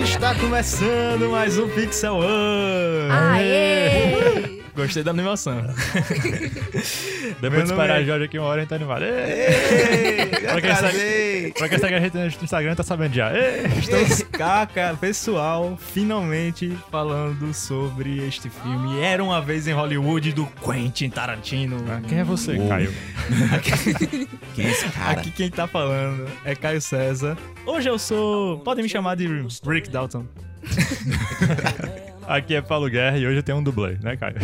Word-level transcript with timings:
Está 0.00 0.34
começando 0.34 1.30
mais 1.30 1.58
um 1.58 1.68
Pixel 1.68 2.14
One! 2.14 3.10
Aê! 3.10 4.59
Gostei 4.82 5.02
da 5.02 5.10
animação. 5.10 5.62
Depois 7.40 7.64
de 7.64 7.70
esperar 7.70 7.98
é- 7.98 8.02
a 8.02 8.04
Jorge 8.04 8.24
aqui 8.24 8.38
uma 8.38 8.48
hora, 8.48 8.58
a 8.58 8.60
gente 8.60 8.68
tá 8.70 8.76
animado. 8.76 9.02
Ei, 9.04 10.26
Pra 10.50 10.60
quem 10.60 10.74
segue- 10.76 11.52
Pra 11.56 11.68
quem 11.68 11.78
segue 11.78 11.94
a 11.94 12.00
gente 12.00 12.16
no 12.16 12.26
Instagram, 12.44 12.74
tá 12.74 12.82
sabendo 12.82 13.14
já. 13.14 13.32
Ê! 13.32 13.66
Estamos 13.78 14.22
cá, 14.32 14.66
cara, 14.66 14.96
pessoal, 14.96 15.78
finalmente 15.92 16.76
falando 16.90 17.52
sobre 17.54 18.26
este 18.26 18.48
filme. 18.50 19.00
Era 19.00 19.22
uma 19.22 19.40
vez 19.40 19.66
em 19.68 19.72
Hollywood 19.72 20.32
do 20.32 20.46
Quentin 20.64 21.10
Tarantino. 21.10 21.76
Quem 22.08 22.18
é 22.18 22.24
você, 22.24 22.52
Uou. 22.56 22.68
Caio? 22.68 22.92
Quem 24.54 24.66
é 24.66 24.70
esse 24.70 24.88
cara? 24.88 25.20
Aqui 25.20 25.30
quem 25.30 25.50
tá 25.50 25.66
falando 25.66 26.26
é 26.44 26.54
Caio 26.54 26.80
César. 26.80 27.36
Hoje 27.64 27.88
eu 27.88 27.98
sou. 27.98 28.58
Podem 28.60 28.82
me 28.82 28.88
chamar 28.88 29.14
de 29.16 29.26
Rick 29.64 29.88
Dalton. 29.90 30.26
Aqui 32.30 32.54
é 32.54 32.62
Paulo 32.62 32.88
Guerra 32.88 33.18
e 33.18 33.26
hoje 33.26 33.38
eu 33.38 33.42
tenho 33.42 33.58
um 33.58 33.62
dublê, 33.62 33.98
né, 34.00 34.16
Caio? 34.16 34.36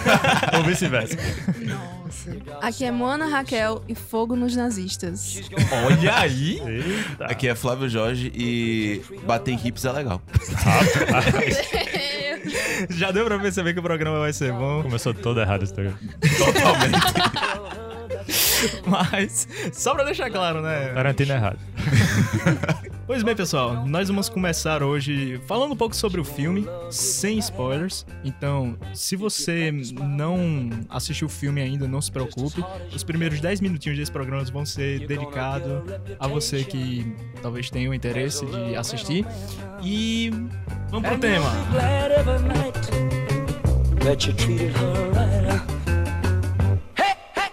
Ou 0.56 0.64
vice-versa. 0.64 1.18
Nossa. 1.58 2.30
Aqui 2.62 2.86
é 2.86 2.90
Moana 2.90 3.26
Raquel 3.26 3.84
e 3.86 3.94
fogo 3.94 4.34
nos 4.34 4.56
nazistas. 4.56 5.42
Olha 5.84 6.16
aí! 6.16 6.58
Eita. 6.66 7.26
Aqui 7.26 7.46
é 7.46 7.54
Flávio 7.54 7.90
Jorge 7.90 8.32
e 8.34 9.02
bater 9.26 9.52
em 9.52 9.60
hips 9.62 9.84
é 9.84 9.92
legal. 9.92 10.22
Já 12.88 13.10
deu 13.10 13.26
pra 13.26 13.38
perceber 13.38 13.74
que 13.74 13.80
o 13.80 13.82
programa 13.82 14.18
vai 14.18 14.32
ser 14.32 14.50
bom. 14.54 14.82
Começou 14.82 15.12
todo 15.12 15.38
errado 15.38 15.62
esse 15.62 15.74
programa. 15.74 15.98
Totalmente. 16.38 16.96
Mas, 18.86 19.46
só 19.74 19.94
pra 19.94 20.04
deixar 20.04 20.30
claro, 20.30 20.62
né? 20.62 20.88
Tarantino 20.94 21.34
é 21.34 21.36
errado. 21.36 21.58
Pois 23.06 23.22
bem, 23.22 23.36
pessoal, 23.36 23.86
nós 23.86 24.08
vamos 24.08 24.28
começar 24.28 24.82
hoje 24.82 25.40
falando 25.46 25.72
um 25.72 25.76
pouco 25.76 25.94
sobre 25.94 26.20
o 26.20 26.24
filme, 26.24 26.66
sem 26.90 27.38
spoilers. 27.38 28.04
Então, 28.24 28.76
se 28.92 29.14
você 29.14 29.70
não 29.70 30.70
assistiu 30.88 31.28
o 31.28 31.30
filme 31.30 31.60
ainda, 31.60 31.86
não 31.86 32.00
se 32.00 32.10
preocupe. 32.10 32.64
Os 32.92 33.04
primeiros 33.04 33.40
10 33.40 33.60
minutinhos 33.60 33.96
desse 33.96 34.10
programa 34.10 34.42
vão 34.44 34.66
ser 34.66 35.06
dedicados 35.06 35.84
a 36.18 36.26
você 36.26 36.64
que 36.64 37.14
talvez 37.40 37.70
tenha 37.70 37.88
o 37.88 37.94
interesse 37.94 38.44
de 38.44 38.74
assistir. 38.74 39.24
E 39.82 40.30
vamos 40.90 41.08
pro 41.08 41.18
tema. 41.18 41.50
glad 44.06 45.75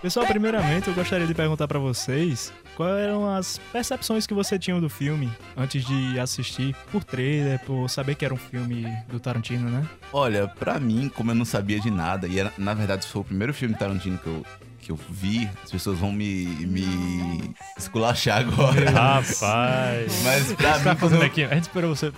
Pessoal, 0.03 0.27
primeiramente 0.27 0.89
eu 0.89 0.93
gostaria 0.93 1.25
de 1.25 1.33
perguntar 1.33 1.65
pra 1.65 1.79
vocês 1.79 2.51
quais 2.75 2.93
eram 3.05 3.33
as 3.33 3.57
percepções 3.71 4.27
que 4.27 4.33
você 4.33 4.59
tinha 4.59 4.77
do 4.81 4.89
filme 4.89 5.31
antes 5.55 5.85
de 5.85 6.19
assistir 6.19 6.75
por 6.91 7.05
trailer, 7.05 7.57
por 7.61 7.89
saber 7.89 8.15
que 8.15 8.25
era 8.25 8.33
um 8.33 8.37
filme 8.37 8.85
do 9.07 9.17
Tarantino, 9.17 9.69
né? 9.69 9.87
Olha, 10.11 10.45
pra 10.45 10.77
mim, 10.77 11.09
como 11.15 11.31
eu 11.31 11.35
não 11.35 11.45
sabia 11.45 11.79
de 11.79 11.89
nada, 11.89 12.27
e 12.27 12.37
era, 12.37 12.51
na 12.57 12.73
verdade 12.73 13.07
foi 13.07 13.21
o 13.21 13.23
primeiro 13.23 13.53
filme 13.53 13.75
Tarantino 13.75 14.17
que 14.17 14.27
eu, 14.27 14.45
que 14.83 14.91
eu 14.91 14.99
vi, 15.09 15.49
as 15.63 15.71
pessoas 15.71 15.97
vão 15.97 16.11
me, 16.11 16.45
me 16.45 17.53
esculachar 17.77 18.39
agora. 18.39 18.89
Rapaz. 18.91 20.21
Mas 20.23 20.53
pra 20.53 20.71
tá 20.73 20.77
mim, 20.77 20.83
quando 20.83 20.97
fazendo 20.99 21.21
eu... 21.21 21.27
aqui? 21.27 21.43
A 21.43 21.53
gente 21.55 21.63
esperou 21.63 21.95
você. 21.95 22.11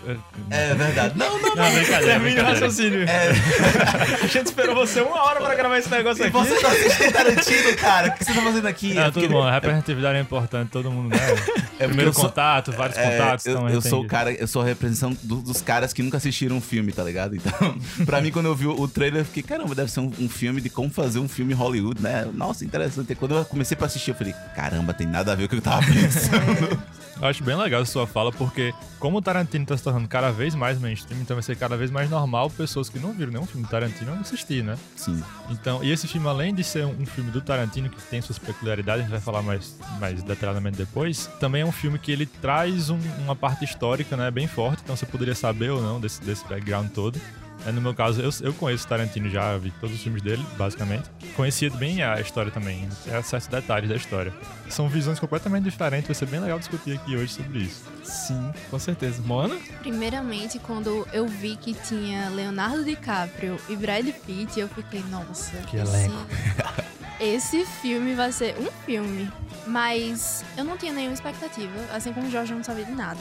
É 0.49 0.73
verdade. 0.73 1.17
Não, 1.17 1.39
não, 1.39 1.55
Não, 1.55 1.71
brincadeira. 1.71 2.05
Termine 2.05 2.39
o 2.39 2.43
raciocínio. 2.43 3.03
É, 3.03 3.29
A 4.23 4.27
gente 4.27 4.45
esperou 4.47 4.75
você 4.75 5.01
uma 5.01 5.21
hora 5.23 5.39
pra 5.41 5.55
gravar 5.55 5.77
esse 5.77 5.89
negócio 5.89 6.23
e 6.23 6.27
aqui. 6.27 6.37
você 6.37 6.59
tá 6.61 6.67
assistindo 6.69 7.11
Tarantino, 7.13 7.75
cara? 7.77 8.07
O 8.09 8.11
que 8.13 8.25
você 8.25 8.33
tá 8.33 8.41
fazendo 8.41 8.67
aqui? 8.67 8.93
Não, 8.93 9.03
É 9.03 9.11
tudo 9.11 9.29
bom, 9.29 9.43
a 9.43 9.51
representatividade 9.51 10.17
é 10.17 10.21
importante, 10.21 10.69
todo 10.69 10.91
mundo, 10.91 11.09
né? 11.15 11.17
É 11.77 11.87
Primeiro 11.87 12.13
sou- 12.13 12.23
contato, 12.29 12.71
vários 12.71 12.97
É, 12.97 13.03
contatos. 13.17 13.45
eu, 13.45 13.51
então 13.57 13.67
eu 13.69 13.81
sou 13.81 14.01
o 14.01 14.07
cara, 14.07 14.31
eu 14.31 14.47
sou 14.47 14.61
a 14.61 14.65
representação 14.65 15.11
do- 15.21 15.41
dos 15.41 15.61
caras 15.61 15.91
que 15.91 16.01
nunca 16.01 16.15
assistiram 16.15 16.55
um 16.55 16.61
filme, 16.61 16.93
tá 16.93 17.03
ligado? 17.03 17.35
Então, 17.35 17.77
pra 18.05 18.21
mim, 18.21 18.31
quando 18.31 18.45
eu 18.45 18.55
vi 18.55 18.65
o, 18.65 18.79
o 18.79 18.87
trailer, 18.87 19.19
eu 19.21 19.25
fiquei, 19.25 19.43
caramba, 19.43 19.75
deve 19.75 19.91
ser 19.91 19.99
um, 19.99 20.09
um 20.17 20.29
filme 20.29 20.61
de 20.61 20.69
como 20.69 20.89
fazer 20.89 21.19
um 21.19 21.27
filme 21.27 21.53
Hollywood, 21.53 22.01
né? 22.01 22.25
Nossa, 22.33 22.54
interessante. 22.63 23.11
E 23.11 23.15
quando 23.15 23.35
eu 23.35 23.45
comecei 23.45 23.75
pra 23.75 23.87
assistir, 23.87 24.11
eu 24.11 24.15
falei, 24.15 24.33
caramba, 24.55 24.93
tem 24.93 25.07
nada 25.07 25.31
a 25.31 25.35
ver 25.35 25.47
com 25.49 25.55
o 25.55 25.61
que 25.61 25.67
eu 25.67 25.71
tava 25.71 25.85
pensando. 25.85 26.79
Eu 27.21 27.29
acho 27.29 27.41
bem 27.45 27.55
legal 27.55 27.81
a 27.81 27.85
sua 27.85 28.05
fala, 28.05 28.29
porque 28.29 28.73
como 28.99 29.19
o 29.19 29.21
Tarantino 29.21 29.65
tá 29.65 29.77
se 29.77 29.81
tornando 29.81 30.05
cada 30.05 30.31
vez 30.33 30.53
mais 30.53 30.77
mainstream, 30.77 31.21
então 31.21 31.33
vai 31.37 31.43
ser 31.43 31.55
cada 31.55 31.77
vez 31.77 31.89
mais 31.89 32.09
normal 32.09 32.49
pessoas 32.49 32.89
que 32.89 32.99
não 32.99 33.13
viram 33.13 33.31
nenhum 33.31 33.45
filme 33.45 33.65
do 33.65 33.69
Tarantino 33.69 34.11
assistir, 34.19 34.61
né? 34.61 34.77
Sim. 34.97 35.23
Então, 35.49 35.81
e 35.81 35.89
esse 35.93 36.09
filme, 36.09 36.27
além 36.27 36.53
de 36.53 36.61
ser 36.61 36.85
um, 36.85 36.89
um 37.03 37.05
filme 37.05 37.31
do 37.31 37.39
Tarantino 37.39 37.89
que 37.89 38.01
tem 38.01 38.21
suas 38.21 38.37
peculiaridades, 38.37 38.99
a 38.99 39.03
gente 39.03 39.11
vai 39.11 39.21
falar 39.21 39.41
mais, 39.41 39.77
mais 39.97 40.21
detalhadamente 40.23 40.75
depois, 40.75 41.27
também 41.39 41.61
é 41.61 41.65
um 41.65 41.71
filme 41.71 41.97
que 41.97 42.11
ele 42.11 42.25
traz 42.25 42.89
um- 42.89 42.99
uma 43.19 43.33
parte 43.35 43.63
histórica, 43.63 44.17
né, 44.17 44.29
bem 44.29 44.45
forte, 44.45 44.81
então 44.83 44.93
você 44.93 45.05
poderia 45.05 45.35
saber 45.35 45.69
ou 45.69 45.81
não 45.81 46.01
desse, 46.01 46.21
desse 46.21 46.45
background 46.45 46.89
todo. 46.89 47.17
É, 47.65 47.71
no 47.71 47.81
meu 47.81 47.93
caso, 47.95 48.21
eu, 48.21 48.29
eu 48.41 48.53
conheço 48.53 48.85
o 48.85 48.87
Tarantino 48.87 49.29
já, 49.29 49.57
vi 49.57 49.71
todos 49.81 49.95
os 49.95 50.01
filmes 50.01 50.21
dele, 50.21 50.45
basicamente. 50.57 51.09
Conhecia 51.35 51.69
bem 51.71 52.03
a 52.03 52.19
história 52.21 52.51
também, 52.51 52.87
é, 53.07 53.21
certos 53.23 53.47
detalhes 53.47 53.89
da 53.89 53.95
história. 53.95 54.31
São 54.69 54.87
visões 54.87 55.19
completamente 55.19 55.63
diferentes, 55.63 56.07
vai 56.07 56.15
ser 56.15 56.27
bem 56.27 56.39
legal 56.39 56.59
discutir 56.59 56.95
aqui 56.95 57.15
hoje 57.15 57.33
sobre 57.33 57.59
isso. 57.59 57.83
Sim, 58.03 58.51
com 58.69 58.77
certeza. 58.77 59.21
Mona? 59.25 59.55
Primeiramente, 59.79 60.59
quando 60.59 61.07
eu 61.11 61.27
vi 61.27 61.55
que 61.55 61.73
tinha 61.73 62.29
Leonardo 62.29 62.83
DiCaprio 62.85 63.57
e 63.67 63.75
Brad 63.75 64.07
Pitt, 64.25 64.59
eu 64.59 64.67
fiquei, 64.69 65.03
nossa, 65.09 65.57
Que 65.67 65.77
esse- 65.77 65.95
elenco. 65.95 66.15
Esse 67.17 67.65
filme 67.65 68.13
vai 68.13 68.29
ser 68.31 68.55
um 68.59 68.69
filme. 68.85 69.31
Mas 69.65 70.43
eu 70.57 70.65
não 70.65 70.77
tinha 70.77 70.91
nenhuma 70.91 71.13
expectativa, 71.13 71.71
assim 71.93 72.11
como 72.13 72.27
o 72.27 72.29
Jorge 72.29 72.53
não 72.53 72.61
sabia 72.63 72.83
de 72.85 72.91
nada. 72.91 73.19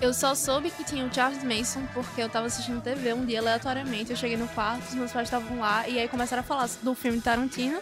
Eu 0.00 0.14
só 0.14 0.34
soube 0.34 0.70
que 0.70 0.84
tinha 0.84 1.04
o 1.04 1.12
Charles 1.12 1.42
Mason 1.42 1.82
porque 1.92 2.22
eu 2.22 2.28
tava 2.28 2.46
assistindo 2.46 2.80
TV 2.80 3.12
um 3.12 3.24
dia 3.24 3.40
aleatoriamente. 3.40 4.12
Eu 4.12 4.16
cheguei 4.16 4.36
no 4.36 4.46
quarto, 4.48 4.88
os 4.88 4.94
meus 4.94 5.10
pais 5.10 5.26
estavam 5.26 5.58
lá 5.58 5.88
e 5.88 5.98
aí 5.98 6.06
começaram 6.06 6.40
a 6.40 6.44
falar 6.44 6.68
do 6.82 6.94
filme 6.94 7.20
Tarantino. 7.20 7.80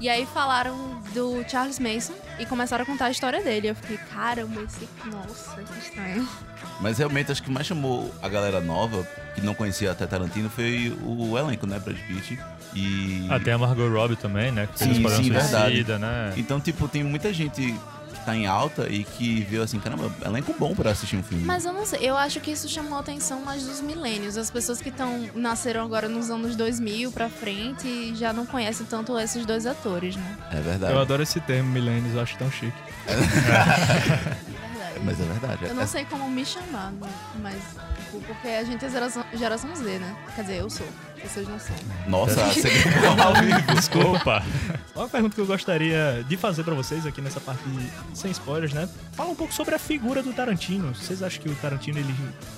E 0.00 0.08
aí 0.08 0.26
falaram 0.26 1.00
do 1.14 1.42
Charles 1.48 1.78
Mason 1.78 2.12
e 2.38 2.44
começaram 2.44 2.82
a 2.82 2.86
contar 2.86 3.06
a 3.06 3.10
história 3.10 3.42
dele. 3.42 3.68
Eu 3.68 3.74
fiquei, 3.74 3.96
caramba, 3.96 4.62
esse. 4.62 4.86
Nossa, 5.06 5.62
que 5.62 5.78
estranho. 5.78 6.28
Mas 6.80 6.98
realmente, 6.98 7.30
acho 7.32 7.42
que 7.42 7.50
mais 7.50 7.66
chamou 7.66 8.12
a 8.20 8.28
galera 8.28 8.60
nova, 8.60 9.06
que 9.34 9.40
não 9.40 9.54
conhecia 9.54 9.92
até 9.92 10.06
Tarantino, 10.06 10.50
foi 10.50 10.94
o 11.02 11.38
elenco, 11.38 11.66
né? 11.66 11.78
Brad 11.78 11.96
Pitt. 11.96 12.38
E. 12.74 13.26
Tem 13.44 13.54
a 13.54 13.58
Margot 13.58 13.88
Robbie 13.88 14.16
também, 14.16 14.50
né? 14.50 14.66
Que 14.66 14.80
fez 14.80 14.96
Sim, 14.96 15.08
sim, 15.08 15.30
verdade. 15.30 15.66
Suicida, 15.66 15.98
né? 15.98 16.34
Então, 16.36 16.60
tipo, 16.60 16.88
tem 16.88 17.04
muita 17.04 17.32
gente 17.32 17.74
tá 18.24 18.34
em 18.34 18.46
alta 18.46 18.88
e 18.88 19.04
que 19.04 19.42
viu 19.42 19.62
assim, 19.62 19.78
caramba, 19.78 20.10
elenco 20.24 20.54
bom 20.58 20.74
pra 20.74 20.90
assistir 20.90 21.16
um 21.16 21.22
filme. 21.22 21.44
Mas 21.44 21.64
eu 21.64 21.72
não 21.72 21.84
sei, 21.84 22.00
eu 22.02 22.16
acho 22.16 22.40
que 22.40 22.50
isso 22.50 22.68
chamou 22.68 22.96
a 22.96 23.00
atenção 23.00 23.40
mais 23.40 23.64
dos 23.64 23.80
milênios. 23.80 24.36
As 24.36 24.50
pessoas 24.50 24.80
que 24.80 24.88
estão 24.88 25.28
nasceram 25.34 25.82
agora 25.82 26.08
nos 26.08 26.30
anos 26.30 26.56
2000 26.56 27.12
pra 27.12 27.28
frente 27.28 27.86
e 27.86 28.14
já 28.14 28.32
não 28.32 28.46
conhecem 28.46 28.86
tanto 28.86 29.18
esses 29.18 29.44
dois 29.44 29.66
atores, 29.66 30.16
né? 30.16 30.36
É 30.50 30.60
verdade. 30.60 30.92
Eu 30.92 31.00
adoro 31.00 31.22
esse 31.22 31.40
termo, 31.40 31.70
milênios, 31.70 32.14
eu 32.14 32.20
acho 32.20 32.36
tão 32.36 32.50
chique. 32.50 32.72
Verdade. 33.06 34.36
Mas 35.04 35.20
é 35.20 35.24
verdade. 35.24 35.64
Eu 35.66 35.74
não 35.74 35.86
sei 35.86 36.04
como 36.04 36.28
me 36.30 36.44
chamar, 36.46 36.92
né? 36.92 37.08
mas 37.42 37.56
tipo, 38.20 38.34
porque 38.34 38.48
a 38.48 38.64
gente 38.64 38.84
é 38.84 38.88
geração, 38.90 39.24
geração 39.34 39.74
Z, 39.74 39.98
né? 39.98 40.16
Quer 40.34 40.42
dizer, 40.42 40.56
eu 40.60 40.70
sou. 40.70 40.86
Vocês 41.22 41.48
não 41.48 41.58
são. 41.58 41.74
Nossa, 42.06 42.34
você 42.46 42.68
ao 43.24 43.34
vivo. 43.34 43.74
Desculpa. 43.74 44.42
Uma 44.94 45.08
pergunta 45.08 45.34
que 45.34 45.40
eu 45.40 45.46
gostaria 45.46 46.22
de 46.28 46.36
fazer 46.36 46.62
pra 46.64 46.74
vocês 46.74 47.06
aqui 47.06 47.22
nessa 47.22 47.40
parte 47.40 47.62
de- 47.66 47.90
sem 48.18 48.30
spoilers, 48.30 48.74
né? 48.74 48.86
Fala 49.12 49.30
um 49.30 49.34
pouco 49.34 49.52
sobre 49.54 49.74
a 49.74 49.78
figura 49.78 50.22
do 50.22 50.34
Tarantino. 50.34 50.94
Vocês 50.94 51.22
acham 51.22 51.40
que 51.42 51.48
o 51.48 51.54
Tarantino 51.54 51.98
ele 51.98 52.14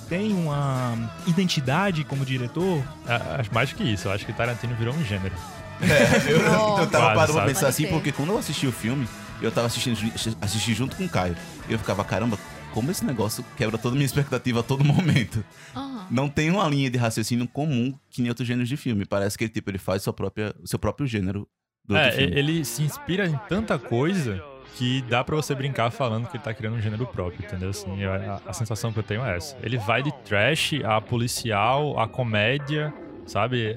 tem 0.08 0.32
uma 0.32 0.96
identidade 1.28 2.02
como 2.04 2.24
diretor? 2.24 2.82
Ah, 3.06 3.36
Acho 3.38 3.54
mais 3.54 3.72
que 3.72 3.84
isso, 3.84 4.08
eu 4.08 4.12
acho 4.12 4.26
que 4.26 4.32
Tarantino 4.32 4.74
virou 4.74 4.92
um 4.94 5.04
gênero. 5.04 5.34
É, 5.80 6.30
eu, 6.32 6.38
eu 6.40 6.50
Nossa. 6.50 6.86
tava 6.88 7.04
Quase, 7.12 7.16
parando 7.16 7.32
pra 7.34 7.44
pensar 7.44 7.68
assim, 7.68 7.84
ser. 7.84 7.90
porque 7.90 8.10
quando 8.10 8.30
eu 8.32 8.38
assisti 8.38 8.66
o 8.66 8.72
filme, 8.72 9.06
eu 9.40 9.52
tava 9.52 9.68
assistindo 9.68 9.96
assisti 10.40 10.74
junto 10.74 10.96
com 10.96 11.04
o 11.04 11.08
Caio. 11.08 11.36
E 11.68 11.72
eu 11.72 11.78
ficava, 11.78 12.02
caramba, 12.02 12.36
como 12.76 12.90
esse 12.90 13.02
negócio 13.06 13.42
quebra 13.56 13.78
toda 13.78 13.94
a 13.94 13.96
minha 13.96 14.04
expectativa 14.04 14.60
a 14.60 14.62
todo 14.62 14.84
momento. 14.84 15.42
Aham. 15.74 16.06
Não 16.10 16.28
tem 16.28 16.50
uma 16.50 16.68
linha 16.68 16.90
de 16.90 16.98
raciocínio 16.98 17.48
comum 17.48 17.98
que 18.10 18.20
em 18.22 18.28
outros 18.28 18.46
gêneros 18.46 18.68
de 18.68 18.76
filme. 18.76 19.06
Parece 19.06 19.38
que 19.38 19.48
tipo, 19.48 19.70
ele 19.70 19.78
faz 19.78 20.02
sua 20.02 20.12
própria, 20.12 20.54
o 20.62 20.66
seu 20.68 20.78
próprio 20.78 21.06
gênero 21.06 21.48
do 21.86 21.94
outro 21.94 22.08
É, 22.10 22.12
filme. 22.12 22.36
ele 22.38 22.64
se 22.66 22.82
inspira 22.82 23.26
em 23.26 23.34
tanta 23.48 23.78
coisa 23.78 24.44
que 24.74 25.00
dá 25.08 25.24
pra 25.24 25.34
você 25.34 25.54
brincar 25.54 25.90
falando 25.90 26.26
que 26.28 26.36
ele 26.36 26.44
tá 26.44 26.52
criando 26.52 26.76
um 26.76 26.82
gênero 26.82 27.06
próprio, 27.06 27.42
entendeu? 27.46 27.70
Assim, 27.70 28.04
a, 28.04 28.42
a 28.46 28.52
sensação 28.52 28.92
que 28.92 28.98
eu 28.98 29.02
tenho 29.02 29.24
é 29.24 29.38
essa. 29.38 29.56
Ele 29.62 29.78
vai 29.78 30.02
de 30.02 30.12
trash 30.24 30.74
a 30.84 31.00
policial, 31.00 31.98
a 31.98 32.06
comédia, 32.06 32.92
sabe? 33.26 33.74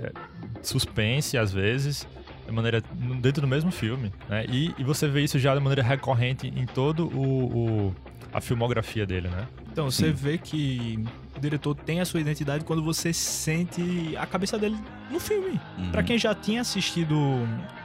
Suspense, 0.61 1.37
às 1.37 1.53
vezes, 1.53 2.05
de 2.45 2.51
maneira, 2.51 2.81
dentro 3.21 3.41
do 3.41 3.47
mesmo 3.47 3.71
filme, 3.71 4.11
né? 4.27 4.45
E, 4.49 4.73
e 4.77 4.83
você 4.83 5.07
vê 5.07 5.21
isso 5.23 5.39
já 5.39 5.55
de 5.55 5.61
maneira 5.61 5.81
recorrente 5.81 6.47
em 6.47 6.65
todo 6.65 7.07
o... 7.07 7.87
o- 7.87 7.95
a 8.33 8.41
filmografia 8.41 9.05
dele, 9.05 9.27
né? 9.27 9.47
Então, 9.71 9.89
você 9.89 10.11
vê 10.11 10.37
que 10.37 10.99
o 11.35 11.39
diretor 11.39 11.73
tem 11.73 12.01
a 12.01 12.05
sua 12.05 12.19
identidade 12.19 12.65
quando 12.65 12.83
você 12.83 13.13
sente 13.13 14.15
a 14.17 14.25
cabeça 14.25 14.57
dele 14.57 14.77
no 15.09 15.19
filme. 15.19 15.59
Uhum. 15.77 15.91
Pra 15.91 16.03
quem 16.03 16.17
já 16.17 16.35
tinha 16.35 16.61
assistido 16.61 17.17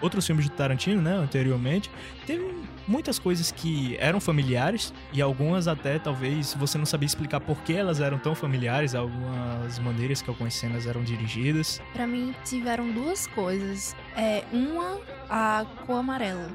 outros 0.03 0.27
filmes 0.27 0.45
de 0.45 0.51
Tarantino, 0.51 1.01
né, 1.01 1.13
anteriormente, 1.13 1.91
teve 2.27 2.45
muitas 2.87 3.19
coisas 3.19 3.51
que 3.51 3.97
eram 3.99 4.21
familiares 4.21 4.93
e 5.13 5.23
algumas 5.23 5.69
até 5.69 5.99
talvez 5.99 6.55
você 6.55 6.77
não 6.77 6.85
sabia 6.85 7.07
explicar 7.07 7.41
por 7.41 7.63
que 7.63 7.73
elas 7.73 8.01
eram 8.01 8.19
tão 8.19 8.35
familiares, 8.35 8.95
algumas 8.95 9.79
maneiras 9.79 10.21
que 10.21 10.29
algumas 10.29 10.55
cenas 10.55 10.87
eram 10.87 11.03
dirigidas. 11.03 11.81
Pra 11.93 12.07
mim, 12.07 12.35
tiveram 12.45 12.91
duas 12.91 13.27
coisas. 13.29 13.95
É, 14.17 14.43
uma, 14.53 14.99
a 15.31 15.65
cor 15.87 15.99
amarela, 15.99 16.49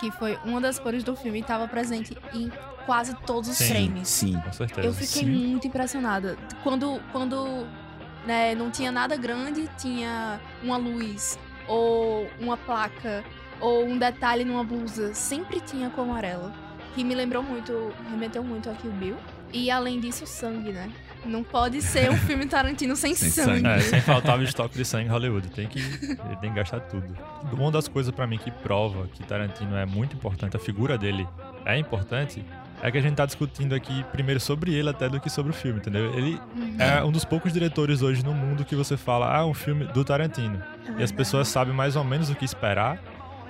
que 0.00 0.10
foi 0.12 0.38
uma 0.44 0.60
das 0.60 0.78
cores 0.78 1.02
do 1.02 1.16
filme 1.16 1.38
e 1.38 1.42
estava 1.42 1.66
presente 1.68 2.16
em 2.32 2.50
quase 2.86 3.14
todos 3.26 3.48
os 3.50 3.56
Sim, 3.56 3.68
frames. 3.68 4.08
Sim. 4.08 4.40
Com 4.40 4.52
certeza. 4.52 4.86
Eu 4.86 4.92
fiquei 4.92 5.22
Sim. 5.24 5.30
muito 5.30 5.66
impressionada. 5.66 6.36
Quando, 6.62 7.00
quando 7.12 7.66
né, 8.26 8.54
não 8.54 8.70
tinha 8.70 8.90
nada 8.92 9.16
grande, 9.16 9.68
tinha 9.78 10.40
uma 10.62 10.76
luz, 10.76 11.38
ou 11.66 12.28
uma 12.40 12.56
placa, 12.56 13.24
ou 13.60 13.84
um 13.84 13.98
detalhe 13.98 14.44
numa 14.44 14.64
blusa. 14.64 15.14
Sempre 15.14 15.60
tinha 15.60 15.90
cor 15.90 16.04
amarela. 16.04 16.52
Que 16.94 17.02
me 17.02 17.14
lembrou 17.14 17.42
muito, 17.42 17.92
remeteu 18.10 18.44
muito 18.44 18.70
a 18.70 18.74
Kill 18.74 18.92
Bill. 18.92 19.16
E 19.52 19.70
além 19.70 20.00
disso, 20.00 20.26
sangue, 20.26 20.72
né? 20.72 20.90
Não 21.24 21.42
pode 21.42 21.80
ser 21.80 22.10
um 22.10 22.16
filme 22.26 22.44
Tarantino 22.46 22.94
sem, 22.96 23.14
Sem 23.14 23.30
sangue. 23.30 23.62
sangue. 23.62 23.68
É, 23.68 23.80
sem 23.80 24.00
faltar 24.02 24.38
o 24.38 24.42
estoque 24.42 24.76
de 24.76 24.84
sangue 24.84 25.06
em 25.06 25.10
Hollywood. 25.10 25.48
Tem 25.48 25.66
que, 25.66 25.78
ele 25.78 26.36
tem 26.40 26.50
que 26.50 26.56
gastar 26.56 26.80
tudo. 26.80 27.16
Uma 27.52 27.70
das 27.70 27.88
coisas 27.88 28.12
pra 28.14 28.26
mim 28.26 28.36
que 28.36 28.50
prova 28.50 29.08
que 29.08 29.22
Tarantino 29.22 29.76
é 29.76 29.86
muito 29.86 30.16
importante, 30.16 30.56
a 30.56 30.60
figura 30.60 30.98
dele 30.98 31.26
é 31.64 31.78
importante, 31.78 32.44
é 32.86 32.90
que 32.92 32.98
a 32.98 33.00
gente 33.00 33.14
tá 33.14 33.24
discutindo 33.24 33.74
aqui 33.74 34.04
primeiro 34.12 34.38
sobre 34.38 34.74
ele 34.74 34.90
até 34.90 35.08
do 35.08 35.18
que 35.18 35.30
sobre 35.30 35.50
o 35.50 35.54
filme, 35.54 35.78
entendeu? 35.78 36.12
Ele 36.14 36.38
Uhum. 36.54 36.76
é 36.78 37.02
um 37.02 37.10
dos 37.10 37.24
poucos 37.24 37.52
diretores 37.52 38.02
hoje 38.02 38.22
no 38.24 38.34
mundo 38.34 38.64
que 38.64 38.76
você 38.76 38.96
fala, 38.96 39.34
ah, 39.36 39.40
é 39.40 39.44
um 39.44 39.54
filme 39.54 39.86
do 39.86 40.04
Tarantino. 40.04 40.62
E 40.98 41.02
as 41.02 41.10
pessoas 41.10 41.48
sabem 41.48 41.72
mais 41.74 41.96
ou 41.96 42.04
menos 42.04 42.28
o 42.28 42.34
que 42.34 42.44
esperar, 42.44 42.98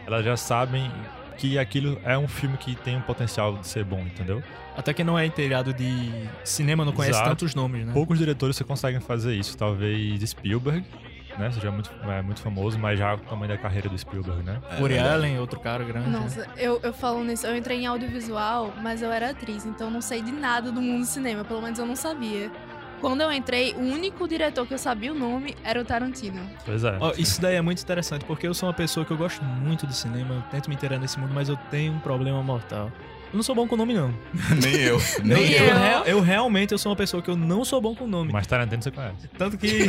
elas 0.06 0.24
já 0.24 0.36
sabem 0.36 0.90
que 1.36 1.58
aquilo 1.58 1.98
é 2.04 2.16
um 2.16 2.28
filme 2.28 2.56
que 2.56 2.76
tem 2.76 2.96
um 2.96 3.00
potencial 3.00 3.56
de 3.56 3.66
ser 3.66 3.84
bom, 3.84 3.98
entendeu? 4.00 4.40
Até 4.76 4.92
quem 4.94 5.04
não 5.04 5.18
é 5.18 5.26
inteirado 5.26 5.72
de 5.74 6.12
cinema 6.44 6.84
não 6.84 6.92
conhece 6.92 7.16
Exato. 7.16 7.30
tantos 7.30 7.54
nomes, 7.56 7.84
né? 7.86 7.92
Poucos 7.92 8.18
diretores 8.18 8.56
você 8.56 8.62
conseguem 8.64 9.00
fazer 9.00 9.34
isso. 9.34 9.56
Talvez 9.56 10.20
Spielberg, 10.30 10.84
né? 11.38 11.50
Seja 11.50 11.70
muito, 11.70 11.90
é, 12.04 12.22
muito 12.22 12.40
famoso, 12.40 12.78
mas 12.78 12.98
já 12.98 13.14
o 13.14 13.18
tamanho 13.18 13.52
da 13.52 13.58
carreira 13.58 13.88
do 13.88 13.96
Spielberg, 13.98 14.42
né? 14.42 14.60
Woody 14.78 14.94
verdade. 14.94 15.14
Allen, 15.14 15.38
outro 15.38 15.60
cara 15.60 15.84
grande. 15.84 16.08
né? 16.08 16.18
Nossa, 16.18 16.46
eu, 16.56 16.80
eu 16.82 16.92
falo 16.92 17.22
nisso, 17.24 17.46
eu 17.46 17.56
entrei 17.56 17.80
em 17.80 17.86
audiovisual, 17.86 18.72
mas 18.82 19.02
eu 19.02 19.10
era 19.12 19.30
atriz, 19.30 19.64
então 19.66 19.88
eu 19.88 19.92
não 19.92 20.00
sei 20.00 20.22
de 20.22 20.32
nada 20.32 20.70
do 20.70 20.80
mundo 20.80 21.00
do 21.00 21.06
cinema, 21.06 21.44
pelo 21.44 21.62
menos 21.62 21.78
eu 21.78 21.86
não 21.86 21.96
sabia. 21.96 22.50
Quando 23.00 23.20
eu 23.20 23.30
entrei, 23.30 23.74
o 23.74 23.80
único 23.80 24.26
diretor 24.26 24.66
que 24.66 24.72
eu 24.72 24.78
sabia 24.78 25.12
o 25.12 25.14
nome 25.14 25.54
era 25.62 25.78
o 25.78 25.84
Tarantino. 25.84 26.40
Pois 26.64 26.84
é. 26.84 26.96
Ó, 26.98 27.12
isso 27.18 27.38
daí 27.40 27.54
é 27.56 27.60
muito 27.60 27.82
interessante, 27.82 28.24
porque 28.24 28.46
eu 28.46 28.54
sou 28.54 28.66
uma 28.66 28.74
pessoa 28.74 29.04
que 29.04 29.12
eu 29.12 29.16
gosto 29.16 29.44
muito 29.44 29.86
de 29.86 29.94
cinema, 29.94 30.34
eu 30.36 30.42
tento 30.50 30.68
me 30.68 30.74
inteirar 30.74 30.98
nesse 30.98 31.18
mundo, 31.18 31.34
mas 31.34 31.48
eu 31.50 31.56
tenho 31.70 31.92
um 31.92 31.98
problema 31.98 32.42
mortal. 32.42 32.90
Eu 33.34 33.36
não 33.36 33.42
sou 33.42 33.52
bom 33.52 33.66
com 33.66 33.76
nome, 33.76 33.92
não. 33.92 34.14
Nem 34.62 34.74
eu. 34.76 35.02
Nem 35.24 35.50
eu. 35.54 35.64
eu. 35.64 35.74
Eu, 35.76 36.04
eu 36.04 36.20
realmente 36.20 36.70
eu 36.70 36.78
sou 36.78 36.90
uma 36.92 36.96
pessoa 36.96 37.20
que 37.20 37.28
eu 37.28 37.36
não 37.36 37.64
sou 37.64 37.80
bom 37.80 37.92
com 37.92 38.06
nome. 38.06 38.32
Mas 38.32 38.46
Tarantino 38.46 38.80
você 38.80 38.92
conhece. 38.92 39.26
Tanto 39.36 39.58
que 39.58 39.86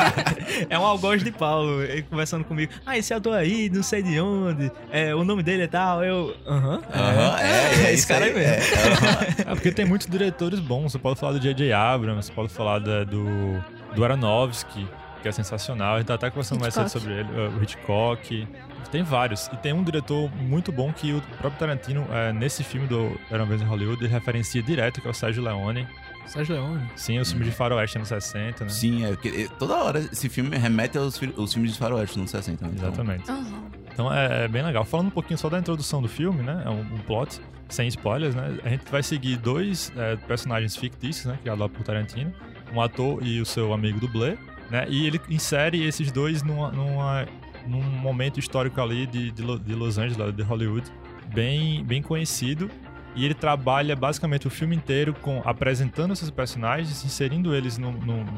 é 0.70 0.78
um 0.78 0.86
algoz 0.86 1.22
de 1.22 1.30
Paulo, 1.30 1.82
ele 1.82 2.00
conversando 2.00 2.44
comigo. 2.46 2.72
Ah, 2.86 2.96
esse 2.96 3.12
ator 3.12 3.34
aí, 3.34 3.68
não 3.68 3.82
sei 3.82 4.02
de 4.02 4.18
onde, 4.18 4.72
é, 4.90 5.14
o 5.14 5.22
nome 5.22 5.42
dele 5.42 5.64
é 5.64 5.66
tal. 5.66 6.02
Eu, 6.02 6.34
aham, 6.46 6.80
Aham, 6.94 7.36
é, 7.40 7.88
é, 7.88 7.92
esse 7.92 8.06
cara 8.06 8.24
aí 8.24 8.32
mesmo. 8.32 8.54
É, 8.54 8.58
aham. 8.58 9.18
É 9.52 9.54
porque 9.54 9.70
tem 9.70 9.84
muitos 9.84 10.06
diretores 10.06 10.58
bons. 10.58 10.92
Você 10.92 10.98
pode 10.98 11.20
falar 11.20 11.32
do 11.34 11.40
J.J. 11.40 11.70
Abrams, 11.74 12.24
você 12.26 12.32
pode 12.32 12.48
falar 12.50 12.78
da- 12.78 13.04
do, 13.04 13.62
do 13.94 14.02
Aronofsky, 14.02 14.88
que 15.20 15.28
é 15.28 15.32
sensacional. 15.32 15.94
A 15.94 15.98
gente 15.98 16.06
tá 16.08 16.14
até 16.14 16.30
conversando 16.30 16.60
mais 16.60 16.74
cedo 16.74 16.86
Hitchcock. 16.86 17.00
sobre 17.04 17.20
ele. 17.20 17.28
uh, 17.32 17.58
O 17.58 17.62
Hitchcock. 17.62 18.48
Tem 18.90 19.02
vários. 19.02 19.48
E 19.48 19.56
tem 19.58 19.72
um 19.72 19.82
diretor 19.84 20.30
muito 20.36 20.72
bom 20.72 20.92
que 20.92 21.12
o 21.12 21.20
próprio 21.38 21.58
Tarantino, 21.58 22.06
é, 22.10 22.32
nesse 22.32 22.64
filme 22.64 22.86
do 22.86 23.18
Era 23.30 23.42
uma 23.42 23.48
vez 23.48 23.60
em 23.60 23.64
Hollywood, 23.66 24.02
ele 24.02 24.12
referencia 24.12 24.62
direto, 24.62 25.00
que 25.02 25.06
é 25.06 25.10
o 25.10 25.14
Sérgio 25.14 25.42
Leone. 25.42 25.86
Sérgio 26.26 26.54
Leone. 26.54 26.88
Sim, 26.96 27.18
os 27.18 27.30
filmes 27.30 27.48
de 27.48 27.54
faroeste 27.54 27.96
anos 27.98 28.08
60, 28.08 28.64
né? 28.64 28.70
Sim, 28.70 29.04
é, 29.04 29.08
porque, 29.08 29.28
eh, 29.28 29.48
toda 29.58 29.74
hora 29.76 29.98
esse 29.98 30.28
filme 30.28 30.56
remete 30.56 30.96
aos, 30.96 31.20
aos 31.36 31.52
filmes 31.52 31.72
de 31.72 31.78
faroeste 31.78 32.18
nos 32.18 32.30
60. 32.30 32.64
né? 32.66 32.72
Então, 32.74 32.88
Exatamente. 32.88 33.30
Aham. 33.30 33.62
Então 33.92 34.12
é, 34.14 34.44
é 34.44 34.48
bem 34.48 34.62
legal. 34.62 34.84
Falando 34.84 35.08
um 35.08 35.10
pouquinho 35.10 35.38
só 35.38 35.48
da 35.50 35.58
introdução 35.58 36.00
do 36.00 36.08
filme, 36.08 36.42
né? 36.42 36.62
É 36.64 36.70
um, 36.70 36.80
um 36.80 36.98
plot, 36.98 37.40
sem 37.68 37.88
spoilers, 37.88 38.34
né? 38.34 38.58
A 38.64 38.68
gente 38.70 38.84
vai 38.90 39.02
seguir 39.02 39.36
dois 39.36 39.92
é, 39.96 40.16
personagens 40.16 40.76
fictícios, 40.76 41.26
né? 41.26 41.38
Criados 41.42 41.60
lá 41.60 41.68
por 41.68 41.82
Tarantino. 41.82 42.32
Um 42.72 42.80
ator 42.80 43.22
e 43.26 43.40
o 43.40 43.46
seu 43.46 43.72
amigo 43.72 43.98
dublê, 43.98 44.36
né? 44.70 44.86
E 44.88 45.06
ele 45.06 45.20
insere 45.28 45.82
esses 45.84 46.10
dois 46.12 46.42
numa, 46.42 46.70
numa- 46.70 47.26
num 47.66 47.82
momento 47.82 48.38
histórico 48.40 48.80
ali 48.80 49.06
de, 49.06 49.30
de, 49.30 49.58
de 49.58 49.74
Los 49.74 49.98
Angeles, 49.98 50.34
de 50.34 50.42
Hollywood, 50.42 50.90
bem, 51.34 51.84
bem 51.84 52.00
conhecido. 52.02 52.70
E 53.14 53.24
ele 53.24 53.34
trabalha 53.34 53.96
basicamente 53.96 54.46
o 54.46 54.50
filme 54.50 54.76
inteiro 54.76 55.14
com 55.14 55.42
apresentando 55.44 56.12
esses 56.12 56.30
personagens, 56.30 57.04
inserindo 57.04 57.54
eles 57.54 57.78
num, 57.78 57.92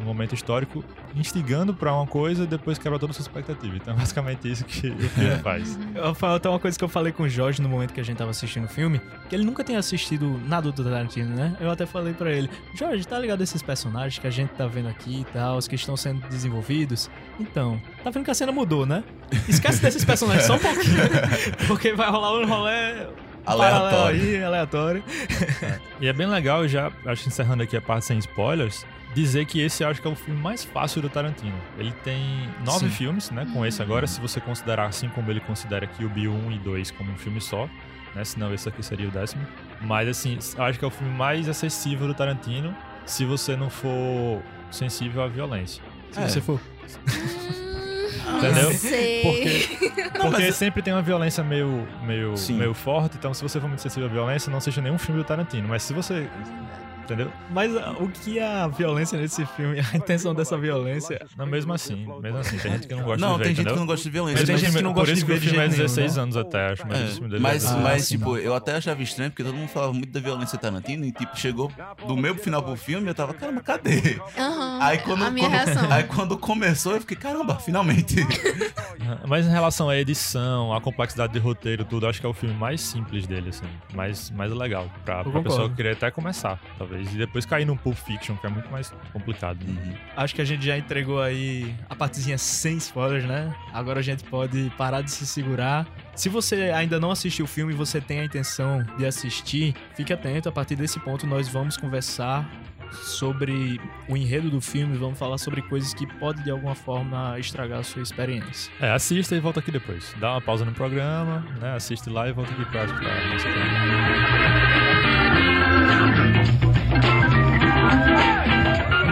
momento 0.05 0.35
histórico, 0.35 0.85
instigando 1.15 1.75
pra 1.75 1.93
uma 1.93 2.07
coisa 2.07 2.45
e 2.45 2.47
depois 2.47 2.79
quebra 2.79 2.99
toda 2.99 3.11
a 3.11 3.15
sua 3.15 3.23
expectativa. 3.23 3.77
Então 3.77 3.95
é 3.95 3.97
basicamente 3.97 4.51
isso 4.51 4.65
que 4.65 4.89
o 4.89 5.09
filme 5.09 5.37
faz. 5.43 5.79
Eu 5.95 6.15
falo 6.15 6.35
até 6.35 6.49
uma 6.49 6.59
coisa 6.59 6.79
que 6.79 6.85
eu 6.85 6.89
falei 6.89 7.13
com 7.13 7.25
o 7.25 7.29
Jorge 7.29 7.61
no 7.61 7.69
momento 7.69 7.93
que 7.93 8.01
a 8.01 8.05
gente 8.05 8.17
tava 8.17 8.31
assistindo 8.31 8.65
o 8.65 8.69
filme, 8.69 9.01
que 9.29 9.35
ele 9.35 9.45
nunca 9.45 9.63
tinha 9.63 9.79
assistido 9.79 10.41
nada 10.47 10.71
do 10.71 10.85
Tarantino, 10.85 11.35
né? 11.35 11.57
Eu 11.61 11.71
até 11.71 11.85
falei 11.87 12.15
pra 12.15 12.31
ele, 12.31 12.49
Jorge, 12.75 13.07
tá 13.07 13.19
ligado 13.19 13.43
esses 13.43 13.63
personagens 13.63 14.19
que 14.19 14.27
a 14.27 14.31
gente 14.31 14.51
tá 14.51 14.67
vendo 14.67 14.89
aqui 14.89 15.21
e 15.21 15.25
tal, 15.33 15.57
os 15.57 15.69
que 15.69 15.75
estão 15.75 15.97
sendo 15.97 16.27
desenvolvidos? 16.29 17.11
Então, 17.39 17.81
tá 18.03 18.11
vendo 18.11 18.25
que 18.25 18.31
a 18.31 18.35
cena 18.35 18.53
mudou, 18.53 18.87
né? 18.87 19.05
Esquece 19.49 19.83
desses 19.83 20.05
personagens 20.05 20.47
só 20.47 20.55
um 20.55 20.59
pouquinho, 20.59 21.03
porque 21.67 21.93
vai 21.93 22.11
rolar 22.11 22.39
um 22.39 22.47
rolê 22.47 23.07
Aleatório. 23.47 24.21
aí, 24.23 24.43
aleatório. 24.45 25.05
E 26.01 26.07
é 26.09 26.13
bem 26.13 26.27
legal, 26.27 26.67
já 26.67 26.91
acho 27.05 27.23
que 27.25 27.29
encerrando 27.29 27.63
aqui 27.63 27.77
a 27.77 27.81
parte 27.81 28.07
sem 28.07 28.17
spoilers, 28.19 28.87
dizer 29.15 29.45
que 29.45 29.61
esse 29.61 29.83
eu 29.83 29.89
acho 29.89 30.01
que 30.01 30.09
é 30.09 30.11
o 30.11 30.15
filme 30.15 30.41
mais 30.41 30.65
fácil 30.65 31.03
do 31.03 31.09
Tarantino. 31.11 31.55
Ele 31.79 31.93
tem 32.05 32.49
nove 32.65 32.87
Sim. 32.87 32.91
filmes, 32.91 33.31
né? 33.31 33.47
Com 33.53 33.65
esse 33.67 33.83
agora, 33.83 34.07
se 34.07 34.21
você 34.21 34.41
considerar 34.41 34.87
assim 34.87 35.09
como 35.11 35.31
ele 35.31 35.41
considera 35.41 35.85
aqui 35.85 36.05
o 36.05 36.09
Bill 36.09 36.33
1 36.33 36.53
e 36.53 36.59
2 36.59 36.91
como 36.93 37.11
um 37.13 37.17
filme 37.17 37.41
só, 37.41 37.69
né? 38.15 38.25
Senão 38.25 38.53
esse 38.55 38.69
aqui 38.69 38.83
seria 38.83 39.09
o 39.09 39.11
décimo. 39.11 39.47
Mas 39.83 40.09
assim, 40.09 40.39
eu 40.57 40.65
acho 40.65 40.79
que 40.79 40.85
é 40.85 40.89
o 40.89 40.91
filme 40.91 41.13
mais 41.13 41.49
acessível 41.49 42.07
do 42.07 42.15
Tarantino 42.15 42.75
se 43.05 43.25
você 43.25 43.57
não 43.57 43.69
for 43.69 44.41
sensível 44.71 45.23
à 45.23 45.27
violência. 45.29 45.83
Se 46.13 46.21
É. 46.21 46.29
você 46.29 46.41
for. 46.41 46.61
Entendeu? 48.29 48.63
Não 48.65 48.73
sei. 48.73 49.23
Porque, 49.23 50.11
porque 50.19 50.43
mas- 50.45 50.57
sempre 50.57 50.83
tem 50.83 50.93
uma 50.93 51.03
violência 51.03 51.43
meio, 51.45 51.87
meio, 52.03 52.37
Sim. 52.37 52.55
meio 52.55 52.75
forte, 52.75 53.17
então 53.19 53.33
se 53.35 53.43
você 53.43 53.61
for 53.61 53.67
muito 53.69 53.81
sensível 53.83 54.09
à 54.09 54.13
violência, 54.13 54.51
não 54.51 54.59
assista 54.59 54.81
nenhum 54.81 54.99
filme 54.99 55.21
do 55.21 55.25
Tarantino. 55.27 55.69
Mas 55.69 55.83
se 55.83 55.93
você. 55.93 56.29
Entendeu? 57.05 57.31
Mas 57.51 57.77
ah, 57.77 57.95
o 57.99 58.09
que 58.09 58.39
é 58.39 58.47
a 58.47 58.69
violência 58.69 59.19
nesse 59.19 59.45
filme, 59.47 59.81
a 59.81 59.97
intenção 59.97 60.33
dessa 60.35 60.57
violência, 60.57 61.27
Não, 61.37 61.45
mesmo 61.47 61.73
assim, 61.73 62.07
mesmo 62.23 62.39
assim, 62.39 62.57
tem 62.59 62.73
gente 62.73 62.87
que 62.87 62.95
não 62.95 63.03
gosta 63.03 63.27
Não, 63.27 63.33
de 63.33 63.39
ver, 63.39 63.45
tem 63.45 63.49
gente 63.49 63.61
entendeu? 63.61 63.75
que 63.75 63.81
não 63.81 63.87
gosta 63.87 64.03
de 64.05 64.11
violência. 64.11 64.39
Mas 64.41 64.47
tem 64.47 64.55
mas- 64.55 64.61
gente 64.63 64.77
que 64.77 64.83
não 64.83 64.93
por 64.93 65.01
gosta 65.01 65.13
isso 65.15 65.21
de 65.21 65.27
que 65.27 65.33
ver 65.33 65.37
o 65.39 65.41
de 65.41 65.49
filme 65.49 65.59
é 65.59 65.69
jeito 65.69 65.77
nenhum, 65.77 65.83
16 65.89 66.17
né? 66.17 66.23
anos 66.23 66.37
até, 66.37 66.73
acho, 66.73 66.87
mas 66.87 67.01
É, 67.01 67.05
o 67.05 67.09
filme 67.09 67.29
dele 67.31 67.43
mas, 67.43 67.65
é 67.65 67.69
Ah, 67.69 67.77
mas 67.79 68.05
sim. 68.05 68.17
tipo, 68.19 68.37
eu 68.37 68.55
até 68.55 68.77
achava 68.77 69.03
estranho, 69.03 69.31
porque 69.31 69.43
todo 69.43 69.55
mundo 69.57 69.69
falava 69.69 69.93
muito 69.93 70.11
da 70.13 70.21
violência 70.21 70.57
Tarantino, 70.59 71.05
e 71.05 71.11
tipo, 71.13 71.37
chegou 71.37 71.73
do 72.07 72.17
meio 72.17 72.35
pro 72.35 72.45
final 72.45 72.63
pro 72.63 72.77
filme, 72.77 73.09
eu 73.09 73.15
tava, 73.15 73.35
caramba, 73.35 73.61
cadê? 73.61 74.21
Aham. 74.39 74.79
Aí 74.83 74.99
quando, 74.99 75.25
a 75.25 75.31
minha 75.31 75.49
quando- 75.51 75.67
reação. 75.67 75.91
aí 75.93 76.05
quando 76.05 76.39
começou, 76.39 76.93
eu 76.95 77.01
fiquei, 77.01 77.17
caramba, 77.17 77.59
finalmente. 77.59 78.15
Mas 79.27 79.47
em 79.47 79.51
relação 79.51 79.89
à 79.89 79.97
edição, 79.97 80.73
à 80.73 80.81
complexidade 80.81 81.33
de 81.33 81.39
roteiro, 81.39 81.85
tudo, 81.85 82.07
acho 82.07 82.21
que 82.21 82.27
é 82.27 82.29
o 82.29 82.33
filme 82.35 82.55
mais 82.55 82.81
simples 82.81 83.27
dele, 83.27 83.49
assim. 83.51 83.67
Mais, 83.95 84.31
mais 84.31 84.53
legal. 84.53 84.89
Pra, 85.05 85.25
pra 85.25 85.43
pessoa 85.43 85.69
querer 85.71 85.93
até 85.93 86.11
começar, 86.11 86.61
talvez. 86.79 87.00
E 87.13 87.17
depois 87.17 87.47
cair 87.47 87.65
num 87.65 87.77
Pulp 87.77 87.97
Fiction, 87.97 88.37
que 88.37 88.47
é 88.47 88.51
muito 88.51 88.71
mais 88.71 88.93
complicado. 89.13 89.59
né? 89.65 89.81
Uhum. 89.85 89.95
acho 90.17 90.35
que 90.35 90.41
a 90.41 90.45
gente 90.45 90.65
já 90.65 90.77
entregou 90.77 91.21
aí 91.21 91.75
a 91.89 91.95
partezinha 91.95 92.37
sem 92.39 92.77
spoilers, 92.77 93.25
né? 93.25 93.55
Agora 93.73 94.01
a 94.01 94.03
gente 94.03 94.25
pode 94.25 94.71
parar 94.77 95.03
de 95.03 95.11
se 95.11 95.27
segurar. 95.27 95.87
Se 96.15 96.29
você 96.29 96.71
ainda 96.75 96.99
não 97.01 97.11
assistiu 97.11 97.45
o 97.45 97.49
filme 97.49 97.73
e 97.73 97.77
você 97.77 98.01
tem 98.01 98.21
a 98.21 98.25
intenção 98.25 98.83
de 98.99 99.07
assistir, 99.07 99.75
fique 99.95 100.13
atento. 100.13 100.49
A 100.49 100.53
partir 100.53 100.77
desse 100.77 100.99
ponto, 101.01 101.27
nós 101.27 101.49
vamos 101.49 101.77
conversar 101.77 102.49
sobre 102.93 103.81
o 104.09 104.17
enredo 104.17 104.51
do 104.51 104.61
filme, 104.61 104.97
vamos 104.97 105.17
falar 105.19 105.39
sobre 105.39 105.63
coisas 105.63 105.95
que 105.95 106.07
podem 106.19 106.43
de 106.43 106.51
alguma 106.51 106.75
forma 106.75 107.39
estragar 107.39 107.79
a 107.79 107.83
sua 107.85 108.03
experiência. 108.03 108.73
É, 108.81 108.91
assista 108.91 109.37
e 109.37 109.41
volta 109.41 109.61
aqui 109.61 109.71
depois. 109.71 110.13
Dá 110.19 110.33
uma 110.33 110.41
pausa 110.41 110.65
no 110.65 110.73
programa, 110.73 111.47
né? 111.61 111.75
Assiste 111.75 112.11
lá 112.11 112.29
e 112.29 112.33
volta 112.33 112.53
aqui 112.53 112.65
pra 112.65 112.87
pra 112.87 113.29
nossa 113.29 113.49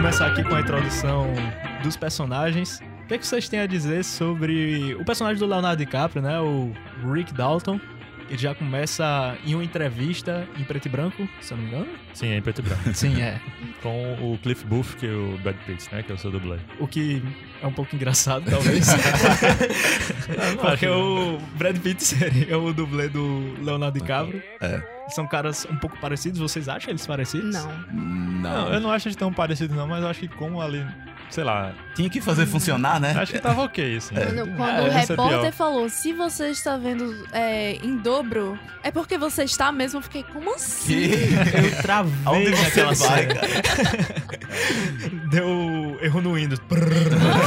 começar 0.09 0.25
aqui 0.25 0.43
com 0.43 0.55
a 0.55 0.61
introdução 0.61 1.31
dos 1.83 1.95
personagens. 1.95 2.81
O 3.03 3.07
que, 3.07 3.13
é 3.13 3.17
que 3.19 3.27
vocês 3.27 3.47
têm 3.47 3.59
a 3.59 3.67
dizer 3.67 4.03
sobre 4.03 4.95
o 4.95 5.05
personagem 5.05 5.37
do 5.37 5.45
Leonardo 5.45 5.77
DiCaprio, 5.77 6.19
né? 6.19 6.39
O 6.39 6.73
Rick 7.13 7.31
Dalton. 7.31 7.79
ele 8.27 8.39
já 8.39 8.55
começa 8.55 9.37
em 9.45 9.53
uma 9.53 9.63
entrevista 9.63 10.47
em 10.57 10.63
preto 10.63 10.87
e 10.87 10.89
branco, 10.89 11.29
se 11.39 11.53
eu 11.53 11.57
não 11.57 11.63
me 11.63 11.69
engano. 11.69 11.87
Sim, 12.15 12.29
é 12.29 12.37
em 12.37 12.41
preto 12.41 12.57
e 12.57 12.61
branco. 12.63 12.91
Sim, 12.91 13.21
é. 13.21 13.39
Com 13.83 14.33
o 14.33 14.39
Cliff 14.39 14.65
Booth, 14.65 14.95
que 14.97 15.05
é 15.05 15.11
o 15.11 15.37
Brad 15.43 15.55
Pitt, 15.67 15.93
né? 15.93 16.01
Que 16.01 16.11
é 16.11 16.15
o 16.15 16.17
seu 16.17 16.31
dublê. 16.31 16.57
O 16.79 16.87
que 16.87 17.21
é 17.61 17.67
um 17.67 17.73
pouco 17.73 17.95
engraçado, 17.95 18.49
talvez. 18.49 18.87
Porque 20.59 20.87
o 20.87 21.37
Brad 21.55 21.77
Pitt 21.77 22.03
seria 22.03 22.57
o 22.57 22.73
dublê 22.73 23.09
do 23.09 23.53
Leonardo 23.61 23.99
DiCaprio. 23.99 24.41
É. 24.59 24.98
São 25.09 25.27
caras 25.27 25.65
um 25.69 25.75
pouco 25.75 25.97
parecidos, 25.99 26.39
vocês 26.39 26.69
acham 26.69 26.91
eles 26.91 27.05
parecidos? 27.05 27.53
Não. 27.53 27.71
Não. 27.91 28.39
Não, 28.39 28.73
eu 28.73 28.79
não 28.79 28.91
acho 28.91 29.07
eles 29.07 29.15
tão 29.15 29.33
parecidos 29.33 29.75
não, 29.75 29.87
mas 29.87 30.01
eu 30.01 30.09
acho 30.09 30.19
que 30.21 30.27
como 30.27 30.61
ali, 30.61 30.85
sei 31.29 31.43
lá, 31.43 31.73
Tinha 31.95 32.09
que 32.09 32.21
fazer 32.21 32.45
funcionar, 32.45 32.99
né? 32.99 33.13
acho 33.17 33.33
que 33.33 33.39
tava 33.39 33.63
ok, 33.63 33.97
assim. 33.97 34.15
Quando, 34.15 34.55
quando 34.55 34.69
É, 34.69 34.81
o 34.81 34.87
é 34.87 34.99
repórter 35.01 35.53
falou, 35.53 35.89
se 35.89 36.13
você 36.13 36.47
está 36.49 36.77
vendo 36.77 37.27
é, 37.31 37.73
em 37.83 37.97
dobro, 37.97 38.57
é 38.81 38.91
porque 38.91 39.17
você 39.17 39.43
está 39.43 39.71
mesmo. 39.71 39.99
Eu 39.99 40.03
fiquei, 40.03 40.23
como 40.23 40.55
assim? 40.55 41.09
Que... 41.09 41.75
Eu 41.75 41.81
travei 41.81 42.13
Aonde 42.25 42.51
você 42.51 42.83
naquela 42.83 42.93
vai, 42.93 43.27
cara? 43.27 43.47
Deu 45.29 45.99
erro 46.01 46.21
no 46.21 46.33
Windows. 46.35 46.61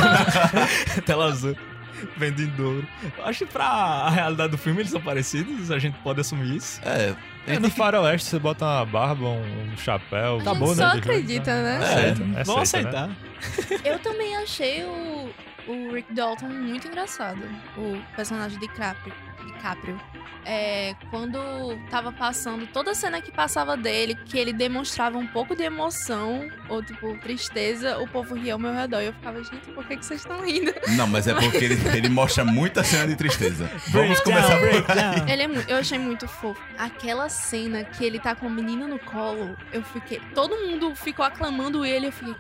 Tela 1.07 1.27
azul. 1.27 1.57
Vendo 2.17 2.43
em 2.43 2.47
dobro. 2.47 2.87
Eu 3.17 3.25
Acho 3.25 3.45
que 3.47 3.53
pra 3.53 4.09
realidade 4.11 4.51
do 4.51 4.59
filme 4.59 4.81
eles 4.81 4.91
são 4.91 5.01
parecidos, 5.01 5.71
a 5.71 5.79
gente 5.79 5.97
pode 5.99 6.21
assumir 6.21 6.57
isso. 6.57 6.81
É, 6.85 7.15
É, 7.47 7.59
no 7.59 7.71
faroeste 7.71 8.29
você 8.29 8.39
bota 8.39 8.65
uma 8.65 8.85
barba, 8.87 9.27
um, 9.27 9.73
um 9.73 9.77
chapéu. 9.77 10.35
A 10.35 10.39
gente 10.39 10.49
acabou, 10.49 10.75
só 10.75 10.93
né? 10.95 10.99
acredita, 10.99 11.63
né? 11.63 11.79
Aceita, 11.79 12.25
Vamos 12.45 12.63
aceita, 12.63 12.89
aceitar. 12.89 13.09
Né? 13.09 13.17
Eu 13.85 13.99
também 13.99 14.37
achei 14.37 14.85
o, 14.85 15.31
o 15.69 15.93
Rick 15.93 16.13
Dalton 16.15 16.47
muito 16.47 16.87
engraçado. 16.87 17.41
O 17.77 18.01
personagem 18.15 18.59
de 18.59 18.67
DiCaprio. 18.69 19.13
DiCaprio. 19.63 20.01
É, 20.45 20.97
quando 21.09 21.39
tava 21.89 22.11
passando 22.11 22.67
toda 22.67 22.91
a 22.91 22.95
cena 22.95 23.21
que 23.21 23.31
passava 23.31 23.77
dele, 23.77 24.17
que 24.25 24.37
ele 24.37 24.53
demonstrava 24.53 25.17
um 25.17 25.27
pouco 25.27 25.55
de 25.55 25.63
emoção 25.63 26.49
ou, 26.69 26.83
tipo, 26.83 27.17
tristeza, 27.19 27.99
o 27.99 28.09
povo 28.09 28.35
ria 28.35 28.55
ao 28.55 28.59
meu 28.59 28.75
redor. 28.75 29.01
E 29.01 29.07
eu 29.07 29.13
ficava, 29.13 29.43
gente, 29.43 29.71
por 29.73 29.87
que, 29.87 29.97
que 29.97 30.05
vocês 30.05 30.21
estão 30.21 30.45
rindo? 30.45 30.75
Não, 30.97 31.07
mas 31.07 31.29
é 31.29 31.35
porque 31.35 31.65
ele, 31.65 31.97
ele 31.97 32.09
mostra 32.09 32.45
muita 32.45 32.83
cena 32.83 33.07
de 33.07 33.15
tristeza. 33.15 33.71
Vamos 33.89 34.19
começar 34.21 34.59
por 34.59 34.69
aí. 34.69 34.83
Ele 35.33 35.43
é 35.43 35.65
eu 35.69 35.77
achei 35.77 35.99
muito 35.99 36.27
fofo. 36.27 36.61
Aquela 36.77 37.29
cena 37.29 37.85
que 37.85 38.05
ele 38.05 38.19
tá 38.19 38.35
com 38.35 38.47
o 38.47 38.51
menino 38.51 38.89
no 38.89 38.99
colo, 38.99 39.57
eu 39.73 39.83
fiquei. 39.83 40.21
Todo 40.35 40.57
mundo 40.57 40.95
ficou 40.95 41.25
aclamando 41.25 41.85
ele. 41.85 42.09
Eu 42.09 42.13
fiquei, 42.13 42.35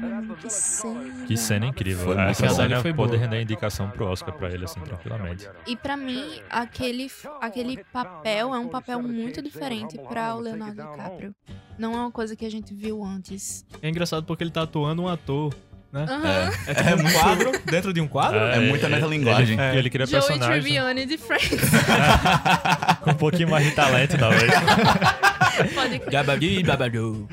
caramba, 0.00 0.34
que 0.36 0.50
cena. 0.50 1.26
Que 1.26 1.36
cena 1.36 1.66
incrível. 1.66 2.06
Foi 2.06 2.16
bom. 2.16 2.54
cena 2.54 2.82
Foi 2.82 2.92
boa. 2.92 3.16
render 3.16 3.40
indicação 3.40 3.90
pro 3.90 4.06
Oscar 4.06 4.34
pra 4.34 4.50
ele, 4.50 4.64
assim, 4.64 4.80
tranquilamente. 4.80 5.48
E 5.66 5.76
pra 5.76 5.96
mim, 5.96 6.40
aquele, 6.56 7.10
aquele 7.40 7.84
papel 7.92 8.54
é 8.54 8.58
um 8.58 8.68
papel 8.68 9.02
muito 9.02 9.42
diferente 9.42 9.98
pra 9.98 10.34
o 10.34 10.40
Leonardo 10.40 10.82
DiCaprio. 10.82 11.34
Não 11.78 11.92
é 11.92 11.96
uma 11.96 12.10
coisa 12.10 12.34
que 12.34 12.46
a 12.46 12.50
gente 12.50 12.72
viu 12.72 13.04
antes. 13.04 13.64
É 13.82 13.88
engraçado 13.88 14.24
porque 14.24 14.42
ele 14.42 14.50
tá 14.50 14.62
atuando 14.62 15.02
um 15.02 15.08
ator. 15.08 15.54
Aham. 15.92 16.50
É 16.66 16.74
tipo 16.74 17.02
um 17.08 17.12
quadro 17.12 17.52
dentro 17.70 17.92
de 17.92 18.00
um 18.00 18.08
quadro? 18.08 18.38
É 18.38 18.60
muita 18.60 18.88
metalinguagem. 18.88 19.58
Ele, 19.58 19.78
ele 19.78 19.90
queria 19.90 20.06
Joey 20.06 20.22
personagem 20.22 20.60
Tribbiani 20.62 21.06
de 21.06 21.18
Friends. 21.18 21.60
com 23.02 23.10
um 23.10 23.14
pouquinho 23.14 23.50
mais 23.50 23.64
de 23.64 23.72
talento, 23.72 24.16
talvez. 24.18 24.50
Pode 25.74 25.98
crer. 26.00 26.64
Babadu. 26.64 27.28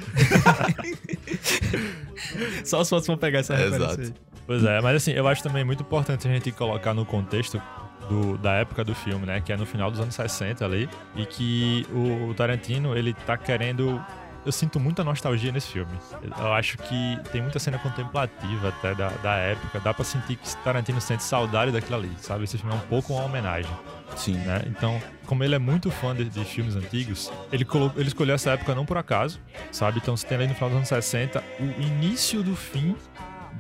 Só 2.63 2.81
as 2.81 2.89
fotos 2.89 3.07
vão 3.07 3.17
pegar 3.17 3.39
essa 3.39 3.53
É, 3.53 3.57
referência 3.57 3.85
exato. 3.85 4.01
aí. 4.01 4.13
Pois 4.45 4.63
é, 4.63 4.81
mas 4.81 4.97
assim, 4.97 5.11
eu 5.11 5.25
acho 5.27 5.41
também 5.41 5.63
muito 5.63 5.81
importante 5.81 6.27
a 6.27 6.31
gente 6.31 6.51
colocar 6.51 6.93
no 6.93 7.05
contexto 7.05 7.61
do- 8.09 8.37
da 8.37 8.53
época 8.53 8.83
do 8.83 8.93
filme, 8.95 9.25
né? 9.25 9.41
Que 9.41 9.53
é 9.53 9.57
no 9.57 9.65
final 9.65 9.89
dos 9.91 9.99
anos 9.99 10.15
60 10.15 10.63
ali. 10.65 10.89
E 11.15 11.25
que 11.25 11.85
o, 11.91 12.29
o 12.29 12.33
Tarantino, 12.33 12.95
ele 12.97 13.13
tá 13.13 13.37
querendo. 13.37 14.03
Eu 14.45 14.51
sinto 14.51 14.77
muita 14.77 15.05
nostalgia 15.05 15.53
nesse 15.53 15.67
filme. 15.71 15.91
Eu 16.37 16.51
acho 16.53 16.77
que 16.77 17.17
tem 17.31 17.41
muita 17.41 17.59
cena 17.59 17.79
contemplativa 17.79 18.67
até 18.69 18.93
da, 18.93 19.07
da 19.07 19.35
época. 19.35 19.79
Dá 19.79 19.93
pra 19.93 20.03
sentir 20.03 20.35
que 20.35 20.55
Tarantino 20.57 20.99
sente 20.99 21.23
saudade 21.23 21.71
daquilo 21.71 21.95
ali, 21.95 22.11
sabe? 22.17 22.43
Esse 22.43 22.57
filme 22.57 22.73
é 22.73 22.75
um 22.75 22.81
pouco 22.87 23.13
uma 23.13 23.23
homenagem 23.23 23.71
Sim. 24.17 24.33
né? 24.39 24.61
Então, 24.67 25.01
como 25.25 25.45
ele 25.45 25.55
é 25.55 25.59
muito 25.59 25.89
fã 25.89 26.13
de, 26.13 26.25
de 26.25 26.43
filmes 26.43 26.75
antigos, 26.75 27.31
ele, 27.53 27.65
ele 27.95 28.07
escolheu 28.09 28.35
essa 28.35 28.51
época 28.51 28.75
não 28.75 28.85
por 28.85 28.97
acaso, 28.97 29.39
sabe? 29.71 29.99
Então, 30.03 30.15
você 30.17 30.27
tem 30.27 30.37
ali 30.37 30.47
no 30.47 30.53
final 30.55 30.69
dos 30.71 30.75
anos 30.77 30.89
60 30.89 31.41
o 31.61 31.81
início 31.81 32.43
do 32.43 32.53
fim 32.53 32.97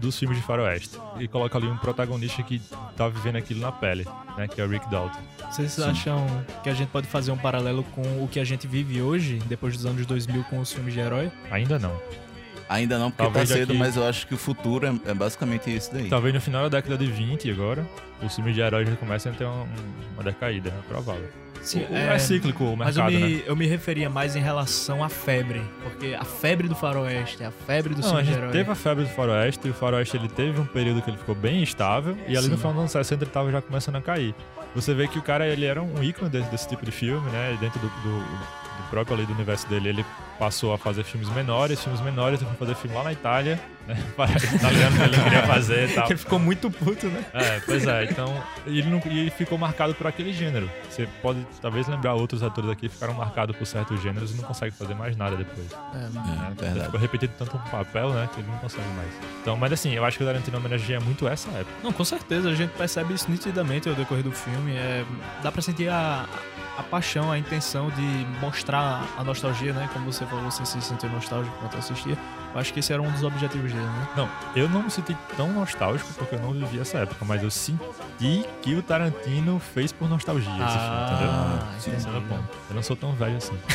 dos 0.03 0.19
filmes 0.19 0.37
de 0.37 0.43
faroeste. 0.43 0.97
E 1.19 1.27
coloca 1.27 1.57
ali 1.57 1.65
um 1.67 1.77
protagonista 1.77 2.43
que 2.43 2.61
tá 2.95 3.07
vivendo 3.07 3.37
aquilo 3.37 3.61
na 3.61 3.71
pele, 3.71 4.05
né? 4.37 4.47
Que 4.47 4.61
é 4.61 4.65
o 4.65 4.69
Rick 4.69 4.89
Dalton. 4.89 5.19
Vocês 5.49 5.79
acham 5.79 6.25
que 6.61 6.69
a 6.69 6.73
gente 6.73 6.89
pode 6.89 7.07
fazer 7.07 7.31
um 7.31 7.37
paralelo 7.37 7.83
com 7.95 8.01
o 8.23 8.27
que 8.27 8.39
a 8.39 8.43
gente 8.43 8.67
vive 8.67 9.01
hoje, 9.01 9.39
depois 9.47 9.75
dos 9.75 9.85
anos 9.85 10.05
2000, 10.05 10.43
com 10.45 10.59
os 10.59 10.71
filmes 10.71 10.93
de 10.93 10.99
herói? 10.99 11.31
Ainda 11.49 11.79
não. 11.79 11.99
Ainda 12.69 12.97
não, 12.97 13.11
porque 13.11 13.23
Talvez 13.23 13.49
tá 13.49 13.55
cedo, 13.55 13.69
aqui- 13.71 13.79
mas 13.79 13.95
eu 13.95 14.07
acho 14.07 14.25
que 14.27 14.33
o 14.33 14.37
futuro 14.37 14.85
é, 14.87 15.11
é 15.11 15.13
basicamente 15.13 15.73
isso 15.73 15.93
daí. 15.93 16.09
Talvez 16.09 16.33
no 16.33 16.41
final 16.41 16.63
da 16.63 16.69
década 16.77 16.97
de 16.97 17.05
20 17.11 17.49
agora, 17.51 17.85
os 18.21 18.33
filmes 18.35 18.55
de 18.55 18.61
heróis 18.61 18.87
já 18.89 18.95
comecem 18.95 19.31
a 19.31 19.35
ter 19.35 19.45
uma, 19.45 19.67
uma 20.13 20.23
decaída, 20.23 20.69
é 20.69 20.87
provável. 20.87 21.29
Sim, 21.63 21.85
O- 21.89 21.95
é, 21.95 22.19
cíclico 22.19 22.63
o 22.63 22.77
Mas 22.77 22.97
eu 22.97 23.03
mercado, 23.05 23.25
me, 23.25 23.35
né? 23.37 23.43
eu 23.47 23.55
me 23.55 23.65
referia 23.65 24.09
mais 24.09 24.35
em 24.35 24.41
relação 24.41 25.03
à 25.03 25.09
febre. 25.09 25.61
Porque 25.81 26.13
a 26.13 26.23
febre 26.25 26.67
do 26.67 26.75
faroeste, 26.75 27.43
a 27.43 27.51
febre 27.51 27.93
do 27.95 28.01
Não, 28.01 28.17
a 28.17 28.23
gente 28.23 28.37
herói. 28.37 28.51
teve 28.51 28.69
a 28.69 28.75
febre 28.75 29.03
do 29.05 29.09
faroeste, 29.09 29.67
e 29.67 29.71
o 29.71 29.73
faroeste 29.73 30.17
ele 30.17 30.27
teve 30.27 30.59
um 30.59 30.65
período 30.65 31.01
que 31.01 31.09
ele 31.09 31.17
ficou 31.17 31.33
bem 31.33 31.63
estável, 31.63 32.17
e 32.27 32.35
ali 32.37 32.45
Sim. 32.45 32.51
no 32.51 32.57
final 32.57 32.73
dos 32.73 32.79
anos 32.81 32.91
60 32.91 33.23
ele 33.23 33.31
tava 33.31 33.51
já 33.51 33.61
começando 33.61 33.95
a 33.95 34.01
cair. 34.01 34.35
Você 34.75 34.93
vê 34.93 35.07
que 35.07 35.17
o 35.17 35.21
cara 35.21 35.47
ele 35.47 35.65
era 35.65 35.81
um 35.81 36.03
ícone 36.03 36.29
desse, 36.29 36.49
desse 36.49 36.67
tipo 36.67 36.83
de 36.83 36.91
filme, 36.91 37.29
né? 37.31 37.53
E 37.53 37.57
dentro 37.57 37.79
do, 37.79 37.87
do, 37.87 38.19
do 38.19 38.89
próprio 38.89 39.15
ali 39.15 39.25
do 39.25 39.33
universo 39.33 39.67
dele, 39.69 39.89
ele 39.89 40.05
passou 40.39 40.73
a 40.73 40.77
fazer 40.77 41.03
filmes 41.03 41.29
menores, 41.29 41.81
filmes 41.81 42.01
menores, 42.01 42.41
ele 42.41 42.49
foi 42.49 42.57
fazer 42.67 42.75
filme 42.75 42.95
lá 42.97 43.03
na 43.03 43.13
Itália, 43.13 43.59
né? 43.87 43.97
Italiano 44.55 44.95
que 44.97 45.03
ele 45.03 45.17
não 45.17 45.23
queria 45.23 45.43
fazer 45.47 45.89
e 45.89 45.93
tal. 45.93 46.05
Ele 46.07 46.17
ficou 46.17 46.39
muito 46.39 46.71
puto, 46.71 47.07
né? 47.07 47.25
É, 47.33 47.59
pois 47.65 47.85
é, 47.85 48.05
então 48.05 48.43
ele, 48.65 48.83
não, 48.89 49.01
e 49.05 49.19
ele 49.19 49.29
ficou 49.29 49.57
marcado 49.57 49.93
por 49.95 50.07
aquele 50.07 50.31
gênero. 50.33 50.69
Você 50.89 51.07
pode 51.21 51.45
talvez 51.61 51.87
lembrar 51.87 52.13
outros 52.13 52.43
atores 52.43 52.69
aqui 52.69 52.81
que 52.87 52.89
ficaram 52.89 53.13
marcados 53.13 53.55
por 53.55 53.65
certos 53.65 54.01
gêneros 54.01 54.31
e 54.31 54.35
não 54.35 54.43
conseguem 54.43 54.73
fazer 54.73 54.93
mais 54.93 55.15
nada 55.17 55.35
depois. 55.35 55.67
É, 55.93 55.97
É, 55.97 56.05
Ele 56.05 56.55
verdade. 56.59 56.85
ficou 56.85 56.99
repetido 56.99 57.33
tanto 57.37 57.55
um 57.57 57.59
papel, 57.61 58.09
né, 58.13 58.29
que 58.33 58.39
ele 58.39 58.47
não 58.49 58.57
consegue 58.57 58.87
mais. 58.95 59.09
Então, 59.41 59.55
mas 59.57 59.71
assim, 59.73 59.91
eu 59.93 60.03
acho 60.05 60.17
que 60.17 60.23
o 60.23 60.27
Tarantino 60.27 60.57
homenageia 60.57 60.99
muito 60.99 61.27
essa 61.27 61.49
época. 61.51 61.71
Não, 61.83 61.91
com 61.91 62.03
certeza, 62.05 62.49
a 62.49 62.55
gente 62.55 62.71
percebe 62.71 63.13
isso 63.13 63.29
nitidamente 63.29 63.87
ao 63.89 63.95
decorrer 63.95 64.23
do 64.23 64.31
filme. 64.31 64.71
É, 64.75 65.03
dá 65.41 65.51
pra 65.51 65.61
sentir 65.61 65.89
a, 65.89 66.25
a 66.77 66.83
paixão, 66.83 67.31
a 67.31 67.37
intenção 67.37 67.89
de 67.91 68.01
mostrar 68.41 69.03
a 69.17 69.23
nostalgia, 69.23 69.73
né? 69.73 69.89
Como 69.93 70.11
você 70.11 70.25
falou, 70.25 70.49
você 70.49 70.65
se 70.65 70.81
sentiu 70.81 71.09
nostálgico 71.09 71.55
enquanto 71.57 71.77
assistia. 71.77 72.17
Eu 72.53 72.59
acho 72.59 72.73
que 72.73 72.79
esse 72.79 72.91
era 72.93 73.01
um 73.01 73.11
dos 73.11 73.23
objetivos 73.23 73.71
dele, 73.71 73.85
né? 73.85 74.07
Não, 74.15 74.29
eu 74.55 74.69
não 74.69 74.83
me 74.83 74.91
senti 74.91 75.15
tão 75.35 75.51
nostálgico 75.51 76.13
porque 76.13 76.35
eu 76.35 76.39
não 76.39 76.53
vivi 76.53 76.79
essa 76.79 76.99
época, 76.99 77.25
mas 77.25 77.41
eu 77.43 77.51
senti 77.51 78.45
que 78.61 78.75
o 78.75 78.81
Tarantino 78.81 79.59
fez 79.59 79.91
por 79.91 80.09
nostalgia 80.09 80.51
esse 80.51 80.57
filme, 80.57 81.03
entendeu? 81.03 81.29
Ah, 81.31 81.69
o 81.73 81.89
entendi. 81.89 82.27
ponto. 82.27 82.43
Eu 82.69 82.75
não 82.75 82.83
sou 82.83 82.95
tão 82.95 83.13
velho 83.13 83.37
assim. 83.37 83.57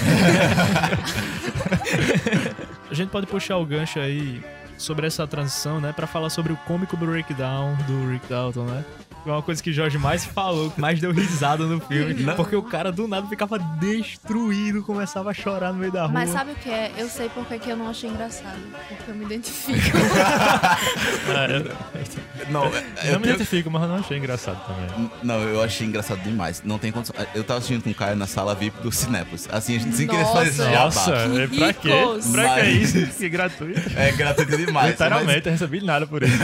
A 2.91 2.95
gente 2.95 3.11
pode 3.11 3.27
puxar 3.27 3.57
o 3.59 3.67
gancho 3.67 3.99
aí 4.01 4.43
sobre 4.79 5.07
essa 5.07 5.27
transição, 5.27 5.81
né? 5.81 5.93
Pra 5.93 6.07
falar 6.07 6.31
sobre 6.31 6.53
o 6.53 6.57
cômico 6.59 6.97
breakdown 6.97 7.75
do 7.87 8.11
Rick 8.11 8.27
Dalton, 8.29 8.65
né? 8.65 8.85
É 9.27 9.31
uma 9.31 9.43
coisa 9.43 9.63
que 9.63 9.69
o 9.69 9.73
Jorge 9.73 9.99
mais 9.99 10.25
falou, 10.25 10.71
que 10.71 10.81
mais 10.81 10.99
deu 11.01 11.13
risada 11.13 11.65
no 11.65 11.79
filme. 11.81 12.15
Não. 12.23 12.35
Porque 12.35 12.57
o 12.57 12.63
cara 12.63 12.91
do 12.91 13.07
nada 13.07 13.27
ficava 13.27 13.59
destruído, 13.59 14.83
começava 14.83 15.31
a 15.31 15.35
chorar 15.35 15.73
no 15.73 15.79
meio 15.81 15.93
da 15.93 16.03
rua. 16.03 16.13
Mas 16.13 16.31
sabe 16.31 16.53
o 16.53 16.55
que 16.55 16.71
é? 16.71 16.91
Eu 16.97 17.09
sei 17.09 17.29
porque 17.29 17.59
que 17.59 17.69
eu 17.69 17.77
não 17.77 17.91
achei 17.91 18.09
engraçado. 18.09 18.57
Porque 18.89 19.11
eu 19.11 19.15
me 19.15 19.25
identifico. 19.27 19.79
É, 21.29 21.57
eu, 21.57 22.53
Não, 22.53 22.65
eu 22.65 22.73
eu, 22.73 23.13
não 23.13 23.21
me 23.21 23.27
eu- 23.29 23.35
identifico, 23.35 23.71
mas 23.71 23.83
eu 23.83 23.89
não 23.89 23.97
achei 23.97 24.17
engraçado 24.17 24.59
também. 24.67 25.11
não, 25.23 25.41
eu 25.43 25.63
achei 25.63 25.87
engraçado 25.87 26.21
demais. 26.23 26.63
Não 26.65 26.79
tem 26.79 26.91
condição. 26.91 27.15
Eu 27.35 27.45
tava 27.45 27.59
assistindo 27.59 27.83
com 27.83 27.91
o 27.91 27.95
Caio 27.95 28.17
na 28.17 28.27
sala 28.27 28.55
VIP 28.55 28.81
do 28.83 28.91
Cinépolis. 28.91 29.47
Assim, 29.53 29.77
a 29.77 29.79
gente 29.79 29.95
sem 29.97 30.07
querer 30.07 30.25
fazer 30.25 30.49
esse 30.51 30.59
Nossa. 30.59 30.71
jabá. 30.71 30.85
Nossa, 30.85 31.29
Que 31.31 31.41
é 31.41 31.47
pra 31.59 31.73
quê? 31.75 31.89
ricos. 31.91 32.27
Pra 32.29 32.43
que 32.55 32.61
Mas- 32.61 32.95
isso? 32.95 33.17
Que 33.19 33.29
gratuito. 33.29 33.81
É 33.99 34.13
gratuito 34.13 34.57
demais. 34.57 34.91
Literalmente, 34.93 35.47
eu 35.47 35.53
recebi 35.53 35.85
nada 35.85 36.07
por 36.07 36.23
isso. 36.23 36.35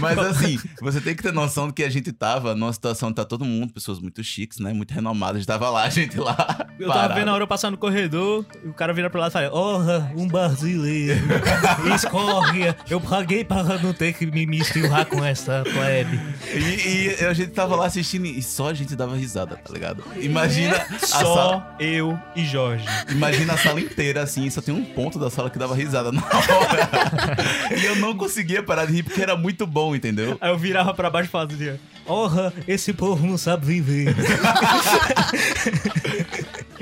Mas, 0.00 0.18
assim, 0.18 0.58
você 0.80 1.00
tem 1.00 1.14
que 1.14 1.22
ter 1.22 1.32
noção 1.32 1.68
de 1.68 1.74
que 1.74 1.84
a 1.84 1.90
gente 1.90 2.12
tava 2.12 2.54
numa 2.54 2.72
situação, 2.72 3.12
tá 3.12 3.24
todo 3.24 3.44
mundo, 3.44 3.72
pessoas 3.72 3.98
muito 4.00 4.22
chiques, 4.24 4.58
né? 4.58 4.72
Muito 4.72 4.92
renomadas. 4.92 5.36
A 5.36 5.38
gente 5.38 5.46
tava 5.48 5.70
lá, 5.70 5.84
a 5.84 5.90
gente 5.90 6.18
lá. 6.18 6.66
Eu 6.78 6.88
tava 6.88 7.00
Parado. 7.00 7.14
vendo 7.20 7.28
a 7.28 7.34
hora 7.34 7.42
eu 7.44 7.48
passar 7.48 7.70
no 7.70 7.76
corredor, 7.76 8.44
e 8.64 8.68
o 8.68 8.72
cara 8.72 8.92
vira 8.92 9.10
pro 9.10 9.20
lado 9.20 9.30
e 9.30 9.32
fala: 9.32 9.52
Orra, 9.52 10.12
um 10.16 10.26
brasileiro. 10.26 11.20
Escorre. 11.94 12.74
Eu 12.88 13.00
paguei 13.00 13.44
para 13.44 13.78
não 13.78 13.92
ter 13.92 14.12
que 14.14 14.26
me 14.26 14.46
misturar 14.46 15.04
com 15.06 15.24
essa 15.24 15.62
plebe. 15.62 16.18
E, 16.52 17.16
e 17.20 17.24
a 17.24 17.32
gente 17.32 17.50
tava 17.50 17.76
lá 17.76 17.86
assistindo 17.86 18.26
e 18.26 18.42
só 18.42 18.68
a 18.68 18.74
gente 18.74 18.96
dava 18.96 19.16
risada, 19.16 19.56
tá 19.56 19.72
ligado? 19.72 20.02
Imagina 20.16 20.74
sala, 20.98 21.24
Só 21.24 21.76
eu 21.78 22.18
e 22.34 22.44
Jorge. 22.44 22.84
imagina 23.10 23.54
a 23.54 23.58
sala 23.58 23.80
inteira 23.80 24.22
assim, 24.22 24.48
só 24.50 24.60
tem 24.60 24.74
um 24.74 24.84
ponto 24.84 25.18
da 25.18 25.30
sala 25.30 25.50
que 25.50 25.58
dava 25.58 25.74
risada 25.74 26.10
na 26.12 26.22
hora. 26.22 27.36
e 27.80 27.84
eu 27.84 27.96
não 27.96 28.16
conseguia 28.16 28.62
parar 28.62 28.86
de 28.86 28.92
rir 28.92 29.02
porque 29.02 29.20
era 29.20 29.36
muito 29.36 29.66
bom, 29.66 29.89
entendeu? 29.96 30.36
Aí 30.40 30.50
eu 30.50 30.58
virava 30.58 30.92
pra 30.94 31.10
baixo 31.10 31.28
e 31.28 31.30
falava 31.30 31.52
assim: 31.52 31.78
Orra, 32.06 32.52
esse 32.66 32.92
povo 32.92 33.26
não 33.26 33.36
sabe 33.38 33.66
viver. 33.66 34.14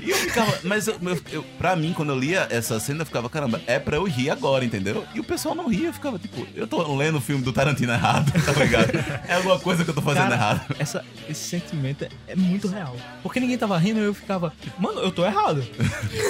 E 0.00 0.11
eu 0.11 0.17
ficava, 0.17 0.59
mas 0.65 0.87
eu, 0.87 0.97
eu, 1.03 1.21
eu- 1.33 1.43
pra 1.59 1.77
mim, 1.77 1.93
quando 1.93 2.11
eu 2.11 2.19
lia 2.19 2.47
essa 2.50 2.81
cena, 2.81 3.03
eu 3.03 3.07
ficava, 3.07 3.29
caramba, 3.29 3.61
é 3.67 3.79
pra 3.79 3.97
eu 3.97 4.05
rir 4.05 4.31
agora, 4.31 4.65
entendeu? 4.65 5.05
E 5.15 5.21
o 5.21 5.25
pessoal 5.25 5.55
não 5.55 5.69
ria, 5.69 5.88
eu 5.88 5.93
ficava 5.93 6.19
tipo, 6.19 6.47
eu 6.55 6.67
tô 6.67 6.97
lendo 6.97 7.19
o 7.19 7.21
filme 7.21 7.43
do 7.45 7.53
Tarantino 7.53 7.93
errado, 7.93 8.33
tá 8.43 8.53
ligado? 8.53 8.91
É 9.29 9.35
alguma 9.35 9.59
coisa 9.59 9.85
que 9.85 9.91
eu 9.91 9.95
tô 9.95 10.00
fazendo 10.00 10.23
Cara, 10.23 10.35
errado. 10.35 10.77
Essa, 10.79 11.05
esse 11.29 11.43
sentimento 11.49 12.05
é, 12.05 12.09
é 12.29 12.37
muito 12.37 12.69
real. 12.69 12.97
Porque 13.23 13.38
ninguém 13.38 13.59
tava 13.59 13.77
rindo 13.77 14.00
e 14.00 14.05
eu 14.05 14.15
ficava, 14.15 14.53
mano, 14.79 15.00
eu 15.00 15.11
tô 15.11 15.27
errado. 15.27 15.62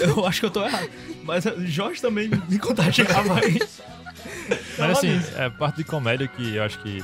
eu 0.01 0.27
acho 0.27 0.41
que 0.41 0.47
eu 0.47 0.51
tô 0.51 0.65
errado. 0.65 0.89
Mas 1.23 1.47
eh, 1.47 1.55
Jorge 1.67 2.01
também 2.01 2.29
me 2.49 2.59
contagiava 2.59 3.35
aí. 3.39 3.61
Mas 4.79 4.99
assim, 4.99 5.21
é 5.37 5.51
parte 5.51 5.77
de 5.77 5.85
comédia 5.85 6.29
que 6.29 6.57
eu 6.57 6.63
acho 6.63 6.79
que 6.81 7.03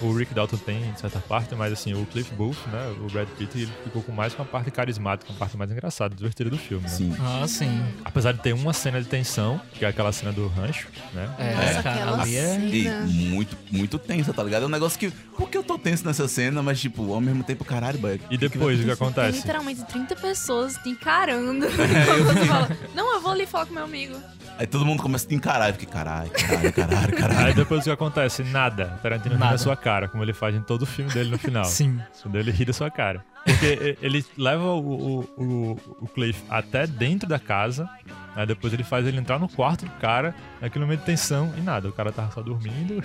o 0.00 0.12
Rick 0.12 0.32
Dalton 0.32 0.56
tem 0.58 0.88
em 0.88 0.96
certa 0.96 1.18
parte, 1.18 1.54
mas 1.54 1.72
assim, 1.72 1.92
o 1.92 2.06
Cliff 2.06 2.32
Booth, 2.34 2.56
né, 2.68 2.94
o 3.00 3.10
Brad 3.10 3.28
Pitt, 3.30 3.58
ele 3.58 3.72
ficou 3.82 4.02
com 4.02 4.12
mais 4.12 4.34
com 4.34 4.42
a 4.42 4.44
parte 4.44 4.70
carismática, 4.70 5.26
com 5.26 5.34
a 5.34 5.36
parte 5.36 5.56
mais 5.56 5.70
engraçada, 5.70 6.14
divertida 6.14 6.48
do 6.48 6.58
filme, 6.58 6.84
né? 6.84 6.88
Sim. 6.88 7.16
Ah, 7.20 7.44
sim. 7.48 7.84
Apesar 8.04 8.32
de 8.32 8.40
ter 8.40 8.52
uma 8.52 8.72
cena 8.72 9.00
de 9.02 9.08
tensão, 9.08 9.60
que 9.74 9.84
é 9.84 9.88
aquela 9.88 10.12
cena 10.12 10.32
do 10.32 10.46
rancho, 10.46 10.86
né? 11.12 11.28
É, 11.38 11.54
Nossa, 11.54 11.82
cara, 11.82 11.96
aquela 11.96 12.22
ali 12.22 12.36
é. 12.36 12.58
E 12.60 12.88
muito, 13.28 13.56
muito 13.72 13.98
tensa, 13.98 14.32
tá 14.32 14.42
ligado? 14.42 14.62
É 14.62 14.66
um 14.66 14.70
negócio 14.70 14.98
que. 14.98 15.10
Por 15.10 15.48
que 15.50 15.58
eu 15.58 15.62
tô 15.62 15.78
tenso 15.78 16.06
nessa 16.06 16.28
cena, 16.28 16.62
mas, 16.62 16.80
tipo, 16.80 17.12
ao 17.12 17.20
mesmo 17.20 17.42
tempo, 17.42 17.64
caralho, 17.64 17.98
boy. 17.98 18.20
E 18.30 18.36
depois, 18.36 18.76
o 18.78 18.80
que 18.80 18.84
Tem 18.84 18.92
acontece? 18.94 19.38
literalmente 19.38 19.84
30 19.84 20.16
pessoas 20.16 20.76
te 20.76 20.90
encarando. 20.90 21.66
Enquanto 21.66 22.24
você 22.24 22.46
fala, 22.46 22.68
não, 22.94 23.14
eu 23.14 23.20
vou 23.20 23.32
ali 23.32 23.46
falar 23.46 23.66
com 23.66 23.74
meu 23.74 23.84
amigo. 23.84 24.16
Aí 24.58 24.66
todo 24.66 24.84
mundo 24.84 25.00
começa 25.00 25.24
a 25.24 25.28
te 25.28 25.34
encarar. 25.36 25.68
Eu 25.68 25.74
fiquei, 25.74 25.88
caralho, 25.88 26.30
caralho, 26.30 26.72
caralho, 26.72 27.14
caralho. 27.16 27.46
Aí 27.46 27.54
depois 27.54 27.80
o 27.80 27.84
que 27.84 27.90
acontece? 27.90 28.42
Nada. 28.42 28.98
Tarantino 29.00 29.34
ri 29.36 29.40
Nada. 29.40 29.52
na 29.52 29.58
sua 29.58 29.76
cara, 29.76 30.08
como 30.08 30.24
ele 30.24 30.32
faz 30.32 30.54
em 30.54 30.60
todo 30.60 30.82
o 30.82 30.86
filme 30.86 31.12
dele 31.12 31.30
no 31.30 31.38
final. 31.38 31.64
Sim. 31.64 32.00
Quando 32.20 32.36
ele 32.36 32.50
ri 32.50 32.64
da 32.64 32.72
sua 32.72 32.90
cara. 32.90 33.24
Porque 33.44 33.96
ele 34.02 34.24
leva 34.36 34.64
o, 34.64 34.78
o, 34.78 35.20
o, 35.36 35.80
o 36.00 36.08
Cliff 36.08 36.42
até 36.50 36.86
dentro 36.86 37.28
da 37.28 37.38
casa, 37.38 37.88
aí 38.36 38.46
depois 38.46 38.72
ele 38.72 38.84
faz 38.84 39.06
ele 39.06 39.18
entrar 39.18 39.38
no 39.38 39.48
quarto 39.48 39.86
do 39.86 39.90
cara, 39.92 40.34
naquele 40.60 40.84
momento 40.84 41.00
de 41.00 41.06
tensão, 41.06 41.52
e 41.56 41.60
nada, 41.60 41.88
o 41.88 41.92
cara 41.92 42.12
tava 42.12 42.30
só 42.32 42.42
dormindo. 42.42 43.02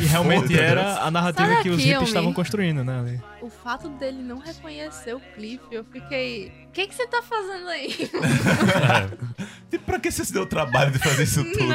E 0.00 0.06
realmente 0.06 0.58
era 0.58 1.02
a 1.02 1.10
narrativa 1.10 1.54
Sai 1.54 1.62
que 1.62 1.70
os 1.70 1.82
hippies 1.82 2.08
estavam 2.08 2.32
construindo, 2.32 2.82
né? 2.84 3.00
ali. 3.00 3.22
O 3.40 3.48
fato 3.48 3.88
dele 3.90 4.22
não 4.22 4.38
reconhecer 4.38 5.14
o 5.14 5.20
Cliff, 5.34 5.62
eu 5.70 5.84
fiquei. 5.84 6.52
O 6.68 6.72
que, 6.72 6.88
que 6.88 6.94
você 6.94 7.06
tá 7.06 7.22
fazendo 7.22 7.68
aí? 7.68 8.10
E 9.72 9.78
pra 9.78 9.98
que 10.00 10.10
você 10.10 10.24
se 10.24 10.32
deu 10.32 10.42
o 10.42 10.46
trabalho 10.46 10.90
de 10.90 10.98
fazer 10.98 11.24
isso 11.24 11.44
tudo? 11.52 11.74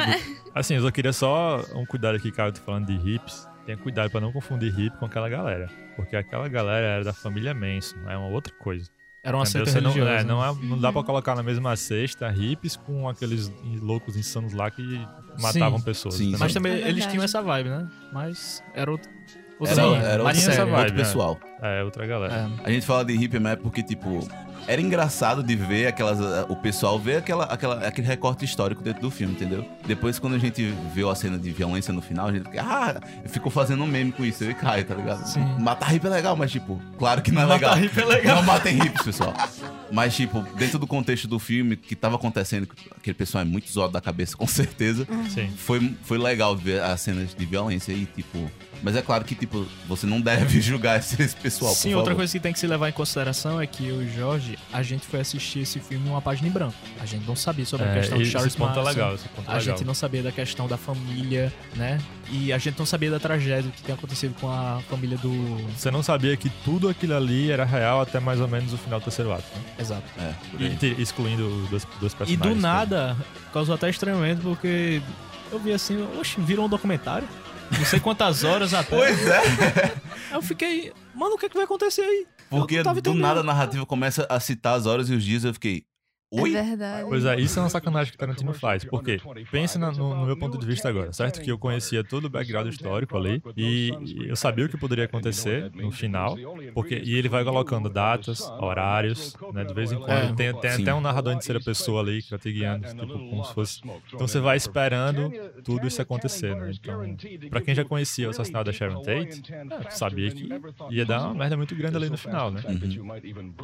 Assim, 0.54 0.74
eu 0.74 0.82
só 0.82 0.90
queria 0.90 1.12
só 1.12 1.64
um 1.74 1.86
cuidado 1.86 2.16
aqui, 2.16 2.32
cara, 2.32 2.48
eu 2.48 2.52
tô 2.52 2.60
falando 2.60 2.86
de 2.86 2.94
hips. 3.08 3.48
Tenha 3.66 3.78
cuidado 3.78 4.10
pra 4.10 4.20
não 4.20 4.32
confundir 4.32 4.76
hip 4.78 4.96
com 4.98 5.06
aquela 5.06 5.28
galera. 5.28 5.68
Porque 5.96 6.16
aquela 6.16 6.48
galera 6.48 6.86
era 6.86 7.04
da 7.04 7.12
família 7.12 7.54
Manson, 7.54 7.96
é 8.08 8.16
uma 8.16 8.28
outra 8.28 8.52
coisa. 8.54 8.90
Era 9.24 9.36
uma 9.36 9.44
Entendeu? 9.44 9.66
seita 9.66 9.80
não, 9.80 9.92
religiosa. 9.92 10.20
é, 10.20 10.24
né? 10.24 10.28
não, 10.28 10.44
é- 10.44 10.54
não 10.66 10.78
dá 10.80 10.92
pra 10.92 11.04
colocar 11.04 11.36
na 11.36 11.44
mesma 11.44 11.76
cesta 11.76 12.28
hips 12.36 12.74
com 12.74 13.08
aqueles 13.08 13.52
loucos 13.80 14.16
insanos 14.16 14.52
lá 14.52 14.68
que 14.68 14.82
matavam 15.40 15.78
Sim. 15.78 15.84
pessoas. 15.84 16.14
Sim? 16.14 16.34
Mas 16.36 16.52
também 16.52 16.72
É 16.72 16.76
eles 16.76 16.86
verdade. 16.94 17.12
tinha 17.12 17.24
essa 17.24 17.40
vibe, 17.40 17.68
né? 17.68 17.88
Mas 18.12 18.64
era 18.74 18.90
outro. 18.90 19.08
outra 19.60 19.80
Era, 19.80 20.32
tinha 20.34 20.48
essa 20.50 20.64
vibe, 20.66 20.76
outro 20.80 20.94
né? 20.96 20.98
pessoal. 21.04 21.40
É, 21.62 21.84
outra 21.84 22.04
galera. 22.04 22.34
É. 22.34 22.66
A 22.68 22.72
gente 22.72 22.84
fala 22.84 23.04
de 23.04 23.16
hippie, 23.16 23.38
mas 23.38 23.52
é 23.52 23.56
porque, 23.56 23.80
tipo, 23.84 24.26
era 24.66 24.80
engraçado 24.80 25.42
de 25.42 25.56
ver 25.56 25.86
aquelas. 25.86 26.18
O 26.48 26.56
pessoal 26.56 26.98
ver 26.98 27.16
aquela, 27.16 27.44
aquela, 27.44 27.86
aquele 27.86 28.06
recorte 28.06 28.44
histórico 28.44 28.82
dentro 28.82 29.02
do 29.02 29.10
filme, 29.10 29.34
entendeu? 29.34 29.64
Depois, 29.86 30.18
quando 30.18 30.34
a 30.34 30.38
gente 30.38 30.74
viu 30.94 31.10
a 31.10 31.14
cena 31.14 31.38
de 31.38 31.50
violência 31.50 31.92
no 31.92 32.00
final, 32.00 32.28
a 32.28 32.32
gente 32.32 32.46
ah, 32.58 33.00
ficou 33.26 33.50
fazendo 33.50 33.82
um 33.82 33.86
meme 33.86 34.12
com 34.12 34.24
isso, 34.24 34.44
eu 34.44 34.50
e 34.50 34.54
Caio, 34.54 34.84
tá 34.84 34.94
ligado? 34.94 35.26
Sim. 35.26 35.40
Matar 35.58 35.86
hippie 35.90 36.06
é 36.06 36.10
legal, 36.10 36.36
mas, 36.36 36.50
tipo, 36.50 36.80
claro 36.98 37.22
que 37.22 37.30
não 37.30 37.42
é 37.42 37.46
Matar 37.46 37.74
legal. 37.74 37.76
hippie 37.76 38.00
é 38.00 38.04
legal. 38.04 38.36
Não 38.36 38.42
matem 38.42 38.74
hippies, 38.74 39.02
pessoal. 39.02 39.34
Mas, 39.90 40.14
tipo, 40.14 40.40
dentro 40.56 40.78
do 40.78 40.86
contexto 40.86 41.28
do 41.28 41.38
filme, 41.38 41.76
que 41.76 41.94
tava 41.94 42.16
acontecendo, 42.16 42.66
que 42.66 42.88
aquele 42.96 43.14
pessoal 43.14 43.42
é 43.42 43.44
muito 43.44 43.70
zoado 43.70 43.92
da 43.92 44.00
cabeça, 44.00 44.36
com 44.36 44.46
certeza. 44.46 45.06
Sim. 45.28 45.50
Foi, 45.56 45.94
foi 46.02 46.18
legal 46.18 46.56
ver 46.56 46.82
as 46.82 47.00
cenas 47.00 47.34
de 47.34 47.44
violência 47.44 47.92
e, 47.92 48.06
tipo. 48.06 48.50
Mas 48.82 48.96
é 48.96 49.02
claro 49.02 49.24
que, 49.24 49.34
tipo, 49.34 49.66
você 49.86 50.06
não 50.06 50.20
deve 50.20 50.60
julgar 50.62 50.98
esse, 50.98 51.20
esse 51.22 51.36
pessoal. 51.36 51.72
Sim, 51.74 51.90
por 51.90 51.98
outra 51.98 52.10
favor. 52.12 52.16
coisa 52.20 52.32
que 52.32 52.40
tem 52.40 52.52
que 52.52 52.58
se 52.58 52.66
levar 52.66 52.88
em 52.88 52.92
consideração 52.92 53.60
é 53.60 53.66
que 53.66 53.86
eu 53.86 54.02
e 54.02 54.06
o 54.06 54.12
Jorge, 54.14 54.58
a 54.72 54.82
gente 54.82 55.06
foi 55.06 55.20
assistir 55.20 55.60
esse 55.60 55.78
filme 55.78 56.04
numa 56.08 56.20
página 56.20 56.48
em 56.48 56.50
branco. 56.50 56.74
A 57.00 57.06
gente 57.06 57.26
não 57.26 57.36
sabia 57.36 57.64
sobre 57.64 57.86
a 57.86 57.90
É, 57.90 57.94
questão 58.00 58.18
de 58.18 58.24
esse 58.24 58.32
Charles 58.32 58.56
ponto 58.56 58.72
é 58.72 58.76
Manson. 58.76 58.88
legal, 58.88 59.14
esse 59.14 59.28
ponto 59.28 59.48
é 59.48 59.54
A 59.54 59.58
legal. 59.58 59.76
gente 59.76 59.86
não 59.86 59.94
sabia 59.94 60.22
da 60.22 60.32
questão 60.32 60.66
da 60.66 60.76
família, 60.76 61.52
né? 61.76 61.98
E 62.30 62.52
a 62.52 62.58
gente 62.58 62.78
não 62.78 62.86
sabia 62.86 63.10
da 63.10 63.20
tragédia 63.20 63.70
que 63.70 63.82
tem 63.82 63.94
acontecido 63.94 64.34
com 64.40 64.50
a 64.50 64.80
família 64.90 65.18
do. 65.18 65.30
Você 65.76 65.90
não 65.90 66.02
sabia 66.02 66.36
que 66.36 66.48
tudo 66.64 66.88
aquilo 66.88 67.14
ali 67.16 67.50
era 67.50 67.64
real 67.64 68.00
até 68.00 68.18
mais 68.20 68.40
ou 68.40 68.48
menos 68.48 68.72
o 68.72 68.78
final 68.78 68.98
do 68.98 69.04
terceiro 69.04 69.32
ato, 69.32 69.44
né? 69.54 69.62
Exato. 69.78 70.02
É, 70.18 70.32
E 70.58 71.00
excluindo 71.02 71.46
os 71.46 71.68
dois, 71.70 71.86
dois 72.00 72.12
E 72.12 72.16
personagens. 72.16 72.56
do 72.56 72.60
nada, 72.60 73.16
causou 73.52 73.74
até 73.74 73.88
estranhamento, 73.90 74.40
porque 74.42 75.00
eu 75.50 75.58
vi 75.58 75.72
assim, 75.72 76.04
oxe, 76.18 76.40
virou 76.40 76.66
um 76.66 76.68
documentário. 76.68 77.28
Não 77.78 77.84
sei 77.84 78.00
quantas 78.00 78.44
horas 78.44 78.74
até. 78.74 78.96
Pois 78.96 79.26
é. 79.26 79.94
Eu 80.32 80.42
fiquei, 80.42 80.92
mano, 81.14 81.34
o 81.34 81.38
que, 81.38 81.46
é 81.46 81.48
que 81.48 81.54
vai 81.54 81.64
acontecer 81.64 82.02
aí? 82.02 82.26
Porque 82.48 82.82
do 82.82 83.14
nada 83.14 83.40
a 83.40 83.42
narrativa 83.42 83.84
começa 83.86 84.26
a 84.28 84.38
citar 84.38 84.76
as 84.76 84.86
horas 84.86 85.08
e 85.08 85.14
os 85.14 85.24
dias. 85.24 85.44
Eu 85.44 85.54
fiquei. 85.54 85.84
Oi? 86.32 86.54
É 86.56 86.62
verdade. 86.62 87.08
Pois 87.08 87.24
é, 87.24 87.38
isso 87.40 87.58
é 87.58 87.62
uma 87.62 87.68
sacanagem 87.68 88.10
que 88.12 88.18
Tarantino 88.18 88.52
faz. 88.54 88.84
Porque, 88.84 89.20
pense 89.50 89.78
na- 89.78 89.92
no, 89.92 90.14
no 90.16 90.26
meu 90.26 90.36
ponto 90.36 90.56
de 90.58 90.64
vista 90.66 90.88
agora, 90.88 91.12
certo? 91.12 91.40
Que 91.42 91.50
eu 91.50 91.58
conhecia 91.58 92.02
todo 92.02 92.24
o 92.24 92.30
background 92.30 92.68
histórico 92.68 93.16
ali 93.18 93.42
e 93.56 93.92
eu 94.28 94.34
sabia 94.36 94.64
o 94.64 94.68
que 94.68 94.76
poderia 94.76 95.04
acontecer 95.04 95.70
no 95.74 95.90
final. 95.90 96.36
Porque, 96.74 96.94
e 97.04 97.14
ele 97.16 97.28
vai 97.28 97.44
colocando 97.44 97.88
datas, 97.90 98.40
horários, 98.58 99.36
né? 99.52 99.64
De 99.64 99.74
vez 99.74 99.92
em 99.92 99.96
quando. 99.98 100.10
É. 100.10 100.32
Tem, 100.32 100.54
tem 100.54 100.70
até 100.70 100.94
um 100.94 101.00
narrador 101.00 101.32
em 101.32 101.36
terceira 101.36 101.60
pessoa 101.60 102.00
ali 102.00 102.22
que 102.22 102.30
vai 102.30 102.38
te 102.38 102.50
guiando, 102.52 102.86
tipo, 102.88 103.06
como 103.06 103.44
se 103.44 103.54
fosse. 103.54 103.80
Então 104.14 104.26
você 104.26 104.40
vai 104.40 104.56
esperando 104.56 105.30
tudo 105.62 105.86
isso 105.86 106.00
acontecer, 106.00 106.54
né? 106.56 106.72
Então, 106.72 107.16
pra 107.50 107.60
quem 107.60 107.74
já 107.74 107.84
conhecia 107.84 108.26
o 108.28 108.30
assassinato 108.30 108.64
da 108.66 108.72
Sharon 108.72 109.02
Tate, 109.02 109.42
é, 109.52 109.90
sabia 109.90 110.30
que 110.30 110.48
ia 110.90 111.04
dar 111.04 111.26
uma 111.26 111.34
merda 111.34 111.56
muito 111.56 111.74
grande 111.74 111.96
ali 111.96 112.08
no 112.08 112.16
final, 112.16 112.50
né? 112.50 112.62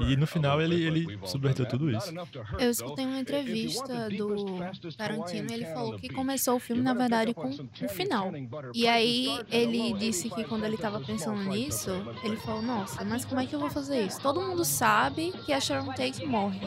E 0.08 0.16
no 0.16 0.26
final 0.26 0.60
ele, 0.60 0.82
ele 0.82 1.18
subverteu 1.24 1.64
tudo 1.66 1.90
isso. 1.90 2.12
Eu 2.58 2.70
escutei 2.70 3.04
uma 3.04 3.18
entrevista 3.20 4.08
do 4.10 4.58
Tarantino 4.96 5.50
e 5.50 5.54
ele 5.54 5.64
falou 5.66 5.98
que 5.98 6.08
começou 6.08 6.56
o 6.56 6.58
filme, 6.58 6.82
na 6.82 6.94
verdade, 6.94 7.34
com 7.34 7.48
o 7.48 7.88
final. 7.88 8.30
E 8.74 8.86
aí 8.86 9.28
ele 9.50 9.92
disse 9.94 10.28
que 10.30 10.44
quando 10.44 10.64
ele 10.64 10.76
tava 10.76 11.00
pensando 11.00 11.42
nisso, 11.44 11.90
ele 12.22 12.36
falou, 12.36 12.62
nossa, 12.62 13.04
mas 13.04 13.24
como 13.24 13.40
é 13.40 13.46
que 13.46 13.54
eu 13.54 13.60
vou 13.60 13.70
fazer 13.70 14.06
isso? 14.06 14.20
Todo 14.20 14.40
mundo 14.40 14.64
sabe 14.64 15.32
que 15.44 15.52
a 15.52 15.60
Sharon 15.60 15.92
Tate 15.92 16.24
morre. 16.26 16.60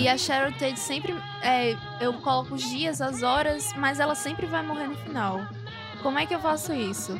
E 0.00 0.08
a 0.08 0.16
Sharon 0.16 0.52
Tate 0.52 0.78
sempre. 0.78 1.14
é, 1.42 1.76
eu 2.00 2.12
coloco 2.14 2.54
os 2.54 2.62
dias, 2.62 3.00
as 3.00 3.22
horas, 3.22 3.72
mas 3.76 4.00
ela 4.00 4.14
sempre 4.14 4.46
vai 4.46 4.62
morrer 4.64 4.88
no 4.88 4.96
final. 4.96 5.40
Como 6.02 6.18
é 6.18 6.26
que 6.26 6.34
eu 6.34 6.40
faço 6.40 6.72
isso? 6.72 7.18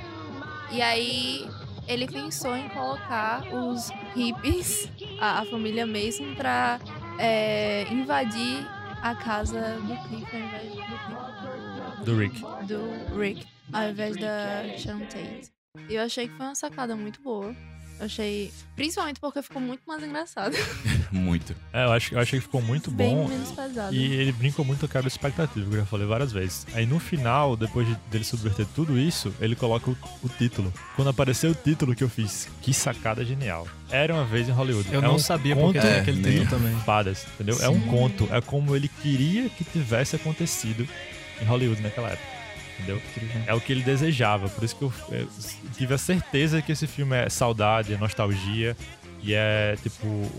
E 0.71 0.81
aí 0.81 1.49
ele 1.87 2.07
pensou 2.07 2.57
em 2.57 2.69
colocar 2.71 3.43
os 3.53 3.91
hippies, 4.15 4.89
a, 5.21 5.41
a 5.41 5.45
família 5.45 5.87
Mason, 5.87 6.35
pra 6.35 6.79
é, 7.19 7.85
invadir 7.93 8.67
a 9.03 9.15
casa 9.15 9.79
do 9.81 10.09
Cliff 10.09 10.37
ao 10.37 10.43
invés 10.43 10.71
do 10.71 10.77
Cliff, 10.77 12.05
Do 12.05 12.17
Rick. 12.19 12.41
do, 12.67 13.19
Rick, 13.19 13.47
ao 13.73 13.89
invés 13.91 14.17
da 14.17 14.77
Sharon 14.79 15.01
Tate. 15.07 15.53
Eu 15.89 16.03
achei 16.03 16.29
que 16.29 16.35
foi 16.37 16.47
uma 16.47 16.55
sacada 16.55 16.95
muito 16.95 17.21
boa. 17.23 17.55
Eu 18.03 18.07
achei. 18.07 18.53
Principalmente 18.75 19.21
porque 19.21 19.41
ficou 19.43 19.63
muito 19.63 19.83
mais 19.87 20.03
engraçado. 20.03 20.57
Muito. 21.13 21.55
É, 21.73 21.85
eu, 21.85 21.93
acho, 21.93 22.15
eu 22.15 22.19
achei 22.19 22.39
que 22.41 22.45
ficou 22.47 22.61
muito 22.63 22.91
Bem 22.91 23.15
bom. 23.15 23.29
menos 23.29 23.51
pesado. 23.53 23.95
E 23.95 24.03
ele 24.15 24.33
brincou 24.33 24.65
muito 24.65 24.81
com 24.81 24.87
a 24.87 24.89
cara 24.89 25.03
da 25.03 25.09
expectativa, 25.09 25.69
que 25.69 25.77
eu 25.77 25.81
já 25.81 25.85
falei 25.87 26.07
várias 26.07 26.33
vezes. 26.33 26.67
Aí 26.75 26.87
no 26.87 26.99
final, 26.99 27.55
depois 27.55 27.87
de, 27.87 27.95
dele 28.11 28.25
subverter 28.25 28.65
tudo 28.75 28.99
isso, 28.99 29.33
ele 29.39 29.55
coloca 29.55 29.91
o, 29.91 29.97
o 30.23 30.29
título. 30.31 30.73
Quando 30.97 31.09
apareceu 31.09 31.51
o 31.51 31.55
título 31.55 31.95
que 31.95 32.03
eu 32.03 32.09
fiz, 32.09 32.49
que 32.63 32.73
sacada 32.73 33.23
genial. 33.27 33.69
Era 33.91 34.15
uma 34.15 34.25
vez 34.25 34.49
em 34.49 34.53
Hollywood. 34.53 34.89
Eu 34.91 35.01
é 35.01 35.03
não 35.03 35.17
um 35.17 35.19
sabia 35.19 35.55
conto 35.55 35.75
porque 35.75 35.87
É, 35.87 36.01
aquele 36.01 36.23
título 36.23 36.49
também. 36.49 36.75
fadas, 36.81 37.27
entendeu? 37.35 37.59
É 37.61 37.69
um 37.69 37.81
conto, 37.83 38.27
é 38.33 38.41
como 38.41 38.75
ele 38.75 38.89
queria 38.89 39.51
que 39.51 39.65
tivesse 39.65 40.17
acontecido 40.17 40.89
em 41.43 41.45
Hollywood 41.45 41.83
naquela 41.83 42.09
época. 42.09 42.42
Entendeu? 42.83 43.03
É 43.47 43.55
o 43.55 43.61
que 43.61 43.73
ele 43.73 43.83
desejava, 43.83 44.49
por 44.49 44.65
isso 44.65 44.77
que 44.77 44.83
eu, 44.83 44.93
eu 45.11 45.29
tive 45.77 45.95
a 45.95 45.99
certeza 45.99 46.61
que 46.63 46.73
esse 46.73 46.87
filme 46.87 47.17
é 47.17 47.29
saudade, 47.29 47.95
é 47.95 47.97
nostalgia 47.97 48.77
e 49.23 49.35
é 49.35 49.77
tipo 49.83 50.07
um- 50.07 50.31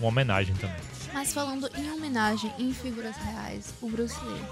uma 0.00 0.08
homenagem 0.08 0.54
também. 0.56 0.76
Mas 1.14 1.32
falando 1.32 1.70
em 1.78 1.90
homenagem 1.92 2.52
em 2.58 2.72
figuras 2.74 3.16
reais, 3.16 3.72
o 3.80 3.88
Bruce 3.88 4.16
Lee. 4.22 4.42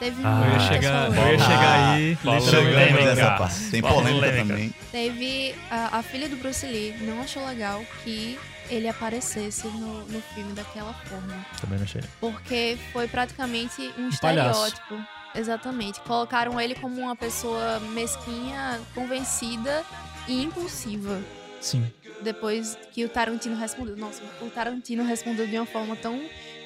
Teve 0.00 0.22
Ah, 0.24 0.42
Eu 0.46 0.52
ia 0.52 0.60
chegar, 0.60 1.06
eu 1.14 1.32
ia 1.32 1.38
chegar 1.38 1.92
aí. 1.94 2.16
Polêmica. 2.16 2.46
literalmente. 2.46 2.74
Chegamos 2.80 3.04
nessa 3.04 3.30
parte. 3.36 3.70
Tem 3.70 3.82
polêmica 3.82 4.14
Polêmica. 4.14 4.46
também. 4.48 4.74
Teve 4.90 5.54
a, 5.70 5.98
a 5.98 6.02
filha 6.02 6.28
do 6.28 6.36
Bruce 6.36 6.66
Lee 6.66 6.96
não 7.02 7.20
achou 7.20 7.46
legal 7.46 7.84
que 8.02 8.38
ele 8.70 8.88
aparecesse 8.88 9.66
no, 9.68 10.04
no 10.06 10.22
filme 10.34 10.52
daquela 10.54 10.94
forma. 10.94 11.46
Também 11.60 11.78
não 11.78 11.84
achei. 11.84 12.00
Porque 12.18 12.78
foi 12.92 13.06
praticamente 13.06 13.80
um, 13.98 14.10
palhaço. 14.20 14.66
estereótipo. 14.66 15.19
Exatamente. 15.34 16.00
Colocaram 16.00 16.60
ele 16.60 16.74
como 16.74 17.00
uma 17.00 17.16
pessoa 17.16 17.80
mesquinha, 17.92 18.80
convencida 18.94 19.84
e 20.26 20.42
impulsiva. 20.42 21.20
Sim. 21.60 21.86
Depois 22.22 22.76
que 22.92 23.04
o 23.04 23.08
Tarantino 23.08 23.56
respondeu. 23.56 23.96
Nossa, 23.96 24.22
o 24.40 24.50
Tarantino 24.50 25.04
respondeu 25.04 25.46
de 25.46 25.56
uma 25.56 25.66
forma 25.66 25.96
tão 25.96 26.20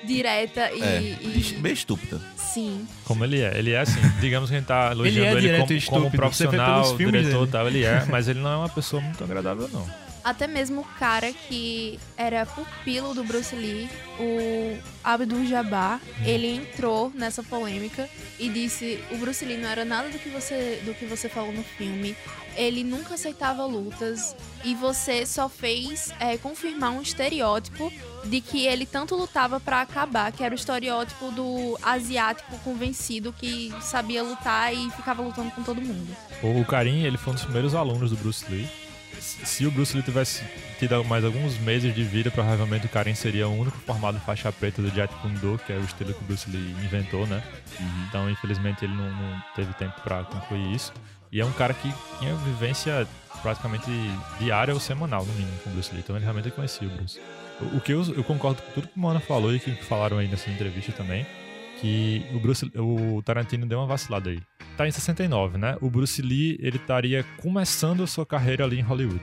direta 0.04 0.70
e. 0.72 0.82
É, 0.82 1.00
e- 1.00 1.58
bem 1.60 1.72
estúpida. 1.72 2.20
Sim. 2.36 2.86
Como 3.04 3.24
ele 3.24 3.40
é. 3.40 3.58
Ele 3.58 3.72
é 3.72 3.80
assim, 3.80 4.00
digamos 4.20 4.50
que 4.50 4.56
a 4.56 4.58
gente 4.58 4.68
tá 4.68 4.90
elogiando 4.92 5.38
é 5.38 5.42
ele, 5.42 5.58
como, 5.58 6.04
como 6.04 6.10
profissional, 6.10 6.96
diretor 6.96 7.46
e 7.46 7.50
tal, 7.50 7.66
ele 7.68 7.84
é, 7.84 8.04
mas 8.10 8.28
ele 8.28 8.40
não 8.40 8.50
é 8.52 8.56
uma 8.56 8.68
pessoa 8.68 9.00
muito 9.02 9.22
agradável, 9.22 9.68
não. 9.72 9.86
Até 10.24 10.46
mesmo 10.46 10.80
o 10.80 10.84
cara 10.98 11.30
que 11.34 12.00
era 12.16 12.46
pupilo 12.46 13.12
do 13.12 13.22
Bruce 13.22 13.54
Lee, 13.54 13.90
o 14.18 14.78
Abdul 15.04 15.44
Jabbar, 15.46 16.00
ele 16.24 16.48
entrou 16.48 17.12
nessa 17.14 17.42
polêmica 17.42 18.08
e 18.40 18.48
disse: 18.48 18.98
o 19.10 19.18
Bruce 19.18 19.44
Lee 19.44 19.58
não 19.58 19.68
era 19.68 19.84
nada 19.84 20.08
do 20.08 20.18
que 20.18 20.30
você, 20.30 20.80
do 20.86 20.94
que 20.94 21.04
você 21.04 21.28
falou 21.28 21.52
no 21.52 21.62
filme. 21.62 22.16
Ele 22.56 22.84
nunca 22.84 23.14
aceitava 23.14 23.66
lutas 23.66 24.34
e 24.64 24.74
você 24.74 25.26
só 25.26 25.48
fez 25.48 26.10
é, 26.18 26.38
confirmar 26.38 26.92
um 26.92 27.02
estereótipo 27.02 27.92
de 28.24 28.40
que 28.40 28.64
ele 28.66 28.86
tanto 28.86 29.16
lutava 29.16 29.60
pra 29.60 29.82
acabar, 29.82 30.32
que 30.32 30.42
era 30.42 30.54
o 30.54 30.56
estereótipo 30.56 31.32
do 31.32 31.76
asiático 31.82 32.56
convencido 32.60 33.32
que 33.32 33.74
sabia 33.82 34.22
lutar 34.22 34.72
e 34.72 34.88
ficava 34.92 35.20
lutando 35.20 35.50
com 35.50 35.62
todo 35.62 35.82
mundo. 35.82 36.16
O 36.42 36.60
o 36.60 36.64
Karim, 36.64 37.02
ele 37.02 37.18
foi 37.18 37.32
um 37.32 37.34
dos 37.34 37.44
primeiros 37.44 37.74
alunos 37.74 38.10
do 38.10 38.16
Bruce 38.16 38.44
Lee. 38.48 38.83
Se 39.24 39.66
o 39.66 39.70
Bruce 39.70 39.94
Lee 39.94 40.02
tivesse 40.02 40.44
tido 40.78 41.02
mais 41.04 41.24
alguns 41.24 41.56
meses 41.58 41.94
de 41.94 42.04
vida, 42.04 42.30
provavelmente 42.30 42.84
o 42.84 42.88
Karim 42.90 43.14
seria 43.14 43.48
o 43.48 43.58
único 43.58 43.78
formado 43.78 44.20
faixa 44.20 44.52
preta 44.52 44.82
do 44.82 44.90
Jeet 44.90 45.10
Kune 45.22 45.36
Do, 45.38 45.58
que 45.58 45.72
é 45.72 45.76
o 45.76 45.80
estilo 45.80 46.12
que 46.12 46.20
o 46.20 46.24
Bruce 46.24 46.50
Lee 46.50 46.76
inventou, 46.84 47.26
né? 47.26 47.42
Então, 48.06 48.30
infelizmente, 48.30 48.84
ele 48.84 48.94
não, 48.94 49.10
não 49.10 49.42
teve 49.56 49.72
tempo 49.74 49.98
pra 50.02 50.24
concluir 50.24 50.74
isso. 50.74 50.92
E 51.32 51.40
é 51.40 51.44
um 51.44 51.52
cara 51.52 51.72
que 51.72 51.92
tinha 52.18 52.34
vivência 52.36 53.08
praticamente 53.40 53.86
diária 54.38 54.74
ou 54.74 54.78
semanal, 54.80 55.24
no 55.24 55.32
mínimo, 55.32 55.58
com 55.64 55.70
o 55.70 55.72
Bruce 55.72 55.90
Lee. 55.90 56.00
Então, 56.00 56.14
ele 56.16 56.24
realmente 56.24 56.50
conhecia 56.50 56.86
o 56.86 56.90
Bruce. 56.90 57.18
O, 57.60 57.78
o 57.78 57.80
que 57.80 57.92
eu, 57.92 58.02
eu 58.14 58.24
concordo 58.24 58.60
com 58.60 58.72
tudo 58.72 58.88
que 58.88 58.96
o 58.96 59.00
Mona 59.00 59.20
falou 59.20 59.54
e 59.54 59.58
que 59.58 59.74
falaram 59.84 60.18
aí 60.18 60.28
nessa 60.28 60.50
entrevista 60.50 60.92
também, 60.92 61.26
que 61.84 62.24
o, 62.32 62.40
Bruce, 62.40 62.64
o 62.74 63.20
Tarantino 63.22 63.66
deu 63.66 63.78
uma 63.78 63.86
vacilada 63.86 64.30
aí. 64.30 64.40
Tá 64.74 64.88
em 64.88 64.90
69, 64.90 65.58
né? 65.58 65.76
O 65.82 65.90
Bruce 65.90 66.22
Lee, 66.22 66.56
ele 66.58 66.78
estaria 66.78 67.22
começando 67.42 68.02
a 68.02 68.06
sua 68.06 68.24
carreira 68.24 68.64
ali 68.64 68.78
em 68.78 68.82
Hollywood. 68.82 69.20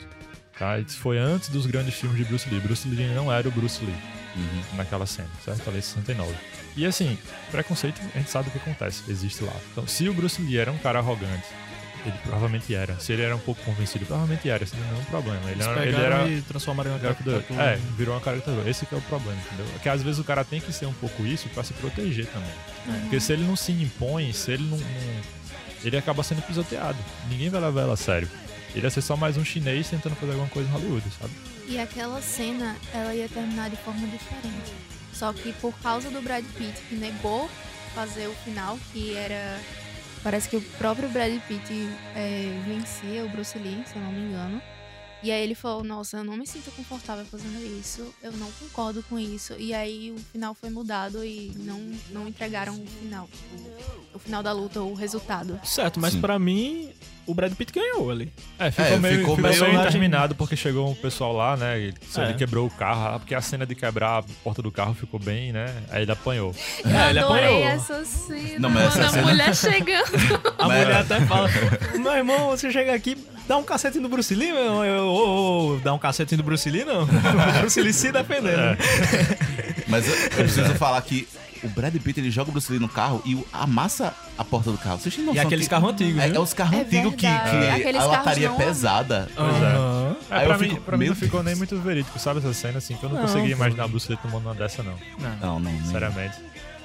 Tá? 0.59 0.77
Isso 0.77 0.99
foi 0.99 1.17
antes 1.17 1.49
dos 1.49 1.65
grandes 1.65 1.95
filmes 1.95 2.19
de 2.19 2.23
Bruce 2.23 2.47
Lee. 2.47 2.59
Bruce 2.59 2.87
Lee 2.87 3.07
não 3.15 3.33
era 3.33 3.47
o 3.47 3.51
Bruce 3.51 3.83
Lee 3.83 3.95
naquela 4.75 5.07
cena, 5.07 5.27
certo? 5.43 5.67
Ali 5.67 5.79
em 5.79 5.81
69. 5.81 6.35
E 6.77 6.85
assim, 6.85 7.17
preconceito, 7.49 7.99
a 8.13 8.19
gente 8.19 8.29
sabe 8.29 8.49
o 8.49 8.51
que 8.51 8.59
acontece, 8.59 9.09
existe 9.09 9.43
lá. 9.43 9.55
Então, 9.71 9.87
se 9.87 10.07
o 10.07 10.13
Bruce 10.13 10.39
Lee 10.39 10.59
era 10.59 10.71
um 10.71 10.77
cara 10.77 10.99
arrogante, 10.99 11.47
ele 12.09 12.17
provavelmente 12.23 12.73
era. 12.73 12.99
Se 12.99 13.13
ele 13.13 13.21
era 13.21 13.35
um 13.35 13.39
pouco 13.39 13.61
convencido, 13.63 14.05
provavelmente 14.05 14.49
era, 14.49 14.65
sem 14.65 14.79
nenhum 14.79 15.03
problema. 15.05 15.39
Ele, 15.45 15.51
Eles 15.53 15.67
era, 15.67 15.85
ele 15.85 15.95
era 15.97 16.27
e 16.27 16.41
transformaram 16.41 16.91
em 16.91 16.93
uma 16.93 16.99
caricatura. 16.99 17.45
É, 17.61 17.79
virou 17.97 18.15
uma 18.15 18.21
caricatura. 18.21 18.69
Esse 18.69 18.85
que 18.85 18.95
é 18.95 18.97
o 18.97 19.01
problema, 19.01 19.39
entendeu? 19.47 19.65
Que 19.81 19.89
às 19.89 20.01
vezes 20.01 20.19
o 20.19 20.23
cara 20.23 20.43
tem 20.43 20.59
que 20.59 20.71
ser 20.73 20.85
um 20.85 20.93
pouco 20.93 21.25
isso 21.25 21.47
pra 21.49 21.63
se 21.63 21.73
proteger 21.73 22.25
também. 22.27 23.01
Porque 23.01 23.19
se 23.19 23.33
ele 23.33 23.43
não 23.43 23.55
se 23.55 23.71
impõe, 23.71 24.31
se 24.33 24.51
ele 24.51 24.63
não, 24.63 24.77
não- 24.77 25.41
Ele 25.83 25.97
acaba 25.97 26.21
sendo 26.23 26.41
pisoteado. 26.43 26.97
Ninguém 27.29 27.49
vai 27.49 27.59
levar 27.61 27.81
ela 27.81 27.93
a 27.93 27.97
sério. 27.97 28.29
Ele 28.75 28.85
ia 28.85 28.89
ser 28.89 29.01
só 29.01 29.15
mais 29.17 29.35
um 29.35 29.43
chinês 29.43 29.89
tentando 29.89 30.15
fazer 30.15 30.31
alguma 30.33 30.49
coisa 30.49 30.69
em 30.69 30.71
Hollywood, 30.71 31.03
sabe? 31.19 31.33
E 31.67 31.77
aquela 31.79 32.21
cena, 32.21 32.75
ela 32.93 33.13
ia 33.15 33.27
terminar 33.27 33.69
de 33.69 33.75
forma 33.77 34.07
diferente. 34.07 34.71
Só 35.13 35.33
que 35.33 35.51
por 35.53 35.73
causa 35.81 36.09
do 36.09 36.21
Brad 36.21 36.43
Pitt, 36.57 36.79
que 36.87 36.95
negou 36.95 37.49
fazer 37.93 38.27
o 38.27 38.33
final, 38.45 38.77
que 38.93 39.15
era. 39.15 39.59
Parece 40.23 40.49
que 40.49 40.57
o 40.57 40.61
próprio 40.77 41.09
Brad 41.09 41.33
Pitt 41.47 41.89
é, 42.15 42.59
vencia 42.65 43.25
o 43.25 43.29
Bruce 43.29 43.57
Lee, 43.57 43.83
se 43.85 43.95
eu 43.95 44.01
não 44.01 44.11
me 44.11 44.21
engano. 44.21 44.61
E 45.23 45.31
aí 45.31 45.43
ele 45.43 45.53
falou, 45.55 45.83
nossa, 45.83 46.17
eu 46.17 46.23
não 46.23 46.35
me 46.35 46.47
sinto 46.47 46.71
confortável 46.71 47.23
fazendo 47.25 47.63
isso, 47.79 48.13
eu 48.23 48.31
não 48.31 48.51
concordo 48.53 49.03
com 49.07 49.19
isso. 49.19 49.53
E 49.59 49.73
aí 49.73 50.11
o 50.11 50.19
final 50.31 50.55
foi 50.55 50.69
mudado 50.71 51.23
e 51.23 51.51
não, 51.57 51.79
não 52.09 52.27
entregaram 52.27 52.73
o 52.73 52.85
final. 52.87 53.29
o 54.13 54.19
final 54.19 54.41
da 54.41 54.51
luta, 54.51 54.81
o 54.81 54.93
resultado. 54.95 55.59
Certo, 55.63 55.99
mas 55.99 56.15
pra 56.15 56.39
mim, 56.39 56.89
o 57.27 57.35
Brad 57.35 57.53
Pitt 57.53 57.71
ganhou 57.71 58.09
ali. 58.09 58.33
É, 58.57 58.71
ficou 58.71 58.85
É, 58.87 58.97
meio, 58.97 59.19
ficou 59.19 59.35
ficou 59.35 59.49
meio- 59.51 59.67
meio 59.77 59.91
terminado 59.91 60.33
porque 60.33 60.55
chegou 60.55 60.89
um 60.89 60.95
pessoal 60.95 61.33
lá, 61.33 61.55
né? 61.55 61.79
E 61.79 61.93
só 62.09 62.23
É. 62.23 62.29
ele 62.29 62.33
quebrou 62.33 62.65
o 62.65 62.71
carro, 62.71 63.15
ah, 63.15 63.19
porque 63.19 63.35
a 63.35 63.41
cena 63.41 63.63
de 63.65 63.75
quebrar 63.75 64.19
a 64.19 64.23
porta 64.43 64.61
do 64.63 64.71
carro 64.71 64.95
ficou 64.95 65.19
bem, 65.19 65.53
né? 65.53 65.83
Aí 65.91 66.01
ele 66.01 66.11
apanhou. 66.11 66.53
É, 66.83 67.09
ele 67.11 67.19
eu 67.19 67.25
apanhou. 67.25 67.63
essa 67.67 68.03
cena, 68.05 68.59
Não, 68.59 68.69
mas 68.71 68.85
essa 68.87 69.05
a 69.05 69.09
cena- 69.09 69.21
mulher 69.27 69.55
chegando. 69.55 70.41
A 70.57 70.67
Mas- 70.67 70.81
mulher 70.83 70.97
até 71.01 71.21
fala: 71.27 71.47
Meu 71.99 72.11
irmão, 72.13 72.49
você 72.49 72.71
chega 72.71 72.93
aqui, 72.93 73.15
dá 73.51 73.57
um 73.57 73.63
cacete 73.63 73.99
no 73.99 74.07
Bruce 74.07 74.33
Lee, 74.33 74.53
meu 74.53 74.63
irmão. 74.63 74.85
Eu, 74.85 75.03
ô, 75.07 75.73
ô, 75.75 75.79
dá 75.79 75.93
um 75.93 75.99
cacete 75.99 76.37
no 76.37 76.43
Bruce 76.43 76.69
Lee, 76.69 76.85
não. 76.85 77.03
O 77.57 77.59
Bruce 77.59 77.81
Lee 77.81 77.91
se 77.91 78.09
defendendo. 78.09 78.77
Mas 79.89 80.07
eu, 80.07 80.15
eu 80.15 80.29
preciso 80.29 80.73
falar 80.75 81.01
que 81.01 81.27
o 81.61 81.67
Brad 81.67 81.93
Pitt 81.97 82.19
ele 82.21 82.31
joga 82.31 82.49
o 82.49 82.53
Bruce 82.53 82.71
Lee 82.71 82.79
no 82.79 82.87
carro 82.87 83.21
e 83.25 83.37
amassa 83.51 84.13
a 84.37 84.43
porta 84.45 84.71
do 84.71 84.77
carro. 84.77 84.99
Vocês 84.99 85.13
têm 85.15 85.31
E 85.33 85.39
aqueles 85.39 85.65
que- 85.65 85.69
carros 85.69 85.91
antigos, 85.91 86.21
É, 86.23 86.27
né? 86.29 86.35
é 86.35 86.39
os 86.39 86.53
carros 86.53 86.77
É 86.79 86.81
antigos 86.81 87.11
que, 87.11 87.17
que 87.19 87.25
Aqueles 87.27 88.01
a 88.01 88.05
lataria 88.05 88.47
é 88.47 88.49
não- 88.49 88.57
pesada. 88.57 89.27
Aham. 89.37 90.15
É, 90.29 90.35
Aí 90.35 90.45
pra, 90.45 90.55
eu 90.55 90.59
mim, 90.61 90.69
fico, 90.69 90.81
pra 90.81 90.97
mim 90.97 91.07
não 91.07 91.15
ficou 91.15 91.43
nem 91.43 91.55
muito 91.55 91.77
verídico, 91.81 92.17
sabe 92.17 92.39
essa 92.39 92.53
cena 92.53 92.77
assim? 92.77 92.95
Que 92.95 93.03
eu 93.03 93.09
não, 93.09 93.17
Não, 93.17 93.23
conseguia 93.27 93.51
imaginar 93.51 93.85
o 93.85 93.89
Bruce 93.89 94.07
Lee 94.09 94.17
tomando 94.21 94.45
uma 94.45 94.55
dessa, 94.55 94.81
não. 94.81 94.93
Não. 95.19 95.29
Não, 95.41 95.59
não, 95.59 95.71
não. 95.71 95.83
Sinceramente. 95.85 96.35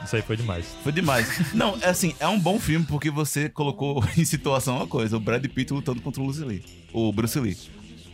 Isso 0.05 0.17
aí 0.17 0.23
foi 0.23 0.37
demais. 0.37 0.67
Foi 0.83 0.93
demais. 0.93 1.29
Não, 1.55 1.77
é 1.81 1.89
assim, 1.89 2.15
é 2.21 2.29
um 2.29 2.39
bom 2.39 2.59
filme 2.59 2.87
porque 2.87 3.11
você 3.11 3.49
colocou 3.49 4.05
em 4.17 4.25
situação 4.25 4.77
uma 4.77 4.87
coisa: 4.87 5.17
o 5.17 5.21
Brad 5.21 5.45
Pitt 5.47 5.73
lutando 5.73 6.01
contra 6.01 6.21
o 6.23 6.25
Bruce 6.25 6.45
Lee. 6.45 6.63
O 6.93 7.13
Bruce 7.13 7.39
Lee. 7.39 7.57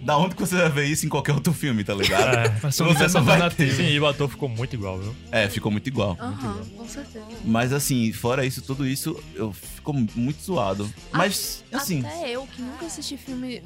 Da 0.00 0.18
onde 0.18 0.34
que 0.34 0.40
você 0.40 0.56
vai 0.56 0.68
ver 0.68 0.86
isso 0.86 1.06
em 1.06 1.08
qualquer 1.08 1.32
outro 1.32 1.52
filme, 1.52 1.84
tá 1.84 1.94
ligado? 1.94 2.36
É. 2.36 2.58
Mas 2.60 2.74
Você 2.74 2.82
universo 2.82 3.18
não 3.18 3.24
vai 3.24 3.40
alternativo. 3.40 3.76
Sim, 3.76 3.88
e 3.88 4.00
o 4.00 4.06
ator 4.06 4.28
ficou 4.28 4.48
muito 4.48 4.74
igual, 4.74 4.98
viu? 4.98 5.14
É, 5.30 5.48
ficou 5.48 5.70
muito 5.70 5.86
igual. 5.86 6.16
Aham, 6.20 6.60
com 6.76 6.88
certeza. 6.88 7.24
Mas 7.44 7.72
assim, 7.72 8.12
fora 8.12 8.44
isso, 8.44 8.60
tudo 8.62 8.84
isso, 8.84 9.16
eu 9.36 9.52
fico 9.52 9.92
muito 9.92 10.42
zoado. 10.42 10.92
Mas, 11.12 11.62
assim, 11.72 12.04
Até 12.04 12.30
eu, 12.30 12.48
que 12.48 12.60
nunca 12.60 12.84
assisti 12.86 13.16
filme, 13.16 13.62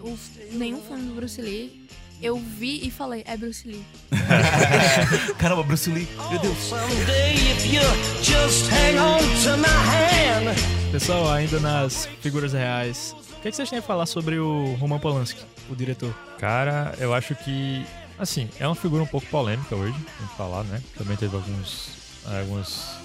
nenhum 0.53 0.83
filme 0.83 1.05
do 1.05 1.15
Bruce 1.15 1.41
Lee, 1.41 1.86
eu 2.21 2.39
vi 2.39 2.87
e 2.87 2.91
falei, 2.91 3.23
é 3.27 3.37
Bruce 3.37 3.67
Lee. 3.67 3.85
caramba, 5.39 5.63
Bruce 5.63 5.91
Lee, 5.91 6.09
meu 6.31 6.39
Deus. 6.39 6.71
Pessoal, 10.91 11.31
ainda 11.31 11.61
nas 11.61 12.07
figuras 12.21 12.53
reais, 12.53 13.15
o 13.39 13.41
que, 13.43 13.49
é 13.49 13.51
que 13.51 13.57
vocês 13.57 13.69
têm 13.69 13.79
a 13.81 13.83
falar 13.83 14.07
sobre 14.07 14.39
o 14.39 14.75
Roman 14.75 14.99
Polanski, 14.99 15.43
o 15.71 15.77
diretor? 15.77 16.15
Cara, 16.39 16.95
eu 16.99 17.13
acho 17.13 17.35
que, 17.35 17.85
assim, 18.19 18.49
é 18.59 18.67
uma 18.67 18.75
figura 18.75 19.03
um 19.03 19.07
pouco 19.07 19.27
polêmica 19.27 19.75
hoje, 19.75 19.93
tem 19.93 20.27
que 20.27 20.37
falar, 20.37 20.65
né? 20.65 20.83
Também 20.97 21.17
teve 21.17 21.37
alguns, 21.37 21.91
algumas 22.25 22.97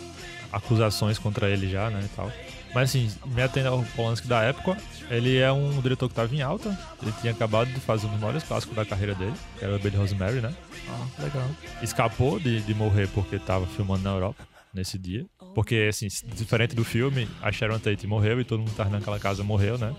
acusações 0.52 1.18
contra 1.18 1.50
ele 1.50 1.70
já, 1.70 1.90
né, 1.90 2.02
e 2.04 2.16
tal. 2.16 2.32
Mas 2.74 2.90
assim, 2.90 3.12
me 3.28 3.42
atendo 3.42 3.70
ao 3.70 3.84
Polanski 3.96 4.28
da 4.28 4.42
época, 4.42 4.78
ele 5.10 5.38
é 5.38 5.52
um 5.52 5.82
diretor 5.82 6.08
que 6.08 6.14
estava 6.14 6.34
em 6.34 6.42
alta, 6.42 6.78
ele 7.02 7.12
tinha 7.20 7.34
acabado 7.34 7.72
de 7.72 7.80
fazer 7.80 8.08
um 8.08 8.12
dos 8.12 8.20
maiores 8.20 8.44
clássicos 8.44 8.76
da 8.76 8.86
carreira 8.86 9.14
dele, 9.14 9.34
que 9.58 9.66
era 9.66 9.76
o 9.76 9.80
Baby 9.80 9.98
Rosemary, 9.98 10.42
né? 10.42 10.54
Ah, 10.90 11.22
legal. 11.22 11.50
Escapou 11.82 12.40
de, 12.40 12.62
de 12.62 12.74
morrer 12.74 13.08
porque 13.10 13.36
estava 13.36 13.66
filmando 13.68 14.04
na 14.04 14.12
Europa 14.12 14.48
nesse 14.74 14.98
dia. 14.98 15.26
Porque, 15.54 15.88
assim, 15.90 16.08
diferente 16.34 16.76
do 16.76 16.84
filme, 16.86 17.28
a 17.42 17.52
Sharon 17.52 17.78
Tate 17.78 18.08
morreu 18.08 18.40
e 18.40 18.46
todo 18.46 18.60
mundo 18.60 18.72
que 18.72 18.78
tava 18.78 18.90
naquela 18.90 19.20
casa 19.20 19.44
morreu, 19.44 19.78
né? 19.78 19.94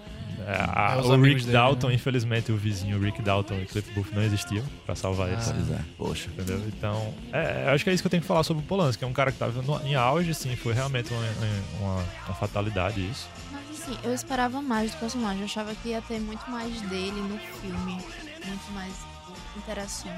É, 0.46 0.56
a- 0.68 0.94
É, 0.96 1.00
o 1.02 1.20
Rick 1.22 1.40
dele, 1.40 1.52
Dalton, 1.52 1.88
né? 1.88 1.94
infelizmente, 1.94 2.52
o 2.52 2.56
vizinho 2.56 2.98
Rick 3.00 3.22
Dalton 3.22 3.54
e 3.54 3.66
Cliff 3.66 3.90
Booth 3.92 4.12
não 4.12 4.22
existiam 4.22 4.64
pra 4.86 4.94
salvar 4.94 5.28
eles. 5.30 5.44
Pois 5.50 5.70
é, 5.70 5.80
poxa. 5.98 6.30
Entendeu? 6.30 6.62
Então, 6.68 7.14
é, 7.32 7.64
eu 7.68 7.74
acho 7.74 7.84
que 7.84 7.90
é 7.90 7.92
isso 7.92 8.02
que 8.02 8.06
eu 8.06 8.10
tenho 8.10 8.20
que 8.22 8.26
falar 8.26 8.42
sobre 8.42 8.62
o 8.62 8.66
Polanski, 8.66 8.98
que 8.98 9.04
é 9.04 9.08
um 9.08 9.12
cara 9.12 9.30
que 9.32 9.38
tava 9.38 9.62
no- 9.62 9.80
em 9.86 9.94
auge, 9.94 10.30
assim, 10.30 10.54
foi 10.56 10.72
realmente 10.74 11.12
uma, 11.12 11.22
uma, 11.80 12.04
uma 12.26 12.34
fatalidade 12.34 13.00
isso. 13.00 13.28
Mas 13.52 13.62
assim, 13.80 13.98
eu 14.04 14.12
esperava 14.14 14.60
mais 14.62 14.90
do 14.92 14.98
personagem, 14.98 15.40
eu 15.40 15.44
achava 15.46 15.74
que 15.74 15.88
ia 15.90 16.00
ter 16.02 16.20
muito 16.20 16.48
mais 16.50 16.80
dele 16.82 17.20
no 17.20 17.38
filme, 17.60 17.98
muito 18.46 18.72
mais 18.74 18.92
interações. 19.56 20.12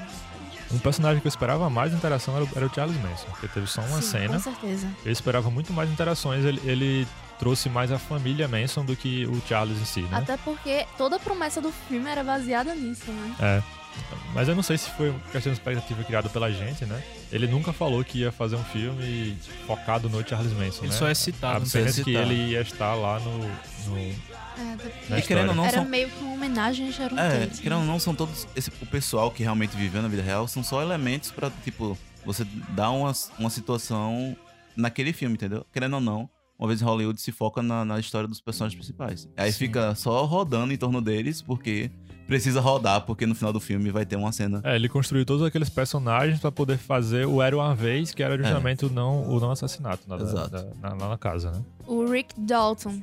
Um 0.71 0.79
personagem 0.79 1.21
que 1.21 1.27
eu 1.27 1.29
esperava 1.29 1.69
mais 1.69 1.93
interação 1.93 2.35
era 2.35 2.45
o, 2.45 2.49
era 2.55 2.65
o 2.65 2.73
Charles 2.73 2.97
Manson, 3.01 3.25
porque 3.31 3.47
teve 3.47 3.67
só 3.67 3.81
uma 3.81 4.01
Sim, 4.01 4.09
cena. 4.11 4.33
Com 4.35 4.39
certeza. 4.39 4.87
Eu 5.05 5.11
esperava 5.11 5.49
muito 5.51 5.71
mais 5.73 5.89
interações, 5.89 6.43
ele, 6.45 6.59
ele 6.63 7.07
trouxe 7.39 7.69
mais 7.69 7.91
a 7.91 7.99
família 7.99 8.47
Manson 8.47 8.85
do 8.85 8.95
que 8.95 9.25
o 9.25 9.41
Charles 9.47 9.77
em 9.79 9.85
si, 9.85 10.01
né? 10.01 10.17
Até 10.17 10.37
porque 10.37 10.85
toda 10.97 11.17
a 11.17 11.19
promessa 11.19 11.61
do 11.61 11.71
filme 11.71 12.09
era 12.09 12.23
baseada 12.23 12.73
nisso, 12.75 13.11
né? 13.11 13.35
É. 13.39 13.85
Mas 14.33 14.49
eu 14.49 14.55
não 14.55 14.63
sei 14.63 14.77
se 14.77 14.89
foi 14.91 15.13
questão 15.31 15.51
de 15.53 15.57
expectativa 15.57 16.03
criada 16.03 16.27
pela 16.29 16.51
gente, 16.51 16.85
né? 16.85 17.01
Ele 17.31 17.47
nunca 17.47 17.71
falou 17.71 18.03
que 18.03 18.19
ia 18.19 18.31
fazer 18.31 18.57
um 18.57 18.63
filme 18.65 19.37
focado 19.65 20.09
no 20.09 20.27
Charles 20.27 20.51
Manson, 20.51 20.83
Ele 20.83 20.91
né? 20.91 20.97
só 20.97 21.07
é 21.07 21.13
citado. 21.13 21.65
Apenas 21.65 21.97
é 21.99 22.03
que 22.03 22.13
ele 22.13 22.51
ia 22.51 22.61
estar 22.61 22.93
lá 22.93 23.19
no... 23.19 23.37
no 23.37 23.97
É, 23.97 25.19
E 25.19 25.21
querendo 25.21 25.49
ou 25.49 25.55
não, 25.55 25.65
Era 25.65 25.77
são, 25.77 25.85
meio 25.85 26.09
que 26.09 26.21
uma 26.23 26.33
homenagem 26.33 26.89
a 26.89 26.91
Sharon 26.91 27.17
É, 27.17 27.45
Tate. 27.45 27.61
querendo 27.61 27.79
ou 27.79 27.85
não, 27.85 27.97
são 27.97 28.13
todos. 28.13 28.45
Esse, 28.53 28.69
o 28.81 28.85
pessoal 28.85 29.31
que 29.31 29.43
realmente 29.43 29.77
viveu 29.77 30.01
na 30.01 30.09
vida 30.09 30.21
real 30.23 30.45
são 30.47 30.61
só 30.61 30.81
elementos 30.81 31.31
pra, 31.31 31.49
tipo, 31.63 31.97
você 32.25 32.43
dar 32.69 32.91
uma, 32.91 33.13
uma 33.39 33.49
situação 33.49 34.35
naquele 34.75 35.13
filme, 35.13 35.35
entendeu? 35.35 35.65
Querendo 35.71 35.93
ou 35.95 36.01
não, 36.01 36.29
uma 36.57 36.67
vez 36.67 36.81
em 36.81 36.85
Hollywood 36.85 37.19
se 37.19 37.31
foca 37.31 37.61
na, 37.61 37.83
na 37.85 37.99
história 37.99 38.27
dos 38.27 38.39
personagens 38.41 38.75
principais. 38.77 39.27
Aí 39.35 39.51
Sim. 39.51 39.59
fica 39.59 39.93
só 39.95 40.23
rodando 40.25 40.73
em 40.73 40.77
torno 40.77 41.01
deles, 41.01 41.41
porque 41.41 41.91
precisa 42.27 42.59
rodar, 42.59 43.01
porque 43.05 43.25
no 43.27 43.35
final 43.35 43.53
do 43.53 43.59
filme 43.59 43.91
vai 43.91 44.03
ter 44.05 44.15
uma 44.15 44.31
cena. 44.31 44.59
É, 44.63 44.75
ele 44.75 44.89
construiu 44.89 45.25
todos 45.25 45.45
aqueles 45.45 45.69
personagens 45.69 46.39
pra 46.39 46.51
poder 46.51 46.77
fazer 46.77 47.27
o 47.27 47.39
Era 47.41 47.55
Uma 47.55 47.75
Vez, 47.75 48.13
que 48.13 48.23
era 48.23 48.35
justamente 48.37 48.85
o, 48.85 48.89
não, 48.89 49.29
o 49.29 49.39
não 49.39 49.51
assassinato 49.51 50.07
na, 50.09 50.15
Exato. 50.15 50.49
da- 50.49 50.63
na- 50.89 50.95
lá 50.95 51.09
na 51.09 51.17
casa, 51.17 51.51
né? 51.51 51.61
O 51.85 52.03
Rick 52.09 52.33
Dalton 52.39 52.99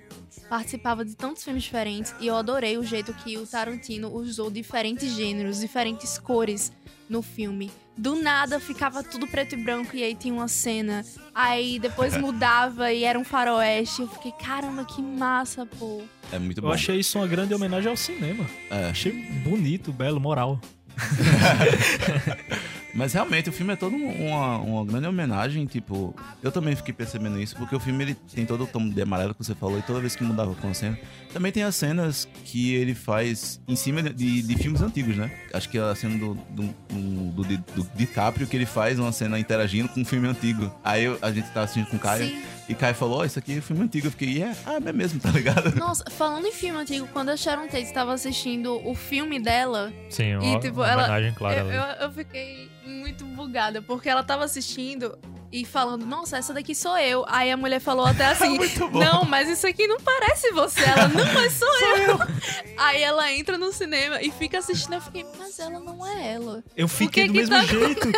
participava 0.48 1.04
de 1.04 1.14
tantos 1.14 1.44
filmes 1.44 1.62
diferentes 1.62 2.12
e 2.20 2.26
eu 2.26 2.34
adorei 2.36 2.76
o 2.76 2.82
jeito 2.82 3.12
que 3.14 3.38
o 3.38 3.46
Tarantino 3.46 4.12
usou 4.12 4.50
diferentes 4.50 5.14
gêneros, 5.14 5.60
diferentes 5.60 6.18
cores 6.18 6.72
no 7.08 7.22
filme. 7.22 7.70
Do 7.96 8.16
nada 8.16 8.58
ficava 8.58 9.02
tudo 9.02 9.26
preto 9.26 9.54
e 9.54 9.56
branco 9.56 9.94
e 9.94 10.02
aí 10.02 10.14
tinha 10.14 10.32
uma 10.32 10.48
cena. 10.48 11.04
Aí 11.34 11.78
depois 11.78 12.16
mudava 12.18 12.92
e 12.92 13.04
era 13.04 13.18
um 13.18 13.24
faroeste. 13.24 14.02
Eu 14.02 14.08
fiquei, 14.08 14.32
caramba, 14.32 14.84
que 14.84 15.02
massa, 15.02 15.66
pô. 15.66 16.02
É 16.32 16.38
muito 16.38 16.60
bom. 16.60 16.68
Eu 16.68 16.72
achei 16.72 16.98
isso 16.98 17.18
uma 17.18 17.26
grande 17.26 17.52
homenagem 17.54 17.90
ao 17.90 17.96
cinema. 17.96 18.46
É. 18.70 18.86
Achei 18.86 19.12
bonito, 19.12 19.92
belo, 19.92 20.20
moral. 20.20 20.60
Mas 22.94 23.14
realmente 23.14 23.48
o 23.48 23.52
filme 23.52 23.72
é 23.72 23.76
todo 23.76 23.96
um- 23.96 24.28
uma, 24.28 24.58
uma 24.58 24.84
grande 24.84 25.06
homenagem, 25.06 25.64
tipo, 25.64 26.14
eu 26.42 26.52
também 26.52 26.76
fiquei 26.76 26.92
percebendo 26.92 27.40
isso, 27.40 27.56
porque 27.56 27.74
o 27.74 27.80
filme 27.80 28.04
ele 28.04 28.14
tem 28.14 28.44
todo 28.44 28.64
o 28.64 28.66
tom 28.66 28.88
de 28.88 29.00
amarelo 29.00 29.34
que 29.34 29.42
você 29.42 29.54
falou, 29.54 29.78
e 29.78 29.82
toda 29.82 30.00
vez 30.00 30.14
que 30.14 30.22
mudava 30.22 30.54
com 30.54 30.68
a 30.68 30.74
cena. 30.74 30.98
Também 31.32 31.50
tem 31.50 31.62
as 31.62 31.74
cenas 31.74 32.28
que 32.44 32.74
ele 32.74 32.94
faz 32.94 33.60
em 33.66 33.74
cima 33.74 34.02
de, 34.02 34.42
de, 34.42 34.56
filmes 34.56 34.82
antigos, 34.82 35.16
né? 35.16 35.30
Acho 35.54 35.68
que 35.70 35.78
a 35.78 35.94
cena 35.94 36.18
do, 36.18 36.34
do, 36.50 36.74
do, 36.90 37.42
do, 37.44 37.90
DiCaprio 37.94 38.46
que 38.46 38.56
ele 38.56 38.66
faz 38.66 38.98
uma 38.98 39.12
cena 39.12 39.38
interagindo 39.38 39.88
com 39.88 40.00
um 40.00 40.04
filme 40.04 40.28
antigo. 40.28 40.70
Aí 40.84 41.06
a 41.22 41.32
gente 41.32 41.46
tava 41.48 41.64
assistindo 41.64 41.86
com 41.86 41.96
o 41.96 42.00
Caio, 42.00 42.26
Sim. 42.26 42.42
E 42.72 42.74
Caio 42.74 42.94
falou: 42.94 43.20
Ó, 43.20 43.24
isso 43.24 43.38
aqui 43.38 43.58
é 43.58 43.60
filme 43.60 43.82
antigo. 43.82 44.06
Eu 44.06 44.10
fiquei, 44.10 44.42
é, 44.42 44.52
ah, 44.66 44.78
é 44.84 44.92
mesmo, 44.92 45.20
tá 45.20 45.30
ligado? 45.30 45.74
Nossa, 45.78 46.04
falando 46.10 46.46
em 46.46 46.52
filme 46.52 46.78
antigo, 46.80 47.06
quando 47.12 47.28
a 47.30 47.36
Sharon 47.36 47.66
Tate 47.66 47.82
estava 47.84 48.12
assistindo 48.12 48.80
o 48.86 48.94
filme 48.94 49.38
dela, 49.40 49.92
Sim, 50.10 50.38
E, 50.42 50.58
tipo, 50.60 50.80
uma 50.80 50.88
ela- 50.90 51.04
homenagem 51.04 51.32
clara. 51.34 51.60
eu, 51.60 51.66
eu, 51.70 51.82
eu 52.06 52.12
fiquei 52.12 52.70
muito 52.84 53.24
bugada, 53.24 53.80
porque 53.82 54.08
ela 54.08 54.22
tava 54.22 54.44
assistindo 54.44 55.16
e 55.50 55.66
falando, 55.66 56.06
nossa, 56.06 56.38
essa 56.38 56.54
daqui 56.54 56.74
sou 56.74 56.96
eu. 56.96 57.24
Aí 57.28 57.50
a 57.50 57.56
mulher 57.58 57.78
falou 57.78 58.06
até 58.06 58.24
assim, 58.32 58.58
não, 58.92 59.24
mas 59.26 59.48
isso 59.50 59.66
aqui 59.66 59.86
não 59.86 59.98
parece 59.98 60.50
você. 60.52 60.82
Ela, 60.82 61.08
não, 61.08 61.32
mas 61.34 61.52
sou, 61.52 61.68
eu. 61.98 62.18
Aí 62.78 63.02
ela 63.02 63.30
entra 63.30 63.58
no 63.58 63.70
cinema 63.70 64.20
e 64.22 64.30
fica 64.30 64.58
assistindo, 64.58 64.94
eu 64.94 65.00
fiquei, 65.02 65.26
mas 65.38 65.58
ela 65.58 65.78
não 65.78 66.04
é 66.06 66.32
ela. 66.32 66.64
Eu 66.74 66.88
fiquei 66.88 67.24
que 67.24 67.28
do 67.28 67.34
que 67.34 67.40
mesmo 67.40 67.54
tá 67.54 67.64
jeito. 67.66 68.08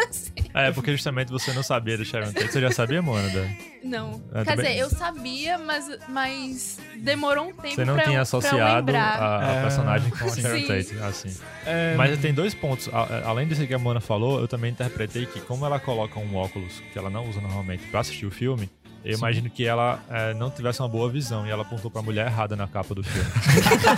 É, 0.55 0.71
porque 0.71 0.93
justamente 0.93 1.31
você 1.33 1.53
não 1.53 1.65
sabia 1.65 1.99
do 1.99 2.05
Sharon 2.05 2.33
Tate. 2.33 2.53
Você 2.53 2.61
já 2.61 2.71
sabia, 2.71 3.03
Mônica? 3.03 3.51
Não. 3.83 4.23
É, 4.33 4.45
Quer 4.45 4.57
dizer, 4.57 4.77
eu 4.79 4.89
sabia, 4.89 5.59
mas, 5.59 5.91
mas 6.09 6.79
demorou 6.99 7.49
um 7.49 7.53
tempo 7.53 7.75
Você 7.75 7.85
não 7.85 7.95
pra, 7.95 8.05
tinha 8.05 8.15
eu, 8.15 8.19
eu 8.19 8.23
associado 8.23 8.97
a, 8.97 9.39
a 9.41 9.53
É, 9.57 9.63
personagem 9.63 10.11
com 10.11 10.25
a 10.25 10.29
sim. 10.29 10.41
Sharon 10.43 10.61
Tate, 10.63 10.99
assim. 11.03 11.37
É, 11.67 11.95
Mas 11.97 12.19
tem 12.21 12.33
dois 12.33 12.55
pontos. 12.55 12.89
A- 12.93 13.23
Além 13.27 13.49
disso 13.49 13.67
que 13.67 13.75
a 13.75 13.79
Mona 13.79 14.01
falou, 14.01 14.41
eu 14.41 14.47
também 14.55 14.71
interpretei 14.71 15.27
que 15.27 15.41
como 15.41 15.67
ela 15.67 15.81
coloca 15.81 16.17
um 16.21 16.37
óculos 16.37 16.81
que 16.93 16.97
ela 16.99 17.11
não 17.11 17.29
usa 17.29 17.41
normalmente 17.41 17.85
pra 17.89 18.01
assistir 18.01 18.25
o 18.25 18.31
filme, 18.31 18.71
eu 19.05 19.15
Sim. 19.15 19.19
imagino 19.19 19.51
que 19.51 19.67
ela 19.67 20.01
é, 20.09 20.33
não 20.35 20.49
tivesse 20.49 20.81
uma 20.81 20.89
boa 20.89 21.11
visão 21.11 21.45
e 21.45 21.51
ela 21.51 21.63
apontou 21.63 21.91
pra 21.91 22.01
mulher 22.01 22.27
errada 22.29 22.55
na 22.55 22.69
capa 22.69 22.95
do 22.95 23.03
filme. 23.03 23.29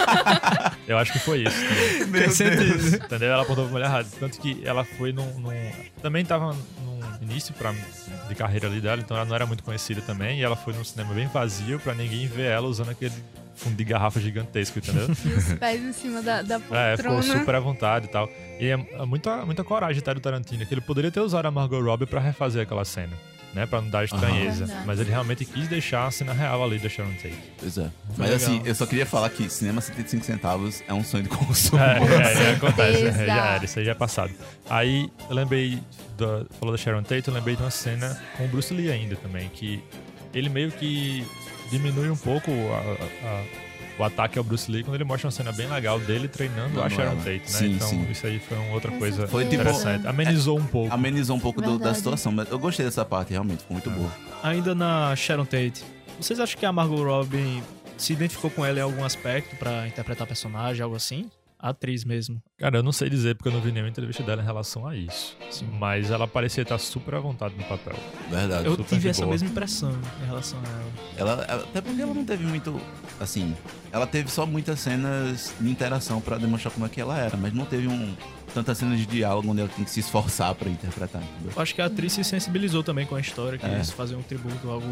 eu 0.88 0.96
acho 0.96 1.12
que 1.12 1.18
foi 1.18 1.42
isso. 1.42 1.56
também. 1.98 2.22
Meu 2.22 2.34
Deus. 2.34 2.92
Entendeu? 2.94 3.32
Ela 3.32 3.42
apontou 3.42 3.64
pra 3.64 3.72
mulher 3.72 3.84
errada. 3.86 4.08
Tanto 4.18 4.40
que 4.40 4.62
ela 4.64 4.82
foi 4.82 5.12
num. 5.12 5.38
num- 5.38 5.72
também 6.00 6.24
tava 6.24 6.54
num 6.82 7.00
início 7.22 7.52
pra, 7.54 7.74
de 8.28 8.34
carreira 8.34 8.66
ali 8.66 8.80
dela, 8.80 9.00
então 9.00 9.14
ela 9.14 9.26
não 9.26 9.34
era 9.34 9.44
muito 9.46 9.62
conhecida 9.62 10.00
também. 10.00 10.40
E 10.40 10.42
ela 10.42 10.56
foi 10.56 10.72
num 10.72 10.82
cinema 10.84 11.12
bem 11.12 11.26
vazio 11.28 11.78
pra 11.78 11.94
ninguém 11.94 12.26
ver 12.26 12.46
ela 12.50 12.66
usando 12.66 12.90
aquele 12.90 13.12
fundo 13.56 13.74
de 13.76 13.84
garrafa 13.84 14.20
gigantesco, 14.20 14.78
entendeu? 14.78 15.08
E 15.24 15.28
os 15.32 15.52
pés 15.54 15.82
em 15.82 15.92
cima 15.92 16.22
da, 16.22 16.42
da 16.42 16.56
É, 16.70 16.96
ficou 16.96 17.14
poltrona. 17.14 17.38
super 17.40 17.54
à 17.54 17.60
vontade 17.60 18.06
e 18.06 18.08
tal. 18.08 18.28
E 18.60 18.66
é, 18.68 18.76
muita, 19.06 19.44
muita 19.44 19.64
coragem 19.64 19.98
até 20.00 20.14
do 20.14 20.20
Tarantino, 20.20 20.64
que 20.64 20.72
ele 20.74 20.80
poderia 20.82 21.10
ter 21.10 21.20
usado 21.20 21.46
a 21.46 21.50
Margot 21.50 21.80
Robbie 21.80 22.06
pra 22.06 22.20
refazer 22.20 22.62
aquela 22.62 22.84
cena, 22.84 23.12
né? 23.54 23.64
Pra 23.66 23.80
não 23.80 23.88
dar 23.88 24.04
estranheza. 24.04 24.66
Verdade. 24.66 24.86
Mas 24.86 25.00
ele 25.00 25.10
realmente 25.10 25.44
quis 25.44 25.66
deixar 25.68 26.06
a 26.06 26.10
cena 26.10 26.32
real 26.32 26.62
ali 26.62 26.78
da 26.78 26.88
Sharon 26.88 27.12
Tate. 27.14 27.34
Pois 27.58 27.78
é. 27.78 27.90
Mas 28.16 28.18
legal. 28.30 28.36
assim, 28.36 28.62
eu 28.64 28.74
só 28.74 28.84
queria 28.86 29.06
falar 29.06 29.30
que 29.30 29.48
cinema 29.48 29.80
75 29.80 30.24
centavos 30.24 30.82
é 30.86 30.92
um 30.94 31.02
sonho 31.02 31.22
de 31.24 31.28
consumo. 31.30 31.82
É, 31.82 31.98
é, 31.98 32.42
é, 32.42 32.50
acontece, 32.52 33.04
é, 33.06 33.26
já 33.26 33.46
era, 33.54 33.64
isso 33.64 33.78
aí 33.78 33.84
já 33.84 33.92
é 33.92 33.94
passado. 33.94 34.32
Aí 34.68 35.10
eu 35.28 35.34
lembrei, 35.34 35.78
da, 36.18 36.44
falou 36.60 36.72
da 36.76 36.78
Sharon 36.78 37.02
Tate, 37.02 37.28
eu 37.28 37.34
lembrei 37.34 37.56
de 37.56 37.62
uma 37.62 37.70
cena 37.70 38.20
com 38.36 38.44
o 38.44 38.48
Bruce 38.48 38.72
Lee 38.74 38.90
ainda 38.92 39.16
também, 39.16 39.48
que 39.48 39.82
ele 40.34 40.48
meio 40.50 40.70
que 40.70 41.26
diminui 41.70 42.10
um 42.10 42.16
pouco 42.16 42.50
a- 42.50 43.26
a- 43.26 43.28
a- 43.28 43.42
o 43.98 44.04
ataque 44.04 44.36
ao 44.38 44.44
Bruce 44.44 44.70
Lee 44.70 44.82
quando 44.84 44.94
ele 44.96 45.04
mostra 45.04 45.26
uma 45.26 45.32
cena 45.32 45.52
bem 45.52 45.66
legal 45.68 45.98
dele 45.98 46.28
treinando 46.28 46.82
a 46.82 46.88
Sharon 46.90 47.12
ela. 47.12 47.16
Tate, 47.16 47.28
né? 47.38 47.46
Sim, 47.46 47.72
então 47.76 47.88
sim. 47.88 48.06
isso 48.10 48.26
aí 48.26 48.38
foi 48.38 48.58
uma 48.58 48.72
outra 48.74 48.92
coisa 48.92 49.26
certeza. 49.26 49.44
tipo- 49.44 49.54
interessante. 49.62 50.06
Amenizou 50.06 50.58
um 50.58 50.66
pouco. 50.66 50.92
Amenizou 50.94 51.36
um 51.36 51.40
pouco 51.40 51.62
do- 51.62 51.78
da 51.78 51.94
situação, 51.94 52.30
mas 52.32 52.50
eu 52.50 52.58
gostei 52.58 52.84
dessa 52.84 53.04
parte, 53.04 53.30
realmente, 53.30 53.60
ficou 53.60 53.74
muito 53.74 53.90
boa. 53.90 54.10
Ainda 54.42 54.74
na 54.74 55.16
Sharon 55.16 55.44
Tate, 55.46 55.82
vocês 56.20 56.38
acham 56.38 56.58
que 56.58 56.66
a 56.66 56.72
Margot 56.72 57.02
Robbie 57.02 57.62
se 57.96 58.12
identificou 58.12 58.50
com 58.50 58.64
ela 58.66 58.78
em 58.78 58.82
algum 58.82 59.02
aspecto 59.02 59.56
pra 59.56 59.86
interpretar 59.88 60.26
personagem, 60.26 60.82
algo 60.82 60.94
assim? 60.96 61.30
A 61.66 61.70
atriz 61.70 62.04
mesmo. 62.04 62.40
Cara, 62.58 62.78
eu 62.78 62.82
não 62.84 62.92
sei 62.92 63.10
dizer 63.10 63.34
porque 63.34 63.48
eu 63.48 63.52
não 63.52 63.60
vi 63.60 63.72
nenhuma 63.72 63.90
entrevista 63.90 64.22
dela 64.22 64.40
em 64.40 64.44
relação 64.44 64.86
a 64.86 64.94
isso. 64.94 65.36
Sim. 65.50 65.66
Mas 65.80 66.12
ela 66.12 66.28
parecia 66.28 66.62
estar 66.62 66.78
super 66.78 67.16
à 67.16 67.18
vontade 67.18 67.56
no 67.56 67.64
papel. 67.64 67.96
Verdade. 68.30 68.66
Eu 68.66 68.76
tive 68.84 69.08
essa 69.08 69.22
boa. 69.22 69.32
mesma 69.32 69.48
impressão 69.48 69.90
em 70.22 70.26
relação 70.26 70.60
a 70.60 70.68
ela. 71.18 71.32
Ela, 71.32 71.44
ela- 71.48 71.62
até 71.64 71.80
porque 71.80 72.00
ela 72.00 72.14
não 72.14 72.24
teve 72.24 72.44
muito, 72.46 72.80
assim, 73.18 73.52
ela 73.90 74.06
teve 74.06 74.30
só 74.30 74.46
muitas 74.46 74.78
cenas 74.78 75.52
de 75.60 75.68
interação 75.68 76.20
pra 76.20 76.38
demonstrar 76.38 76.72
como 76.72 76.86
é 76.86 76.88
que 76.88 77.00
ela 77.00 77.18
era, 77.18 77.36
mas 77.36 77.52
não 77.52 77.64
teve 77.64 77.88
um 77.88 78.14
tantas 78.56 78.78
cenas 78.78 78.98
de 78.98 79.06
diálogo 79.06 79.50
onde 79.50 79.60
ela 79.60 79.68
tem 79.68 79.84
que 79.84 79.90
se 79.90 80.00
esforçar 80.00 80.54
pra 80.54 80.68
interpretar, 80.70 81.22
entendeu? 81.22 81.52
Eu 81.54 81.62
acho 81.62 81.74
que 81.74 81.82
a 81.82 81.86
atriz 81.86 82.12
se 82.14 82.24
sensibilizou 82.24 82.82
também 82.82 83.04
com 83.06 83.14
a 83.14 83.20
história, 83.20 83.58
que 83.58 83.66
É. 83.66 83.84
fazer 83.84 84.16
um 84.16 84.22
tributo, 84.22 84.70
algo 84.70 84.86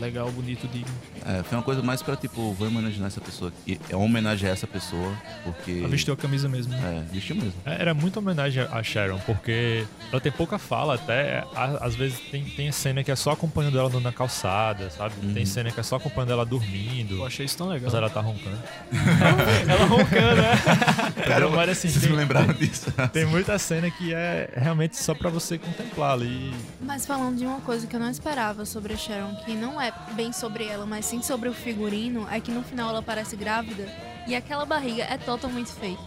legal, 0.00 0.30
bonito, 0.30 0.66
digno. 0.68 0.92
É, 1.26 1.42
foi 1.42 1.58
uma 1.58 1.62
coisa 1.64 1.82
mais 1.82 2.02
pra, 2.02 2.16
tipo, 2.16 2.52
vou 2.54 2.68
homenagear 2.68 3.06
essa 3.06 3.20
pessoa, 3.20 3.52
e 3.66 3.78
é 3.90 3.94
uma 3.96 4.04
homenagem 4.06 4.48
a 4.48 4.52
essa 4.52 4.66
pessoa, 4.66 5.12
porque... 5.44 5.72
Ela 5.80 5.88
vestiu 5.88 6.14
a 6.14 6.16
camisa 6.16 6.48
mesmo. 6.48 6.72
né? 6.72 7.04
É, 7.08 7.12
vestiu 7.14 7.36
mesmo. 7.36 7.52
É, 7.66 7.80
Era 7.82 7.92
muito 7.94 8.18
homenagem 8.18 8.62
a 8.62 8.82
Sharon, 8.82 9.18
porque 9.26 9.84
ela 10.10 10.20
tem 10.20 10.32
pouca 10.32 10.58
fala 10.58 10.94
até. 10.94 11.44
a- 11.54 11.78
Às 11.84 11.94
vezes 11.94 12.18
tem, 12.30 12.44
tem 12.44 12.72
cena 12.72 13.04
que 13.04 13.10
é 13.10 13.16
só 13.16 13.32
acompanhando 13.32 13.78
ela 13.78 13.90
na 14.00 14.12
calçada, 14.12 14.88
sabe? 14.90 15.14
Uhum. 15.22 15.34
Tem 15.34 15.44
cena 15.44 15.70
que 15.70 15.78
é 15.78 15.82
só 15.82 15.96
acompanhando 15.96 16.32
ela 16.32 16.46
dormindo. 16.46 17.16
Eu 17.16 17.26
achei 17.26 17.44
isso 17.44 17.58
tão 17.58 17.68
legal. 17.68 17.84
Mas 17.86 17.94
ela 17.94 18.08
tá 18.08 18.20
roncando. 18.20 18.58
Ela 19.68 19.84
roncando, 19.86 20.42
né? 20.42 20.52
Caramba, 21.26 21.56
mas 21.56 21.70
assim, 21.70 21.88
Vocês 21.88 22.02
me 22.04 22.08
tem, 22.10 22.16
lembraram 22.18 22.52
disso? 22.54 22.92
Tem 23.08 23.24
muita 23.24 23.58
cena 23.58 23.90
que 23.90 24.12
é 24.14 24.50
realmente 24.54 24.96
só 24.96 25.14
pra 25.14 25.30
você 25.30 25.58
contemplar 25.58 26.12
ali. 26.12 26.52
Mas 26.80 27.06
falando 27.06 27.38
de 27.38 27.46
uma 27.46 27.60
coisa 27.60 27.86
que 27.86 27.96
eu 27.96 28.00
não 28.00 28.10
esperava 28.10 28.64
sobre 28.64 28.94
a 28.94 28.96
Sharon, 28.96 29.34
que 29.44 29.54
não 29.54 29.80
é 29.80 29.92
bem 30.12 30.32
sobre 30.32 30.66
ela, 30.66 30.86
mas 30.86 31.06
sim 31.06 31.22
sobre 31.22 31.48
o 31.48 31.54
figurino, 31.54 32.26
é 32.30 32.40
que 32.40 32.50
no 32.50 32.62
final 32.62 32.90
ela 32.90 33.02
parece 33.02 33.36
grávida 33.36 33.86
e 34.26 34.36
aquela 34.36 34.64
barriga 34.64 35.04
é 35.04 35.18
totalmente 35.18 35.72
fake. 35.72 36.02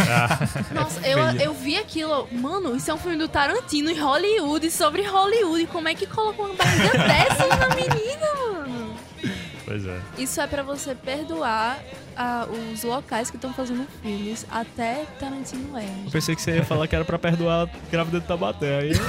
Nossa, 0.72 1.00
eu, 1.06 1.18
feia. 1.18 1.42
eu 1.42 1.54
vi 1.54 1.76
aquilo, 1.76 2.28
mano, 2.32 2.76
isso 2.76 2.90
é 2.90 2.94
um 2.94 2.98
filme 2.98 3.16
do 3.16 3.28
Tarantino 3.28 3.90
em 3.90 3.98
Hollywood, 3.98 4.70
sobre 4.70 5.02
Hollywood. 5.02 5.66
Como 5.66 5.88
é 5.88 5.94
que 5.94 6.06
coloca 6.06 6.42
uma 6.42 6.54
barriga 6.54 6.90
dessa 6.90 7.46
na 7.56 7.68
menina, 7.74 8.26
mano? 8.36 8.69
Pois 9.82 9.86
é. 9.86 10.00
Isso 10.22 10.40
é 10.40 10.46
pra 10.46 10.62
você 10.62 10.94
perdoar 10.94 11.78
ah, 12.16 12.46
os 12.72 12.82
locais 12.82 13.30
que 13.30 13.36
estão 13.36 13.52
fazendo 13.52 13.86
filmes, 14.02 14.46
até 14.50 15.04
Tarantino 15.18 15.70
Eu 15.72 15.78
erra. 15.78 16.10
pensei 16.12 16.34
que 16.36 16.42
você 16.42 16.56
ia 16.56 16.64
falar 16.64 16.86
que 16.86 16.94
era 16.94 17.04
pra 17.04 17.18
perdoar 17.18 17.68
a 17.68 17.90
grávida 17.90 18.20
de 18.20 18.26
Tabaté. 18.26 18.78
Aí 18.80 18.92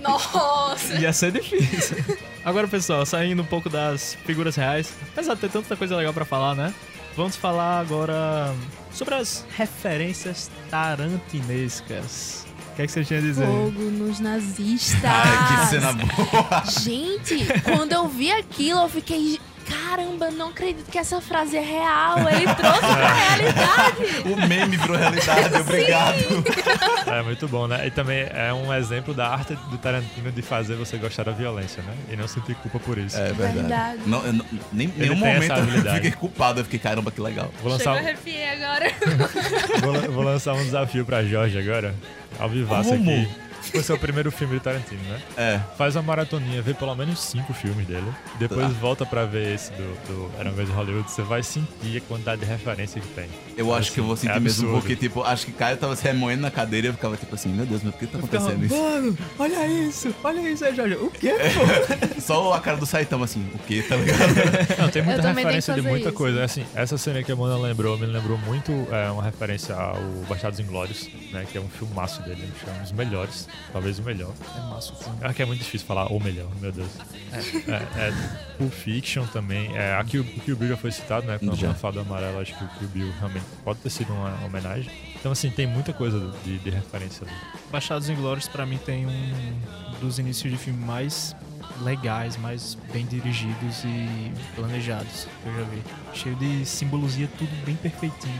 Nossa! 0.00 0.94
ia 0.94 1.12
ser 1.12 1.32
difícil. 1.32 1.96
Agora, 2.44 2.68
pessoal, 2.68 3.04
saindo 3.06 3.42
um 3.42 3.46
pouco 3.46 3.68
das 3.68 4.14
figuras 4.24 4.54
reais, 4.56 4.92
apesar 5.12 5.34
de 5.34 5.40
ter 5.40 5.50
tanta 5.50 5.76
coisa 5.76 5.96
legal 5.96 6.12
pra 6.12 6.24
falar, 6.24 6.54
né? 6.54 6.72
Vamos 7.16 7.36
falar 7.36 7.80
agora 7.80 8.54
sobre 8.92 9.14
as 9.14 9.44
referências 9.56 10.50
tarantinescas. 10.70 12.45
O 12.76 12.78
que, 12.78 12.82
é 12.82 12.86
que 12.86 12.92
você 12.92 13.04
tinha 13.06 13.18
a 13.20 13.22
dizer? 13.22 13.46
Fogo 13.46 13.82
nos 13.90 14.20
nazistas! 14.20 15.00
Ai, 15.02 15.62
que 15.62 15.66
cena 15.70 15.92
boa! 15.94 16.62
Gente, 16.66 17.46
quando 17.62 17.92
eu 17.92 18.06
vi 18.06 18.30
aquilo, 18.30 18.80
eu 18.80 18.88
fiquei. 18.90 19.40
Caramba, 19.68 20.30
não 20.30 20.48
acredito 20.48 20.90
que 20.90 20.98
essa 20.98 21.20
frase 21.20 21.56
é 21.56 21.60
real. 21.60 22.18
Ele 22.28 22.54
trouxe 22.54 22.80
pra 22.80 23.14
realidade. 23.14 24.28
O 24.32 24.48
meme 24.48 24.76
virou 24.76 24.96
realidade, 24.96 25.56
obrigado. 25.60 26.16
É 27.06 27.22
muito 27.22 27.46
bom, 27.46 27.66
né? 27.68 27.86
E 27.86 27.90
também 27.90 28.26
é 28.32 28.52
um 28.52 28.72
exemplo 28.74 29.14
da 29.14 29.28
arte 29.28 29.54
do 29.70 29.78
Tarantino 29.78 30.30
de 30.32 30.42
fazer 30.42 30.74
você 30.74 30.96
gostar 30.96 31.22
da 31.22 31.30
violência, 31.32 31.80
né? 31.84 31.94
E 32.10 32.16
não 32.16 32.26
sentir 32.26 32.54
culpa 32.56 32.80
por 32.80 32.98
isso. 32.98 33.16
É 33.16 33.26
verdade. 33.32 33.54
Verdade. 33.60 33.98
Não, 34.06 34.24
eu 34.26 34.32
não- 34.32 34.44
nem, 34.72 34.88
Ele 34.96 35.08
nenhum 35.10 35.16
momento 35.16 35.52
eu 35.86 35.94
fiquei 35.94 36.10
culpado, 36.10 36.60
eu 36.60 36.64
fiquei, 36.64 36.80
caramba, 36.80 37.10
que 37.12 37.20
legal. 37.20 37.50
Vou 37.62 37.70
lançar, 37.70 37.96
arrepiei 37.96 38.48
agora. 38.50 38.90
vou, 39.80 40.12
vou 40.12 40.24
lançar 40.24 40.54
um 40.54 40.64
desafio 40.64 41.04
pra 41.06 41.24
Jorge 41.24 41.58
agora. 41.58 41.94
Ao 42.38 42.48
vivaço 42.48 42.90
Como? 42.90 43.28
Aqui. 43.68 43.72
Foi 43.72 43.82
seu 43.82 43.98
primeiro 43.98 44.30
filme 44.30 44.54
de 44.54 44.60
Tarantino, 44.60 45.02
né? 45.04 45.20
É, 45.36 45.60
Faz 45.76 45.96
uma 45.96 46.02
maratoninha, 46.02 46.60
vê 46.62 46.74
pelo 46.74 46.94
menos 46.94 47.20
cinco 47.20 47.52
filmes 47.52 47.86
dele. 47.86 48.06
Depois 48.38 48.66
Tá. 48.66 48.78
volta 48.80 49.06
pra 49.06 49.24
ver 49.24 49.54
esse 49.54 49.70
do, 49.72 49.82
do 50.06 50.30
Era 50.38 50.48
uma 50.48 50.54
vez 50.56 50.68
Hollywood. 50.70 51.10
Você 51.10 51.22
vai 51.22 51.42
sentir 51.42 51.96
a 51.98 52.00
quantidade 52.02 52.40
de 52.40 52.46
referência 52.46 53.00
que 53.00 53.08
tem. 53.08 53.28
eu 53.56 53.74
acho 53.74 53.92
que 53.92 54.00
eu 54.00 54.04
vou 54.04 54.14
Assim, 54.14 54.26
sentir 54.26 54.36
é 54.36 54.40
mesmo, 54.40 54.64
absurdo. 54.68 54.80
porque, 54.80 54.96
tipo, 54.96 55.22
acho 55.22 55.46
que 55.46 55.52
Caio 55.52 55.76
tava 55.76 55.94
se 55.96 56.02
remoendo 56.04 56.42
na 56.42 56.50
cadeira 56.50 56.86
e 56.86 56.90
eu 56.90 56.94
ficava, 56.94 57.16
tipo 57.16 57.34
assim, 57.34 57.48
meu 57.50 57.66
Deus, 57.66 57.82
mas 57.82 57.92
por 57.94 58.00
que 58.00 58.06
tá 58.06 58.18
Ficava, 58.18 58.46
acontecendo 58.52 58.64
isso? 58.66 58.76
Mano, 58.82 59.18
olha 59.38 59.66
isso, 59.66 60.14
olha 60.24 60.50
isso 60.50 60.64
aí, 60.64 60.74
Jorge. 60.74 60.94
O 60.96 61.10
quê? 61.10 61.32
Só 62.20 62.52
a 62.52 62.60
cara 62.60 62.76
do 62.76 62.86
Saitama, 62.86 63.24
assim, 63.24 63.46
o 63.54 63.58
quê, 63.58 63.82
tá 63.88 63.96
ligado? 63.96 64.18
Não, 64.78 64.88
tem 64.88 65.02
muita 65.02 65.20
Eu 65.22 65.34
referência 65.34 65.74
de 65.74 65.82
muita 65.82 66.08
isso. 66.08 66.16
coisa. 66.16 66.44
Assim, 66.44 66.64
essa 66.74 66.96
cena 66.98 67.22
que 67.22 67.30
a 67.32 67.36
Mona 67.36 67.56
lembrou, 67.56 67.96
me 67.98 68.06
lembrou 68.06 68.38
muito 68.38 68.72
é, 68.90 69.10
uma 69.10 69.22
referência 69.22 69.74
ao 69.74 70.00
Bastardos 70.28 70.60
Inglórios, 70.60 71.08
né? 71.32 71.46
Que 71.50 71.58
é 71.58 71.60
um 71.60 71.68
filmaço 71.68 72.22
dele, 72.22 72.48
acho 72.54 72.64
que 72.64 72.70
é 72.70 72.72
um 72.72 72.82
dos 72.82 72.92
melhores, 72.92 73.48
talvez 73.72 73.98
o 73.98 74.02
melhor. 74.02 74.32
É 74.56 74.60
massa 74.70 74.92
o 74.92 74.96
filme. 74.96 75.18
É 75.22 75.32
que 75.32 75.42
é 75.42 75.46
muito 75.46 75.60
difícil 75.60 75.86
falar 75.86 76.06
o 76.12 76.18
melhor, 76.20 76.48
meu 76.60 76.72
Deus. 76.72 76.90
É, 77.32 78.08
é 78.08 78.12
Pulp 78.58 78.72
Fiction 78.72 79.26
também. 79.26 79.76
É, 79.76 79.94
aqui 79.94 80.18
o 80.18 80.24
Kill 80.24 80.56
Bill 80.56 80.68
já 80.70 80.76
foi 80.76 80.90
citado, 80.90 81.26
né? 81.26 81.38
Quando 81.38 81.56
Já. 81.56 81.68
eu 81.68 81.74
falo 81.74 82.00
amarelo, 82.00 82.40
acho 82.40 82.56
que 82.56 82.64
o 82.64 82.68
Kill 82.68 82.88
Bill 82.88 83.12
realmente 83.18 83.44
pode 83.64 83.78
ter 83.80 83.90
sido 83.90 84.12
uma 84.12 84.44
homenagem. 84.44 84.90
Então, 85.18 85.32
assim, 85.32 85.50
tem 85.50 85.66
muita 85.66 85.92
coisa 85.92 86.32
de, 86.44 86.58
de 86.58 86.70
referência 86.70 87.26
ali. 87.26 87.36
Baixados 87.70 88.08
Inglórios, 88.08 88.48
pra 88.48 88.64
mim, 88.64 88.78
tem 88.78 89.06
um 89.06 89.98
dos 90.00 90.18
inícios 90.18 90.52
de 90.52 90.58
filme 90.58 90.84
mais 90.84 91.34
legais, 91.82 92.36
mais 92.36 92.76
bem 92.92 93.04
dirigidos 93.06 93.84
e 93.84 94.32
planejados 94.54 95.26
que 95.42 95.48
eu 95.48 95.54
já 95.56 95.62
vi. 95.64 95.82
Cheio 96.14 96.36
de 96.36 96.64
simbologia, 96.66 97.28
tudo 97.38 97.50
bem 97.64 97.76
perfeitinho. 97.76 98.34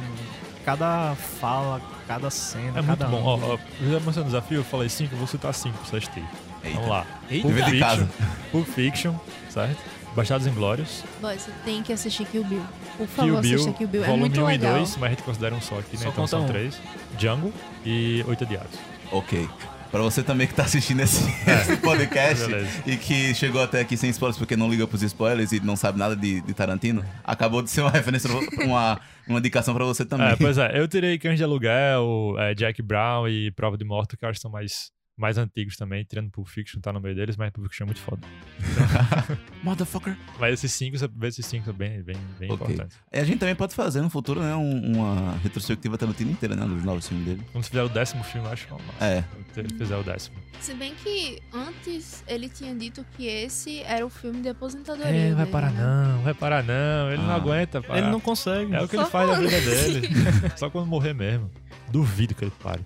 Cada 0.64 1.14
fala, 1.40 1.80
cada 2.08 2.28
cena, 2.28 2.78
É 2.78 2.82
muito 2.82 2.86
cada 2.86 3.06
bom. 3.06 3.22
Ó, 3.22 3.54
ó, 3.54 3.58
eu 3.80 3.92
já 3.92 4.00
mostrei 4.00 4.22
o 4.22 4.26
desafio, 4.26 4.58
eu 4.58 4.64
falei 4.64 4.88
5, 4.88 5.14
eu 5.14 5.18
vou 5.18 5.26
citar 5.28 5.54
5 5.54 5.76
pra 5.78 5.86
vocês 5.86 6.08
terem. 6.08 6.28
Eita. 6.64 6.74
Vamos 6.76 6.90
lá. 6.90 7.06
Eita. 7.30 7.62
De 7.70 7.78
casa. 7.78 8.08
Pulp 8.50 8.66
Fiction, 8.66 9.14
certo? 9.48 9.78
Bastardos 10.16 10.46
Inglórios. 10.46 11.04
Boy, 11.20 11.38
você 11.38 11.50
tem 11.64 11.82
que 11.82 11.92
assistir 11.92 12.24
Kill 12.26 12.42
Bill. 12.42 12.62
Por 12.96 13.06
Kill 13.06 13.06
favor, 13.08 13.42
Bill, 13.42 13.54
assista 13.54 13.72
Kill 13.74 13.86
Bill. 13.88 14.02
É 14.02 14.06
volume 14.06 14.20
muito 14.28 14.40
1 14.40 14.46
legal. 14.46 14.72
e 14.72 14.78
2, 14.78 14.96
mas 14.96 15.02
a 15.04 15.08
gente 15.10 15.22
considera 15.22 15.54
um 15.54 15.60
só 15.60 15.78
aqui, 15.78 15.96
né? 15.96 16.02
Só 16.02 16.08
então 16.08 16.12
conta 16.14 16.28
são 16.28 16.44
um. 16.44 16.46
três. 16.46 16.80
Django 17.18 17.52
e 17.84 18.24
Oito 18.26 18.42
Odiados. 18.42 18.78
Ok. 19.12 19.48
Pra 19.90 20.00
você 20.00 20.22
também 20.22 20.46
que 20.46 20.54
tá 20.54 20.64
assistindo 20.64 21.00
esse, 21.00 21.24
esse 21.46 21.76
podcast 21.78 22.46
É. 22.56 22.90
E 22.90 22.96
que 22.96 23.34
chegou 23.34 23.62
até 23.62 23.80
aqui 23.80 23.96
sem 23.96 24.10
spoilers 24.10 24.38
porque 24.38 24.56
não 24.56 24.68
liga 24.68 24.86
pros 24.86 25.02
spoilers 25.02 25.52
e 25.52 25.60
não 25.60 25.76
sabe 25.76 25.98
nada 25.98 26.16
de, 26.16 26.40
de 26.40 26.54
Tarantino, 26.54 27.04
acabou 27.24 27.62
de 27.62 27.70
ser 27.70 27.80
uma 27.80 27.90
referência, 27.92 28.30
uma, 28.64 29.00
uma 29.26 29.38
indicação 29.38 29.74
pra 29.74 29.84
você 29.84 30.04
também. 30.04 30.28
É, 30.28 30.36
pois 30.36 30.58
é, 30.58 30.78
eu 30.78 30.86
tirei 30.86 31.18
Cães 31.18 31.38
de 31.38 31.44
Aluguel, 31.44 32.34
é, 32.38 32.54
Jack 32.54 32.82
Brown 32.82 33.28
e 33.28 33.50
Prova 33.52 33.76
de 33.76 33.84
Morte, 33.84 34.16
que 34.16 34.24
eu 34.24 34.28
acho 34.28 34.38
que 34.38 34.42
são 34.42 34.50
mais, 34.50 34.90
mais 35.16 35.38
antigos 35.38 35.76
também, 35.76 36.04
tirando 36.04 36.30
Pulp 36.30 36.46
Fiction, 36.46 36.80
tá 36.80 36.92
no 36.92 37.00
meio 37.00 37.14
deles, 37.14 37.36
mas 37.36 37.50
Pulp 37.50 37.66
Fiction 37.68 37.84
é 37.84 37.86
muito 37.86 38.00
foda. 38.00 38.20
Motherfucker. 39.62 40.16
Mas 40.38 40.54
esses 40.54 40.72
cinco, 40.72 40.98
você 40.98 41.08
vê 41.08 41.28
esses 41.28 41.44
cinco 41.46 41.64
são 41.64 41.74
bem, 41.74 42.02
bem, 42.02 42.16
bem 42.38 42.50
Ok. 42.50 42.66
importantes. 42.66 42.98
E 43.12 43.18
a 43.18 43.24
gente 43.24 43.38
também 43.38 43.54
pode 43.54 43.74
fazer 43.74 44.00
no 44.02 44.10
futuro, 44.10 44.40
né, 44.40 44.54
um- 44.54 44.92
uma 44.96 45.36
retrospectiva 45.38 45.96
Tarantino 45.96 46.30
inteira, 46.30 46.54
né, 46.54 46.66
dos 46.66 46.84
novos 46.84 47.08
filmes 47.08 47.26
dele. 47.26 47.42
Quando 47.52 47.64
fizer 47.64 47.82
o 47.82 47.88
décimo 47.88 48.22
filme, 48.24 48.46
eu 48.46 48.52
acho 48.52 48.66
que 48.66 48.72
é. 49.00 49.18
É. 49.18 49.24
Quando 49.54 49.78
fizer 49.78 49.96
o 49.96 50.02
décimo. 50.02 50.36
Se 50.60 50.74
bem 50.74 50.94
que 50.94 51.40
antes 51.52 52.22
ele 52.26 52.48
tinha 52.48 52.74
dito 52.74 53.04
que 53.16 53.26
esse 53.26 53.80
era 53.82 54.04
o 54.06 54.10
filme 54.10 54.40
de 54.42 54.48
aposentadoria. 54.50 55.06
É, 55.12 55.28
vai 55.28 55.36
dele, 55.44 55.50
parar 55.50 55.70
né? 55.70 55.82
não, 55.82 56.22
vai 56.22 56.34
parar 56.34 56.62
não, 56.62 57.10
ele 57.12 57.22
não 57.22 57.30
Ah. 57.30 57.36
aguenta 57.36 57.82
parar. 57.82 57.98
Ele 57.98 58.08
não 58.10 58.20
consegue. 58.20 58.74
É 58.74 58.82
o 58.82 58.88
que 58.88 58.96
Só 58.96 59.02
ele 59.02 59.10
faz 59.10 59.28
falando 59.30 59.48
vida 59.48 59.60
dele. 59.60 60.08
Só 60.56 60.70
quando 60.70 60.86
morrer 60.86 61.14
mesmo. 61.14 61.50
Duvido 61.90 62.34
que 62.34 62.44
ele 62.44 62.52
pare. 62.62 62.84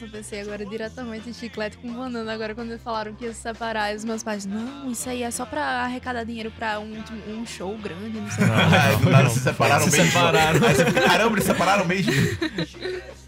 Eu 0.00 0.08
pensei 0.08 0.40
agora 0.40 0.64
diretamente 0.64 1.28
em 1.28 1.32
chiclete 1.32 1.76
com 1.78 1.92
banana. 1.92 2.32
Agora, 2.32 2.54
quando 2.54 2.78
falaram 2.78 3.14
que 3.14 3.24
ia 3.24 3.32
se 3.32 3.40
separar, 3.40 3.92
e 3.92 3.96
os 3.96 4.04
meus 4.04 4.22
pais, 4.22 4.46
não, 4.46 4.90
isso 4.90 5.08
aí 5.08 5.22
é 5.22 5.30
só 5.30 5.44
pra 5.44 5.62
arrecadar 5.82 6.24
dinheiro 6.24 6.50
pra 6.50 6.78
um, 6.80 7.02
um 7.28 7.46
show 7.46 7.76
grande, 7.76 8.18
não 8.18 8.30
sei 8.30 8.44
o 8.44 8.48
do 9.04 9.10
nada 9.10 9.24
não, 9.24 9.30
se 9.30 9.40
separaram 9.40 9.84
se 9.84 9.90
mesmo. 9.90 10.06
separaram. 10.12 10.66
Aí 10.66 10.74
você 10.74 10.84
caramba, 10.92 11.34
eles 11.34 11.44
separaram 11.44 11.84
mesmo. 11.84 12.12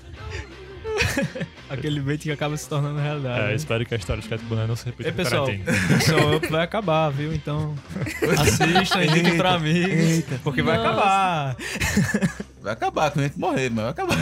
Aquele 1.68 2.00
bait 2.00 2.18
que 2.20 2.30
acaba 2.30 2.56
se 2.56 2.68
tornando 2.68 3.00
realidade. 3.00 3.40
É, 3.40 3.46
né? 3.48 3.54
espero 3.54 3.86
que 3.86 3.94
a 3.94 3.96
história 3.96 4.22
de 4.22 4.28
Cat 4.28 4.44
Boné 4.44 4.66
não 4.66 4.76
se 4.76 4.84
repita 4.84 5.08
Ei, 5.08 5.12
pessoal, 5.12 5.46
vai 6.50 6.62
acabar, 6.62 7.08
viu? 7.10 7.32
Então, 7.32 7.74
assistam, 8.38 9.04
indiquem 9.04 9.38
pra 9.38 9.54
amigos, 9.54 10.24
porque 10.44 10.60
vai 10.60 10.76
Nossa. 10.76 10.90
acabar. 10.90 11.56
Vai 12.60 12.72
acabar, 12.74 13.10
quando 13.10 13.24
a 13.24 13.28
gente 13.28 13.38
morrer, 13.38 13.70
mas 13.70 13.84
vai 13.84 13.90
acabar. 13.90 14.16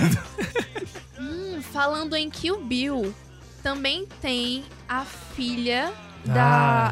Falando 1.62 2.14
em 2.16 2.29
Kill 2.31 2.61
Bill, 2.62 3.14
também 3.62 4.07
tem 4.20 4.64
a 4.88 5.05
filha 5.05 5.92
Ah, 6.29 6.33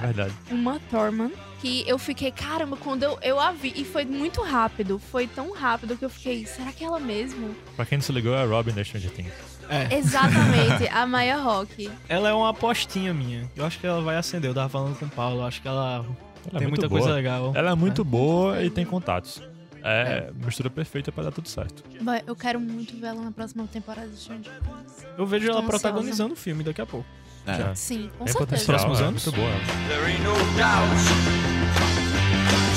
da 0.00 0.06
verdade. 0.06 0.34
Uma 0.50 0.80
Thurman. 0.90 1.30
Que 1.60 1.82
eu 1.88 1.98
fiquei, 1.98 2.30
caramba, 2.30 2.76
quando 2.76 3.02
eu, 3.02 3.18
eu 3.20 3.40
a 3.40 3.50
vi. 3.50 3.72
E 3.74 3.84
foi 3.84 4.04
muito 4.04 4.40
rápido. 4.42 4.96
Foi 5.10 5.26
tão 5.26 5.52
rápido 5.52 5.96
que 5.96 6.04
eu 6.04 6.08
fiquei, 6.10 6.46
será 6.46 6.70
que 6.70 6.84
é 6.84 6.86
ela 6.86 7.00
mesmo? 7.00 7.52
Pra 7.74 7.84
quem 7.84 7.98
não 7.98 8.02
se 8.02 8.12
ligou, 8.12 8.32
é 8.32 8.42
a 8.42 8.46
Robin 8.46 8.70
da 8.70 8.84
Stranger 8.84 9.10
Things. 9.10 9.32
É, 9.68 9.92
Exatamente, 9.96 10.86
a 10.88 11.04
Maya 11.08 11.36
Rock. 11.36 11.90
ela 12.08 12.28
é 12.28 12.32
uma 12.32 12.50
apostinha 12.50 13.12
minha. 13.12 13.50
Eu 13.56 13.66
acho 13.66 13.78
que 13.80 13.86
ela 13.88 14.00
vai 14.00 14.16
acender. 14.16 14.48
Eu 14.50 14.54
tava 14.54 14.68
falando 14.68 14.96
com 14.98 15.06
o 15.06 15.10
Paulo, 15.10 15.40
eu 15.40 15.46
acho 15.46 15.60
que 15.60 15.66
ela, 15.66 15.96
Ela 15.96 16.06
é 16.06 16.58
tem 16.58 16.68
muito 16.68 16.70
muita 16.80 16.88
boa. 16.88 17.00
coisa 17.00 17.14
legal. 17.14 17.52
Ela 17.56 17.72
é 17.72 17.74
muito 17.74 18.04
boa 18.04 18.62
e 18.62 18.70
tem 18.70 18.84
contatos. 18.86 19.42
É, 19.82 20.30
mistura 20.34 20.68
perfeita 20.70 21.10
pra 21.12 21.24
dar 21.24 21.30
tudo 21.32 21.48
certo. 21.48 21.82
Boy, 22.02 22.20
Eu 22.26 22.34
quero 22.36 22.58
muito 22.60 22.96
ver 22.98 23.08
ela 23.08 23.22
na 23.22 23.30
próxima 23.32 23.66
temporada 23.66 24.08
de 24.08 24.16
Stranger 24.16 24.52
Things. 24.60 25.06
Eu 25.16 25.26
vejo 25.26 25.46
ela 25.46 25.54
Tô 25.54 25.66
ansiosa. 25.66 25.80
protagonizando 25.82 26.34
o 26.34 26.36
filme 26.36 26.62
daqui 26.64 26.80
a 26.80 26.86
pouco. 26.86 27.06
É. 27.46 27.56
Já. 27.56 27.74
Sim, 27.74 28.10
com 28.18 28.24
Tem 28.24 28.32
certeza. 28.34 28.38
potencial, 28.38 28.66
Próximos 28.76 29.00
é 29.00 29.04
anos? 29.04 29.24
muito 29.26 29.36
boa. 29.40 29.52
There 29.88 30.04
ain't 30.04 30.22
no 30.22 30.34
doubt. 30.56 30.88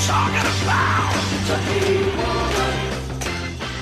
Talking 0.07 0.47
about 0.63 2.50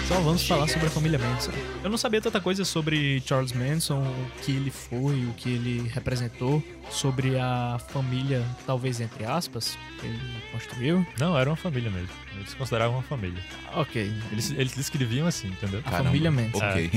Então 0.09 0.23
vamos 0.23 0.47
falar 0.47 0.67
sobre 0.67 0.87
a 0.87 0.89
família 0.89 1.19
Manson. 1.19 1.51
Eu 1.83 1.89
não 1.91 1.97
sabia 1.97 2.19
tanta 2.19 2.41
coisa 2.41 2.65
sobre 2.65 3.21
Charles 3.27 3.53
Manson, 3.53 4.01
o 4.01 4.41
que 4.41 4.51
ele 4.51 4.71
foi, 4.71 5.23
o 5.27 5.33
que 5.37 5.51
ele 5.51 5.87
representou, 5.87 6.63
sobre 6.89 7.37
a 7.37 7.77
família, 7.89 8.43
talvez 8.65 8.99
entre 8.99 9.23
aspas, 9.23 9.77
que 9.99 10.07
ele 10.07 10.19
construiu. 10.51 11.05
Não, 11.19 11.37
era 11.37 11.47
uma 11.47 11.55
família 11.55 11.91
mesmo. 11.91 12.09
Eles 12.35 12.49
se 12.49 12.55
consideravam 12.55 12.95
uma 12.97 13.03
família. 13.03 13.39
Ok, 13.75 14.11
Eles, 14.31 14.49
eles 14.49 14.75
descreviam 14.75 15.27
assim, 15.27 15.49
entendeu? 15.49 15.79
a 15.81 15.83
Caramba. 15.83 16.05
família 16.05 16.31
Manson. 16.31 16.57
Ok. 16.57 16.89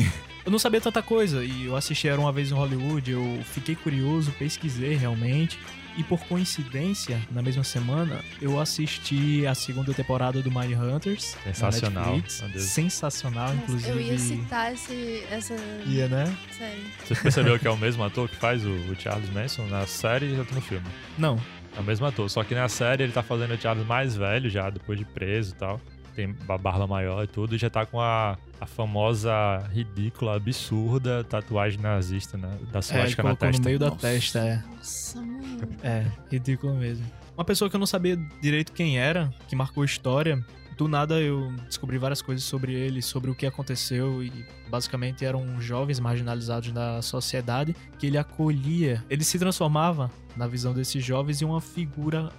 Eu 0.46 0.51
não 0.51 0.59
sabia 0.59 0.81
tanta 0.81 1.03
coisa 1.03 1.44
e 1.44 1.66
eu 1.66 1.77
assisti 1.77 2.09
Era 2.09 2.18
Uma 2.18 2.33
Vez 2.33 2.51
em 2.51 2.55
Hollywood, 2.55 3.11
eu 3.11 3.40
fiquei 3.44 3.77
curioso, 3.77 4.33
pesquisei 4.38 4.94
realmente. 4.96 5.59
E 5.96 6.02
por 6.05 6.20
coincidência, 6.24 7.20
na 7.31 7.42
mesma 7.42 7.62
semana, 7.62 8.20
eu 8.40 8.59
assisti 8.59 9.46
a 9.46 9.55
segunda 9.55 9.92
temporada 9.92 10.40
do 10.42 10.50
Mind 10.50 10.72
Hunters. 10.72 11.37
na 11.44 11.52
Sensacional, 11.52 12.16
Netflix. 12.16 12.62
Sensacional, 12.64 13.48
Nossa, 13.48 13.62
inclusive. 13.62 13.90
Eu 13.90 14.00
ia 14.00 14.18
citar 14.18 14.72
esse, 14.72 15.24
essa 15.31 15.55
Ia, 15.87 16.09
né? 16.09 16.37
série. 16.57 16.83
Você 17.05 17.14
percebeu 17.14 17.59
que 17.59 17.66
é 17.66 17.70
o 17.70 17.76
mesmo 17.76 18.02
ator 18.02 18.28
que 18.28 18.37
faz 18.37 18.64
o, 18.64 18.70
o 18.70 18.96
Charles 18.98 19.28
Manson 19.31 19.66
na 19.66 19.87
série 19.87 20.26
e 20.26 20.37
no 20.37 20.44
filme? 20.62 20.87
Não. 21.18 21.38
É 21.76 21.81
o 21.81 21.85
mesmo 21.85 22.07
ator, 22.07 22.28
só 22.28 22.42
que 22.44 22.55
na 22.55 22.68
série 22.68 23.05
ele 23.05 23.12
tá 23.12 23.22
fazendo 23.22 23.55
o 23.55 23.61
Charles 23.61 23.87
mais 23.87 24.14
velho 24.16 24.48
já, 24.50 24.68
depois 24.70 24.98
de 24.98 25.05
preso 25.05 25.52
e 25.55 25.59
tal. 25.59 25.81
Tem 26.14 26.35
a 26.48 26.59
barba 26.59 26.87
maior 26.87 27.25
e 27.25 27.27
tudo, 27.27 27.55
e 27.55 27.59
já 27.59 27.70
tá 27.70 27.87
com 27.87 28.01
a, 28.01 28.37
a 28.61 28.66
famosa, 28.66 29.33
ridícula, 29.72 30.37
absurda 30.37 31.25
tatuagem 31.25 31.81
nazista 31.81 32.37
né, 32.37 32.48
da 32.70 32.79
É, 32.79 32.81
ele 32.81 32.83
suástica 32.83 33.22
na 33.22 33.29
colocou 33.31 33.48
no 33.48 33.53
testa. 33.53 33.64
meio 33.64 33.79
da 33.79 33.88
Nossa. 33.90 34.01
testa, 34.01 34.38
é. 34.40 34.62
Nossa, 34.77 35.20
mano. 35.20 35.68
É, 35.83 36.07
ridículo 36.31 36.75
mesmo. 36.75 37.05
Uma 37.35 37.44
pessoa 37.44 37.70
que 37.70 37.77
eu 37.77 37.81
não 37.81 37.87
sabia 37.87 38.16
direito 38.40 38.72
quem 38.72 38.98
era, 38.98 39.33
que 39.48 39.57
marcou 39.57 39.85
história, 39.85 40.44
do 40.77 40.88
nada 40.88 41.20
eu 41.20 41.53
descobri 41.66 41.96
várias 41.98 42.20
coisas 42.20 42.44
sobre 42.44 42.75
ele, 42.75 43.01
sobre 43.01 43.31
o 43.31 43.35
que 43.35 43.46
aconteceu 43.46 44.22
e 44.22 44.33
basicamente 44.68 45.25
eram 45.25 45.61
jovens 45.61 46.01
marginalizados 46.01 46.72
da 46.72 47.01
sociedade 47.03 47.75
que 47.98 48.07
ele 48.07 48.18
acolhia. 48.18 49.03
Ele 49.09 49.25
se 49.25 49.38
transformava, 49.38 50.11
na 50.37 50.46
visão 50.46 50.72
desses 50.72 51.05
jovens, 51.05 51.40
em 51.40 51.44
uma 51.44 51.61
figura 51.61 52.31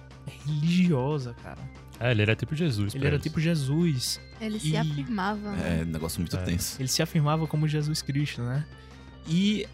religiosa, 0.46 1.34
cara. 1.42 1.58
É, 2.00 2.10
ele 2.10 2.22
era 2.22 2.34
tipo 2.34 2.54
Jesus. 2.54 2.94
Ele 2.94 3.06
era 3.06 3.16
eles. 3.16 3.22
tipo 3.22 3.40
Jesus. 3.40 4.20
Ele 4.40 4.58
se 4.58 4.70
E- 4.70 4.76
afirmava. 4.76 5.52
né? 5.52 5.80
É, 5.80 5.82
um 5.84 5.86
negócio 5.92 6.20
muito 6.20 6.36
É. 6.36 6.42
tenso. 6.42 6.80
Ele 6.80 6.88
se 6.88 7.02
afirmava 7.02 7.46
como 7.46 7.66
Jesus 7.68 8.02
Cristo, 8.02 8.42
né? 8.42 8.64
E 9.26 9.66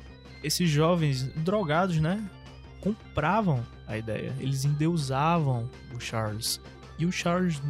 esses 0.43 0.69
jovens 0.71 1.25
drogados, 1.37 1.99
né? 1.99 2.23
Compravam 2.81 3.65
a 3.87 3.97
ideia. 3.99 4.35
Eles 4.39 4.65
endeusavam 4.65 5.69
o 5.95 6.01
Charles. 6.01 6.61
E 6.99 7.05
o 7.07 7.13
Charles 7.13 7.61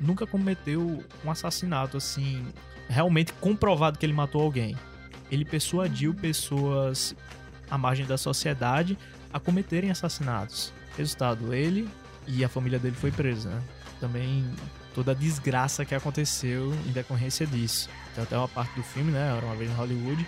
nunca 0.00 0.26
cometeu 0.26 1.04
um 1.24 1.30
assassinato 1.30 1.96
assim, 1.96 2.46
realmente 2.88 3.32
comprovado 3.34 3.98
que 3.98 4.06
ele 4.06 4.12
matou 4.12 4.42
alguém. 4.42 4.76
Ele 5.30 5.44
persuadiu 5.44 6.14
pessoas 6.14 7.14
à 7.70 7.76
margem 7.76 8.06
da 8.06 8.16
sociedade 8.16 8.96
a 9.32 9.38
cometerem 9.38 9.90
assassinatos. 9.90 10.72
Resultado, 10.96 11.52
ele 11.52 11.88
e 12.26 12.44
a 12.44 12.48
família 12.48 12.78
dele 12.78 12.96
foi 12.96 13.10
presa, 13.10 13.50
né? 13.50 13.62
Também 14.00 14.44
toda 14.94 15.12
a 15.12 15.14
desgraça 15.14 15.84
que 15.84 15.94
aconteceu 15.94 16.72
em 16.86 16.92
decorrência 16.92 17.46
disso. 17.46 17.88
Tem 18.14 18.24
até 18.24 18.36
uma 18.36 18.48
parte 18.48 18.74
do 18.74 18.82
filme, 18.82 19.10
né? 19.12 19.34
Era 19.36 19.44
uma 19.46 19.54
vez 19.56 19.70
em 19.70 19.74
Hollywood, 19.74 20.26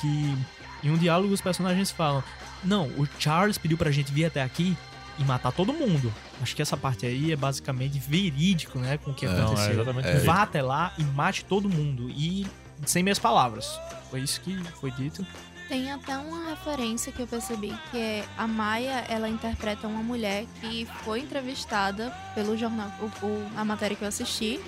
que 0.00 0.36
em 0.82 0.90
um 0.90 0.96
diálogo 0.96 1.32
os 1.32 1.40
personagens 1.40 1.90
falam: 1.90 2.22
Não, 2.62 2.86
o 2.98 3.08
Charles 3.18 3.58
pediu 3.58 3.76
pra 3.78 3.90
gente 3.90 4.12
vir 4.12 4.24
até 4.26 4.42
aqui 4.42 4.76
e 5.18 5.24
matar 5.24 5.52
todo 5.52 5.72
mundo. 5.72 6.12
Acho 6.40 6.54
que 6.54 6.62
essa 6.62 6.76
parte 6.76 7.04
aí 7.06 7.32
é 7.32 7.36
basicamente 7.36 7.98
verídico, 7.98 8.78
né? 8.78 8.98
Com 8.98 9.10
o 9.10 9.14
que 9.14 9.26
É, 9.26 9.28
Não, 9.30 9.38
é 9.38 9.42
aconteceu. 9.44 9.72
exatamente 9.72 10.08
É. 10.08 10.18
Vá 10.20 10.42
até 10.42 10.62
lá 10.62 10.92
e 10.98 11.02
mate 11.02 11.44
todo 11.44 11.68
mundo. 11.68 12.08
E 12.10 12.46
sem 12.86 13.02
minhas 13.02 13.18
palavras. 13.18 13.78
Foi 14.10 14.20
isso 14.20 14.40
que 14.40 14.56
foi 14.80 14.90
dito. 14.92 15.26
Tem 15.68 15.92
até 15.92 16.16
uma 16.16 16.48
referência 16.50 17.12
que 17.12 17.20
eu 17.20 17.26
percebi, 17.26 17.76
que 17.90 17.98
é 17.98 18.24
a 18.38 18.46
Maia, 18.48 19.04
ela 19.08 19.28
interpreta 19.28 19.86
uma 19.86 20.02
mulher 20.02 20.46
que 20.60 20.86
foi 21.04 21.20
entrevistada 21.20 22.10
pelo 22.34 22.56
jornal, 22.56 22.90
o, 23.00 23.26
o- 23.26 23.50
a 23.54 23.64
matéria 23.66 23.94
que 23.94 24.02
eu 24.02 24.08
assisti, 24.08 24.58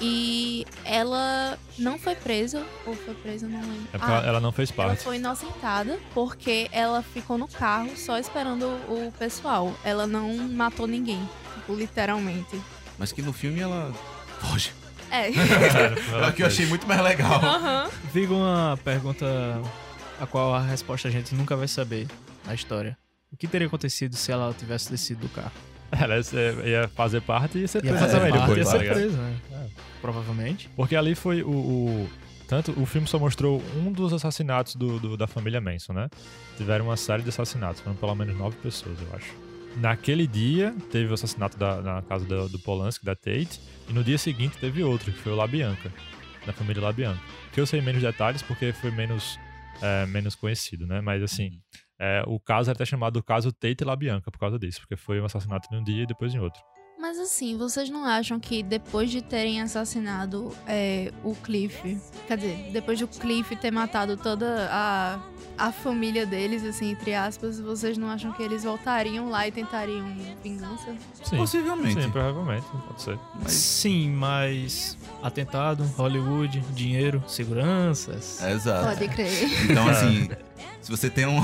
e 0.00 0.64
ela 0.84 1.58
não 1.76 1.98
foi 1.98 2.14
presa, 2.14 2.64
ou 2.86 2.94
foi 2.94 3.14
presa, 3.14 3.48
não 3.48 3.60
lembro. 3.60 3.88
É 3.92 3.98
Ah, 4.00 4.06
ela- 4.18 4.26
ela 4.28 4.40
não 4.40 4.52
fez 4.52 4.70
ela 4.70 4.86
parte. 4.90 5.02
foi 5.02 5.16
inocentada 5.16 5.98
porque 6.14 6.68
ela 6.70 7.02
ficou 7.02 7.36
no 7.36 7.48
carro 7.48 7.90
só 7.96 8.16
esperando 8.16 8.64
o 8.88 9.12
pessoal. 9.18 9.74
Ela 9.82 10.06
não 10.06 10.36
matou 10.36 10.86
ninguém, 10.86 11.20
tipo, 11.54 11.74
literalmente. 11.74 12.60
Mas 12.96 13.10
que 13.10 13.22
no 13.22 13.32
filme 13.32 13.58
ela 13.58 13.92
foge. 14.40 14.72
É. 15.10 15.30
É 16.22 16.28
o 16.28 16.32
que 16.32 16.42
eu 16.42 16.46
achei 16.46 16.66
muito 16.66 16.86
mais 16.86 17.00
legal. 17.02 17.40
Fica 18.12 18.32
uma 18.32 18.78
pergunta 18.84 19.26
a 20.20 20.26
qual 20.26 20.54
a 20.54 20.60
resposta 20.62 21.08
a 21.08 21.10
gente 21.10 21.34
nunca 21.34 21.56
vai 21.56 21.68
saber 21.68 22.06
na 22.46 22.54
história. 22.54 22.96
O 23.32 23.36
que 23.36 23.46
teria 23.46 23.66
acontecido 23.66 24.14
se 24.16 24.32
ela 24.32 24.52
tivesse 24.54 24.90
descido 24.90 25.20
do 25.22 25.28
carro? 25.28 25.52
Ela 25.92 26.16
ia- 26.66 26.88
fazer 26.88 27.20
parte 27.22 27.58
e 27.58 27.62
ia 27.62 27.68
ser 27.68 27.80
presa 27.80 28.06
também 28.08 28.30
parte, 28.32 28.40
depois, 28.54 28.58
ia 28.58 28.64
tá 28.64 28.70
ser 28.78 28.92
presa, 28.92 29.16
né? 29.16 29.36
É. 29.52 29.66
Provavelmente. 30.00 30.68
Porque 30.76 30.94
ali 30.96 31.14
foi 31.14 31.42
o, 31.42 31.50
o- 31.50 32.10
Tanto 32.46 32.72
o 32.80 32.86
filme 32.86 33.06
só 33.06 33.18
mostrou 33.18 33.62
um 33.76 33.92
dos 33.92 34.10
assassinatos 34.12 34.74
do, 34.74 34.98
do- 34.98 35.16
da 35.18 35.26
família 35.26 35.60
Manson, 35.60 35.92
né? 35.92 36.08
Tiveram 36.56 36.86
uma 36.86 36.96
série 36.96 37.22
de 37.22 37.28
assassinatos, 37.28 37.82
foram 37.82 37.94
pelo 37.96 38.14
menos 38.14 38.34
nove 38.38 38.56
pessoas, 38.56 38.98
eu 39.00 39.14
acho. 39.14 39.34
Naquele 39.76 40.26
dia, 40.26 40.74
teve 40.90 41.10
o 41.10 41.14
assassinato 41.14 41.58
da- 41.58 41.82
na 41.82 42.02
casa 42.02 42.24
do, 42.24 42.48
do 42.48 42.58
Polanski, 42.58 43.04
da 43.04 43.14
Tate, 43.14 43.60
e 43.86 43.92
no 43.92 44.02
dia 44.02 44.16
seguinte 44.16 44.56
teve 44.58 44.82
outro, 44.82 45.12
que 45.12 45.18
foi 45.18 45.32
o 45.32 45.36
LaBianca, 45.36 45.92
da 46.46 46.52
família 46.54 46.82
LaBianca. 46.82 47.20
Que 47.52 47.60
eu 47.60 47.66
sei 47.66 47.82
menos 47.82 48.00
detalhes 48.00 48.40
porque 48.40 48.72
foi 48.72 48.90
menos, 48.90 49.38
é, 49.82 50.06
menos 50.06 50.34
conhecido, 50.34 50.86
né? 50.86 51.00
Mas 51.00 51.22
assim, 51.22 51.60
é, 51.98 52.22
o 52.26 52.38
caso 52.38 52.70
era 52.70 52.76
até 52.76 52.84
chamado 52.84 53.22
caso 53.22 53.52
Tate 53.52 53.82
e 53.82 53.84
LaBianca 53.84 54.30
por 54.30 54.38
causa 54.38 54.58
disso, 54.58 54.80
porque 54.80 54.96
foi 54.96 55.20
um 55.20 55.24
assassinato 55.24 55.72
em 55.72 55.78
um 55.78 55.84
dia 55.84 56.02
e 56.02 56.06
depois 56.06 56.34
em 56.34 56.38
outro. 56.38 56.60
Mas 57.00 57.18
assim, 57.18 57.56
vocês 57.56 57.88
não 57.88 58.04
acham 58.04 58.40
que 58.40 58.62
depois 58.62 59.10
de 59.10 59.22
terem 59.22 59.62
assassinado 59.62 60.52
é, 60.66 61.12
o 61.22 61.34
Cliff, 61.34 61.96
quer 62.26 62.36
dizer, 62.36 62.70
depois 62.72 62.98
do 62.98 63.06
Cliff 63.06 63.54
ter 63.54 63.70
matado 63.70 64.16
toda 64.16 64.68
a, 64.70 65.20
a 65.56 65.70
família 65.70 66.26
deles, 66.26 66.64
assim, 66.64 66.90
entre 66.90 67.14
aspas, 67.14 67.60
vocês 67.60 67.96
não 67.96 68.08
acham 68.10 68.32
que 68.32 68.42
eles 68.42 68.64
voltariam 68.64 69.28
lá 69.30 69.46
e 69.46 69.52
tentariam 69.52 70.12
vingança? 70.42 70.92
Sim, 71.22 71.36
Possivelmente. 71.36 72.02
sim 72.02 72.10
provavelmente, 72.10 72.66
pode 72.88 73.00
ser. 73.02 73.18
Mas- 73.42 73.52
Sim, 73.52 74.10
mas 74.10 74.98
atentado, 75.22 75.84
Hollywood, 75.96 76.58
dinheiro, 76.74 77.22
seguranças. 77.28 78.42
É, 78.42 78.52
exato. 78.52 78.86
Pode 78.88 79.08
crer. 79.08 79.70
Então, 79.70 79.88
assim, 79.88 80.28
se 80.80 80.90
você 80.90 81.08
tem 81.10 81.26
um, 81.26 81.40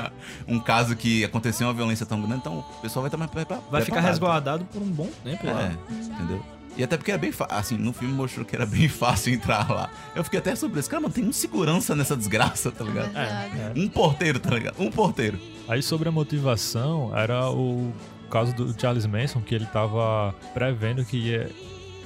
um 0.48 0.58
caso 0.60 0.94
que 0.96 1.24
aconteceu 1.24 1.66
uma 1.66 1.74
violência 1.74 2.04
tão 2.06 2.20
grande, 2.20 2.38
então 2.38 2.58
o 2.58 2.80
pessoal 2.80 3.02
vai 3.02 3.08
estar 3.08 3.16
mais 3.18 3.30
prepa- 3.30 3.56
Vai 3.70 3.82
ficar 3.82 3.94
preparado. 3.96 4.06
resguardado 4.06 4.64
por 4.66 4.82
um 4.82 4.90
bom 4.90 5.08
tempo 5.24 5.46
lá. 5.46 5.62
É, 5.62 5.76
entendeu? 5.92 6.42
E 6.76 6.84
até 6.84 6.96
porque 6.96 7.10
é 7.10 7.18
bem 7.18 7.32
fácil. 7.32 7.56
Assim, 7.56 7.76
no 7.76 7.92
filme 7.92 8.14
mostrou 8.14 8.44
que 8.46 8.54
era 8.54 8.64
bem 8.64 8.86
fácil 8.88 9.34
entrar 9.34 9.68
lá. 9.68 9.90
Eu 10.14 10.22
fiquei 10.22 10.38
até 10.38 10.54
surpreso. 10.54 10.88
Cara, 10.88 11.00
mano, 11.02 11.12
tem 11.12 11.24
um 11.24 11.32
segurança 11.32 11.96
nessa 11.96 12.16
desgraça, 12.16 12.70
tá 12.70 12.84
ligado? 12.84 13.06
Verdade. 13.12 13.80
Um 13.80 13.88
porteiro, 13.88 14.38
tá 14.38 14.50
ligado? 14.50 14.80
Um 14.80 14.88
porteiro. 14.90 15.40
Aí 15.68 15.82
sobre 15.82 16.08
a 16.08 16.12
motivação, 16.12 17.10
era 17.16 17.50
o 17.50 17.92
caso 18.30 18.54
do 18.54 18.80
Charles 18.80 19.06
Manson, 19.06 19.40
que 19.40 19.54
ele 19.56 19.66
tava 19.66 20.32
prevendo 20.54 21.04
que 21.04 21.16
ia, 21.16 21.50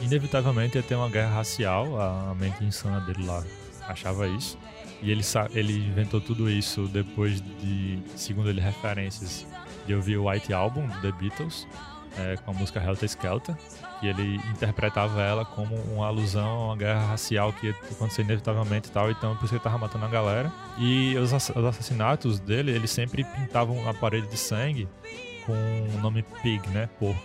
inevitavelmente 0.01 0.77
ia 0.77 0.83
ter 0.83 0.95
uma 0.95 1.09
guerra 1.11 1.35
racial, 1.37 2.01
a 2.01 2.35
mente 2.35 2.65
insana 2.65 3.01
dele 3.01 3.25
lá 3.27 3.43
achava 3.89 4.27
isso. 4.29 4.57
E 5.03 5.11
ele, 5.11 5.23
ele 5.53 5.87
inventou 5.89 6.21
tudo 6.21 6.49
isso 6.49 6.87
depois 6.89 7.41
de, 7.61 7.99
segundo 8.15 8.49
ele, 8.49 8.61
referências 8.61 9.45
de 9.87 9.95
ouvir 9.95 10.17
o 10.17 10.29
White 10.31 10.53
Album, 10.53 10.87
do 10.87 11.01
The 11.01 11.11
Beatles, 11.13 11.67
é, 12.19 12.37
com 12.37 12.53
a 12.53 12.55
música 12.55 12.79
Helter 12.81 13.09
Skelter, 13.09 13.57
que 13.99 14.07
ele 14.07 14.37
interpretava 14.51 15.21
ela 15.23 15.45
como 15.45 15.75
uma 15.93 16.07
alusão 16.07 16.47
a 16.47 16.67
uma 16.67 16.77
guerra 16.77 17.05
racial 17.07 17.53
que 17.53 17.67
ia 17.69 17.73
acontecer 17.91 18.23
inevitavelmente 18.23 18.89
e 18.89 18.93
tal, 18.93 19.11
então 19.11 19.35
por 19.37 19.47
isso 19.47 19.55
ele 19.55 19.63
tava 19.63 19.77
matando 19.79 20.05
a 20.05 20.09
galera. 20.09 20.53
E 20.79 21.17
os, 21.17 21.33
ass- 21.33 21.51
os 21.51 21.65
assassinatos 21.65 22.39
dele, 22.39 22.71
eles 22.71 22.91
sempre 22.91 23.25
pintavam 23.25 23.89
a 23.89 23.95
parede 23.95 24.29
de 24.29 24.37
sangue 24.37 24.87
com 25.47 25.53
o 25.53 26.01
nome 26.01 26.23
Pig, 26.43 26.69
né? 26.71 26.89
Porco. 27.01 27.21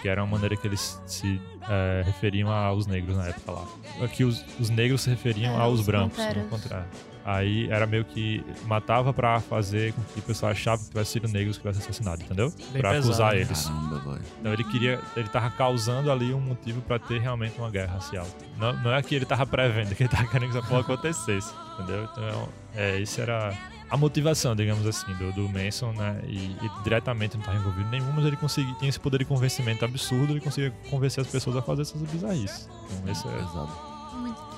Que 0.00 0.08
era 0.08 0.22
uma 0.22 0.30
maneira 0.30 0.56
que 0.56 0.64
eles 0.64 1.02
se 1.06 1.40
é, 1.68 2.02
referiam 2.06 2.48
aos 2.52 2.86
negros 2.86 3.16
na 3.16 3.26
época 3.26 3.50
lá. 3.50 3.64
Aqui 4.04 4.22
os, 4.22 4.44
os 4.60 4.70
negros 4.70 5.00
se 5.00 5.10
referiam 5.10 5.54
É, 5.54 5.60
aos 5.60 5.80
os 5.80 5.86
brancos. 5.86 6.16
panteras. 6.16 6.44
ao 6.44 6.48
contrário. 6.48 6.86
Aí 7.24 7.68
era 7.70 7.86
meio 7.86 8.04
que 8.04 8.44
matava 8.64 9.12
pra 9.12 9.40
fazer 9.40 9.92
com 9.92 10.02
que 10.02 10.20
o 10.20 10.22
pessoal 10.22 10.52
achava 10.52 10.82
que 10.82 10.88
tivesse 10.88 11.12
sido 11.12 11.28
negros 11.28 11.56
que 11.56 11.62
tivesse 11.62 11.80
assassinado, 11.80 12.22
entendeu? 12.22 12.52
Bem 12.72 12.80
pra 12.80 12.90
pesado, 12.90 13.08
acusar 13.08 13.34
né? 13.34 13.40
eles. 13.40 13.64
Caramba, 13.64 13.98
velho. 13.98 14.24
Então 14.40 14.52
ele 14.52 14.64
queria, 14.64 15.00
ele 15.16 15.28
tava 15.28 15.50
causando 15.50 16.10
ali 16.10 16.32
um 16.32 16.40
motivo 16.40 16.80
pra 16.82 16.98
ter 16.98 17.20
realmente 17.20 17.58
uma 17.58 17.70
guerra 17.70 17.94
racial. 17.94 18.26
Não, 18.58 18.72
não 18.82 18.92
é 18.92 19.02
que 19.02 19.14
ele 19.14 19.24
tava 19.24 19.46
prevendo, 19.46 19.94
que 19.94 20.02
ele 20.02 20.10
tava 20.10 20.26
querendo 20.26 20.52
que 20.52 20.58
essa 20.58 20.66
porra 20.66 20.80
acontecesse, 20.80 21.52
entendeu? 21.74 22.08
Então, 22.12 22.48
é, 22.74 22.98
isso 22.98 23.20
era 23.20 23.54
a 23.90 23.96
motivação, 23.96 24.54
digamos 24.54 24.86
assim, 24.86 25.12
do, 25.14 25.32
do 25.32 25.48
Manson, 25.48 25.92
né? 25.92 26.20
E, 26.26 26.56
e 26.62 26.82
diretamente 26.82 27.36
não 27.36 27.44
tava 27.44 27.56
envolvido 27.56 27.88
nenhum, 27.90 28.12
mas 28.12 28.24
ele 28.24 28.36
conseguia, 28.36 28.74
tinha 28.74 28.88
esse 28.88 29.00
poder 29.00 29.18
de 29.18 29.24
convencimento 29.24 29.84
absurdo, 29.84 30.32
ele 30.32 30.40
conseguia 30.40 30.70
convencer 30.90 31.22
as 31.22 31.30
pessoas 31.30 31.56
a 31.56 31.62
fazer 31.62 31.82
essas 31.82 32.02
bizarrices. 32.02 32.68
Então, 32.90 33.12
esse 33.12 33.26
é... 33.26 33.30
Pesado. 33.32 33.87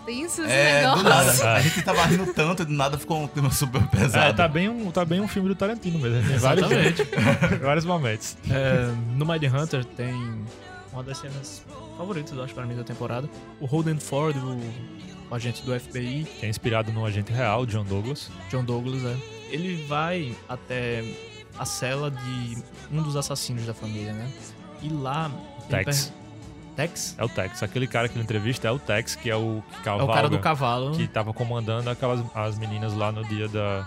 Tenso 0.04 0.42
esse 0.42 0.52
É, 0.52 0.82
do 0.82 1.02
nada. 1.02 1.54
A 1.54 1.60
gente 1.60 1.82
tava 1.82 2.04
rindo 2.04 2.32
tanto 2.32 2.62
e 2.62 2.66
do 2.66 2.72
nada 2.72 2.98
ficou 2.98 3.22
um 3.22 3.28
clima 3.28 3.50
super 3.50 3.82
pesado. 3.88 4.26
É, 4.26 4.32
tá 4.32 4.48
bem, 4.48 4.68
um, 4.68 4.90
tá 4.90 5.04
bem 5.04 5.20
um 5.20 5.28
filme 5.28 5.48
do 5.48 5.54
Tarantino 5.54 5.98
mesmo. 5.98 6.28
Tem 6.28 6.38
vários, 6.38 6.70
Exatamente. 6.70 7.04
vários 7.62 7.84
momentos. 7.84 8.36
É, 8.50 8.92
no 9.16 9.26
Mind 9.26 9.42
Hunter 9.44 9.84
tem 9.84 10.44
uma 10.92 11.02
das 11.02 11.18
cenas 11.18 11.64
favoritas, 11.96 12.32
eu 12.32 12.42
acho, 12.42 12.54
pra 12.54 12.66
mim, 12.66 12.76
da 12.76 12.84
temporada. 12.84 13.28
O 13.60 13.66
Holden 13.66 13.98
Ford, 13.98 14.36
o, 14.36 15.30
o 15.30 15.34
agente 15.34 15.62
do 15.62 15.78
FBI, 15.78 16.26
Que 16.38 16.46
é 16.46 16.48
inspirado 16.48 16.92
no 16.92 17.04
agente 17.04 17.32
real, 17.32 17.66
John 17.66 17.84
Douglas. 17.84 18.30
John 18.50 18.64
Douglas, 18.64 19.04
é. 19.04 19.16
Ele 19.50 19.84
vai 19.86 20.34
até 20.48 21.04
a 21.58 21.64
cela 21.64 22.10
de 22.10 22.56
um 22.90 23.02
dos 23.02 23.16
assassinos 23.16 23.66
da 23.66 23.74
família, 23.74 24.12
né? 24.12 24.30
E 24.82 24.88
lá... 24.88 25.30
ele 25.68 25.84
Tex. 25.84 26.12
Tex? 26.88 27.14
É 27.18 27.24
o 27.24 27.28
Tex. 27.28 27.62
Aquele 27.62 27.86
cara 27.86 28.08
que 28.08 28.14
ele 28.16 28.22
entrevista 28.24 28.68
é 28.68 28.70
o 28.70 28.78
Tex, 28.78 29.14
que 29.16 29.30
é 29.30 29.36
o 29.36 29.62
que 29.70 29.80
É 29.80 29.82
cavalga, 29.84 30.04
o 30.12 30.14
cara 30.14 30.28
do 30.28 30.38
cavalo. 30.38 30.92
que 30.92 31.06
tava 31.08 31.32
comandando 31.32 31.88
aquelas 31.90 32.20
as 32.34 32.58
meninas 32.58 32.94
lá 32.94 33.10
no 33.12 33.24
dia 33.24 33.48
da, 33.48 33.80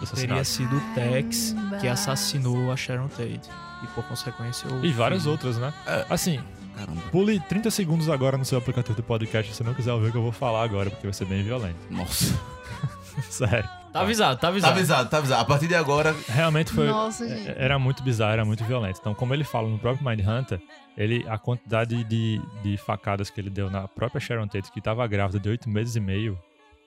do 0.00 0.06
Teria 0.06 0.40
assassinato. 0.40 0.44
sido 0.44 0.76
o 0.76 0.94
Tex 0.94 1.54
que 1.80 1.88
assassinou 1.88 2.70
a 2.72 2.76
Sharon 2.76 3.08
Tate. 3.08 3.40
E 3.82 3.86
por 3.94 4.04
consequência 4.04 4.68
o 4.72 4.84
E 4.84 4.92
várias 4.92 5.22
filho. 5.22 5.32
outras, 5.32 5.58
né? 5.58 5.72
É. 5.86 6.06
Assim, 6.08 6.40
Caramba. 6.76 7.00
pule 7.12 7.38
30 7.40 7.70
segundos 7.70 8.08
agora 8.08 8.38
no 8.38 8.44
seu 8.44 8.56
aplicativo 8.58 8.94
de 8.96 9.02
podcast 9.02 9.50
se 9.52 9.56
você 9.58 9.64
não 9.64 9.74
quiser 9.74 9.92
ouvir 9.92 10.08
o 10.08 10.12
que 10.12 10.18
eu 10.18 10.22
vou 10.22 10.32
falar 10.32 10.62
agora, 10.64 10.88
porque 10.90 11.06
vai 11.06 11.12
ser 11.14 11.24
bem 11.26 11.42
violento. 11.42 11.76
Nossa. 11.90 12.34
Sério. 13.28 13.68
Tá 13.98 14.02
avisado, 14.02 14.34
tá 14.36 14.40
Tá 14.40 14.48
avisado. 14.48 14.72
avisado, 14.74 15.10
tá 15.10 15.18
avisado. 15.18 15.42
A 15.42 15.44
partir 15.44 15.68
de 15.68 15.74
agora, 15.74 16.14
Realmente 16.28 16.72
foi. 16.72 16.86
Nossa, 16.86 17.28
gente. 17.28 17.48
Era 17.48 17.78
muito 17.78 18.02
bizarro, 18.02 18.32
era 18.32 18.44
muito 18.44 18.64
violento. 18.64 18.98
Então, 19.00 19.14
como 19.14 19.32
ele 19.34 19.44
fala 19.44 19.68
no 19.68 19.78
próprio 19.78 20.06
Mindhunter, 20.08 20.60
ele, 20.96 21.24
a 21.28 21.38
quantidade 21.38 22.02
de, 22.04 22.40
de 22.62 22.76
facadas 22.78 23.28
que 23.30 23.40
ele 23.40 23.50
deu 23.50 23.70
na 23.70 23.86
própria 23.88 24.20
Sharon 24.20 24.46
Tate, 24.48 24.70
que 24.72 24.80
tava 24.80 25.06
grávida 25.06 25.38
de 25.40 25.48
8 25.48 25.68
meses 25.68 25.94
e 25.96 26.00
meio, 26.00 26.38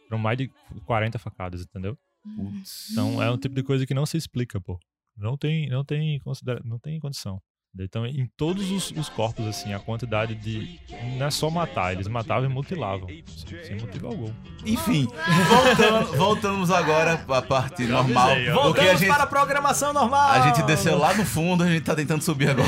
foram 0.07 0.19
mais 0.21 0.37
de 0.37 0.51
40 0.85 1.17
facadas, 1.19 1.61
entendeu? 1.61 1.97
putz, 2.35 2.89
Então 2.91 3.21
é 3.23 3.29
um 3.31 3.37
tipo 3.37 3.55
de 3.55 3.63
coisa 3.63 3.85
que 3.85 3.93
não 3.93 4.05
se 4.05 4.17
explica, 4.17 4.59
pô. 4.59 4.79
Não 5.17 5.37
tem, 5.37 5.67
não 5.69 5.83
tem, 5.83 6.19
considera 6.19 6.61
não 6.63 6.79
tem 6.79 6.99
condição. 6.99 7.41
Então, 7.77 8.05
em 8.05 8.25
todos 8.35 8.71
os, 8.71 8.91
os 8.91 9.09
corpos, 9.09 9.45
assim, 9.47 9.73
a 9.73 9.79
quantidade 9.79 10.33
de. 10.35 10.79
Não 11.17 11.27
é 11.27 11.31
só 11.31 11.49
matar, 11.49 11.93
eles 11.93 12.07
matavam 12.07 12.49
e 12.49 12.53
mutilavam. 12.53 13.07
Sem, 13.07 13.63
sem 13.63 13.77
motivo 13.79 14.07
algum. 14.07 14.33
Enfim, 14.65 15.07
voltando- 15.47 16.17
voltamos 16.17 16.71
agora 16.71 17.17
pra 17.17 17.41
parte 17.41 17.83
normal. 17.83 18.31
avisei. 18.31 18.53
Porque 18.53 18.81
a 18.81 18.95
gente, 18.95 19.07
para 19.07 19.23
a 19.23 19.27
programação 19.27 19.93
normal. 19.93 20.29
a 20.31 20.47
gente 20.47 20.63
desceu 20.63 20.97
lá 20.97 21.13
no 21.13 21.23
fundo, 21.25 21.63
a 21.63 21.67
gente 21.67 21.83
tá 21.83 21.95
tentando 21.95 22.23
subir 22.23 22.49
agora. 22.49 22.67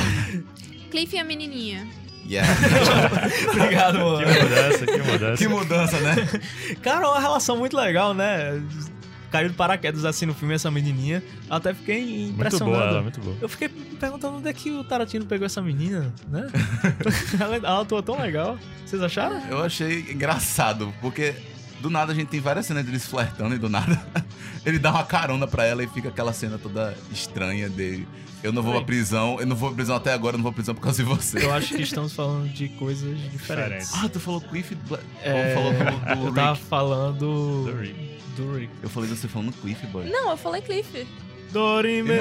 Cliff 0.92 1.16
e 1.16 1.20
a 1.20 1.24
menininha. 1.24 1.88
Yeah. 2.30 2.48
Obrigado, 3.52 3.98
mano. 4.00 4.20
Que 4.26 4.40
mudança, 4.44 4.86
que 4.86 4.98
mudança. 5.12 5.38
que 5.44 5.48
mudança, 5.48 6.00
né? 6.00 6.16
Cara, 6.82 7.10
uma 7.10 7.20
relação 7.20 7.58
muito 7.58 7.76
legal, 7.76 8.14
né? 8.14 8.62
Caiu 9.32 9.48
de 9.50 9.56
paraquedas 9.56 10.04
assim 10.06 10.26
no 10.26 10.34
filme, 10.34 10.54
essa 10.54 10.70
menininha. 10.70 11.24
Até 11.50 11.74
fiquei 11.74 12.02
Muito 12.26 12.32
impressionado. 12.34 12.78
boa, 12.78 12.90
ela, 12.90 13.02
muito 13.02 13.20
boa. 13.22 13.36
Eu 13.40 13.48
fiquei 13.50 13.70
me 13.70 13.96
perguntando 13.96 14.38
onde 14.38 14.50
é 14.50 14.54
que 14.54 14.70
o 14.72 14.84
Tarantino 14.84 15.26
pegou 15.26 15.46
essa 15.46 15.62
menina, 15.62 16.14
né? 16.28 16.48
ela, 17.40 17.56
ela 17.56 17.82
atua 17.82 18.04
tão 18.04 18.20
legal. 18.20 18.58
Vocês 18.86 19.02
acharam? 19.02 19.42
Eu 19.50 19.64
achei 19.64 20.02
engraçado, 20.12 20.94
porque 21.02 21.34
do 21.80 21.90
nada 21.90 22.12
a 22.12 22.16
gente 22.16 22.28
tem 22.28 22.40
várias 22.40 22.66
cenas 22.66 22.86
deles 22.86 23.06
flertando 23.08 23.56
e 23.56 23.58
do 23.58 23.68
nada 23.70 24.00
ele 24.66 24.78
dá 24.78 24.92
uma 24.92 25.04
carona 25.04 25.48
pra 25.48 25.66
ela 25.66 25.82
e 25.84 25.88
fica 25.88 26.10
aquela 26.10 26.34
cena 26.34 26.58
toda 26.58 26.96
estranha 27.12 27.70
dele. 27.70 28.08
Eu 28.44 28.52
não 28.52 28.62
vou 28.64 28.74
pra 28.74 28.82
prisão, 28.84 29.40
eu 29.40 29.46
não 29.46 29.56
vou 29.56 29.70
pra 29.70 29.76
prisão 29.78 29.96
até 29.96 30.12
agora, 30.14 30.34
eu 30.34 30.38
não 30.40 30.44
vou 30.44 30.52
pra 30.52 30.58
prisão 30.58 30.74
por 30.76 30.82
causa 30.82 30.98
de 31.04 31.08
você. 31.08 31.44
Eu 31.46 31.54
acho 31.54 31.76
que 31.76 31.84
estamos 31.84 32.12
falando 32.14 32.50
de 32.50 32.70
coisas 32.70 33.18
diferentes. 33.32 33.88
Diferentes. 33.88 33.94
Ah, 33.96 34.10
tu 34.10 34.20
falou 34.20 34.42
Cliff 34.42 34.74
Bla- 34.76 35.00
É, 35.24 35.56
ou 35.56 35.64
falou 35.64 35.74
do, 35.74 36.22
do 36.22 36.28
eu 36.28 36.34
tava 36.34 36.54
Rick? 36.54 36.66
falando 36.66 37.66
Do 37.66 37.78
Rick. 37.80 38.21
Do 38.32 38.58
Rick. 38.58 38.72
Eu 38.82 38.90
falei 38.90 39.10
você 39.10 39.28
falando 39.28 39.52
Cliff, 39.54 39.86
boy. 39.88 40.10
Não, 40.10 40.32
eu 40.32 40.38
falei 40.38 40.62
Cliff. 40.62 41.08
Dorime. 41.52 42.12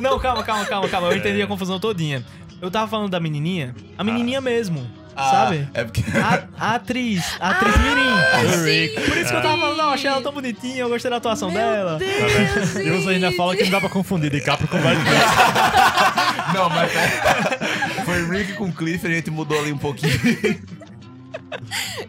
Não, 0.00 0.18
calma, 0.18 0.42
calma, 0.44 0.64
calma, 0.66 0.88
calma. 0.88 1.08
Eu 1.08 1.16
entendi 1.16 1.42
a 1.42 1.46
confusão 1.46 1.80
todinha. 1.80 2.24
Eu 2.60 2.70
tava 2.70 2.86
falando 2.88 3.10
da 3.10 3.20
menininha, 3.20 3.74
a 3.98 4.04
menininha 4.04 4.40
mesmo, 4.40 4.88
Ah, 5.14 5.30
sabe? 5.30 5.68
É 5.74 5.84
porque. 5.84 6.02
A, 6.16 6.44
a 6.58 6.74
atriz, 6.76 7.22
a 7.38 7.50
atriz 7.50 7.74
mirim. 7.76 8.56
Do 8.56 8.64
Rick. 8.64 8.94
Por 8.94 9.18
isso 9.18 9.30
que 9.30 9.36
eu 9.36 9.42
tava 9.42 9.58
falando, 9.60 9.76
não, 9.76 9.90
achei 9.90 10.08
ela 10.08 10.22
tão 10.22 10.32
bonitinha, 10.32 10.78
eu 10.78 10.88
gostei 10.88 11.10
da 11.10 11.18
atuação 11.18 11.50
Meu 11.50 11.60
dela. 11.60 11.98
Deus, 11.98 12.76
E 12.76 12.90
você 12.90 13.10
ainda 13.10 13.30
fala 13.32 13.54
que 13.56 13.64
não 13.64 13.70
dá 13.72 13.80
pra 13.80 13.90
confundir 13.90 14.30
DiCaprio 14.30 14.68
com 14.68 14.78
Brad 14.78 14.96
Pitt. 15.04 16.54
Não, 16.54 16.70
mas 16.70 16.90
pera. 16.92 18.04
Foi 18.04 18.24
Rick 18.30 18.54
com 18.54 18.72
Cliff, 18.72 19.06
a 19.06 19.10
gente 19.10 19.30
mudou 19.30 19.58
ali 19.60 19.72
um 19.72 19.78
pouquinho. 19.78 20.12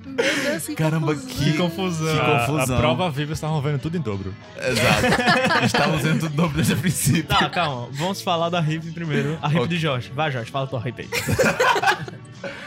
Deus, 0.05 0.65
que 0.65 0.75
Caramba, 0.75 1.13
confusão. 1.15 1.43
Que 1.43 1.53
confusão. 1.57 2.15
Que 2.15 2.19
A, 2.21 2.45
confusão. 2.47 2.75
a 2.75 2.79
prova 2.79 3.09
viva 3.11 3.33
estavam 3.33 3.61
vendo 3.61 3.79
tudo 3.79 3.97
em 3.97 4.01
dobro. 4.01 4.33
Exato. 4.57 5.63
Estávamos 5.65 6.01
vendo 6.01 6.19
tudo 6.21 6.35
dobro 6.35 6.55
desde 6.57 6.73
o 6.73 6.77
princípio. 6.77 7.23
Tá, 7.25 7.49
calma. 7.49 7.87
Vamos 7.91 8.21
falar 8.21 8.49
da 8.49 8.59
Riff 8.59 8.91
primeiro. 8.91 9.37
A 9.41 9.47
Riff 9.47 9.59
Ok. 9.61 9.67
de 9.69 9.77
Jorge. 9.77 10.11
Vai, 10.13 10.31
Jorge, 10.31 10.51
fala 10.51 10.67
tua 10.67 10.79
Riff 10.79 11.01
aí. 11.01 11.09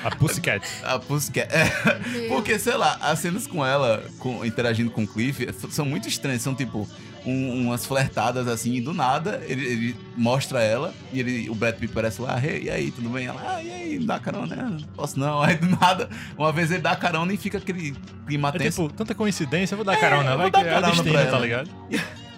A 0.05 0.11
Pussycat. 0.17 0.67
A 0.85 0.99
Pussycat. 0.99 1.49
É, 1.53 2.29
porque, 2.29 2.59
sei 2.59 2.77
lá, 2.77 2.97
as 3.01 3.19
cenas 3.19 3.47
com 3.47 3.65
ela, 3.65 4.03
com- 4.19 4.45
interagindo 4.45 4.91
com 4.91 5.05
o 5.05 5.07
Cliff, 5.07 5.47
são 5.71 5.85
muito 5.85 6.09
estranhas. 6.09 6.43
São 6.43 6.55
tipo 6.55 6.89
um- 7.27 7.67
umas 7.67 7.85
flertadas 7.85 8.49
assim, 8.49 8.75
e 8.75 8.81
do 8.81 8.93
nada 8.95 9.43
ele, 9.47 9.65
ele 9.67 9.97
mostra 10.17 10.63
ela 10.63 10.95
e 11.13 11.21
ele, 11.21 11.51
o 11.51 11.55
Brad 11.55 11.75
Pitt 11.77 11.93
parece 11.93 12.21
lá, 12.23 12.39
hey, 12.45 12.65
e 12.65 12.71
aí, 12.71 12.91
tudo 12.91 13.09
bem? 13.11 13.27
Ela, 13.27 13.43
ah, 13.57 13.63
e 13.63 13.71
aí, 13.71 13.99
dá 13.99 14.19
carona, 14.19 14.57
né? 14.57 14.77
Posso 14.97 15.19
não. 15.19 15.43
Aí 15.43 15.57
do 15.57 15.67
nada, 15.69 16.09
uma 16.39 16.53
vez 16.53 16.71
ele 16.71 16.81
dá 16.81 16.95
carona 16.97 17.33
e 17.33 17.37
fica 17.37 17.59
aquele 17.59 17.95
clima 18.27 18.49
É 18.49 18.53
tenso. 18.59 18.83
tipo, 18.85 18.95
tanta 18.95 19.15
coincidência, 19.15 19.75
eu 19.75 19.77
vou 19.77 19.85
dar 19.85 19.97
carona. 19.99 20.31
eu 20.31 20.37
Vai 20.39 20.51
vou 20.51 20.51
dar 20.51 20.63
que 20.63 20.67
é 20.69 20.71
carona 20.71 20.93
destino, 20.93 21.13
pra 21.15 21.23
tá 21.25 21.29
ela. 21.29 21.41
ligado? 21.41 21.71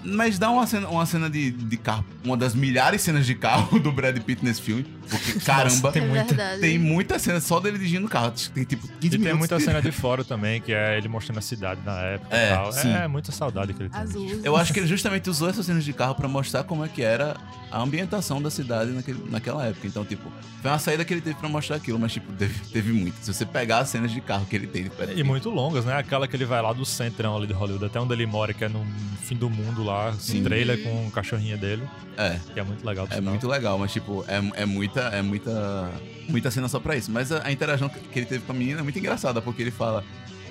Mas 0.04 0.36
dá 0.36 0.50
uma 0.50 0.66
cena, 0.66 0.88
uma 0.88 1.06
cena 1.06 1.30
de, 1.30 1.52
de 1.52 1.76
carro, 1.76 2.04
uma 2.24 2.36
das 2.36 2.56
milhares 2.56 3.00
de 3.00 3.04
cenas 3.04 3.24
de 3.24 3.36
carro 3.36 3.78
do 3.80 3.92
Brad 3.92 4.18
Pitt 4.18 4.44
nesse 4.44 4.60
filme. 4.60 4.84
Porque, 5.08 5.40
caramba, 5.40 5.92
tem 5.92 6.02
é 6.02 6.06
muita- 6.06 6.58
tem 6.60 6.78
muita 6.78 7.18
cena 7.18 7.40
só 7.40 7.60
dele 7.60 7.78
dirigindo 7.78 8.06
o 8.06 8.08
carro. 8.10 8.32
Tem 8.54 8.64
tipo 8.64 8.86
15 8.88 8.96
E 9.06 9.10
tem 9.10 9.18
minutos. 9.18 9.38
muita 9.38 9.56
de- 9.58 9.64
cena 9.64 9.82
de 9.82 9.92
fora 9.92 10.24
também, 10.24 10.60
que 10.60 10.72
é 10.72 10.96
ele 10.98 11.08
mostrando 11.08 11.38
a 11.38 11.42
cidade 11.42 11.80
na 11.84 11.98
época 12.00 12.36
É, 12.36 12.46
e 12.52 12.54
tal. 12.54 12.72
sim. 12.72 12.92
É 12.92 13.06
muita 13.08 13.32
saudade 13.32 13.72
que 13.74 13.82
ele 13.82 13.90
tem. 13.90 14.40
Eu 14.44 14.56
acho 14.56 14.72
que 14.72 14.80
ele 14.80 14.86
justamente 14.86 15.28
usou 15.28 15.48
essas 15.48 15.66
cenas 15.66 15.84
de 15.84 15.92
carro 15.92 16.14
pra 16.14 16.28
mostrar 16.28 16.64
como 16.64 16.84
é 16.84 16.88
que 16.88 17.02
era 17.02 17.36
a 17.70 17.80
ambientação 17.80 18.40
da 18.40 18.50
cidade 18.50 18.90
naquele, 18.92 19.22
naquela 19.30 19.66
época. 19.66 19.86
Então, 19.86 20.04
tipo, 20.04 20.30
foi 20.60 20.70
uma 20.70 20.78
saída 20.78 21.04
que 21.04 21.12
ele 21.14 21.20
teve 21.20 21.36
pra 21.36 21.48
mostrar 21.48 21.76
aquilo, 21.76 21.98
mas, 21.98 22.12
tipo, 22.12 22.32
teve, 22.32 22.54
teve 22.70 22.92
muito. 22.92 23.16
Se 23.22 23.32
você 23.32 23.44
pegar 23.44 23.78
as 23.78 23.88
cenas 23.88 24.10
de 24.10 24.20
carro 24.20 24.46
que 24.46 24.54
ele 24.56 24.66
tem, 24.66 24.82
ele 24.82 25.20
E 25.20 25.22
muito 25.24 25.50
longas, 25.50 25.84
né? 25.84 25.96
Aquela 25.96 26.26
que 26.28 26.36
ele 26.36 26.44
vai 26.44 26.60
lá 26.62 26.72
do 26.72 26.84
centrão 26.84 27.36
ali 27.36 27.46
de 27.46 27.52
Hollywood, 27.52 27.84
até 27.86 27.98
onde 28.00 28.12
ele 28.12 28.26
mora, 28.26 28.52
que 28.52 28.64
é 28.64 28.68
no 28.68 28.84
fim 29.22 29.36
do 29.36 29.48
mundo 29.48 29.82
lá, 29.82 30.12
Sim. 30.14 30.40
um 30.40 30.44
trailer 30.44 30.82
com 30.82 31.06
o 31.06 31.10
cachorrinho 31.10 31.56
dele, 31.56 31.82
É, 32.16 32.38
que 32.52 32.60
é 32.60 32.62
muito 32.62 32.84
legal. 32.86 33.06
é 33.10 33.14
sinal. 33.14 33.30
muito 33.30 33.48
legal, 33.48 33.78
mas, 33.78 33.92
tipo, 33.92 34.24
é, 34.28 34.62
é 34.62 34.66
muita, 34.92 35.00
é 35.16 35.22
muita, 35.22 35.90
muita 36.28 36.50
cena 36.50 36.68
só 36.68 36.78
pra 36.78 36.96
isso. 36.96 37.10
Mas 37.10 37.32
a, 37.32 37.46
a 37.46 37.52
interação 37.52 37.88
que 37.88 38.18
ele 38.18 38.26
teve 38.26 38.44
com 38.44 38.52
a 38.52 38.54
menina 38.54 38.80
é 38.80 38.82
muito 38.82 38.98
engraçada, 38.98 39.40
porque 39.40 39.62
ele 39.62 39.70
fala. 39.70 40.04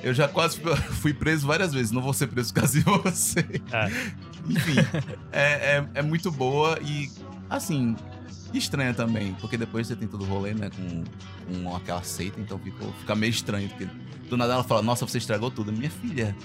Eu 0.04 0.16
já 0.16 0.28
quase 0.28 0.60
fui- 1.00 1.14
preso 1.14 1.46
várias 1.46 1.72
vezes, 1.72 1.92
não 1.92 2.02
vou 2.02 2.12
ser 2.12 2.26
preso 2.28 2.52
por 2.52 2.62
causa 2.62 2.80
de 2.80 2.84
você. 3.04 3.46
É. 3.72 3.86
Enfim, 4.50 4.80
é, 5.32 5.44
é, 5.78 5.86
é 5.94 6.02
muito 6.02 6.32
boa 6.32 6.80
e, 6.82 7.08
assim, 7.48 7.96
estranha 8.52 8.96
também, 8.96 9.36
porque 9.40 9.58
depois 9.58 9.86
você 9.86 9.96
tem 9.96 10.08
todo 10.08 10.24
o 10.24 10.28
rolê, 10.28 10.56
né, 10.56 10.72
com, 10.76 11.04
com 11.64 11.76
aquela 11.76 12.02
seita, 12.02 12.42
então 12.42 12.58
ficou, 12.58 12.92
fica 12.94 13.14
meio 13.14 13.30
estranho, 13.30 13.70
porque 13.70 13.88
do 14.28 14.36
nada 14.36 14.54
ela 14.54 14.64
fala, 14.64 14.82
nossa, 14.82 15.06
você 15.06 15.20
estragou 15.20 15.52
tudo. 15.52 15.72
Minha 15.72 15.92
filha, 15.92 16.36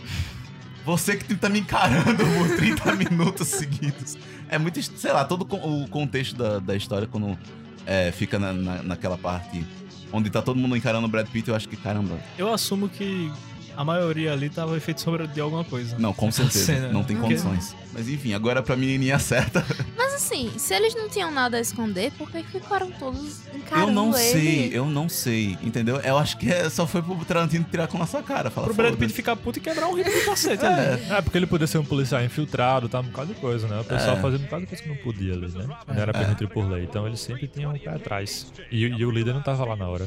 você 0.85 1.17
que 1.17 1.35
tá 1.35 1.49
me 1.49 1.61
encarando 1.61 2.15
por 2.27 2.57
30 2.59 2.95
minutos 2.95 3.49
seguidos. 3.49 4.19
É 4.51 4.59
muito, 4.59 4.83
sei 4.83 5.13
lá, 5.13 5.25
todo 5.25 5.47
o 5.51 5.89
contexto 5.89 6.37
da, 6.37 6.59
da 6.59 6.77
história, 6.77 7.09
quando 7.09 7.39
é, 7.87 8.11
fica 8.13 8.39
na, 8.39 8.53
na- 8.53 8.83
naquela 8.83 9.17
parte 9.17 9.65
onde 10.13 10.31
tá 10.31 10.41
todo 10.43 10.59
mundo 10.59 10.77
encarando 10.77 11.07
o 11.07 11.11
Brad 11.11 11.27
Pitt, 11.29 11.49
eu 11.49 11.55
acho 11.57 11.69
que, 11.69 11.77
caramba, 11.77 12.19
Eu 12.39 12.53
assumo 12.53 12.89
que 12.89 13.31
a 13.77 13.85
maioria 13.85 14.33
ali 14.33 14.49
tava 14.49 14.77
efeito 14.77 15.01
sombra 15.01 15.27
de 15.27 15.41
alguma 15.41 15.65
coisa. 15.65 15.97
não, 15.99 16.13
com 16.13 16.31
certeza, 16.33 16.65
cena, 16.65 16.89
não 16.89 17.05
tem 17.05 17.17
porque- 17.17 17.35
condições. 17.37 17.75
Mas 17.93 18.09
enfim, 18.09 18.35
agora 18.35 18.63
pra 18.63 18.77
menininha 18.77 19.19
certa, 19.19 19.65
Mas 19.97 20.13
assim, 20.15 20.51
se 20.59 20.75
eles 20.75 20.95
não 20.95 21.09
tinham 21.09 21.31
nada 21.31 21.57
a 21.57 21.61
esconder, 21.61 22.13
por 22.13 22.31
que 22.31 22.43
ficaram 22.43 22.91
todos 22.91 23.41
encarando 23.55 23.89
eu 23.89 23.95
não 23.95 24.09
ele? 24.19 24.33
sei, 24.33 24.71
eu 24.73 24.85
não 24.87 25.09
sei, 25.09 25.57
entendeu? 25.63 25.97
Eu 26.01 26.19
acho 26.19 26.37
que 26.37 26.51
é- 26.51 26.69
só 26.69 26.87
foi 26.87 27.01
pro 27.03 27.15
Tarantino 27.25 27.65
tirar 27.71 27.87
com 27.89 27.97
a 27.97 28.01
nossa 28.01 28.23
cara. 28.23 28.51
Fala, 28.51 28.67
Pro 28.67 28.75
Brad. 28.75 28.95
Pitt 28.97 29.13
ficar 29.15 29.35
puto 29.37 29.59
e 29.59 29.63
quebrar 29.63 29.89
um 29.89 29.95
ritmo 29.95 30.13
do 30.13 30.25
cacete 30.27 30.65
ali. 30.67 31.03
É, 31.11 31.23
porque 31.23 31.39
ele 31.39 31.47
podia 31.47 31.67
ser 31.67 31.79
um 31.79 31.85
policial 31.85 32.23
infiltrado, 32.23 32.89
tá? 32.89 33.01
Um 33.01 33.05
bocado 33.05 33.33
de 33.33 33.41
coisa, 33.41 33.67
né? 33.67 33.81
O 33.81 33.85
pessoal 33.85 34.17
É. 34.17 34.21
fazendo 34.21 34.41
um 34.41 34.45
bocado 34.45 34.63
de 34.63 34.67
coisa 34.69 34.83
que 34.83 34.89
não 34.91 34.97
podia 34.97 35.33
ali, 35.33 35.49
né? 35.49 35.67
Não 35.87 35.95
era 35.95 36.13
permitido 36.13 36.49
por 36.51 36.69
lei. 36.71 36.85
Então 36.85 37.07
ele 37.07 37.17
sempre 37.17 37.47
tinha 37.49 37.69
um 37.69 37.79
pé 37.79 37.91
atrás. 37.91 38.53
E, 38.71 38.85
e 38.85 39.05
o 39.07 39.11
líder 39.11 39.33
não 39.35 39.43
tava 39.43 39.65
lá 39.65 39.75
na 39.77 39.89
hora. 39.89 40.07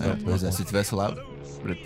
É, 0.00 0.16
pois 0.24 0.42
é, 0.44 0.50
se 0.50 0.64
tivesse 0.64 0.94
lá, 0.94 1.12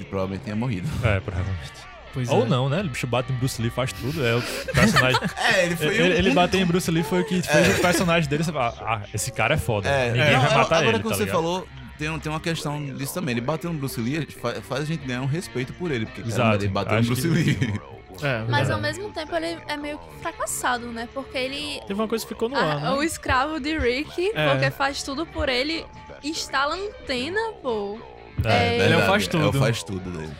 provavelmente 0.09 0.45
tinha 0.45 0.57
morrido. 0.57 0.89
É, 1.03 1.21
provavelmente. 1.21 1.73
Pois 2.13 2.29
Ou 2.29 2.45
é. 2.45 2.49
não, 2.49 2.69
né? 2.69 2.81
O 2.81 2.89
bicho 2.89 3.07
bate 3.09 3.33
em 3.33 3.35
Bruce 3.37 3.61
Lee, 3.61 3.71
faz 3.71 3.93
tudo. 3.93 4.25
É 4.25 4.37
o 4.37 4.43
personagem. 4.73 5.21
É, 5.37 5.67
ele 5.67 5.77
ele, 5.85 6.15
ele 6.19 6.31
bater 6.33 6.61
em 6.61 6.65
Bruce 6.65 6.89
Lee 6.91 7.03
foi 7.03 7.23
o 7.23 7.25
que 7.25 7.43
fez 7.43 7.79
o 7.79 7.81
personagem 7.81 8.29
dele. 8.31 8.45
Você 8.45 8.53
fala, 8.53 8.75
ah, 8.81 9.03
esse 9.13 9.33
cara 9.33 9.55
é 9.55 9.59
foda. 9.59 9.89
É, 9.89 10.07
Ninguém 10.13 10.23
é. 10.23 10.37
vai 10.39 10.49
Não, 10.51 10.59
matar 10.59 10.77
agora 10.77 10.89
ele. 10.97 10.99
que 11.03 11.09
tá 11.09 11.15
você 11.17 11.25
ligado? 11.25 11.35
falou, 11.35 11.69
tem, 11.99 12.09
um- 12.11 12.19
tem 12.21 12.31
uma 12.31 12.41
questão 12.41 12.85
disso 12.95 13.15
também. 13.15 13.33
Ele 13.33 13.41
bateu 13.41 13.73
no 13.73 13.79
Bruce 13.81 14.01
Lee, 14.01 14.27
fa- 14.27 14.55
faz 14.63 14.83
a 14.83 14.85
gente 14.85 15.05
ganhar 15.05 15.23
um 15.23 15.27
respeito 15.27 15.73
por 15.73 15.91
ele, 15.91 16.07
porque 16.07 16.23
caramba, 16.23 16.37
Exato. 16.51 16.65
ele 16.65 16.73
bateu 16.73 16.97
no 17.01 17.07
Bruce 17.07 17.23
que- 17.23 17.29
Lee. 17.29 17.81
É, 18.23 18.45
Mas 18.49 18.71
ao 18.71 18.81
mesmo 18.81 19.11
tempo 19.11 19.35
ele 19.35 19.59
é 19.67 19.77
meio 19.77 19.99
que 19.99 20.21
fracassado, 20.21 20.87
né? 20.93 21.09
Porque 21.13 21.37
ele. 21.37 21.81
Teve 21.85 22.01
uma 22.01 22.07
coisa 22.07 22.25
que 22.25 22.29
ficou 22.33 22.49
no 22.49 22.57
ar, 22.57 22.77
Ah, 22.77 22.81
né? 22.81 22.91
O 22.93 23.03
escravo 23.03 23.59
de 23.59 23.77
Rick, 23.77 24.31
É. 24.37 24.51
porque 24.51 24.71
faz 24.71 25.03
tudo 25.03 25.27
por 25.27 25.49
ele, 25.49 25.85
instala 26.25 26.75
antena, 26.75 27.41
pô. 27.63 27.99
É, 28.45 28.75
Ele 28.75 28.83
é 28.83 28.87
o 28.87 28.89
verdade, 28.89 29.07
faz 29.07 29.25
É 29.25 29.29
tudo. 29.29 29.49
o 29.49 29.53
faz 29.53 29.83
tudo 29.83 30.11
dele. 30.11 30.33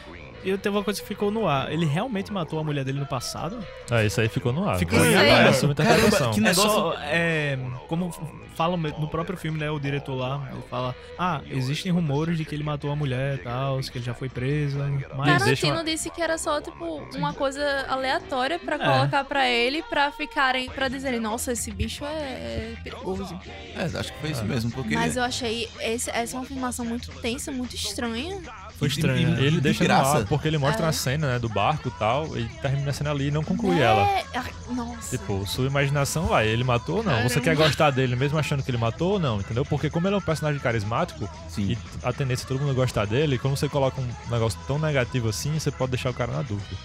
E 0.45 0.57
teve 0.59 0.77
uma 0.77 0.85
coisa 0.85 1.01
que 1.01 1.07
ficou 1.09 1.31
no 1.31 1.49
ar. 1.49 1.73
Ele 1.73 1.87
realmente 1.87 2.33
matou 2.33 2.59
a 2.59 2.65
mulher 2.65 2.85
dele 2.85 3.01
no 3.01 3.07
passado? 3.07 3.65
É, 3.91 4.05
isso 4.07 4.21
aí 4.21 4.29
ficou 4.29 4.53
no 4.53 4.69
ar. 4.69 4.79
Ficou 4.79 4.99
em 5.05 5.15
ar, 5.15 5.25
é 5.25 5.49
essa 5.49 5.67
interpretação. 5.67 6.11
Caramba, 6.11 6.35
que 6.35 6.41
É 6.41 6.43
negócio- 6.43 6.71
só, 6.71 6.95
é, 7.01 7.59
como 7.89 8.13
fala 8.55 8.77
no 8.77 9.09
próprio 9.09 9.37
filme, 9.37 9.59
né, 9.59 9.69
o 9.71 9.81
diretor 9.81 10.15
lá, 10.15 10.49
ele 10.53 10.63
fala, 10.71 10.95
ah, 11.19 11.41
existem 11.51 11.91
rumores 11.91 12.37
de 12.39 12.45
que 12.45 12.55
ele 12.55 12.63
matou 12.63 12.91
a 12.93 12.95
mulher 12.97 13.35
e 13.37 13.39
tal, 13.39 13.81
que 13.81 13.99
ele 13.99 14.05
já 14.05 14.15
foi 14.15 14.29
preso, 14.29 14.79
mas... 15.17 15.39
Tarantino 15.43 15.73
uma- 15.75 15.85
disse 15.85 16.09
que 16.11 16.23
era 16.23 16.39
só, 16.39 16.61
tipo, 16.61 17.03
uma 17.17 17.33
coisa 17.33 17.85
aleatória 17.89 18.59
pra 18.59 18.77
É. 18.77 18.79
colocar 18.79 19.25
pra 19.25 19.49
ele, 19.49 19.83
pra 19.83 20.13
ficarem, 20.13 20.71
pra 20.71 20.87
dizerem, 20.89 21.19
nossa, 21.19 21.51
esse 21.53 21.71
bicho 21.73 22.05
é, 22.05 22.09
é 22.09 22.75
perigoso. 22.85 23.37
É, 23.77 23.99
acho 23.99 24.13
que 24.13 24.19
foi 24.21 24.31
isso 24.31 24.45
mesmo, 24.45 24.71
porque 24.71 24.95
Mas 24.95 25.17
eu 25.17 25.23
achei 25.25 25.69
esse- 25.81 26.11
essa 26.11 26.37
uma 26.37 26.45
afirmação 26.45 26.85
muito 26.85 27.11
tensa, 27.21 27.51
muito 27.51 27.75
estranha. 27.75 28.41
Foi 28.79 28.89
estranho, 28.89 29.31
né? 29.31 29.41
Ele 29.41 29.53
de 29.57 29.61
deixa 29.61 29.85
no 29.85 29.89
graça. 29.89 30.19
ar, 30.19 30.25
porque 30.27 30.49
ele 30.49 30.59
mostra 30.59 30.83
É. 30.83 30.87
uma 30.87 30.93
cena, 30.93 31.33
né, 31.35 31.39
do 31.39 31.49
barco 31.49 31.89
e 31.89 31.91
tal, 31.93 32.37
e 32.37 32.45
termina 32.61 32.91
a 32.91 32.93
cena 32.93 33.11
ali 33.13 33.29
e 33.29 33.31
não 33.31 33.45
conclui 33.45 33.81
ela. 33.81 34.03
É, 34.03 34.25
ai, 34.35 34.53
Nossa. 34.71 35.17
Tipo, 35.17 35.47
sua 35.47 35.67
imaginação 35.67 36.27
vai, 36.27 36.49
ele 36.49 36.65
matou 36.65 36.97
ou 36.99 37.03
não? 37.05 37.23
Você 37.23 37.35
quer 37.41 37.51
Caramba. 37.55 37.67
gostar 37.67 37.91
dele 37.91 38.17
mesmo 38.17 38.37
achando 38.39 38.63
que 38.63 38.71
ele 38.71 38.79
matou 38.79 39.13
ou 39.13 39.19
não, 39.21 39.39
entendeu? 39.39 39.65
Porque 39.65 39.89
como 39.89 40.09
ele 40.09 40.15
é 40.17 40.19
um 40.19 40.23
personagem 40.23 40.61
carismático 40.61 41.29
Sim. 41.49 41.71
e 41.73 41.79
a 42.03 42.13
tendência 42.13 42.45
é 42.45 42.49
todo 42.49 42.61
mundo 42.61 42.75
gostar 42.75 43.05
dele, 43.07 43.39
quando 43.39 43.57
você 43.57 43.69
coloca 43.69 44.01
um 44.01 44.09
negócio 44.31 44.59
tão 44.67 44.79
negativo 44.79 45.29
assim, 45.29 45.59
você 45.59 45.71
pode 45.71 45.91
deixar 45.93 46.11
o 46.11 46.15
cara 46.15 46.33
na 46.33 46.43
dúvida. 46.43 46.77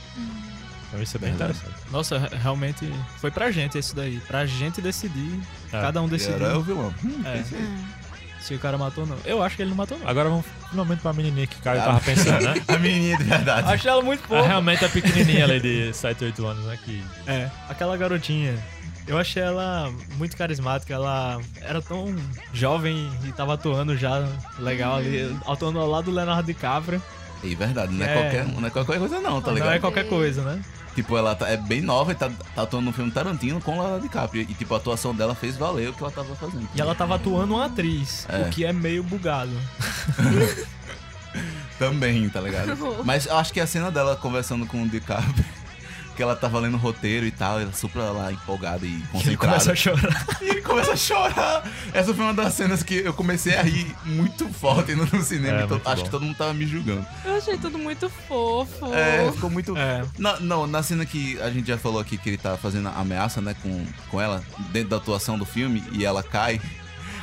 Então 0.89 1.01
isso 1.03 1.17
é 1.17 1.19
bem 1.19 1.29
Verdade. 1.31 1.57
interessante. 1.57 1.91
Nossa, 1.91 2.17
re- 2.17 2.35
realmente 2.41 2.91
foi 3.17 3.29
pra 3.31 3.51
gente 3.51 3.77
esse 3.77 3.95
daí. 3.95 4.19
Pra 4.27 4.45
gente 4.45 4.81
decidir, 4.81 5.39
É. 5.71 5.81
cada 5.81 6.01
um 6.01 6.05
Ele 6.05 6.11
decidir 6.17 6.41
era 6.41 6.57
o 6.57 6.61
vilão. 6.63 6.93
Hum, 7.03 7.21
É. 7.25 7.43
se 8.41 8.53
o 8.55 8.59
cara 8.59 8.77
matou 8.77 9.03
ou 9.03 9.09
não. 9.09 9.17
Eu 9.25 9.41
acho 9.43 9.55
que 9.55 9.61
ele 9.61 9.69
não 9.69 9.77
matou, 9.77 9.97
não. 9.99 10.07
Agora 10.07 10.29
vamos 10.29 10.45
finalmente 10.69 11.01
pra 11.01 11.13
menininha 11.13 11.45
que 11.47 11.59
Caio 11.61 11.81
Ah, 11.81 11.85
tava 11.85 11.99
pensando, 11.99 12.41
né? 12.43 12.53
A 12.67 12.77
menininha 12.77 13.17
de 13.17 13.23
verdade. 13.23 13.71
Achei 13.71 13.89
ela 13.91 14.01
muito 14.01 14.23
Ah, 14.25 14.27
fofa. 14.27 14.47
realmente 14.47 14.85
é 14.85 14.87
pequenininha 14.87 15.43
ali 15.45 15.59
de 15.59 15.93
7, 15.93 16.23
8 16.25 16.45
anos, 16.45 16.65
né? 16.65 16.77
Que 16.83 17.03
É, 17.27 17.49
aquela 17.69 17.95
garotinha. 17.97 18.55
Eu 19.07 19.17
achei 19.17 19.41
ela 19.41 19.91
muito 20.17 20.37
carismática, 20.37 20.93
ela 20.93 21.39
era 21.61 21.81
tão 21.81 22.15
jovem 22.53 23.09
e 23.25 23.31
tava 23.31 23.55
atuando 23.55 23.97
já 23.97 24.23
legal 24.59 24.97
ali, 24.97 25.35
atuando 25.47 25.79
ao 25.79 25.89
lado 25.89 26.05
do 26.05 26.11
Leonardo 26.11 26.43
DiCaprio. 26.45 27.01
E 27.43 27.55
verdade, 27.55 27.93
não 27.93 28.05
é, 28.05 28.09
É. 28.09 28.13
Qualquer, 28.21 28.47
não 28.47 28.67
é 28.67 28.69
qualquer 28.69 28.97
coisa 28.99 29.19
não, 29.21 29.41
tá 29.41 29.47
Não 29.47 29.53
ligado? 29.55 29.73
é 29.73 29.79
qualquer 29.79 30.07
coisa, 30.09 30.41
né? 30.43 30.61
Tipo, 30.95 31.15
ela 31.17 31.33
tá- 31.35 31.47
é 31.47 31.55
bem 31.55 31.81
nova 31.81 32.11
e 32.11 32.15
tá, 32.15 32.29
tá 32.53 32.63
atuando 32.63 32.87
no 32.87 32.91
filme 32.91 33.09
Tarantino 33.11 33.61
com 33.61 33.79
Leonardo 33.79 34.01
DiCaprio. 34.01 34.41
E 34.41 34.53
tipo, 34.53 34.73
a 34.73 34.77
atuação 34.77 35.15
dela 35.15 35.33
fez 35.33 35.55
valer 35.55 35.89
o 35.89 35.93
que 35.93 36.03
ela 36.03 36.11
tava 36.11 36.35
fazendo. 36.35 36.67
E 36.75 36.81
ela 36.81 36.93
tava 36.93 37.15
atuando 37.15 37.55
uma 37.55 37.65
atriz, 37.67 38.25
É. 38.27 38.41
o 38.41 38.49
que 38.49 38.65
é 38.65 38.73
meio 38.73 39.01
bugado. 39.03 39.51
Também, 41.77 42.27
tá 42.29 42.41
ligado? 42.41 42.75
Mas 43.05 43.25
eu 43.25 43.37
acho 43.37 43.53
que 43.53 43.59
a 43.59 43.67
cena 43.67 43.89
dela 43.91 44.15
conversando 44.15 44.65
com 44.65 44.83
o 44.83 44.89
DiCaprio, 44.89 45.45
que 46.19 46.23
ela 46.23 46.35
tava 46.35 46.59
lendo 46.59 46.73
o 46.73 46.77
roteiro 46.77 47.25
e 47.25 47.31
tal, 47.31 47.61
ela 47.61 47.71
super 47.71 47.99
lá 47.99 48.29
empolgada 48.29 48.85
e 48.85 48.89
Ele 48.89 49.07
concentrada. 49.09 49.37
começa 49.37 49.71
a 49.71 49.75
chorar. 49.75 50.25
E 50.41 50.49
ele 50.49 50.61
começa 50.61 50.91
a 50.91 50.97
chorar. 50.97 51.63
Essa 51.93 52.13
foi 52.13 52.25
uma 52.25 52.33
das 52.33 52.53
cenas 52.55 52.83
que 52.83 52.95
eu 52.95 53.13
comecei 53.13 53.55
a 53.55 53.61
rir 53.61 53.95
muito 54.03 54.49
forte 54.49 54.95
no, 54.95 55.05
no 55.05 55.23
cinema. 55.23 55.61
É, 55.61 55.63
e 55.63 55.67
muito 55.67 55.87
acho 55.87 55.95
bom. 55.97 56.03
que 56.03 56.09
todo 56.11 56.25
mundo 56.25 56.35
tava 56.35 56.53
me 56.53 56.67
julgando. 56.67 57.05
Eu 57.23 57.37
achei 57.37 57.57
tudo 57.57 57.77
muito 57.77 58.09
fofo. 58.09 58.93
É, 58.93 59.31
ficou 59.31 59.49
muito. 59.49 59.77
É. 59.77 60.03
Na, 60.17 60.41
não, 60.41 60.67
na 60.67 60.83
cena 60.83 61.05
que 61.05 61.39
a 61.41 61.49
gente 61.49 61.69
já 61.69 61.77
falou 61.77 62.01
aqui 62.01 62.17
que 62.17 62.31
ele 62.31 62.37
tá 62.37 62.57
fazendo 62.57 62.89
a 62.89 62.99
ameaça, 62.99 63.39
né, 63.39 63.55
com, 63.63 63.85
com 64.09 64.19
ela, 64.19 64.43
dentro 64.73 64.89
da 64.89 64.97
atuação 64.97 65.39
do 65.39 65.45
filme, 65.45 65.81
e 65.93 66.03
ela 66.03 66.21
cai. 66.21 66.59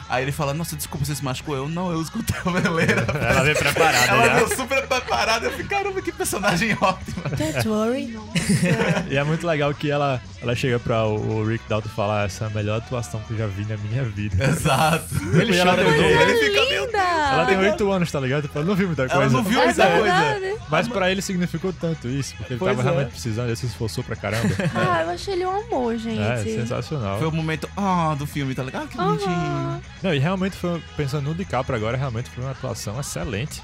Aí 0.08 0.22
ele 0.22 0.32
fala, 0.32 0.54
nossa, 0.54 0.76
desculpa, 0.76 1.04
você 1.04 1.14
se 1.14 1.24
machucou. 1.24 1.56
Eu, 1.56 1.68
não, 1.68 1.90
eu 1.90 1.98
uso 1.98 2.12
cotoveleira. 2.12 3.04
Ela 3.20 3.42
veio 3.42 3.56
preparada 3.56 4.06
Ela 4.12 4.34
veio 4.34 4.56
super 4.56 4.86
preparada. 4.86 5.46
Eu 5.46 5.50
fiquei, 5.52 5.66
caramba, 5.78 6.00
que 6.00 6.12
personagem 6.12 6.76
ótimo. 6.80 7.22
Don't 7.36 7.68
worry. 7.68 8.16
E 9.10 9.16
é 9.16 9.24
muito 9.24 9.46
legal 9.46 9.72
que 9.74 9.90
ela, 9.90 10.20
ela 10.40 10.54
chega 10.54 10.78
pra 10.78 11.04
o, 11.06 11.44
Rick 11.44 11.64
Dalton 11.68 11.88
falar 11.88 12.26
essa 12.26 12.44
é 12.44 12.46
a 12.46 12.50
melhor 12.50 12.78
atuação 12.78 13.20
que 13.20 13.32
eu 13.32 13.38
já 13.38 13.46
vi 13.46 13.64
na 13.64 13.76
minha 13.76 14.04
vida. 14.04 14.44
Exato. 14.44 15.06
Ele 15.34 15.56
chora 15.56 15.82
novo. 15.82 15.94
Ele 15.96 16.34
fica, 16.38 16.60
Linda! 16.60 16.98
Ela 16.98 17.46
tem 17.46 17.58
8 17.58 17.90
anos, 17.92 18.10
tá 18.12 18.20
ligado? 18.20 18.48
Ela 18.54 18.64
não 18.64 18.74
viu 18.74 18.86
muita 18.86 19.02
Ela 19.02 19.14
coisa. 19.14 19.30
não 19.36 19.42
viu 19.42 19.60
É 19.60 19.64
muita 19.66 19.86
coisa. 19.86 20.02
verdade. 20.02 20.54
Mas 20.68 20.88
pra 20.88 21.10
ele 21.10 21.22
significou 21.22 21.72
tanto 21.72 22.08
isso, 22.08 22.34
porque 22.36 22.52
ele 22.54 22.58
Pois 22.60 22.76
tava 22.76 22.88
é. 22.88 22.92
realmente 22.92 23.12
precisando, 23.12 23.46
ele 23.48 23.56
se 23.56 23.66
esforçou 23.66 24.02
pra 24.04 24.16
caramba. 24.16 24.54
Ah, 24.74 25.02
eu 25.02 25.10
achei 25.10 25.34
ele 25.34 25.46
um 25.46 25.60
amor, 25.60 25.96
gente. 25.96 26.20
É, 26.20 26.36
sensacional. 26.44 27.18
Foi 27.18 27.28
o 27.28 27.32
momento 27.32 27.68
ah, 27.76 28.14
do 28.18 28.26
filme, 28.26 28.54
tá 28.54 28.62
ligado? 28.62 28.84
Ah, 28.84 28.86
que 28.88 28.96
bonitinho. 28.96 29.30
Aham. 29.30 29.80
Não, 30.02 30.14
e 30.14 30.18
realmente 30.18 30.56
foi, 30.56 30.82
pensando 30.96 31.28
no 31.28 31.34
DiCaprio 31.34 31.76
agora, 31.76 31.96
realmente 31.96 32.30
foi 32.30 32.44
uma 32.44 32.52
atuação 32.52 33.00
excelente. 33.00 33.62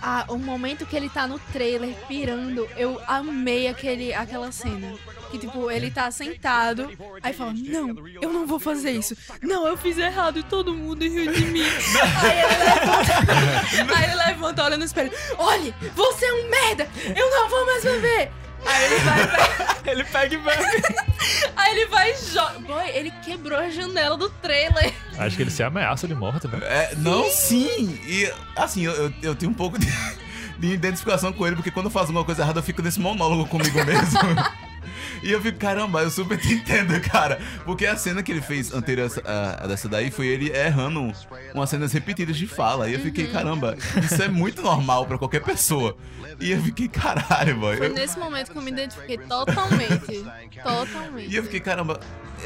Ah, 0.00 0.24
o 0.28 0.38
momento 0.38 0.86
que 0.86 0.96
ele 0.96 1.08
tá 1.08 1.26
no 1.26 1.38
trailer 1.38 1.94
pirando, 2.06 2.68
eu 2.76 3.00
amei 3.06 3.68
aquele, 3.68 4.14
aquela 4.14 4.50
cena. 4.52 4.94
Que, 5.30 5.38
tipo, 5.38 5.70
ele 5.70 5.90
tá 5.90 6.10
sentado, 6.10 6.88
aí 7.22 7.32
fala, 7.32 7.52
não, 7.52 7.94
eu 8.22 8.32
não 8.32 8.46
vou 8.46 8.60
fazer 8.60 8.92
isso. 8.92 9.16
Não, 9.42 9.66
eu 9.66 9.76
fiz 9.76 9.98
errado 9.98 10.38
e 10.38 10.42
todo 10.42 10.74
mundo 10.74 11.02
riu 11.02 11.32
de 11.32 11.44
mim. 11.46 11.62
aí 12.22 12.38
ele 12.38 12.64
levanta, 12.64 13.96
aí 13.96 14.04
ele 14.04 14.14
levanta, 14.14 14.64
olha 14.64 14.78
no 14.78 14.84
espelho. 14.84 15.12
Olhe, 15.36 15.74
você 15.94 16.24
é 16.24 16.32
um 16.32 16.48
merda, 16.48 16.88
eu 17.14 17.30
não 17.30 17.48
vou 17.48 17.66
mais 17.66 17.82
beber. 17.82 18.30
Aí 18.64 18.84
ele 18.84 18.98
vai, 19.00 19.76
Ele 19.92 20.04
pega 20.04 20.34
e 20.34 20.38
bebe. 20.38 21.05
aí 21.56 21.72
ele 21.72 21.86
vai 21.86 22.12
e 22.12 22.16
joga. 22.16 22.58
Boy, 22.60 22.88
ele 22.90 23.10
quebrou 23.24 23.58
a 23.58 23.68
janela 23.70 24.16
do 24.16 24.28
trailer. 24.28 24.92
Acho 25.18 25.36
que 25.36 25.42
ele 25.42 25.50
se 25.50 25.62
ameaça 25.62 26.06
de 26.06 26.14
morte, 26.14 26.46
né? 26.48 26.58
É, 26.62 26.94
não, 26.96 27.28
sim. 27.30 27.98
E 28.06 28.32
assim, 28.56 28.84
eu, 28.84 28.92
eu, 28.92 29.12
eu 29.22 29.34
tenho 29.34 29.50
um 29.50 29.54
pouco 29.54 29.78
de, 29.78 29.86
de 30.58 30.72
identificação 30.72 31.32
com 31.32 31.46
ele, 31.46 31.56
porque 31.56 31.70
quando 31.70 31.86
eu 31.86 31.90
faço 31.90 32.06
alguma 32.06 32.24
coisa 32.24 32.42
errada, 32.42 32.58
eu 32.58 32.62
fico 32.62 32.82
nesse 32.82 33.00
monólogo 33.00 33.46
comigo 33.46 33.84
mesmo. 33.84 34.18
E 35.22 35.30
eu 35.32 35.40
fico, 35.40 35.58
caramba, 35.58 36.02
eu 36.02 36.10
super 36.10 36.38
te 36.38 36.52
entendo, 36.54 36.98
cara. 37.00 37.38
Porque 37.64 37.86
a 37.86 37.96
cena 37.96 38.22
que 38.22 38.30
ele 38.32 38.40
fez 38.40 38.72
anterior 38.72 39.10
a 39.24 39.64
a, 39.64 39.66
dessa 39.66 39.88
daí 39.88 40.10
foi 40.10 40.26
ele 40.26 40.50
errando 40.50 41.12
umas 41.54 41.70
cenas 41.70 41.92
repetidas 41.92 42.36
de 42.36 42.46
fala. 42.46 42.88
E 42.88 42.94
eu 42.94 43.00
fiquei, 43.00 43.26
caramba, 43.28 43.76
isso 44.02 44.22
é 44.22 44.28
muito 44.28 44.62
normal 44.62 45.06
pra 45.06 45.18
qualquer 45.18 45.42
pessoa. 45.42 45.96
E 46.40 46.50
eu 46.50 46.62
fiquei, 46.62 46.88
caralho, 46.88 47.56
boy. 47.58 47.76
Foi 47.76 47.86
Eu- 47.88 47.94
nesse 47.94 48.18
momento 48.18 48.50
que 48.52 48.58
eu 48.58 48.62
me 48.62 48.70
identifiquei 48.70 49.18
totalmente. 49.18 50.24
Totalmente. 50.62 51.30
E 51.30 51.36
eu 51.36 51.42
fiquei, 51.44 51.60
caramba, 51.60 52.00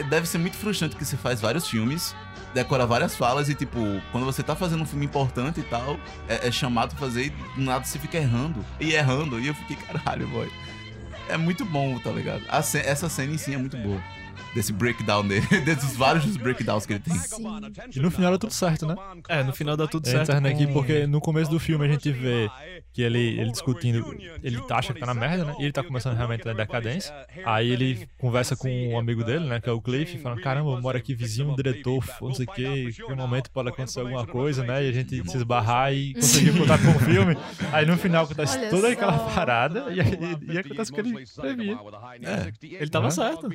deve 0.09 0.27
ser 0.29 0.39
muito 0.39 0.57
frustrante 0.57 0.97
que 0.97 1.05
você 1.05 1.17
faz 1.17 1.41
vários 1.41 1.67
filmes, 1.69 2.15
decora 2.55 2.87
várias 2.87 3.15
falas 3.17 3.49
e, 3.49 3.55
tipo, 3.55 3.79
quando 4.13 4.25
você 4.25 4.43
tá 4.43 4.55
fazendo 4.55 4.83
um 4.83 4.87
filme 4.87 5.07
importante 5.07 5.61
e 5.61 5.63
tal, 5.65 5.99
é, 6.29 6.49
é 6.49 6.51
chamado 6.53 6.91
pra 6.91 6.99
fazer 7.07 7.27
e 7.27 7.31
do 7.31 7.61
nada 7.63 7.85
você 7.85 7.99
fica 7.99 8.19
errando. 8.19 8.65
E 8.79 8.93
errando. 8.95 9.41
E 9.41 9.47
eu 9.49 9.55
fiquei, 9.55 9.77
caralho, 9.77 10.27
boy. 10.29 10.51
É 11.31 11.37
muito 11.37 11.65
bom, 11.65 11.99
tá 11.99 12.11
ligado? 12.11 12.43
Ce- 12.63 12.79
essa 12.79 13.09
cena 13.09 13.33
em 13.33 13.39
si 13.39 13.55
é 13.55 13.59
muito 13.59 13.77
boa. 13.77 14.03
Desse 14.55 14.73
breakdown 14.73 15.27
dele, 15.27 15.47
desses 15.65 15.97
vários 15.97 16.37
breakdowns 16.37 16.85
que 16.85 16.95
ele 16.95 17.01
tem. 17.01 17.15
Sim. 17.15 17.45
E 17.95 18.01
no 18.01 18.11
final 18.11 18.35
é 18.35 18.39
tudo 18.39 18.53
certo, 18.53 18.85
né? 18.85 18.97
É, 19.29 19.45
no 19.45 19.53
final 19.53 19.77
dá 19.77 19.87
tudo 19.87 20.09
certo. 20.09 20.23
Entrando 20.23 20.47
aqui, 20.47 20.67
porque 20.67 21.07
no 21.07 21.21
começo 21.21 21.49
do 21.51 21.61
filme 21.61 21.85
a 21.85 21.89
gente 21.89 22.11
vê 22.11 22.51
que 22.93 23.01
ele, 23.03 23.39
ele 23.41 23.53
discutindo, 23.53 24.13
ele 24.43 24.61
tá 24.63 24.79
acha 24.79 24.93
que 24.93 24.99
tá 24.99 25.07
na 25.07 25.15
merda, 25.15 25.45
né? 25.45 25.55
E 25.61 25.63
ele 25.65 25.73
tá 25.73 25.85
começando 25.85 26.17
realmente 26.17 26.45
na 26.45 26.53
decadência. 26.53 27.15
Aí 27.45 27.71
ele 27.71 28.09
conversa 28.19 28.57
com 28.57 28.69
um 28.69 28.99
amigo 28.99 29.23
dele, 29.23 29.45
né? 29.47 29.61
Que 29.61 29.69
é 29.69 29.73
o 29.73 29.81
Cliff, 29.81 30.19
falando: 30.19 30.41
Caramba, 30.41 30.71
eu 30.73 30.81
moro 30.81 30.99
aqui 30.99 31.15
vizinho, 31.15 31.51
um 31.53 31.55
diretor, 31.55 32.05
não 32.21 32.35
sei 32.35 32.47
o 32.47 32.53
que, 32.53 32.91
em 33.09 33.15
momento 33.15 33.51
pode 33.53 33.69
acontecer 33.69 34.01
alguma 34.01 34.27
coisa, 34.27 34.65
né? 34.65 34.85
E 34.85 34.89
a 34.89 34.93
gente 34.93 35.23
se 35.31 35.37
esbarrar 35.37 35.93
e 35.95 36.15
conseguir 36.15 36.59
contar 36.59 36.79
com 36.79 36.91
o 36.91 36.99
filme. 36.99 37.37
Aí 37.73 37.87
no 37.87 37.97
final 37.97 38.25
acontece 38.25 38.59
Olha 38.59 38.71
toda 38.71 38.89
aquela 38.89 39.17
só. 39.19 39.25
parada 39.35 39.87
e, 39.91 40.01
e, 40.01 40.55
e 40.55 40.59
acontece 40.59 40.91
o 40.91 40.95
que 40.95 41.01
ele 41.01 41.25
previa. 41.41 41.79
É, 42.23 42.53
Ele 42.81 42.91
tava 42.91 43.05
Né? 43.07 43.11
certo. 43.13 43.49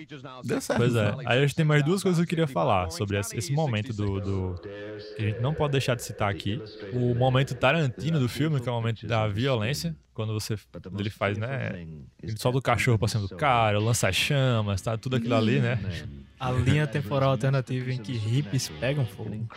deu 0.43 0.61
certo. 0.61 0.84
Pois 0.93 0.95
é. 0.95 1.17
Aí 1.25 1.39
a 1.39 1.41
gente 1.41 1.55
tem 1.55 1.65
mais 1.65 1.83
duas 1.83 2.01
coisas 2.03 2.17
que 2.19 2.23
eu 2.23 2.29
queria 2.29 2.47
falar 2.47 2.89
sobre 2.89 3.17
esse, 3.17 3.37
momento 3.51 3.93
do, 3.93 4.21
do- 4.21 4.59
que 5.15 5.23
a 5.23 5.25
gente 5.27 5.41
não 5.41 5.55
pode 5.55 5.71
deixar 5.73 5.95
de 5.95 6.03
citar 6.03 6.29
aqui. 6.31 6.63
O 6.91 7.15
momento 7.15 7.55
Tarantino 7.55 8.19
do 8.19 8.29
filme, 8.29 8.61
que 8.61 8.69
é 8.69 8.71
o 8.71 8.75
momento 8.75 9.05
da 9.05 9.27
violência. 9.27 9.95
Quando 10.13 10.33
você 10.33 10.57
ele 10.97 11.09
faz, 11.09 11.37
né? 11.37 11.77
Ele 12.23 12.37
solta 12.37 12.57
o 12.59 12.61
cachorro 12.61 12.97
pra 12.99 13.07
cima 13.07 13.23
do 13.23 13.29
cara, 13.29 13.79
lança 13.79 14.11
chamas, 14.11 14.81
tá? 14.81 14.97
Tudo 14.97 15.15
aquilo 15.17 15.35
ali, 15.35 15.59
né? 15.61 15.79
A 16.37 16.51
linha 16.51 16.85
temporal 16.85 17.29
alternativa 17.31 17.91
em 17.91 17.97
que 17.97 18.11
hippies 18.11 18.67
pegam 18.79 19.05
fogo. 19.05 19.47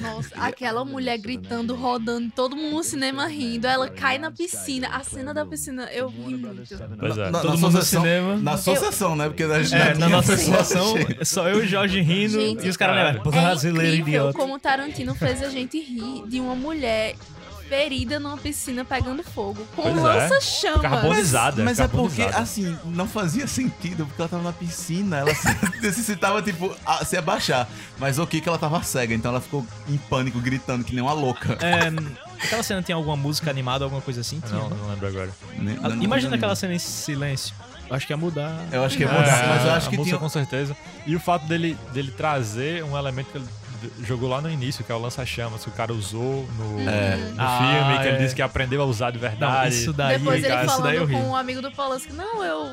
Nossa, 0.00 0.34
aquela 0.40 0.82
mulher 0.84 1.18
gritando, 1.18 1.74
rodando, 1.74 2.32
todo 2.34 2.56
mundo 2.56 2.76
no 2.76 2.82
cinema 2.82 3.26
rindo. 3.26 3.66
Ela 3.66 3.88
cai 3.90 4.16
na 4.18 4.30
piscina. 4.30 4.88
A 4.88 5.04
cena 5.04 5.34
da 5.34 5.44
piscina, 5.44 5.84
eu 5.92 6.08
ri 6.08 6.34
muito. 6.36 6.64
Pois 6.98 7.18
é. 7.18 7.30
Na, 7.30 7.40
Todo 7.40 7.50
na 7.50 7.56
mundo 7.58 7.70
no 7.76 7.82
cinema. 7.82 8.36
Na 8.36 8.56
sua 8.56 8.76
sessão, 8.76 9.14
né? 9.14 9.28
Porque 9.28 9.42
a 9.42 9.62
gente 9.62 9.74
É, 9.74 9.78
já 9.78 9.84
na 9.90 9.94
tinha 9.94 10.08
nossa 10.08 10.32
pessoas 10.36 10.66
situação, 10.66 10.96
cheias. 10.96 11.20
é 11.20 11.24
só 11.24 11.48
eu 11.48 11.62
e 11.64 11.68
Jorge 11.68 12.00
rindo 12.00 12.40
Gente, 12.40 12.66
e 12.66 12.68
os 12.70 12.76
caras 12.78 12.96
cara, 12.96 13.10
levam. 13.12 13.32
É 13.32 13.40
Brasileiro 13.42 13.96
incrível 13.96 14.20
idiota. 14.22 14.38
como 14.38 14.58
Tarantino 14.58 15.14
fez 15.14 15.42
a 15.42 15.50
gente 15.50 15.78
rir 15.80 16.26
de 16.28 16.40
uma 16.40 16.54
mulher 16.54 17.14
ferida 17.72 18.20
numa 18.20 18.36
piscina 18.36 18.84
pegando 18.84 19.22
fogo. 19.22 19.66
Com 19.74 19.82
Pois 19.82 19.96
é. 19.96 20.00
lança-chamas. 20.00 20.82
Carbonizada. 20.82 21.64
Mas 21.64 21.78
é 21.80 21.88
porque, 21.88 22.16
carbonizada. 22.22 22.42
assim, 22.42 22.78
não 22.84 23.08
fazia 23.08 23.46
sentido, 23.46 24.04
porque 24.04 24.20
ela 24.20 24.28
tava 24.28 24.42
na 24.42 24.52
piscina, 24.52 25.16
ela 25.18 25.34
se- 25.34 25.48
necessitava, 25.80 26.42
tipo, 26.42 26.74
a- 26.84 27.02
se 27.04 27.16
abaixar. 27.16 27.66
Mas 27.98 28.18
ok 28.18 28.40
que 28.42 28.48
ela 28.48 28.58
tava 28.58 28.82
cega, 28.82 29.14
então 29.14 29.30
ela 29.30 29.40
ficou 29.40 29.66
em 29.88 29.96
pânico, 29.96 30.38
gritando 30.38 30.84
que 30.84 30.92
nem 30.94 31.02
uma 31.02 31.14
louca. 31.14 31.56
É, 31.64 32.44
aquela 32.44 32.62
cena 32.62 32.82
tem 32.82 32.94
alguma 32.94 33.16
música 33.16 33.50
animada, 33.50 33.84
alguma 33.84 34.02
coisa 34.02 34.20
assim? 34.20 34.42
Não, 34.50 34.68
não 34.68 34.88
lembro 34.90 35.06
agora. 35.08 35.30
Né? 35.56 35.78
Ah, 35.82 35.88
Não- 35.88 36.02
Imagina 36.02 36.30
não- 36.30 36.36
aquela 36.36 36.54
cena 36.54 36.74
em 36.74 36.78
silêncio. 36.78 37.54
Eu 37.88 37.96
acho 37.96 38.06
que 38.06 38.12
ia 38.12 38.16
mudar. 38.16 38.54
Eu 38.70 38.84
acho 38.84 38.96
que 38.96 39.02
ia 39.02 39.08
mudar, 39.10 39.44
É, 39.44 39.48
mas 39.48 39.64
eu 39.64 39.72
acho 39.72 39.86
a 39.86 39.90
que 39.90 39.96
música 39.96 40.16
tinha... 40.16 40.20
com 40.20 40.28
certeza. 40.28 40.76
E 41.06 41.16
o 41.16 41.20
fato 41.20 41.46
dele, 41.46 41.76
dele 41.92 42.10
trazer 42.10 42.82
um 42.84 42.96
elemento 42.96 43.30
que 43.30 43.38
ele 43.38 43.46
jogou 44.04 44.28
lá 44.28 44.40
no 44.40 44.50
início, 44.50 44.84
que 44.84 44.92
é 44.92 44.94
o 44.94 44.98
lança-chamas, 44.98 45.62
que 45.64 45.70
o 45.70 45.72
cara 45.72 45.92
usou 45.92 46.46
no, 46.58 46.80
É. 46.88 47.16
no 47.16 47.42
Ah, 47.42 47.58
filme, 47.58 47.98
que 48.02 48.08
ele 48.08 48.16
é. 48.16 48.18
disse 48.20 48.34
que 48.34 48.42
aprendeu 48.42 48.82
a 48.82 48.84
usar 48.84 49.10
de 49.10 49.18
Não, 49.18 49.28
verdade. 49.28 49.74
isso 49.74 49.92
daí, 49.92 50.18
Depois 50.18 50.42
ele 50.42 50.52
cara, 50.52 50.66
isso 50.66 50.82
daí 50.82 50.96
eu 50.96 51.06
falando 51.06 51.18
ri. 51.20 51.24
com 51.24 51.30
um 51.30 51.36
amigo 51.36 51.62
do 51.62 51.70
Polanski, 51.72 52.12
não, 52.12 52.42
eu 52.44 52.68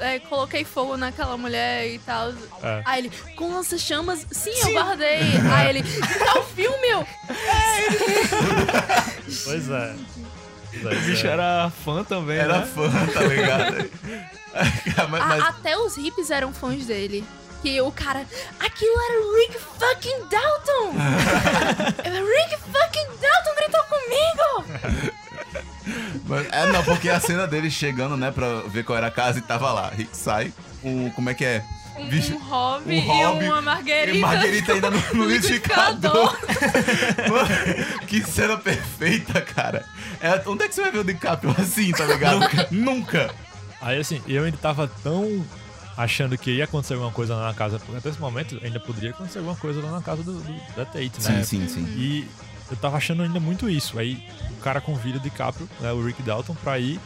é, 0.00 0.18
coloquei 0.18 0.64
fogo 0.64 0.96
naquela 0.96 1.36
mulher 1.36 1.86
e 1.86 1.98
tal. 1.98 2.30
É. 2.62 2.82
Aí 2.86 3.00
ele, 3.00 3.10
com 3.36 3.52
lança-chamas? 3.54 4.26
Sim, 4.30 4.50
eu 4.62 4.72
guardei. 4.72 5.20
Aí 5.54 5.68
ele, 5.68 5.82
tá 5.82 6.38
o 6.38 6.42
filme, 6.44 6.88
eu. 6.88 7.06
Pois 9.44 9.70
é. 9.70 9.94
Pois 10.72 10.84
é, 10.86 10.98
O 10.98 11.00
bicho 11.02 11.26
é. 11.26 11.30
era 11.30 11.70
fã 11.84 12.04
também, 12.04 12.38
Era 12.38 12.60
né? 12.60 12.66
fã, 12.66 12.88
tá 13.12 13.20
ligado? 13.22 13.90
mas, 15.10 15.22
A- 15.22 15.26
mas- 15.26 15.44
até 15.44 15.76
os 15.76 15.96
hippies 15.96 16.30
eram 16.30 16.52
fãs 16.52 16.84
dele. 16.86 17.24
Que 17.62 17.80
o 17.80 17.92
cara, 17.92 18.24
aquilo 18.58 18.94
era 19.10 19.20
o 19.20 19.36
Rick 19.36 19.58
fucking 19.78 20.18
Dalton! 20.30 20.92
Rick 22.04 22.56
fucking 22.72 23.06
Dalton 23.20 23.54
gritou 23.56 23.84
comigo! 23.84 24.64
mas- 26.24 26.46
é, 26.50 26.66
não, 26.72 26.82
porque 26.82 27.08
a 27.10 27.20
cena 27.20 27.46
dele 27.46 27.70
chegando, 27.70 28.16
né, 28.16 28.30
pra 28.30 28.62
ver 28.66 28.84
qual 28.84 28.96
era 28.96 29.08
a 29.08 29.10
casa 29.10 29.38
e 29.38 29.42
tava 29.42 29.70
lá. 29.72 29.90
Rick 29.90 30.16
sai, 30.16 30.52
um, 30.82 31.10
como 31.10 31.28
é 31.28 31.34
que 31.34 31.44
é? 31.44 31.62
Um, 31.98 32.08
Bicho, 32.08 32.34
um 32.34 32.38
hobby, 32.38 32.98
um 32.98 33.00
hobby 33.00 33.44
e 33.44 33.48
uma 33.48 33.60
marguerita. 33.60 34.16
E 34.16 34.20
Marguerita 34.20 34.72
ainda 34.72 34.90
no, 34.90 34.98
no 35.12 35.24
liquidificador. 35.26 36.38
Mano, 37.28 37.48
que 38.06 38.22
cena 38.24 38.56
perfeita, 38.56 39.42
cara. 39.42 39.84
É, 40.20 40.40
onde 40.46 40.64
é 40.64 40.68
que 40.68 40.74
você 40.74 40.80
vai 40.82 40.92
ver 40.92 40.98
o 41.00 41.04
DiCaprio 41.04 41.54
assim, 41.58 41.90
tá 41.92 42.04
ligado? 42.06 42.40
Nunca. 42.70 43.34
Aí 43.82 43.98
assim, 43.98 44.22
eu 44.26 44.44
ainda 44.44 44.56
tava 44.56 44.88
tão 45.02 45.44
achando 46.02 46.36
que 46.38 46.50
ia 46.50 46.64
acontecer 46.64 46.94
alguma 46.94 47.12
coisa 47.12 47.34
lá 47.34 47.48
na 47.48 47.54
casa, 47.54 47.78
porque 47.78 47.96
até 47.96 48.08
esse 48.08 48.20
momento 48.20 48.58
ainda 48.62 48.78
poderia 48.80 49.10
acontecer 49.10 49.38
alguma 49.38 49.56
coisa 49.56 49.80
lá 49.82 49.90
na 49.90 50.02
casa 50.02 50.22
do, 50.22 50.32
do- 50.32 50.74
da 50.76 50.84
Tate, 50.84 51.12
né? 51.22 51.42
Sim, 51.42 51.66
sim, 51.66 51.68
sim. 51.68 51.84
E 51.96 52.28
eu 52.70 52.76
tava 52.76 52.96
achando 52.96 53.22
ainda 53.22 53.38
muito 53.40 53.68
isso. 53.68 53.98
Aí 53.98 54.24
o 54.50 54.60
cara 54.62 54.80
convida 54.80 55.18
o 55.18 55.20
DiCaprio, 55.20 55.68
né, 55.80 55.92
o 55.92 56.04
Rick 56.04 56.22
Dalton, 56.22 56.54
pra 56.54 56.78
ir 56.78 56.98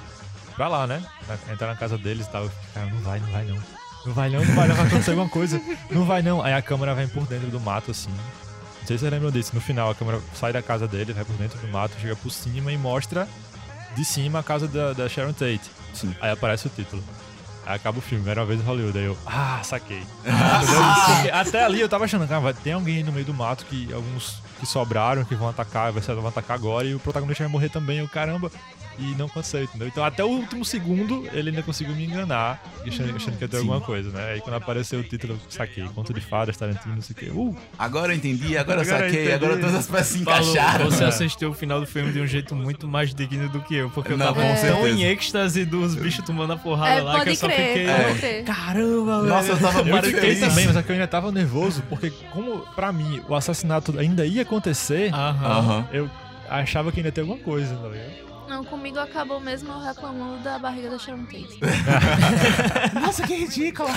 pra 0.57 0.69
lá, 0.69 0.87
né? 0.87 1.03
Na- 1.29 1.53
Entrar 1.53 1.67
na 1.69 1.77
casa 1.77 1.97
deles 1.99 2.27
e 2.27 2.31
tal. 2.31 2.51
Cara, 2.75 2.87
não 2.87 3.01
vai, 3.01 3.19
não 3.21 3.29
vai 3.31 3.45
não. 3.45 3.59
Não 4.07 4.13
vai 4.13 4.29
não, 4.31 4.45
não 4.45 4.55
vai 4.55 4.69
não, 4.69 4.75
vai 4.77 4.87
acontecer 4.87 5.11
alguma 5.13 5.29
coisa. 5.31 5.61
Não 5.91 6.05
vai 6.05 6.21
não. 6.23 6.43
Aí 6.43 6.53
a 6.53 6.61
câmera 6.63 6.95
vem 6.95 7.09
por 7.09 7.27
dentro 7.27 7.49
do 7.49 7.59
mato, 7.59 7.91
assim. 7.91 8.11
Não 8.11 8.87
sei 8.87 8.99
se 8.99 9.01
vocês 9.01 9.11
lembram 9.13 9.31
disso. 9.31 9.53
No 9.55 9.61
final, 9.63 9.91
a 9.91 9.95
câmera 9.95 10.21
sai 10.35 10.53
da 10.53 10.61
casa 10.63 10.87
dele, 10.87 11.15
vai 11.15 11.25
por 11.25 11.35
dentro 11.37 11.59
do 11.59 11.67
mato, 11.69 11.95
chega 12.01 12.15
por 12.15 12.31
cima 12.31 12.71
e 12.71 12.77
mostra 12.77 13.27
de 13.97 14.05
cima 14.05 14.41
a 14.41 14.43
casa 14.43 14.69
da, 14.69 14.93
da 14.93 15.09
Sharon 15.09 15.33
Tate. 15.33 15.63
Sim. 15.95 16.15
Aí 16.21 16.31
aparece 16.31 16.67
o 16.67 16.71
título. 16.71 17.03
Aí 17.67 17.77
acaba 17.77 17.99
o 17.99 18.03
filme, 18.03 18.29
era 18.29 18.41
uma 18.41 18.47
vez 18.47 18.61
em 18.61 18.65
Hollywood. 18.65 18.99
Aí 18.99 19.05
eu, 19.05 19.17
ah, 19.27 19.61
saquei. 19.62 20.03
Entendeu? 20.25 20.83
Porque 21.15 21.31
Até 21.31 21.65
ali 21.65 21.81
eu 21.81 21.89
tava 21.89 22.05
achando, 22.05 22.27
cara, 22.29 22.41
vai 22.41 22.55
ter 22.55 22.73
alguém 22.73 23.03
no 23.03 23.12
meio 23.12 23.25
do 23.25 23.35
mato 23.35 23.65
que 23.67 23.93
alguns 23.93 24.43
que 24.65 24.71
sobraram, 24.71 25.25
que 25.25 25.35
vão 25.35 25.49
atacar, 25.49 25.93
vai 25.93 26.03
ser 26.03 26.15
vão 26.15 26.27
atacar 26.29 26.57
agora, 26.57 26.87
e 26.87 26.95
o 26.95 26.99
protagonista 27.01 27.45
vai 27.45 27.53
morrer 27.53 27.69
também, 27.69 27.99
eu, 27.99 28.09
caramba. 28.09 28.51
E 28.97 29.12
não 29.19 29.27
aconteceu, 29.27 29.65
entendeu? 29.65 29.89
Então 29.89 30.05
até 30.05 30.23
o 30.23 30.29
último 30.29 30.65
segundo 30.65 31.27
ele 31.33 31.51
ainda 31.51 31.65
conseguiu 31.65 31.97
me 31.97 32.05
enganar, 32.05 32.62
achando, 32.87 33.17
achando 33.17 33.37
que 33.37 33.43
ia 33.43 33.49
ter 33.49 33.57
alguma 33.57 33.81
coisa, 33.81 34.09
né? 34.11 34.35
Aí 34.35 34.41
quando 34.41 34.55
apareceu 34.55 35.01
o 35.01 35.03
título, 35.03 35.33
eu 35.33 35.41
saquei, 35.51 35.83
conto 35.93 36.15
de 36.15 36.21
fadas, 36.21 36.57
Tarantino, 36.57 36.95
não 36.95 37.03
sei 37.03 37.12
o 37.12 37.19
quê. 37.19 37.27
Uh, 37.35 37.57
Agora 37.77 38.12
eu 38.12 38.17
entendi, 38.17 38.57
agora 38.57 38.79
eu 38.79 38.83
Agora 38.83 38.99
eu 39.07 39.09
saquei, 39.11 39.23
entendi. 39.25 39.33
agora 39.33 39.57
todas 39.57 39.75
as 39.75 39.87
peças 39.89 40.07
se 40.07 40.19
encaixaram. 40.21 40.85
você 40.93 41.03
assistiu 41.11 41.51
o 41.51 41.55
final 41.55 41.81
do 41.81 41.89
filme 41.89 42.12
de 42.12 42.21
um 42.21 42.27
jeito 42.29 42.55
muito 42.55 42.87
mais 42.87 43.12
digno 43.12 43.49
do 43.49 43.61
que 43.62 43.75
eu, 43.75 43.91
porque 43.91 44.12
eu 44.12 44.17
Não, 44.17 44.27
tava 44.27 44.41
tão 44.43 44.87
em 44.87 45.03
êxtase 45.03 45.65
dos 45.65 45.97
bichos 45.97 46.25
tomando 46.25 46.53
a 46.53 46.57
porrada 46.57 47.01
É, 47.01 47.03
lá 47.03 47.25
que 47.25 47.31
eu 47.31 47.35
só 47.35 47.49
crer, 47.49 47.67
fiquei. 47.67 48.15
crer. 48.21 48.45
Caramba, 48.45 49.17
velho. 49.23 49.29
Nossa, 49.35 49.49
eu 49.49 49.59
tava 49.59 49.81
eu 49.81 49.85
muito 49.87 50.05
fiquei 50.07 50.21
feliz. 50.37 50.39
também, 50.41 50.67
mas 50.69 50.77
é 50.77 50.83
que 50.85 50.91
eu 50.91 50.95
ainda 50.95 51.09
tava 51.09 51.33
nervoso, 51.33 51.83
porque 51.89 52.11
como 52.33 52.61
pra 52.77 52.93
mim 52.93 53.21
o 53.29 53.35
assassinato 53.35 53.99
ainda 53.99 54.25
ia 54.25 54.45
acontecer, 54.55 55.11
eu 55.93 56.11
achava 56.49 56.93
que 56.93 56.99
ainda 57.01 57.09
ia 57.09 57.13
ter 57.13 57.23
alguma 57.23 57.39
coisa, 57.39 57.75
tá 57.77 57.89
ligado? 57.89 58.25
Não, 58.49 58.63
comigo 58.63 58.99
acabou 58.99 59.41
mesmo 59.41 59.73
eu 59.73 59.81
reclamando 59.81 60.43
da 60.43 60.59
barriga 60.59 60.91
da 60.91 60.99
Sharon 60.99 61.25
Tate. 61.25 61.59
Nossa, 63.01 63.27
que 63.27 63.35
ridículo! 63.35 63.89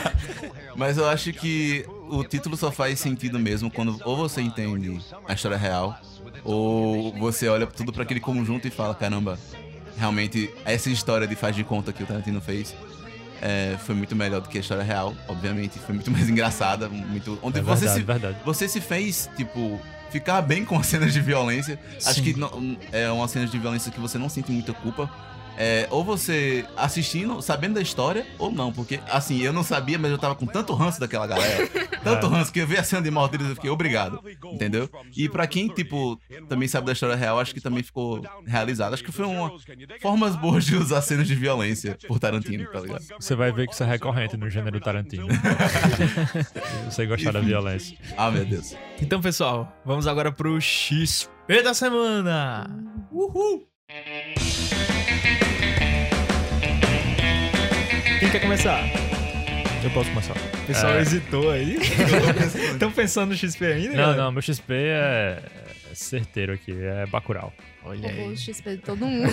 Mas 0.76 0.96
eu 0.96 1.08
acho 1.08 1.32
que 1.32 1.84
o 2.08 2.22
título 2.22 2.56
só 2.56 2.70
faz 2.70 3.00
sentido 3.00 3.38
mesmo 3.38 3.70
quando 3.70 4.00
ou 4.04 4.16
você 4.16 4.40
entende 4.40 5.00
a 5.26 5.34
história 5.34 5.56
real, 5.56 5.98
ou 6.44 7.12
você 7.18 7.48
olha 7.48 7.66
tudo 7.66 7.92
pra 7.92 8.04
aquele 8.04 8.20
conjunto 8.20 8.68
e 8.68 8.70
fala, 8.70 8.94
caramba, 8.94 9.38
realmente 9.98 10.48
essa 10.64 10.88
história 10.88 11.26
de 11.26 11.34
faz 11.34 11.56
de 11.56 11.64
conta 11.64 11.92
que 11.92 12.02
o 12.02 12.06
Tarantino 12.06 12.40
fez 12.40 12.74
é, 13.40 13.76
foi 13.84 13.94
muito 13.94 14.14
melhor 14.14 14.40
do 14.40 14.48
que 14.48 14.58
a 14.58 14.60
história 14.60 14.82
real, 14.84 15.14
obviamente, 15.28 15.78
foi 15.78 15.94
muito 15.94 16.10
mais 16.10 16.28
engraçada, 16.30 16.88
muito 16.88 17.38
onde 17.42 17.58
É 17.58 17.62
você 17.62 17.80
verdade, 17.86 18.00
se 18.00 18.06
verdade. 18.06 18.36
você 18.44 18.68
se 18.68 18.80
fez, 18.80 19.28
tipo, 19.36 19.80
ficar 20.10 20.42
bem 20.42 20.64
com 20.64 20.78
as 20.78 20.86
cenas 20.88 21.12
de 21.12 21.20
violência. 21.20 21.78
Acho 22.04 22.14
Sim. 22.14 22.22
que 22.22 22.38
não- 22.38 22.76
é 22.92 23.10
uma 23.10 23.26
cena 23.28 23.46
de 23.46 23.58
violência 23.58 23.90
que 23.92 24.00
você 24.00 24.18
não 24.18 24.28
sente 24.28 24.50
muita 24.52 24.72
culpa. 24.72 25.10
É, 25.56 25.86
ou 25.90 26.02
você 26.02 26.64
assistindo, 26.76 27.42
sabendo 27.42 27.74
da 27.74 27.80
história, 27.80 28.26
ou 28.38 28.50
não. 28.50 28.72
Porque, 28.72 29.00
assim, 29.10 29.40
eu 29.40 29.52
não 29.52 29.62
sabia, 29.62 29.98
mas 29.98 30.10
eu 30.10 30.18
tava 30.18 30.34
com 30.34 30.46
tanto 30.46 30.72
ranço 30.74 30.98
daquela 30.98 31.26
galera. 31.26 31.68
tanto 32.02 32.28
ranço 32.28 32.52
que 32.52 32.60
eu 32.60 32.66
vi 32.66 32.76
a 32.76 32.84
cena 32.84 33.02
de 33.02 33.10
morte 33.10 33.32
deles 33.32 33.46
e 33.46 33.50
eu 33.50 33.54
fiquei 33.54 33.70
obrigado. 33.70 34.20
Entendeu? 34.44 34.88
E 35.16 35.28
pra 35.28 35.46
quem, 35.46 35.68
tipo, 35.68 36.20
também 36.48 36.66
sabe 36.68 36.86
da 36.86 36.92
história 36.92 37.14
real, 37.14 37.38
acho 37.38 37.54
que 37.54 37.60
também 37.60 37.82
ficou 37.82 38.22
realizado. 38.46 38.94
Acho 38.94 39.04
que 39.04 39.12
foi 39.12 39.26
uma 39.26 39.52
formas 40.00 40.36
boas 40.36 40.64
de 40.64 40.76
usar 40.76 41.02
cenas 41.02 41.26
de 41.26 41.34
violência 41.34 41.98
por 42.06 42.18
Tarantino, 42.18 42.66
tá 42.70 42.80
ligado? 42.80 43.04
Você 43.18 43.34
vai 43.34 43.52
ver 43.52 43.66
que 43.66 43.74
isso 43.74 43.82
é 43.82 43.86
recorrente 43.86 44.36
no 44.36 44.48
gênero 44.48 44.80
Tarantino. 44.80 45.26
você 46.88 47.06
gostar 47.06 47.32
da 47.32 47.40
violência. 47.40 47.96
Ah, 48.16 48.30
meu 48.30 48.44
Deus. 48.44 48.74
Então, 49.00 49.20
pessoal, 49.20 49.72
vamos 49.84 50.06
agora 50.06 50.32
pro 50.32 50.60
XP 50.60 51.62
da 51.62 51.74
semana. 51.74 52.66
Uhul! 53.10 53.66
Quem 58.18 58.30
quer 58.30 58.40
começar? 58.40 58.84
Eu 59.82 59.90
posso 59.90 60.10
começar. 60.10 60.34
O 60.36 60.66
pessoal 60.66 60.92
É. 60.92 61.00
hesitou 61.00 61.50
aí. 61.50 61.76
Estão 62.72 62.92
pensando 62.92 63.30
no 63.30 63.36
XP 63.36 63.64
ainda? 63.64 63.88
Não, 63.90 63.96
galera? 63.96 64.22
não, 64.24 64.32
meu 64.32 64.42
XP 64.42 64.72
é 64.74 65.42
é 65.90 65.94
certeiro 65.94 66.52
aqui, 66.52 66.72
é 66.72 67.04
Bacurau. 67.06 67.52
Olha 67.82 68.08
Roubou 68.08 68.26
o 68.26 68.30
aí. 68.30 68.36
XP 68.36 68.70
de 68.76 68.82
todo 68.82 69.04
mundo. 69.04 69.30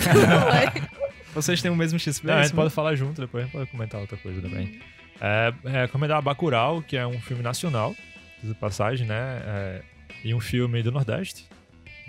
Vocês 1.34 1.62
têm 1.62 1.70
o 1.70 1.76
mesmo 1.76 1.98
XP? 1.98 2.26
Não, 2.26 2.34
a 2.34 2.36
gente 2.38 2.46
Isso 2.46 2.54
pode 2.54 2.70
falar 2.74 2.94
junto, 2.96 3.20
depois 3.20 3.42
a 3.42 3.46
gente 3.46 3.52
pode 3.52 3.70
comentar 3.70 4.00
outra 4.00 4.16
coisa 4.16 4.40
também. 4.40 4.80
É, 5.20 5.52
é 5.64 5.82
recomendar 5.82 6.20
Bacurau, 6.22 6.82
que 6.82 6.96
é 6.96 7.06
um 7.06 7.20
filme 7.20 7.42
nacional, 7.42 7.94
de 8.42 8.54
passagem, 8.54 9.06
né? 9.06 9.42
É, 9.44 9.82
e 10.24 10.34
um 10.34 10.40
filme 10.40 10.82
do 10.82 10.90
Nordeste. 10.90 11.46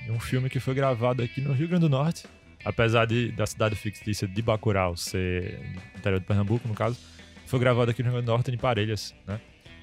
E 0.08 0.12
um 0.12 0.20
filme 0.20 0.50
que 0.50 0.60
foi 0.60 0.74
gravado 0.74 1.22
aqui 1.22 1.42
no 1.42 1.54
Rio 1.54 1.68
Grande 1.68 1.82
do 1.82 1.90
Norte. 1.90 2.24
Apesar 2.64 3.06
de, 3.06 3.32
da 3.32 3.46
cidade 3.46 3.76
fictícia 3.76 4.28
de 4.28 4.42
Bacurau 4.42 4.96
ser 4.96 5.60
interior 5.98 6.20
de 6.20 6.26
Pernambuco, 6.26 6.68
no 6.68 6.74
caso, 6.74 6.98
foi 7.46 7.60
gravado 7.60 7.90
aqui 7.90 8.04
no 8.04 8.10
Rio 8.10 8.14
Grande 8.14 8.26
do 8.26 8.32
Norte, 8.32 8.52
em 8.52 8.58
Parelhas, 8.58 9.16
né? 9.26 9.40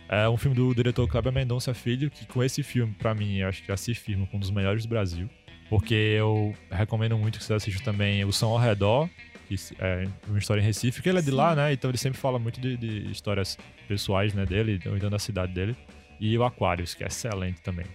É 0.08 0.28
um 0.28 0.36
filme 0.36 0.56
do 0.56 0.72
diretor 0.72 1.08
Kleber 1.08 1.32
Mendonça 1.32 1.74
Filho, 1.74 2.10
que 2.10 2.26
com 2.26 2.42
esse 2.44 2.62
filme, 2.62 2.94
pra 2.94 3.12
mim, 3.12 3.38
eu 3.38 3.48
acho 3.48 3.62
que 3.62 3.68
já 3.68 3.76
se 3.76 3.92
firma 3.92 4.24
como 4.26 4.36
um 4.36 4.40
dos 4.40 4.50
melhores 4.50 4.84
do 4.84 4.88
Brasil. 4.88 5.28
Porque 5.68 5.94
eu 5.94 6.54
recomendo 6.70 7.18
muito 7.18 7.38
que 7.38 7.44
vocês 7.44 7.56
assistam 7.56 7.82
também 7.84 8.24
O 8.24 8.32
Som 8.32 8.50
ao 8.52 8.58
Redor, 8.58 9.08
que 9.48 9.56
é 9.80 10.04
uma 10.28 10.38
história 10.38 10.60
em 10.60 10.64
Recife, 10.64 11.02
que 11.02 11.08
ele 11.08 11.18
é 11.18 11.22
de 11.22 11.30
Sim. 11.30 11.36
lá, 11.36 11.56
né? 11.56 11.72
Então 11.72 11.90
ele 11.90 11.98
sempre 11.98 12.20
fala 12.20 12.38
muito 12.38 12.60
de, 12.60 12.76
de 12.76 13.10
histórias 13.10 13.58
pessoais, 13.88 14.32
né, 14.32 14.46
dele, 14.46 14.80
ou 14.86 14.96
então 14.96 15.10
da 15.10 15.18
cidade 15.18 15.52
dele. 15.52 15.76
E 16.20 16.38
o 16.38 16.44
Aquarius, 16.44 16.94
que 16.94 17.02
é 17.02 17.08
excelente 17.08 17.60
também. 17.62 17.86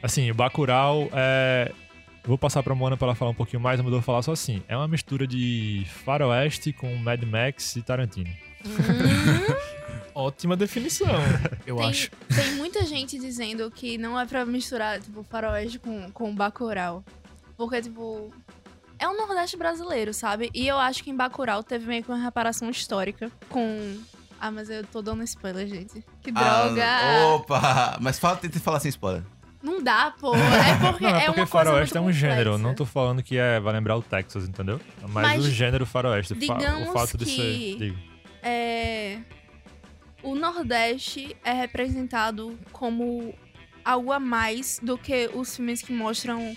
Assim, 0.00 0.30
o 0.30 0.34
Bacurau 0.34 1.08
é... 1.12 1.72
eu 2.26 2.28
Vou 2.28 2.36
passar 2.38 2.60
pra 2.60 2.74
Moana 2.74 2.96
pra 2.96 3.06
ela 3.06 3.14
falar 3.14 3.30
um 3.30 3.34
pouquinho 3.34 3.62
mais, 3.62 3.78
mas 3.78 3.86
eu 3.86 3.92
vou 3.92 4.02
falar 4.02 4.20
só 4.20 4.32
assim. 4.32 4.60
É 4.66 4.76
uma 4.76 4.88
mistura 4.88 5.28
de 5.28 5.86
faroeste 6.04 6.72
com 6.72 6.92
Mad 6.96 7.22
Max 7.22 7.76
e 7.76 7.82
Tarantino. 7.82 8.30
Ótima 10.12 10.56
definição, 10.56 11.06
eu 11.64 11.76
tem, 11.76 11.88
acho. 11.88 12.10
tem 12.34 12.54
muita 12.54 12.84
gente 12.84 13.16
dizendo 13.18 13.70
que 13.70 13.96
não 13.96 14.18
é 14.18 14.26
pra 14.26 14.44
misturar, 14.44 15.00
tipo, 15.00 15.22
faroeste 15.22 15.78
com, 15.78 16.10
com 16.10 16.34
Bacurau. 16.34 17.04
Porque, 17.56 17.82
tipo, 17.82 18.32
é 18.98 19.06
o 19.06 19.16
Nordeste 19.16 19.56
brasileiro, 19.56 20.12
sabe? 20.12 20.50
E 20.52 20.66
eu 20.66 20.78
acho 20.78 21.04
que 21.04 21.10
em 21.10 21.16
Bacurau 21.16 21.62
teve 21.62 21.86
meio 21.86 22.02
que 22.02 22.10
uma 22.10 22.18
reparação 22.18 22.68
histórica 22.70 23.30
com... 23.48 23.98
Ah, 24.40 24.50
mas 24.50 24.68
eu 24.68 24.84
tô 24.84 25.00
dando 25.00 25.22
spoiler, 25.22 25.66
gente. 25.68 26.04
Que 26.22 26.32
droga! 26.32 26.84
Ah, 26.84 27.34
opa! 27.34 27.98
Mas 28.00 28.18
fala, 28.18 28.36
tenta 28.36 28.58
falar 28.58 28.80
sem 28.80 28.88
spoiler. 28.88 29.22
Não 29.66 29.82
dá, 29.82 30.14
pô. 30.20 30.32
É 30.34 30.90
porque 30.90 31.04
Não, 31.04 31.10
é, 31.10 31.22
é 31.22 31.26
porque 31.26 31.40
uma 31.40 31.46
coisa 31.46 31.46
faroeste 31.70 31.96
é 31.96 32.00
um 32.00 32.12
gênero. 32.12 32.50
complexa. 32.52 32.62
Não 32.68 32.74
tô 32.74 32.86
falando 32.86 33.22
que 33.22 33.36
é, 33.36 33.58
vai 33.58 33.72
lembrar 33.72 33.96
o 33.96 34.02
Texas, 34.02 34.48
entendeu? 34.48 34.80
Mas, 35.02 35.12
Mas, 35.12 35.44
o 35.46 35.50
gênero 35.50 35.84
faroeste. 35.84 36.34
digamos 36.34 36.88
o 36.88 36.92
fato 36.92 37.18
de 37.18 37.24
que- 37.24 37.30
ser. 37.36 37.76
digo. 37.78 37.96
é, 38.42 39.18
o 40.22 40.34
Nordeste 40.34 41.36
é 41.44 41.52
representado 41.52 42.58
como 42.72 43.34
algo 43.84 44.12
a 44.12 44.18
mais 44.20 44.78
do 44.82 44.96
que 44.96 45.28
os 45.34 45.56
filmes 45.56 45.82
que 45.82 45.92
mostram 45.92 46.56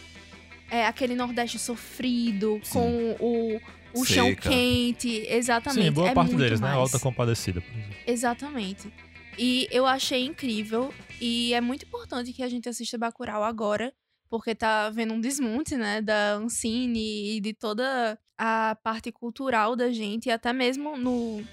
é, 0.71 0.85
aquele 0.85 1.15
Nordeste 1.15 1.57
sofrido, 1.59 2.59
Sim. 2.63 2.73
com 2.73 3.15
o, 3.19 3.61
o 3.93 4.05
chão 4.05 4.33
quente. 4.35 5.25
Exatamente. 5.27 5.85
Sim, 5.85 5.91
boa 5.91 6.09
é 6.09 6.13
parte 6.13 6.29
muito 6.29 6.41
deles, 6.43 6.59
né? 6.59 6.67
mais. 6.67 6.79
Alta 6.79 6.99
Compadecida. 6.99 7.59
por 7.61 7.71
exemplo. 7.71 7.95
Exatamente. 8.05 8.93
E 9.37 9.67
eu 9.71 9.85
achei 9.85 10.25
incrível. 10.25 10.93
E 11.19 11.53
é 11.53 11.61
muito 11.61 11.85
importante 11.85 12.31
que 12.33 12.43
a 12.43 12.49
gente 12.49 12.69
assista 12.69 12.97
Bacurau 12.97 13.43
agora, 13.43 13.93
porque 14.29 14.55
tá 14.55 14.89
vendo 14.89 15.13
um 15.13 15.19
desmonte, 15.21 15.75
né, 15.75 16.01
da 16.01 16.33
Ancine 16.35 17.35
e 17.37 17.41
de 17.41 17.53
toda 17.53 18.17
a 18.37 18.75
parte 18.83 19.11
cultural 19.11 19.75
da 19.75 19.91
gente, 19.91 20.27
e 20.27 20.31
até 20.31 20.53
mesmo 20.53 20.95
no, 20.97 21.43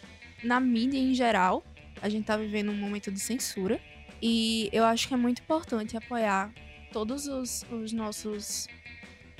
na 0.44 0.60
mídia 0.60 0.98
em 0.98 1.14
geral. 1.14 1.64
A 2.00 2.08
gente 2.08 2.26
tá 2.26 2.36
vivendo 2.36 2.70
um 2.70 2.76
momento 2.76 3.10
de 3.10 3.18
censura. 3.18 3.80
E 4.22 4.68
eu 4.72 4.84
acho 4.84 5.08
que 5.08 5.14
é 5.14 5.16
muito 5.16 5.40
importante 5.42 5.96
apoiar 5.96 6.52
todos 6.92 7.26
os, 7.26 7.64
os 7.70 7.92
nossos. 7.92 8.68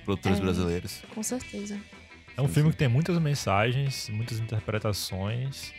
Produtores 0.04 0.38
É. 0.38 0.40
brasileiros. 0.40 1.02
Com 1.14 1.22
certeza. 1.22 1.78
É 2.36 2.42
um 2.42 2.48
filme 2.48 2.70
que 2.70 2.76
tem 2.76 2.88
muitas 2.88 3.18
mensagens, 3.18 4.08
muitas 4.10 4.38
interpretações. 4.38 5.72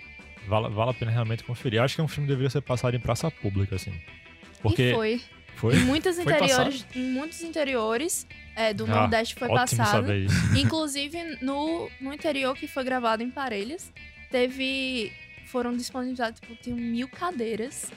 Vale, 0.47 0.69
vale 0.73 0.91
a 0.91 0.93
pena 0.93 1.11
realmente 1.11 1.43
conferir. 1.43 1.81
Acho 1.81 1.95
que 1.95 2.01
é 2.01 2.03
um 2.03 2.07
filme 2.07 2.27
que 2.27 2.33
deveria 2.33 2.49
ser 2.49 2.61
passado 2.61 2.95
em 2.95 2.99
praça 2.99 3.29
pública, 3.29 3.75
assim. 3.75 3.93
Porque. 4.61 4.91
E 4.91 4.93
foi. 4.93 5.21
Foi? 5.55 5.75
Em 5.75 5.79
muitos 5.79 6.19
interiores, 6.19 6.85
em 6.95 7.11
muitos 7.11 7.41
interiores 7.41 8.27
é, 8.55 8.73
do 8.75 8.83
Ah, 8.85 8.87
Nordeste 9.01 9.33
foi 9.33 9.47
passado. 9.47 10.07
Inclusive, 10.55 11.39
no, 11.41 11.89
no 11.99 12.13
interior 12.13 12.55
que 12.55 12.67
foi 12.67 12.83
gravado 12.83 13.23
em 13.23 13.29
Parelhas, 13.31 13.91
teve. 14.29 15.11
Foram 15.47 15.75
disponibilizadas, 15.75 16.39
tipo, 16.39 16.55
tinham 16.61 16.77
mil 16.77 17.07
cadeiras. 17.07 17.89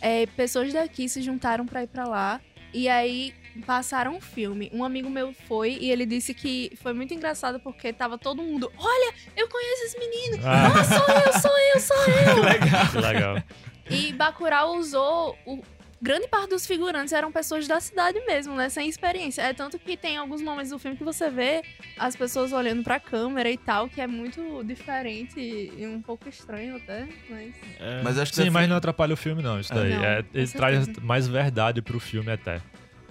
É, 0.00 0.24
pessoas 0.26 0.72
daqui 0.72 1.08
se 1.08 1.20
juntaram 1.20 1.66
pra 1.66 1.82
ir 1.82 1.88
pra 1.88 2.04
lá. 2.06 2.40
E 2.72 2.88
aí 2.88 3.34
passaram 3.66 4.16
um 4.16 4.20
filme. 4.20 4.70
Um 4.72 4.82
amigo 4.82 5.10
meu 5.10 5.34
foi 5.46 5.76
e 5.80 5.90
ele 5.90 6.06
disse 6.06 6.32
que 6.32 6.72
foi 6.80 6.92
muito 6.94 7.12
engraçado 7.12 7.60
porque 7.60 7.92
tava 7.92 8.16
todo 8.16 8.40
mundo. 8.42 8.72
Olha, 8.78 9.12
eu 9.36 9.46
conheço 9.48 9.82
esse 9.84 9.98
menino! 9.98 10.42
Ah, 10.46 10.68
Ah, 10.68 10.84
sou 10.84 11.14
eu, 11.14 11.32
sou 11.40 11.58
eu, 11.74 11.80
sou 11.80 11.96
eu! 11.96 12.42
Legal. 12.48 12.90
que 12.90 12.98
legal. 12.98 13.42
E 13.90 14.12
Bacurau 14.14 14.76
usou. 14.78 15.36
O... 15.44 15.60
Grande 16.02 16.26
parte 16.26 16.50
dos 16.50 16.66
figurantes 16.66 17.12
eram 17.12 17.30
pessoas 17.30 17.68
da 17.68 17.78
cidade 17.80 18.18
mesmo, 18.26 18.56
né? 18.56 18.68
Sem 18.68 18.88
experiência. 18.88 19.40
É 19.40 19.54
tanto 19.54 19.78
que 19.78 19.96
tem 19.96 20.16
alguns 20.16 20.42
momentos 20.42 20.70
do 20.70 20.78
filme 20.78 20.96
que 20.96 21.04
você 21.04 21.30
vê 21.30 21.62
as 21.96 22.16
pessoas 22.16 22.52
olhando 22.52 22.82
pra 22.82 22.98
câmera 22.98 23.48
e 23.48 23.56
tal, 23.56 23.88
que 23.88 24.00
é 24.00 24.06
muito 24.08 24.64
diferente 24.64 25.38
e 25.38 25.86
um 25.86 26.02
pouco 26.02 26.28
estranho 26.28 26.74
até, 26.74 27.06
mas. 27.30 27.54
É, 27.78 28.02
Mas 28.02 28.18
acho 28.18 28.32
que 28.32 28.42
Sim, 28.42 28.50
mas 28.50 28.68
não 28.68 28.74
atrapalha 28.76 29.14
o 29.14 29.16
filme, 29.16 29.42
não. 29.42 29.60
Isso 29.60 29.72
É. 29.72 29.76
daí. 29.76 29.94
Não, 29.94 30.04
É, 30.04 30.24
ele 30.34 30.48
traz 30.48 30.84
certeza. 30.86 31.06
mais 31.06 31.28
verdade 31.28 31.80
pro 31.80 32.00
filme 32.00 32.32
até. 32.32 32.60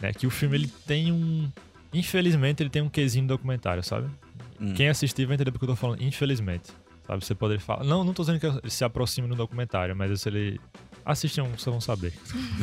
Né? 0.01 0.11
Que 0.11 0.27
o 0.27 0.29
filme 0.29 0.57
ele 0.57 0.67
tem 0.85 1.13
um. 1.13 1.49
Infelizmente, 1.93 2.61
ele 2.61 2.69
tem 2.69 2.81
um 2.81 2.89
quesinho 2.89 3.25
documentário, 3.25 3.83
sabe? 3.83 4.09
Hum. 4.59 4.73
Quem 4.73 4.89
assistir 4.89 5.25
vai 5.25 5.35
entender 5.35 5.51
porque 5.51 5.63
eu 5.63 5.69
tô 5.69 5.75
falando, 5.77 6.01
infelizmente. 6.03 6.71
Sabe? 7.11 7.25
Você 7.25 7.35
poderia 7.35 7.59
falar. 7.59 7.83
Não, 7.83 8.05
não 8.05 8.13
tô 8.13 8.23
dizendo 8.23 8.39
que 8.39 8.45
ele 8.45 8.69
se 8.69 8.85
aproxime 8.85 9.27
no 9.27 9.35
documentário, 9.35 9.93
mas 9.93 10.21
se 10.21 10.29
ele. 10.29 10.61
Assistam, 11.03 11.43
vocês 11.43 11.65
vão 11.65 11.81
saber. 11.81 12.13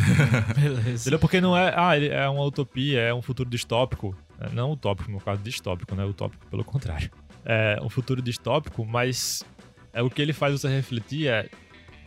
beleza. 0.57 1.03
Entendeu? 1.03 1.19
Porque 1.19 1.39
não 1.39 1.57
é. 1.57 1.75
Ah, 1.77 1.95
ele 1.95 2.09
é 2.09 2.27
uma 2.29 2.45
utopia, 2.45 3.01
é 3.01 3.13
um 3.13 3.21
futuro 3.21 3.51
distópico. 3.51 4.17
É, 4.41 4.49
Não 4.51 4.73
utópico, 4.73 5.11
no 5.11 5.21
caso, 5.21 5.43
distópico, 5.43 5.95
né? 5.95 6.05
Utópico, 6.05 6.47
pelo 6.47 6.65
contrário. 6.65 7.11
É 7.45 7.79
um 7.83 7.91
futuro 7.91 8.23
distópico, 8.23 8.87
mas 8.87 9.45
é 9.93 10.03
o 10.03 10.09
que 10.09 10.23
ele 10.23 10.33
faz 10.33 10.59
você 10.59 10.69
refletir 10.69 11.29
é. 11.29 11.49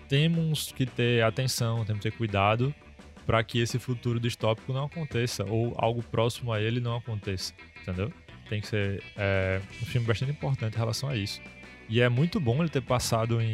Temos 0.09 0.71
que 0.71 0.85
ter 0.85 1.23
atenção, 1.23 1.85
temos 1.85 2.01
que 2.01 2.09
ter 2.09 2.17
cuidado 2.17 2.73
para 3.25 3.41
que 3.43 3.59
esse 3.59 3.79
futuro 3.79 4.19
distópico 4.19 4.73
não 4.73 4.85
aconteça, 4.85 5.45
ou 5.45 5.73
algo 5.77 6.03
próximo 6.03 6.51
a 6.51 6.59
ele 6.59 6.81
não 6.81 6.97
aconteça, 6.97 7.53
entendeu? 7.81 8.11
Tem 8.49 8.59
que 8.59 8.67
ser 8.67 9.01
é, 9.15 9.61
um 9.81 9.85
filme 9.85 10.05
bastante 10.05 10.31
importante 10.31 10.73
em 10.75 10.77
relação 10.77 11.07
a 11.07 11.15
isso. 11.15 11.39
E 11.91 11.99
é 11.99 12.07
muito 12.09 12.39
bom 12.39 12.61
ele 12.61 12.69
ter 12.69 12.81
passado 12.81 13.41
em, 13.41 13.47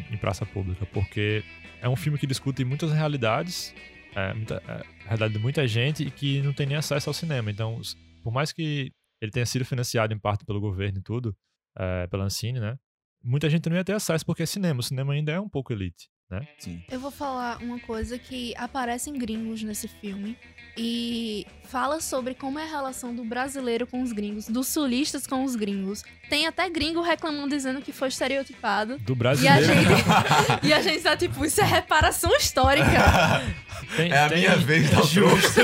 em- 0.00 0.04
em 0.12 0.16
praça 0.16 0.44
pública, 0.44 0.84
porque 0.86 1.44
é 1.80 1.88
um 1.88 1.94
filme 1.96 2.18
que 2.18 2.26
discute 2.26 2.64
muitas 2.64 2.92
realidades, 2.92 3.72
é, 4.14 4.34
muita, 4.34 4.56
é, 4.66 4.72
a 5.04 5.04
realidade 5.04 5.34
de 5.34 5.38
muita 5.38 5.66
gente 5.68 6.02
e 6.02 6.10
que 6.10 6.42
não 6.42 6.52
tem 6.52 6.66
nem 6.66 6.76
acesso 6.76 7.08
ao 7.08 7.14
cinema. 7.14 7.50
Então, 7.50 7.80
por 8.22 8.32
mais 8.32 8.52
que 8.52 8.90
ele 9.22 9.30
tenha 9.30 9.46
sido 9.46 9.64
financiado 9.64 10.12
em 10.12 10.18
parte 10.18 10.44
pelo 10.44 10.60
governo 10.60 10.98
e 10.98 11.02
tudo, 11.02 11.34
é, 11.78 12.06
pela 12.08 12.24
Ancine, 12.24 12.58
né? 12.58 12.76
Muita 13.22 13.48
gente 13.48 13.68
não 13.68 13.76
ia 13.76 13.84
ter 13.84 13.92
acesso 13.94 14.24
porque 14.26 14.42
é 14.42 14.46
cinema. 14.46 14.80
O 14.80 14.82
cinema 14.82 15.12
ainda 15.12 15.32
é 15.32 15.40
um 15.40 15.48
pouco 15.48 15.72
elite, 15.72 16.08
né? 16.30 16.46
Sim. 16.58 16.82
Eu 16.90 16.98
vou 17.00 17.10
falar 17.10 17.58
uma 17.62 17.78
coisa 17.80 18.18
que 18.18 18.54
aparece 18.56 19.10
em 19.10 19.14
gringos 19.18 19.62
nesse 19.62 19.86
filme 19.88 20.36
e 20.78 21.46
fala 21.64 22.00
sobre 22.00 22.34
como 22.34 22.58
é 22.58 22.64
a 22.64 22.70
relação 22.70 23.14
do 23.14 23.24
brasileiro 23.24 23.86
com 23.86 24.02
os 24.02 24.12
gringos, 24.12 24.46
dos 24.46 24.68
sulistas 24.68 25.26
com 25.26 25.42
os 25.44 25.56
gringos. 25.56 26.02
Tem 26.28 26.46
até 26.46 26.68
gringo 26.68 27.00
reclamando 27.00 27.48
dizendo 27.48 27.80
que 27.80 27.92
foi 27.92 28.08
estereotipado. 28.08 28.98
Do 28.98 29.12
E 29.12 29.14
a 29.14 29.16
brasileiro. 29.16 29.64
gente, 29.64 30.04
e 30.66 30.72
a 30.72 30.82
gente 30.82 31.00
tá 31.02 31.16
tipo, 31.16 31.44
isso 31.44 31.60
é 31.60 31.64
reparação 31.64 32.34
histórica. 32.36 32.86
Tem, 33.96 34.10
É 34.10 34.18
a 34.18 34.28
tem- 34.28 34.38
minha 34.38 34.56
vez, 34.56 34.90
tá 34.90 35.00
Justo. 35.06 35.60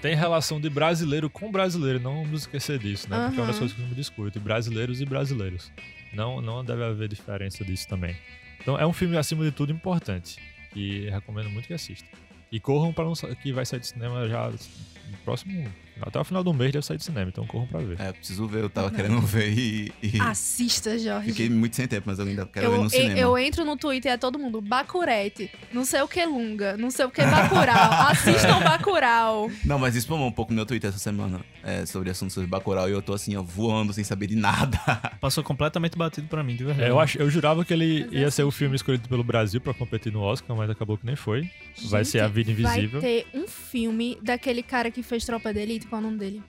Tem 0.00 0.14
relação 0.16 0.60
de 0.60 0.68
brasileiro 0.68 1.30
com 1.30 1.52
brasileiro, 1.52 2.00
não 2.00 2.24
vamos 2.24 2.40
esquecer 2.42 2.78
disso, 2.78 3.08
né? 3.08 3.26
Porque 3.26 3.38
é 3.38 3.42
uma 3.42 3.46
das 3.48 3.58
coisas 3.58 3.76
que 3.76 3.82
eu 3.82 3.86
me 3.88 3.94
discuto. 3.94 4.40
Brasileiros 4.40 5.00
e 5.00 5.04
brasileiros. 5.06 5.70
Não, 6.12 6.40
não 6.40 6.64
deve 6.64 6.82
haver 6.82 7.08
diferença 7.08 7.64
disso 7.64 7.86
também. 7.86 8.16
Então 8.60 8.78
é 8.78 8.86
um 8.86 8.92
filme, 8.92 9.16
acima 9.16 9.44
de 9.44 9.50
tudo, 9.50 9.72
importante. 9.72 10.38
Que 10.72 11.08
recomendo 11.10 11.50
muito 11.50 11.66
que 11.66 11.74
assista. 11.74 12.08
E 12.52 12.60
corram 12.60 12.92
para 12.92 13.08
um 13.08 13.12
que 13.42 13.52
vai 13.52 13.64
sair 13.64 13.80
de 13.80 13.86
cinema 13.86 14.28
já 14.28 14.50
no 14.50 15.16
próximo. 15.24 15.68
Até 16.02 16.18
o 16.20 16.24
final 16.24 16.42
do 16.44 16.52
mês 16.52 16.72
deve 16.72 16.84
sair 16.84 16.96
de 16.96 17.04
cinema, 17.04 17.28
então 17.28 17.46
corram 17.46 17.66
pra 17.66 17.80
ver. 17.80 18.00
É, 18.00 18.12
preciso 18.12 18.46
ver, 18.46 18.62
eu 18.64 18.70
tava 18.70 18.90
querendo 18.90 19.20
ver 19.26 19.50
e, 19.52 19.92
e 20.02 20.20
Assista, 20.20 20.98
Jorge. 20.98 21.28
fiquei 21.30 21.48
muito 21.48 21.76
sem 21.76 21.86
tempo, 21.86 22.04
mas 22.06 22.18
eu 22.18 22.26
ainda 22.26 22.46
quero 22.46 22.70
ver 22.70 22.76
Eu, 22.76 22.82
no 22.84 22.90
cinema. 22.90 23.18
eu 23.18 23.38
entro 23.38 23.64
no 23.64 23.76
Twitter 23.76 24.10
e 24.10 24.14
é 24.14 24.16
todo 24.16 24.38
mundo 24.38 24.60
Bacurete, 24.60 25.50
não 25.72 25.84
sei 25.84 26.00
o 26.02 26.08
que 26.08 26.24
Lunga, 26.24 26.76
não 26.76 26.90
sei 26.90 27.04
o 27.04 27.10
que 27.10 27.22
Bacurau. 27.22 27.92
Assistam 28.10 28.60
Bacurau. 28.60 29.50
Não, 29.64 29.78
mas 29.78 29.94
spamou 29.94 30.28
um 30.28 30.32
pouco 30.32 30.52
meu 30.52 30.66
Twitter 30.66 30.88
essa 30.90 30.98
semana 30.98 31.40
é, 31.62 31.84
sobre 31.86 32.10
assuntos 32.10 32.34
sobre 32.34 32.48
Bacurau 32.48 32.88
e 32.88 32.92
eu 32.92 33.02
tô 33.02 33.12
assim, 33.14 33.36
ó, 33.36 33.42
voando 33.42 33.92
sem 33.92 34.04
saber 34.04 34.26
de 34.26 34.36
nada. 34.36 34.78
Passou 35.20 35.42
completamente 35.44 35.96
batido 35.96 36.26
pra 36.28 36.42
mim, 36.42 36.56
de 36.56 36.64
verdade. 36.64 36.86
É, 36.88 36.90
eu, 36.90 36.98
acho, 36.98 37.18
eu 37.18 37.30
jurava 37.30 37.64
que 37.64 37.72
ele 37.72 38.04
Mas 38.04 38.12
ia 38.12 38.30
ser 38.30 38.42
o 38.44 38.48
assiste. 38.48 38.58
filme 38.58 38.76
escolhido 38.76 39.08
pelo 39.08 39.22
Brasil 39.24 39.60
pra 39.60 39.74
competir 39.74 40.12
no 40.12 40.20
Oscar, 40.20 40.56
mas 40.56 40.70
acabou 40.70 40.96
que 40.96 41.06
nem 41.06 41.16
foi. 41.16 41.48
Vai 41.88 42.04
ser 42.04 42.20
A 42.20 42.28
Vida 42.28 42.50
Invisível. 42.50 43.00
Vai 43.00 43.10
ter 43.10 43.26
um 43.34 43.46
filme 43.46 44.18
daquele 44.22 44.62
cara 44.62 44.90
que 44.90 45.02
fez 45.02 45.24
Tropa 45.24 45.52
de 45.52 45.60
Elite, 45.60 45.86
qual 45.90 46.00
é 46.00 46.04
o 46.04 46.06
nome 46.06 46.18
dele? 46.18 46.42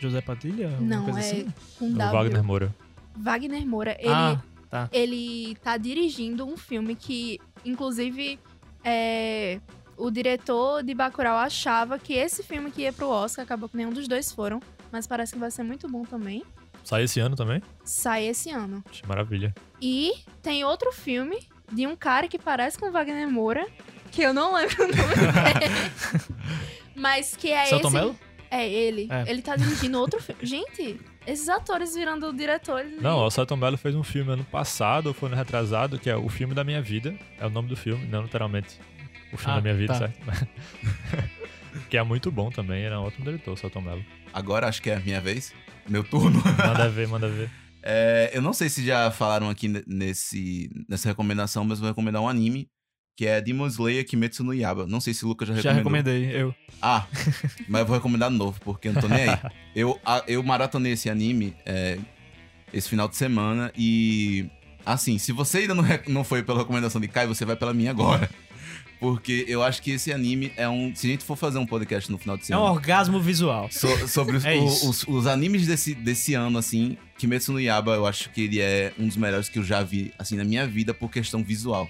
José 0.00 0.20
Padilha? 0.20 0.68
Não, 0.80 1.04
coisa 1.04 1.20
é 1.20 1.22
assim? 1.22 1.52
com 1.78 1.92
W. 1.92 2.12
Wagner 2.24 2.44
Moura. 2.44 2.74
Wagner 3.16 3.66
Moura. 3.66 3.96
Ele, 3.98 4.08
Ah, 4.12 4.42
tá. 4.70 4.88
ele 4.92 5.56
tá 5.62 5.76
dirigindo 5.76 6.46
um 6.46 6.56
filme 6.56 6.94
que, 6.94 7.40
inclusive, 7.64 8.38
é, 8.84 9.60
o 9.96 10.10
diretor 10.10 10.82
de 10.82 10.94
Bacurau 10.94 11.36
achava 11.38 11.98
que 11.98 12.12
esse 12.12 12.42
filme 12.42 12.70
que 12.70 12.82
ia 12.82 12.92
pro 12.92 13.08
Oscar, 13.08 13.44
acabou 13.44 13.68
que 13.68 13.76
nenhum 13.76 13.92
dos 13.92 14.06
dois 14.06 14.30
foram, 14.32 14.60
mas 14.92 15.06
parece 15.06 15.32
que 15.32 15.38
vai 15.38 15.50
ser 15.50 15.62
muito 15.62 15.88
bom 15.88 16.02
também. 16.04 16.42
Sai 16.84 17.02
esse 17.04 17.20
ano 17.20 17.36
também? 17.36 17.60
Sai 17.84 18.24
esse 18.26 18.50
ano. 18.50 18.82
Acho 18.88 19.06
Maravilha. 19.06 19.54
E 19.82 20.12
tem 20.42 20.64
outro 20.64 20.90
filme 20.92 21.38
de 21.72 21.86
um 21.86 21.94
cara 21.96 22.26
que 22.28 22.38
parece 22.38 22.78
com 22.78 22.90
Wagner 22.90 23.28
Moura, 23.30 23.66
que 24.10 24.22
eu 24.22 24.32
não 24.32 24.54
lembro 24.54 24.84
o 24.84 24.86
nome 24.88 25.14
dele. 25.60 25.74
Mas 26.96 27.36
que 27.36 27.50
é 27.50 27.66
Celton 27.66 27.88
esse. 27.88 27.96
Mello? 27.96 28.18
É 28.50 28.68
ele. 28.68 29.08
É. 29.10 29.30
Ele 29.30 29.42
tá 29.42 29.56
dirigindo 29.56 29.98
outro 29.98 30.20
filme. 30.22 30.44
Gente, 30.44 30.98
esses 31.26 31.48
atores 31.48 31.94
virando 31.94 32.32
diretores. 32.32 33.00
Não, 33.00 33.18
o 33.24 33.30
Celton 33.30 33.56
Mello 33.56 33.76
fez 33.76 33.94
um 33.94 34.02
filme 34.02 34.32
ano 34.32 34.44
passado, 34.44 35.08
ou 35.08 35.14
foi 35.14 35.28
ano 35.28 35.36
retrasado, 35.36 35.98
que 35.98 36.08
é 36.08 36.16
O 36.16 36.28
Filme 36.28 36.54
da 36.54 36.64
Minha 36.64 36.80
Vida. 36.82 37.14
É 37.38 37.46
o 37.46 37.50
nome 37.50 37.68
do 37.68 37.76
filme, 37.76 38.06
não 38.06 38.22
literalmente 38.22 38.78
o 39.32 39.36
filme 39.36 39.52
Ah, 39.52 39.56
da 39.56 39.60
minha 39.60 39.74
vida, 39.74 39.92
tá. 39.92 39.98
certo? 39.98 40.18
que 41.90 41.96
é 41.96 42.02
muito 42.02 42.30
bom 42.30 42.50
também, 42.50 42.82
ele 42.84 42.94
é 42.94 42.98
um 42.98 43.02
ótimo 43.02 43.24
diretor, 43.24 43.52
o 43.52 43.56
Celton 43.56 43.80
Mello. 43.80 44.04
Agora 44.32 44.66
acho 44.68 44.80
que 44.82 44.90
é 44.90 44.96
a 44.96 45.00
minha 45.00 45.20
vez, 45.20 45.52
meu 45.88 46.02
turno. 46.04 46.42
Manda 46.58 46.88
ver, 46.88 47.08
manda 47.08 47.28
ver. 47.28 47.50
É, 47.82 48.30
eu 48.34 48.42
não 48.42 48.52
sei 48.52 48.68
se 48.68 48.84
já 48.84 49.10
falaram 49.10 49.48
aqui 49.48 49.68
ne- 49.68 49.84
nesse, 49.86 50.68
nessa 50.88 51.08
recomendação, 51.08 51.64
mas 51.64 51.78
vou 51.78 51.88
recomendar 51.88 52.20
um 52.20 52.28
anime, 52.28 52.68
que 53.18 53.26
é 53.26 53.40
Demon 53.40 53.66
Slayer 53.66 54.06
Kimetsu 54.06 54.44
no 54.44 54.54
Yaba. 54.54 54.86
Não 54.86 55.00
sei 55.00 55.12
se 55.12 55.24
o 55.24 55.28
Lucas 55.28 55.48
já 55.48 55.54
Já 55.56 55.72
recomendou. 55.72 56.12
recomendei, 56.12 56.40
eu. 56.40 56.54
Ah, 56.80 57.04
mas 57.68 57.80
eu 57.80 57.86
vou 57.86 57.96
recomendar 57.96 58.30
novo, 58.30 58.60
porque 58.60 58.86
eu 58.86 58.92
não 58.92 59.00
tô 59.00 59.08
nem 59.08 59.28
aí. 59.28 59.38
Eu, 59.74 60.00
eu 60.28 60.40
maratonei 60.42 60.92
esse 60.92 61.08
anime 61.10 61.52
é, 61.66 61.98
esse 62.72 62.88
final 62.88 63.08
de 63.08 63.16
semana 63.16 63.72
e. 63.76 64.46
Assim, 64.86 65.18
se 65.18 65.32
você 65.32 65.58
ainda 65.58 65.74
não, 65.74 65.84
não 66.06 66.22
foi 66.24 66.42
pela 66.44 66.60
recomendação 66.60 67.00
de 67.00 67.08
Kai, 67.08 67.26
você 67.26 67.44
vai 67.44 67.56
pela 67.56 67.74
minha 67.74 67.90
agora. 67.90 68.30
Porque 69.00 69.44
eu 69.48 69.62
acho 69.62 69.80
que 69.82 69.90
esse 69.92 70.12
anime 70.12 70.52
é 70.56 70.68
um. 70.68 70.92
Se 70.94 71.06
a 71.08 71.10
gente 71.10 71.24
for 71.24 71.36
fazer 71.36 71.58
um 71.58 71.66
podcast 71.66 72.10
no 72.12 72.18
final 72.18 72.36
de 72.36 72.42
É 72.42 72.44
um 72.44 72.46
semana. 72.60 72.70
orgasmo 72.70 73.20
visual. 73.20 73.68
so- 73.72 74.06
sobre 74.08 74.36
os, 74.36 74.44
É 74.44 74.54
o- 74.56 74.64
os, 74.64 75.04
os 75.08 75.26
animes 75.26 75.66
desse, 75.66 75.92
desse 75.94 76.34
ano, 76.34 76.56
assim, 76.58 76.96
Kimetsu 77.18 77.52
no 77.52 77.60
Yaba, 77.60 77.94
eu 77.94 78.06
acho 78.06 78.30
que 78.30 78.42
ele 78.42 78.60
é 78.60 78.92
um 78.98 79.06
dos 79.08 79.16
melhores 79.16 79.48
que 79.48 79.58
eu 79.58 79.64
já 79.64 79.82
vi, 79.82 80.12
assim, 80.18 80.36
na 80.36 80.44
minha 80.44 80.66
vida 80.68 80.92
por 80.94 81.10
questão 81.10 81.42
visual. 81.44 81.88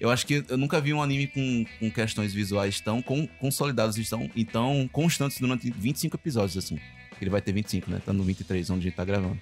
Eu 0.00 0.10
acho 0.10 0.26
que 0.26 0.42
eu 0.48 0.56
nunca 0.56 0.80
vi 0.80 0.94
um 0.94 1.02
anime 1.02 1.26
com, 1.26 1.64
com 1.78 1.90
questões 1.90 2.32
visuais 2.32 2.80
tão 2.80 3.02
con- 3.02 3.28
consolidadas 3.38 3.98
e 3.98 4.08
tão, 4.08 4.30
e 4.34 4.44
tão 4.44 4.88
constantes 4.90 5.38
durante 5.38 5.70
25 5.70 6.16
episódios, 6.16 6.56
assim. 6.56 6.78
Ele 7.20 7.28
vai 7.30 7.42
ter 7.42 7.52
25, 7.52 7.90
né? 7.90 8.00
Tá 8.04 8.12
no 8.12 8.24
23, 8.24 8.70
onde 8.70 8.80
a 8.80 8.82
gente 8.88 8.96
tá 8.96 9.04
gravando. 9.04 9.38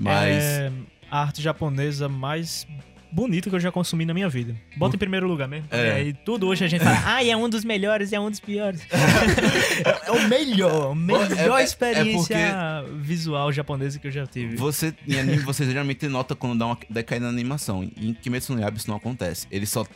Mas. 0.00 0.42
É 0.42 0.72
a 1.08 1.20
arte 1.20 1.40
japonesa 1.42 2.08
mais 2.08 2.66
bonita 3.12 3.50
que 3.50 3.54
eu 3.56 3.60
já 3.60 3.70
consumi 3.70 4.06
na 4.06 4.14
minha 4.14 4.28
vida. 4.28 4.56
Bota 4.76 4.96
em 4.96 4.98
primeiro 4.98 5.28
lugar 5.28 5.46
mesmo. 5.46 5.68
É. 5.70 5.86
E 5.86 5.90
aí 5.90 6.12
tudo 6.12 6.48
hoje 6.48 6.64
a 6.64 6.68
gente 6.68 6.82
fala, 6.82 7.00
ai, 7.04 7.30
é 7.30 7.36
um 7.36 7.48
dos 7.48 7.64
melhores, 7.64 8.12
é 8.12 8.18
um 8.18 8.30
dos 8.30 8.40
piores. 8.40 8.80
é 10.06 10.10
o 10.10 10.28
melhor, 10.28 10.92
a 10.92 10.94
melhor 10.94 11.58
é- 11.58 11.60
é 11.60 11.64
experiência 11.64 12.84
visual 13.00 13.52
japonesa 13.52 13.98
que 13.98 14.06
eu 14.06 14.12
já 14.12 14.26
tive. 14.26 14.56
Você, 14.56 14.94
em 15.06 15.18
anime, 15.18 15.38
você 15.38 15.64
geralmente 15.64 16.08
nota 16.08 16.34
quando 16.34 16.58
dá 16.58 16.66
uma 16.66 16.78
decaída 16.88 17.26
na 17.26 17.32
animação. 17.32 17.84
Em 17.96 18.14
Kimetsu 18.14 18.54
no 18.54 18.60
Yaiba 18.60 18.76
isso 18.76 18.88
não 18.88 18.96
acontece. 18.96 19.46
Ele 19.50 19.66
só 19.66 19.86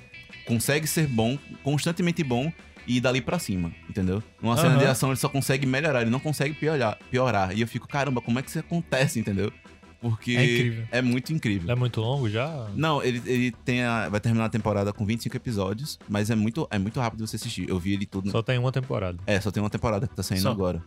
consegue 0.46 0.86
ser 0.86 1.06
bom, 1.06 1.38
constantemente 1.62 2.22
bom, 2.22 2.52
e 2.86 2.98
ir 2.98 3.00
dali 3.00 3.20
pra 3.20 3.38
cima, 3.38 3.72
entendeu? 3.90 4.22
Numa 4.40 4.56
cena 4.56 4.70
Aham. 4.70 4.78
de 4.78 4.86
ação 4.86 5.08
ele 5.10 5.18
só 5.18 5.28
consegue 5.28 5.66
melhorar, 5.66 6.02
ele 6.02 6.10
não 6.10 6.20
consegue 6.20 6.54
piorar, 6.54 6.96
piorar. 7.10 7.56
E 7.56 7.60
eu 7.60 7.66
fico, 7.66 7.88
caramba, 7.88 8.20
como 8.20 8.38
é 8.38 8.42
que 8.42 8.48
isso 8.48 8.58
acontece, 8.58 9.18
entendeu? 9.18 9.52
Porque 10.00 10.32
É 10.32 10.44
incrível. 10.44 10.84
é 10.92 11.02
muito 11.02 11.32
incrível. 11.32 11.70
É 11.70 11.74
muito 11.74 12.00
longo 12.00 12.28
já? 12.28 12.68
Não, 12.74 13.02
ele, 13.02 13.20
ele 13.26 13.50
tem 13.64 13.82
a- 13.82 14.08
vai 14.08 14.20
terminar 14.20 14.44
a 14.44 14.48
temporada 14.48 14.92
com 14.92 15.04
25 15.06 15.36
episódios, 15.36 15.98
mas 16.08 16.30
é 16.30 16.34
muito, 16.34 16.66
é 16.70 16.78
muito 16.78 17.00
rápido 17.00 17.26
você 17.26 17.36
assistir. 17.36 17.68
Eu 17.68 17.78
vi 17.78 17.92
ele 17.94 18.06
tudo. 18.06 18.30
Só 18.30 18.42
tem 18.42 18.58
uma 18.58 18.70
temporada. 18.70 19.18
É, 19.26 19.40
só 19.40 19.50
tem 19.50 19.62
uma 19.62 19.70
temporada 19.70 20.06
que 20.06 20.14
tá 20.14 20.22
saindo 20.22 20.42
Só. 20.42 20.50
agora. 20.50 20.82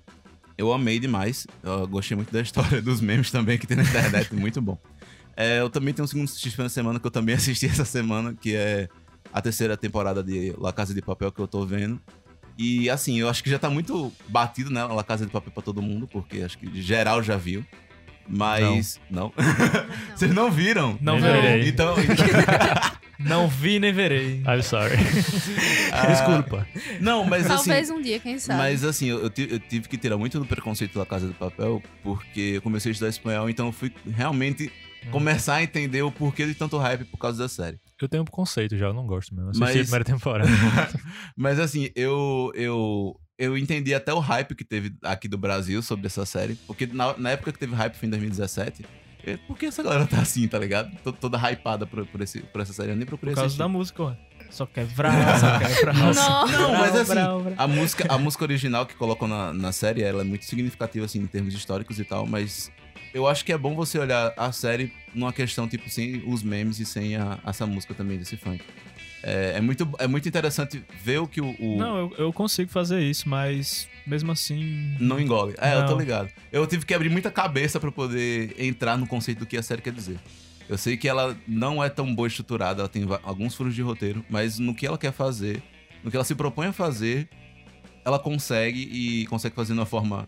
Eu 0.57 0.72
amei 0.74 0.99
demais. 0.99 1.47
Eu 1.64 1.88
gostei 1.88 2.16
muito 2.16 2.32
da 2.32 2.41
história 2.41 2.82
dos 2.84 3.01
memes 3.01 3.32
também 3.32 3.57
que 3.57 3.66
tem 3.66 3.78
na 3.78 3.84
internet. 3.84 4.34
muito 4.36 4.62
bom. 4.62 4.78
É, 5.36 5.60
eu 5.62 5.70
também 5.70 5.93
tenho 5.93 6.03
um 6.03 6.07
segundo 6.07 6.28
XP 6.30 6.62
na 6.62 6.70
semana 6.70 6.99
que 6.99 7.07
eu 7.07 7.12
também 7.12 7.34
assisti 7.36 7.66
essa 7.66 7.86
semana, 7.86 8.34
que 8.34 8.55
é 8.55 8.89
a 9.34 9.41
terceira 9.41 9.76
temporada 9.78 10.22
de 10.24 10.53
La 10.57 10.72
Casa 10.74 10.93
de 10.93 11.01
Papel 11.01 11.32
que 11.32 11.39
eu 11.39 11.47
tô 11.47 11.66
vendo. 11.66 11.99
E 12.57 12.89
assim, 12.89 13.18
eu 13.20 13.30
acho 13.30 13.41
que 13.41 13.49
já 13.49 13.57
tá 13.57 13.70
muito 13.70 14.12
batido, 14.28 14.70
né? 14.70 14.84
La 14.84 15.03
Casa 15.03 15.26
de 15.26 15.32
Papel 15.32 15.51
pra 15.51 15.64
todo 15.64 15.82
mundo, 15.82 16.07
porque 16.07 16.41
acho 16.41 16.57
que 16.57 16.82
geral 16.82 17.24
já 17.24 17.38
viu. 17.38 17.66
Mas. 18.30 18.99
Não. 19.09 19.34
Vocês 20.15 20.34
não 20.34 20.51
viram? 20.51 20.97
Não 21.01 21.19
Nem 21.19 21.23
verei. 21.23 21.67
Então. 21.69 21.95
então- 21.99 22.99
Não 23.21 23.49
vi 23.49 23.80
nem 23.80 23.91
verei. 23.91 24.41
I'm 24.47 24.61
sorry. 24.63 24.95
ah, 25.91 26.05
Desculpa. 26.07 26.65
Não, 27.01 27.25
mas 27.25 27.45
assim. 27.51 27.69
Talvez 27.69 27.89
um 27.89 28.01
dia, 28.01 28.17
quem 28.17 28.39
sabe. 28.39 28.57
Mas 28.59 28.82
assim, 28.86 29.07
eu, 29.09 29.19
eu 29.23 29.30
ti- 29.30 29.47
eu 29.51 29.59
tive 29.59 29.89
que 29.89 29.97
tirar 29.97 30.17
muito 30.17 30.39
do 30.39 30.45
preconceito 30.45 30.97
da 30.97 31.05
Casa 31.05 31.27
de 31.27 31.34
Papel, 31.34 31.84
porque 32.01 32.51
eu 32.55 32.61
comecei 32.61 32.91
a 32.91 32.93
estudar 32.93 33.09
espanhol, 33.09 33.49
então 33.49 33.65
eu 33.65 33.71
fui 33.73 33.91
realmente 34.15 34.71
Hum. 35.05 35.11
começar 35.11 35.55
a 35.55 35.63
entender 35.63 36.01
o 36.01 36.09
porquê 36.11 36.45
de 36.45 36.53
tanto 36.55 36.77
hype 36.77 37.03
por 37.05 37.17
causa 37.17 37.38
da 37.43 37.49
série. 37.49 37.77
Eu 38.01 38.07
tenho 38.07 38.23
um 38.23 38.25
conceito 38.25 38.77
já, 38.77 38.86
eu 38.88 38.93
não 38.93 39.05
gosto 39.05 39.36
mesmo. 39.36 39.49
Assisti 39.49 39.65
Mas- 39.65 39.75
a 39.77 39.82
primeira 39.82 40.05
temporada. 40.05 40.49
Mas 41.36 41.59
assim, 41.59 41.89
eu, 41.97 42.51
eu, 42.55 43.19
eu 43.40 43.58
entendi 43.58 43.94
até 43.96 44.14
o 44.14 44.20
hype 44.20 44.54
que 44.54 44.64
teve 44.64 44.94
aqui 45.02 45.28
do 45.28 45.38
Brasil 45.38 45.82
sobre 45.82 46.06
essa 46.08 46.26
série, 46.26 46.56
porque 46.68 46.86
na, 46.86 47.18
na 47.18 47.32
época 47.32 47.52
que 47.54 47.58
teve 47.58 47.74
hype 47.74 47.96
foi 47.96 48.08
em 48.08 48.12
2017. 48.12 48.86
eu- 49.26 49.38
Por 49.48 49.58
que 49.58 49.66
essa 49.66 49.82
galera 49.82 50.06
tá 50.08 50.20
assim, 50.20 50.48
tá 50.48 50.60
ligado? 50.60 50.92
Tô- 51.04 51.12
Toda 51.14 51.38
hypada 51.50 51.86
por, 51.88 52.06
por, 52.06 52.22
esse, 52.22 52.42
por 52.42 52.62
essa 52.62 52.74
série. 52.74 52.92
Eu 52.92 52.96
nem 52.96 53.06
procurei 53.06 53.34
Por 53.34 53.38
causa 53.42 53.48
assistir. 53.48 53.60
da 53.60 53.68
música, 53.68 54.04
ué. 54.04 54.18
Só 54.52 54.66
quer 54.66 54.86
vrar, 54.86 55.40
só 55.40 55.60
quer 55.60 55.70
vrar. 55.82 55.94
Não. 56.16 56.48
Não, 56.48 56.72
mas 56.80 56.96
assim, 56.96 57.14
brau, 57.14 57.42
brau. 57.44 57.56
a 57.58 57.68
música, 57.68 58.06
a 58.14 58.18
música 58.18 58.44
original 58.44 58.86
que 58.86 58.96
colocam 58.96 59.28
na, 59.28 59.54
na 59.54 59.72
série, 59.72 60.02
ela 60.02 60.22
é 60.22 60.24
muito 60.26 60.44
significativa, 60.46 61.06
assim, 61.06 61.20
em 61.20 61.28
termos 61.28 61.54
históricos 61.54 62.00
e 62.00 62.04
tal, 62.04 62.26
mas 62.26 62.72
eu 63.14 63.28
acho 63.28 63.46
que 63.46 63.54
é 63.54 63.58
bom 63.58 63.76
você 63.76 64.00
olhar 64.00 64.34
a 64.36 64.52
série 64.52 64.92
numa 65.14 65.32
questão, 65.32 65.68
tipo, 65.68 65.88
sem 65.90 66.24
os 66.28 66.42
memes 66.42 66.80
e 66.80 66.86
sem 66.86 67.16
a- 67.16 67.38
essa 67.46 67.68
música 67.68 67.94
também 67.94 68.18
desse 68.18 68.38
funk. 68.38 68.64
É, 69.22 69.53
é 69.57 69.61
muito, 69.61 69.88
é 69.99 70.07
muito 70.07 70.28
interessante 70.30 70.82
ver 71.03 71.20
o 71.20 71.28
que 71.28 71.41
o... 71.41 71.55
o- 71.59 71.78
Não, 71.78 71.97
eu, 71.97 72.13
eu 72.17 72.34
consigo 72.34 72.70
fazer 72.72 73.01
isso, 73.01 73.28
mas 73.28 73.88
mesmo 74.07 74.32
assim. 74.32 74.95
Não 74.99 75.20
engole. 75.20 75.53
É, 75.59 75.76
eu 75.76 75.86
tô 75.86 75.91
Não. 75.91 75.99
ligado. 75.99 76.30
Eu 76.51 76.65
tive 76.65 76.86
que 76.86 76.93
abrir 76.93 77.09
muita 77.09 77.30
cabeça 77.30 77.80
pra 77.80 77.91
poder 77.91 78.55
entrar 78.57 78.97
no 78.97 79.05
conceito 79.05 79.39
do 79.39 79.45
que 79.45 79.57
a 79.57 79.63
série 79.63 79.82
quer 79.82 79.91
dizer. 79.93 80.17
Eu 80.70 80.78
sei 80.78 80.95
que 80.95 81.07
ela 81.07 81.36
não 81.47 81.84
é 81.84 81.89
tão 81.89 82.13
boa 82.13 82.28
estruturada, 82.28 82.82
ela 82.82 82.89
tem 82.89 83.03
alguns 83.24 83.55
furos 83.55 83.74
de 83.76 83.82
roteiro, 83.82 84.24
mas 84.30 84.59
no 84.59 84.74
que 84.74 84.86
ela 84.86 84.97
quer 84.99 85.11
fazer, 85.11 85.61
no 86.03 86.11
que 86.11 86.15
ela 86.15 86.24
se 86.24 86.36
propõe 86.36 86.67
a 86.67 86.72
fazer, 86.74 87.28
ela 88.05 88.20
consegue 88.20 88.80
e 88.80 89.26
consegue 89.26 89.55
fazer 89.55 89.74
de 89.74 89.80
uma 89.80 89.86
forma 89.86 90.28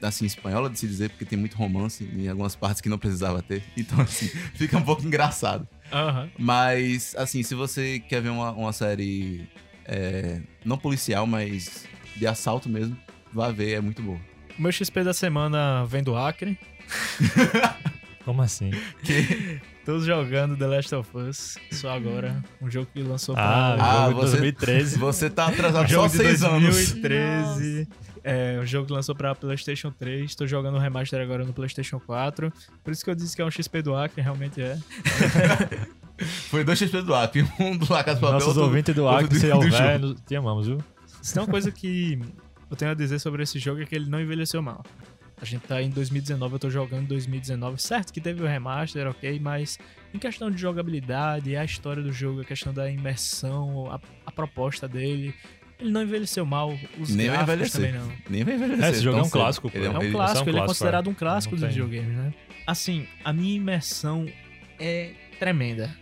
assim 0.00 0.26
espanhola 0.26 0.70
de 0.70 0.78
se 0.78 0.86
dizer, 0.86 1.10
porque 1.10 1.24
tem 1.24 1.36
muito 1.38 1.56
romance 1.56 2.04
em 2.04 2.28
algumas 2.28 2.54
partes 2.54 2.80
que 2.80 2.88
não 2.88 2.98
precisava 2.98 3.42
ter. 3.42 3.64
Então 3.76 3.98
assim, 4.00 4.28
fica 4.54 4.76
um 4.78 4.82
pouco 4.82 5.04
engraçado. 5.04 5.66
Aham. 5.92 6.28
Mas, 6.38 7.14
assim, 7.16 7.42
se 7.42 7.54
você 7.54 7.98
quer 8.00 8.20
ver 8.22 8.28
uma, 8.30 8.52
uma 8.52 8.72
série 8.72 9.48
é, 9.84 10.40
não 10.64 10.76
policial, 10.78 11.26
mas 11.26 11.84
de 12.16 12.26
assalto 12.26 12.68
mesmo, 12.68 12.96
vá 13.32 13.50
ver, 13.50 13.74
é 13.74 13.80
muito 13.80 14.02
boa. 14.02 14.18
O 14.58 14.62
meu 14.62 14.72
XP 14.72 15.04
da 15.04 15.14
semana 15.14 15.84
vem 15.84 16.02
do 16.02 16.16
Acre. 16.16 16.58
Como 18.24 18.42
assim? 18.42 18.70
Tô 19.86 19.98
jogando 20.00 20.56
The 20.56 20.66
Last 20.66 20.94
of 20.94 21.16
Us. 21.16 21.56
Só 21.72 21.90
agora. 21.96 22.42
Um 22.60 22.70
jogo 22.70 22.88
que 22.92 23.00
lançou 23.02 23.34
Ah, 23.38 23.74
pra. 23.76 24.04
Ah, 24.04 24.08
de 24.08 24.14
você- 24.14 24.30
2013. 24.36 24.98
Você 24.98 25.30
tá 25.30 25.46
Um 25.46 25.48
atrasado 25.50 25.88
jogo 25.88 26.08
só 26.10 26.16
de 26.18 26.22
seis 26.28 26.42
anos. 26.42 26.74
2013. 26.74 27.88
É, 28.30 28.58
um 28.60 28.66
jogo 28.66 28.86
que 28.86 28.92
lançou 28.92 29.14
pra 29.14 29.34
PlayStation 29.34 29.90
3. 29.90 30.34
Tô 30.34 30.46
jogando 30.46 30.74
o 30.74 30.78
remaster 30.78 31.20
agora 31.20 31.44
no 31.44 31.52
PlayStation 31.52 31.98
4. 31.98 32.52
Por 32.84 32.90
isso 32.92 33.02
que 33.02 33.10
eu 33.10 33.14
disse 33.14 33.34
que 33.34 33.40
é 33.40 33.44
um 33.44 33.50
XP 33.50 33.80
do 33.82 33.94
Acre, 33.96 34.20
realmente 34.20 34.60
é. 34.60 34.76
Foi 36.50 36.64
dois 36.64 36.78
XP 36.78 37.02
do 37.02 37.14
Acre, 37.14 37.46
um 37.60 37.76
do 37.76 37.90
La 37.92 38.02
Casa 38.02 38.18
Papel, 38.20 38.34
Nossos 38.34 38.48
outro- 38.48 38.64
ouvintes 38.64 38.94
do 38.94 39.04
outro 39.04 39.24
Acre, 39.26 39.38
se 39.38 39.48
do 39.48 39.56
houver, 39.56 40.00
te 40.26 40.34
amamos, 40.36 40.66
viu? 40.66 40.78
Se 41.22 41.32
tem 41.32 41.42
uma 41.42 41.48
coisa 41.48 41.70
que 41.70 42.18
eu 42.70 42.76
tenho 42.76 42.90
a 42.90 42.94
dizer 42.94 43.18
sobre 43.18 43.42
esse 43.42 43.58
jogo 43.58 43.80
é 43.82 43.86
que 43.86 43.94
ele 43.94 44.10
não 44.10 44.20
envelheceu 44.20 44.60
mal. 44.60 44.84
A 45.40 45.44
gente 45.44 45.62
tá 45.68 45.80
em 45.80 45.88
2019, 45.90 46.54
eu 46.54 46.58
tô 46.58 46.68
jogando 46.68 47.02
em 47.04 47.06
2019. 47.06 47.80
Certo 47.80 48.12
que 48.12 48.20
teve 48.20 48.42
o 48.42 48.46
remaster, 48.46 49.06
ok, 49.06 49.38
mas 49.38 49.78
em 50.12 50.18
questão 50.18 50.50
de 50.50 50.60
jogabilidade, 50.60 51.54
a 51.56 51.64
história 51.64 52.02
do 52.02 52.12
jogo, 52.12 52.40
a 52.40 52.44
questão 52.44 52.74
da 52.74 52.90
imersão, 52.90 53.88
a, 53.90 54.00
a 54.26 54.32
proposta 54.32 54.88
dele, 54.88 55.32
ele 55.80 55.90
não 55.90 56.02
envelheceu 56.02 56.44
mal. 56.46 56.76
Os 56.98 57.14
Nem 57.14 57.28
vai 57.30 57.42
envelhecer. 57.42 57.72
também 57.80 57.92
não. 57.92 58.12
Nem 58.28 58.44
vai 58.44 58.54
envelhecer. 58.54 58.84
É, 58.84 58.90
esse 58.90 59.00
jogo 59.02 59.16
tão 59.16 59.18
é 59.18 59.22
um 59.22 59.24
cedo. 59.30 59.32
clássico. 59.40 59.70
Ele 59.74 59.86
É 59.86 59.90
um 59.90 60.02
ele- 60.02 60.12
clássico, 60.12 60.48
ele 60.48 60.56
é 60.56 60.60
clássico, 60.60 60.66
considerado 60.66 61.06
é. 61.06 61.10
um 61.10 61.14
clássico 61.14 61.56
dos 61.56 61.68
videogames, 61.68 62.16
né? 62.16 62.34
Assim, 62.66 63.06
a 63.24 63.32
minha 63.32 63.54
imersão 63.56 64.26
é 64.78 65.12
tremenda. 65.38 65.96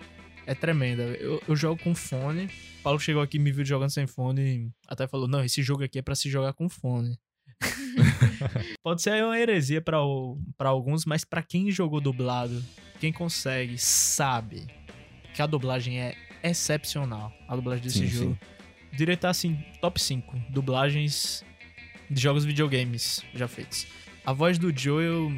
É 0.47 0.55
tremenda. 0.55 1.03
Eu, 1.03 1.43
eu 1.47 1.57
jogo 1.57 1.81
com 1.83 1.95
fone. 1.95 2.47
O 2.81 2.83
Paulo 2.83 3.01
chegou 3.01 3.21
aqui 3.23 3.37
e 3.37 3.41
me 3.41 3.51
viu 3.53 3.65
jogando 3.65 3.91
sem 3.91 4.07
fone. 4.07 4.41
e 4.43 4.69
Até 4.89 5.07
falou: 5.09 5.27
Não, 5.29 5.43
esse 5.45 5.63
jogo 5.63 5.83
aqui 5.85 5.99
é 5.99 6.03
pra 6.03 6.15
se 6.15 6.31
jogar 6.31 6.53
com 6.53 6.69
fone. 6.69 7.19
Pode 8.83 9.03
ser 9.03 9.25
uma 9.25 9.39
heresia 9.39 9.81
pra, 9.81 10.03
o- 10.03 10.39
pra 10.57 10.69
alguns, 10.69 11.05
mas 11.05 11.25
pra 11.25 11.43
quem 11.43 11.71
jogou 11.71 12.01
dublado, 12.01 12.63
quem 13.01 13.13
consegue, 13.13 13.77
sabe 13.79 14.67
que 15.35 15.43
a 15.43 15.47
dublagem 15.47 16.01
é 16.01 16.15
excepcional. 16.43 17.33
A 17.49 17.57
dublagem 17.57 17.83
desse 17.85 17.99
Sim, 17.99 18.07
jogo. 18.07 18.39
Direito 18.97 19.21
tá 19.21 19.31
assim, 19.31 19.57
top 19.81 20.01
5 20.01 20.37
dublagens 20.49 21.45
de 22.11 22.21
jogos 22.21 22.45
videogames 22.45 23.25
já 23.35 23.47
feitos. 23.47 23.87
A 24.25 24.33
voz 24.33 24.59
do 24.59 24.77
Joel 24.77 25.31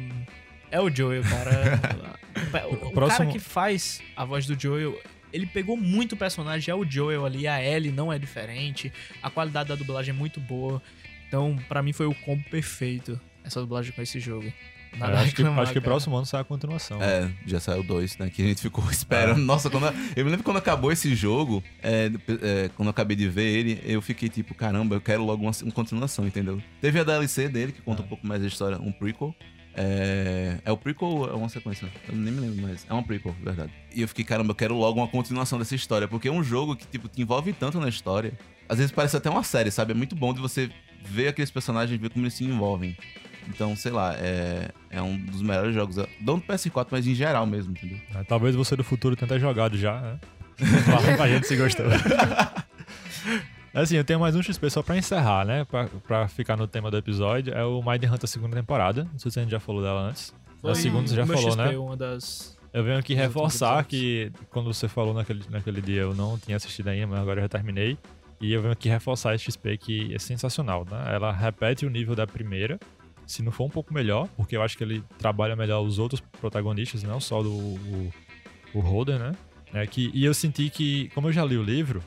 é 0.71 0.79
o 0.79 0.89
Joel, 0.89 1.23
cara. 1.23 1.79
o, 2.69 2.87
o 2.87 2.91
Próximo- 2.91 3.17
cara 3.17 3.31
que 3.31 3.39
faz 3.39 4.01
a 4.15 4.23
voz 4.25 4.45
do 4.45 4.59
Joel, 4.59 4.99
ele 5.33 5.45
pegou 5.45 5.75
muito 5.77 6.13
o 6.13 6.17
personagem, 6.17 6.71
é 6.71 6.75
o 6.75 6.89
Joel 6.89 7.25
ali, 7.25 7.47
a 7.47 7.61
Ellie 7.63 7.91
não 7.91 8.11
é 8.11 8.17
diferente, 8.17 8.91
a 9.21 9.29
qualidade 9.29 9.69
da 9.69 9.75
dublagem 9.75 10.13
é 10.13 10.17
muito 10.17 10.39
boa. 10.39 10.81
Então, 11.27 11.55
pra 11.67 11.83
mim 11.83 11.93
foi 11.93 12.07
o 12.07 12.15
combo 12.15 12.43
perfeito 12.49 13.19
essa 13.43 13.59
dublagem 13.59 13.91
com 13.91 14.01
esse 14.01 14.19
jogo. 14.19 14.51
Nada 14.97 15.19
acho 15.19 15.35
que, 15.35 15.41
reclamar, 15.41 15.63
acho 15.63 15.73
que 15.73 15.79
cara. 15.79 15.91
próximo 15.91 16.17
ano 16.17 16.25
sai 16.25 16.41
a 16.41 16.43
continuação. 16.43 17.01
É, 17.01 17.29
já 17.45 17.59
saiu 17.59 17.83
dois, 17.83 18.17
né? 18.17 18.29
Que 18.29 18.41
a 18.41 18.45
gente 18.45 18.61
ficou 18.61 18.83
esperando. 18.91 19.39
Nossa, 19.39 19.69
quando 19.69 19.85
eu 20.15 20.25
me 20.25 20.31
lembro 20.31 20.43
quando 20.43 20.57
acabou 20.57 20.91
esse 20.91 21.15
jogo, 21.15 21.63
é, 21.81 22.11
é, 22.41 22.69
quando 22.75 22.87
eu 22.87 22.91
acabei 22.91 23.15
de 23.15 23.27
ver 23.29 23.47
ele, 23.47 23.81
eu 23.85 24.01
fiquei 24.01 24.29
tipo, 24.29 24.53
caramba, 24.53 24.95
eu 24.95 25.01
quero 25.01 25.23
logo 25.23 25.43
uma, 25.43 25.51
uma 25.63 25.71
continuação, 25.71 26.25
entendeu? 26.25 26.61
Teve 26.81 26.99
a 26.99 27.03
DLC 27.03 27.47
dele, 27.47 27.71
que 27.71 27.81
conta 27.81 28.01
um 28.01 28.07
pouco 28.07 28.25
mais 28.25 28.41
da 28.41 28.47
história, 28.47 28.77
um 28.77 28.91
prequel. 28.91 29.33
É, 29.75 30.57
é 30.65 30.71
o 30.71 30.77
prequel 30.77 31.07
ou 31.07 31.29
é 31.29 31.33
uma 31.33 31.47
sequência? 31.47 31.87
Eu 32.07 32.15
nem 32.15 32.33
me 32.33 32.41
lembro 32.41 32.61
mais. 32.61 32.85
É 32.89 32.93
uma 32.93 33.03
prequel, 33.03 33.35
verdade. 33.41 33.71
E 33.95 34.01
eu 34.01 34.07
fiquei, 34.07 34.25
caramba, 34.25 34.51
eu 34.51 34.55
quero 34.55 34.75
logo 34.75 34.99
uma 34.99 35.07
continuação 35.07 35.57
dessa 35.57 35.75
história, 35.75 36.07
porque 36.07 36.27
é 36.27 36.31
um 36.31 36.43
jogo 36.43 36.75
que, 36.75 36.85
tipo, 36.85 37.07
te 37.07 37.21
envolve 37.21 37.53
tanto 37.53 37.79
na 37.79 37.87
história. 37.87 38.33
Às 38.67 38.77
vezes 38.77 38.91
parece 38.91 39.15
até 39.15 39.29
uma 39.29 39.43
série, 39.43 39.71
sabe? 39.71 39.91
É 39.91 39.95
muito 39.95 40.15
bom 40.15 40.33
de 40.33 40.41
você 40.41 40.69
ver 41.03 41.29
aqueles 41.29 41.49
personagens, 41.49 41.99
ver 41.99 42.09
como 42.09 42.25
eles 42.25 42.33
se 42.33 42.43
envolvem. 42.43 42.95
Então, 43.49 43.75
sei 43.75 43.91
lá, 43.91 44.15
é, 44.15 44.69
é 44.89 45.01
um 45.01 45.17
dos 45.17 45.41
melhores 45.41 45.73
jogos, 45.73 45.97
não 46.21 46.37
do 46.37 46.45
PS4, 46.45 46.87
mas 46.91 47.07
em 47.07 47.15
geral 47.15 47.45
mesmo, 47.45 47.71
entendeu? 47.71 47.97
É, 48.15 48.23
Talvez 48.23 48.55
você 48.55 48.75
do 48.75 48.83
futuro 48.83 49.15
tenha 49.15 49.25
até 49.25 49.39
jogado 49.39 49.77
já, 49.77 49.99
né? 49.99 50.19
Fala 50.85 51.17
pra 51.17 51.27
gente 51.27 51.47
se 51.47 51.55
gostou. 51.55 51.85
Assim, 53.73 53.95
eu 53.95 54.03
tenho 54.03 54.19
mais 54.19 54.35
um 54.35 54.41
XP 54.41 54.69
só 54.69 54.81
pra 54.81 54.97
encerrar, 54.97 55.45
né? 55.45 55.63
Pra, 55.65 55.87
pra 56.07 56.27
ficar 56.27 56.57
no 56.57 56.67
tema 56.67 56.89
do 56.89 56.97
episódio. 56.97 57.53
É 57.53 57.63
o 57.63 57.81
Mind 57.81 58.03
Hunter 58.03 58.27
segunda 58.27 58.55
temporada. 58.55 59.07
Não 59.11 59.19
sei 59.19 59.31
se 59.31 59.39
a 59.39 59.43
gente 59.43 59.51
já 59.51 59.59
falou 59.59 59.81
dela 59.81 60.01
antes. 60.01 60.33
Foi 60.59 60.71
a 60.71 60.75
segunda 60.75 61.07
você 61.07 61.15
já 61.15 61.25
falou, 61.25 61.51
XP, 61.51 61.61
né? 61.61 61.77
uma 61.77 61.95
das... 61.95 62.57
Eu 62.73 62.83
venho 62.83 62.97
aqui 62.97 63.13
reforçar 63.13 63.83
que 63.85 64.31
quando 64.49 64.71
você 64.71 64.87
falou 64.87 65.13
naquele, 65.13 65.43
naquele 65.49 65.81
dia 65.81 66.01
eu 66.01 66.13
não 66.13 66.37
tinha 66.37 66.57
assistido 66.57 66.89
ainda, 66.89 67.07
mas 67.07 67.19
agora 67.19 67.39
eu 67.39 67.43
já 67.43 67.49
terminei. 67.49 67.97
E 68.41 68.53
eu 68.53 68.61
venho 68.61 68.71
aqui 68.71 68.87
reforçar 68.87 69.35
esse 69.35 69.45
XP 69.45 69.77
que 69.77 70.13
é 70.13 70.19
sensacional, 70.19 70.85
né? 70.89 71.13
Ela 71.13 71.31
repete 71.31 71.85
o 71.85 71.89
nível 71.89 72.15
da 72.15 72.25
primeira, 72.25 72.79
se 73.29 73.43
não 73.43 73.51
for 73.51 73.65
um 73.65 73.69
pouco 73.69 73.93
melhor, 73.93 74.27
porque 74.35 74.57
eu 74.57 74.63
acho 74.63 74.75
que 74.75 74.83
ele 74.83 75.03
trabalha 75.19 75.55
melhor 75.55 75.81
os 75.81 75.99
outros 75.99 76.19
protagonistas, 76.19 77.03
não 77.03 77.19
só 77.19 77.43
do 77.43 77.51
o, 77.51 78.11
o 78.73 78.79
Holden, 78.79 79.19
né? 79.19 79.31
É 79.71 79.85
que, 79.85 80.09
e 80.15 80.25
eu 80.25 80.33
senti 80.33 80.67
que, 80.71 81.09
como 81.13 81.27
eu 81.27 81.31
já 81.31 81.45
li 81.45 81.55
o 81.55 81.61
livro, 81.61 82.03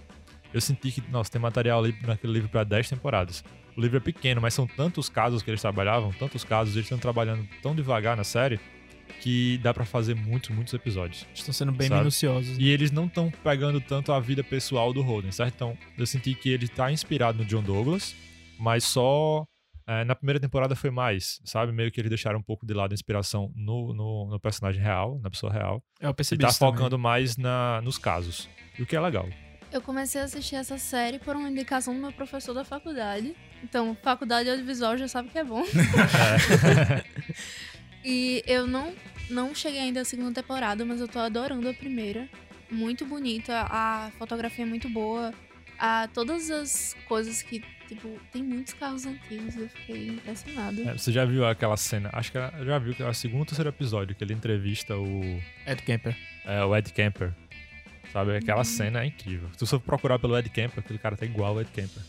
eu 0.53 0.61
senti 0.61 0.91
que, 0.91 1.01
nossa, 1.13 1.31
tem 1.31 1.41
material 1.41 1.79
ali 1.79 1.97
naquele 2.03 2.33
livro 2.33 2.49
para 2.49 2.65
10 2.65 2.89
temporadas. 2.89 3.45
O 3.77 3.81
livro 3.81 3.99
é 3.99 4.01
pequeno, 4.01 4.41
mas 4.41 4.53
são 4.53 4.67
tantos 4.67 5.09
casos 5.09 5.45
que 5.45 5.51
eles 5.51 5.61
trabalhavam, 5.61 6.11
tantos 6.13 6.43
casos, 6.43 6.75
eles 6.75 6.87
estão 6.87 6.99
trabalhando 6.99 7.47
tão 7.63 7.73
devagar 7.73 8.17
na 8.17 8.25
série, 8.25 8.59
que 9.21 9.59
dá 9.59 9.73
pra 9.73 9.85
fazer 9.85 10.17
muitos, 10.17 10.51
muitos 10.51 10.75
episódios. 10.75 11.25
Estão 11.33 11.55
sendo 11.55 11.71
bem 11.71 11.87
Sabe? 11.87 12.01
minuciosos. 12.01 12.59
E 12.59 12.69
eles 12.69 12.91
não 12.91 13.07
estão 13.07 13.31
pegando 13.45 13.81
tanto 13.81 14.13
a 14.13 14.19
vida 14.19 14.43
pessoal 14.43 14.93
do 14.93 15.03
Holden, 15.03 15.31
certo? 15.31 15.55
Então, 15.55 15.79
eu 15.97 16.05
senti 16.05 16.35
que 16.35 16.51
ele 16.51 16.67
tá 16.67 16.91
inspirado 16.91 17.39
no 17.39 17.45
John 17.45 17.63
Douglas, 17.63 18.13
mas 18.59 18.83
só 18.83 19.47
é, 20.01 20.05
na 20.05 20.15
primeira 20.15 20.39
temporada 20.41 20.75
foi 20.77 20.91
mais, 20.91 21.41
sabe? 21.45 21.73
Meio 21.73 21.91
que 21.91 22.01
eles 22.01 22.09
deixaram 22.11 22.39
um 22.39 22.43
pouco 22.43 22.65
de 22.67 22.73
lado 22.75 22.93
a 22.93 22.95
inspiração 22.95 23.53
no, 23.55 23.93
no, 23.93 24.27
no 24.31 24.41
personagem 24.41 24.81
real, 24.83 25.19
na 25.23 25.29
pessoa 25.31 25.53
real. 25.53 25.83
É, 26.01 26.07
eu 26.07 26.11
E 26.11 26.15
percebi 26.15 26.43
tá 26.43 26.49
isso 26.49 26.59
também. 26.59 26.75
focando 26.75 26.99
mais 26.99 27.37
na, 27.37 27.81
nos 27.83 27.99
casos. 27.99 28.49
E 28.79 28.83
o 28.83 28.87
que 28.87 28.97
é 28.97 29.01
legal. 29.01 29.29
Eu 29.71 29.81
comecei 29.81 30.21
a 30.21 30.25
assistir 30.25 30.57
essa 30.57 30.77
série 30.77 31.19
por 31.19 31.35
uma 31.35 31.49
indicação 31.49 31.95
do 31.95 32.01
meu 32.01 32.13
professor 32.13 32.53
da 32.53 32.63
faculdade. 32.65 33.35
Então, 33.65 33.97
faculdade 34.03 34.51
audiovisual 34.51 34.99
já 34.99 35.09
sabe 35.09 35.31
que 35.31 35.39
é 35.39 35.45
bom. 35.45 35.63
E 38.05 38.43
eu 38.47 38.67
não, 38.67 38.93
não 39.31 39.55
cheguei 39.55 39.79
ainda 39.81 40.01
à 40.01 40.05
segunda 40.05 40.43
temporada, 40.43 40.85
mas 40.85 41.01
eu 41.01 41.07
tô 41.07 41.19
adorando 41.21 41.69
a 41.69 41.75
primeira. 41.75 42.29
Muito 42.71 43.05
bonita, 43.07 43.67
a 43.71 44.11
fotografia 44.19 44.65
é 44.65 44.69
muito 44.69 44.89
boa. 44.89 45.33
A, 45.85 46.07
todas 46.15 46.49
as 46.49 46.97
coisas 47.09 47.43
que 47.43 47.61
tipo, 47.89 48.09
tem 48.33 48.41
muitos 48.43 48.73
carros 48.73 49.05
antigos, 49.05 49.57
eu 49.57 49.69
fiquei 49.69 50.11
impressionada. 50.11 50.81
É, 50.81 50.93
você 50.97 51.11
já 51.11 51.25
viu 51.25 51.45
aquela 51.45 51.77
cena? 51.77 52.09
Acho 52.13 52.31
que 52.31 52.39
era- 52.39 52.65
já 52.65 52.79
viu 52.79 52.95
que 52.95 53.03
é 53.03 53.09
o 53.09 53.13
segundo 53.13 53.41
ou 53.41 53.47
terceiro 53.47 53.69
episódio 53.69 54.15
que 54.15 54.23
ele 54.23 54.33
entrevista 54.33 54.97
o, 54.97 55.21
Ed 55.67 55.83
Kemper. 55.83 56.17
é, 56.45 56.65
o 56.65 56.75
Ed 56.77 56.93
Kemper. 56.93 57.33
Sabe? 58.13 58.37
Aquela 58.37 58.59
Uhum. 58.59 58.65
cena 58.65 59.03
é 59.03 59.07
incrível. 59.07 59.49
Se 59.55 59.61
você 59.61 59.71
for 59.71 59.81
procurar 59.81 60.19
pelo 60.21 60.39
Ed 60.39 60.49
Kemper, 60.51 60.79
aquele 60.79 60.99
cara 61.01 61.17
tá 61.17 61.25
igual 61.27 61.53
ao 61.55 61.61
Ed 61.63 61.71
Kemper. 61.73 62.03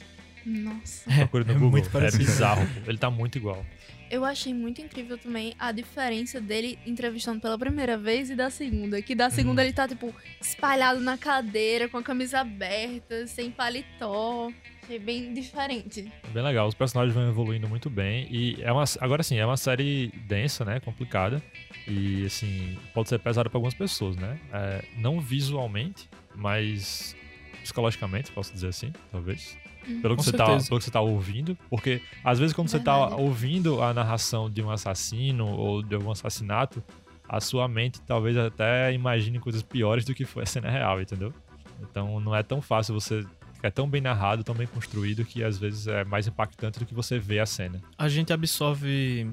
Nossa. 0.46 1.10
Procure 1.12 1.44
no 1.46 1.52
é 1.52 1.54
Google. 1.56 1.72
muito 1.72 1.98
é 1.98 2.12
bizarro. 2.12 2.68
Ele 2.86 2.98
tá 2.98 3.10
muito 3.10 3.38
igual. 3.38 3.66
Eu 4.14 4.24
achei 4.24 4.54
muito 4.54 4.80
incrível 4.80 5.18
também 5.18 5.56
a 5.58 5.72
diferença 5.72 6.40
dele 6.40 6.78
entrevistando 6.86 7.40
pela 7.42 7.58
primeira 7.58 7.98
vez 7.98 8.30
e 8.30 8.36
da 8.36 8.48
segunda. 8.52 9.02
Que 9.02 9.16
da 9.16 9.32
segunda 9.32 9.62
Uhum. 9.64 9.68
ele 9.68 9.74
tá, 9.74 9.88
tipo, 9.88 10.14
espalhado 10.40 11.00
na 11.00 11.18
cadeira, 11.18 11.90
com 11.90 11.98
a 11.98 12.04
camisa 12.04 12.42
aberta, 12.42 13.26
sem 13.26 13.50
paletó. 13.50 14.52
Achei 14.84 15.00
bem 15.00 15.34
diferente. 15.34 16.12
Bem 16.32 16.44
legal. 16.44 16.68
Os 16.68 16.76
personagens 16.76 17.16
vão 17.16 17.28
evoluindo 17.28 17.68
muito 17.68 17.90
bem. 17.90 18.28
E 18.30 18.62
é 18.62 18.72
uma, 18.72 18.84
agora 19.00 19.24
sim, 19.24 19.38
é 19.38 19.46
uma 19.46 19.58
série 19.58 20.10
densa, 20.28 20.64
né? 20.64 20.80
Complicada. 20.80 21.42
E 21.88 22.24
assim, 22.28 22.78
pode 22.94 23.10
ser 23.10 23.18
pesada 23.18 23.50
para 23.50 23.58
algumas 23.58 23.74
pessoas, 23.74 24.16
né? 24.16 24.40
É, 24.54 24.86
não 24.98 25.20
visualmente, 25.20 26.08
mas 26.36 27.16
psicologicamente, 27.64 28.32
posso 28.32 28.54
dizer 28.54 28.68
assim, 28.68 28.94
talvez. 29.12 29.58
Pelo 30.02 30.16
que, 30.16 30.24
você 30.24 30.32
tá, 30.32 30.46
pelo 30.46 30.80
que 30.80 30.86
você 30.86 30.92
tá 30.92 31.02
ouvindo. 31.02 31.58
Porque 31.70 32.02
às 32.24 32.40
vezes 32.40 32.54
quando 32.54 32.70
você 32.70 32.80
tá 32.80 32.98
Verdade. 33.00 33.22
ouvindo 33.22 33.82
a 33.82 33.94
narração 33.94 34.50
de 34.50 34.62
um 34.62 34.72
assassino 34.72 35.48
ou 35.48 35.82
de 35.82 35.96
algum 35.96 36.12
assassinato, 36.12 36.84
a 37.28 37.40
sua 37.40 37.68
mente 37.68 38.02
talvez 38.02 38.38
até 38.38 38.94
imagine 38.94 39.40
coisas 39.40 39.64
piores 39.64 40.06
do 40.06 40.14
que 40.14 40.26
foi 40.26 40.44
a 40.44 40.46
cena 40.46 40.70
real, 40.70 41.02
entendeu? 41.02 41.34
Então 41.82 42.20
não 42.20 42.36
é 42.36 42.44
tão 42.44 42.62
fácil 42.62 42.94
você. 42.94 43.26
É 43.62 43.72
tão 43.72 43.90
bem 43.90 44.02
narrado, 44.02 44.44
tão 44.44 44.54
bem 44.54 44.68
construído 44.68 45.24
que 45.24 45.42
às 45.42 45.58
vezes 45.58 45.88
é 45.88 46.04
mais 46.04 46.28
impactante 46.28 46.80
do 46.80 46.86
que 46.86 46.94
você 46.94 47.18
vê 47.18 47.40
a 47.40 47.46
cena. 47.46 47.82
A 47.98 48.10
gente 48.10 48.34
absorve 48.34 49.26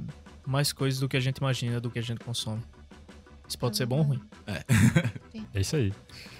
mais 0.46 0.72
coisas 0.72 1.00
do 1.00 1.08
que 1.08 1.16
a 1.16 1.20
gente 1.20 1.38
imagina, 1.38 1.80
do 1.80 1.90
que 1.90 1.98
a 1.98 2.02
gente 2.02 2.20
consome. 2.20 2.62
Isso 3.50 3.58
pode 3.58 3.76
ser 3.76 3.84
bom 3.84 3.98
ou 3.98 4.02
ruim. 4.04 4.20
É 5.52 5.60
isso 5.60 5.74
aí. 5.74 5.92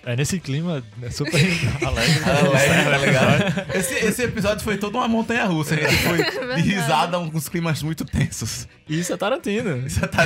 É 0.05 0.15
nesse 0.15 0.39
clima 0.39 0.85
né, 0.99 1.11
super 1.11 1.35
alegre. 1.85 2.25
Alegre, 2.25 2.91
tá 2.91 2.99
ligado? 2.99 3.77
Esse, 3.77 3.95
esse 3.95 4.23
episódio 4.23 4.63
foi 4.63 4.79
toda 4.79 4.99
uma 4.99 5.09
montanha 5.09 5.47
russa. 5.47 5.75
A 5.75 5.79
gente 5.79 5.97
foi 6.05 6.19
de 6.23 6.31
Verdade. 6.31 6.63
risada 6.63 7.19
com 7.19 7.37
uns 7.37 7.49
climas 7.49 7.83
muito 7.83 8.05
tensos. 8.05 8.69
Isso 8.89 9.13
é 9.13 9.17
Tarantino. 9.17 9.85
Isso 9.85 10.01
tá 10.07 10.25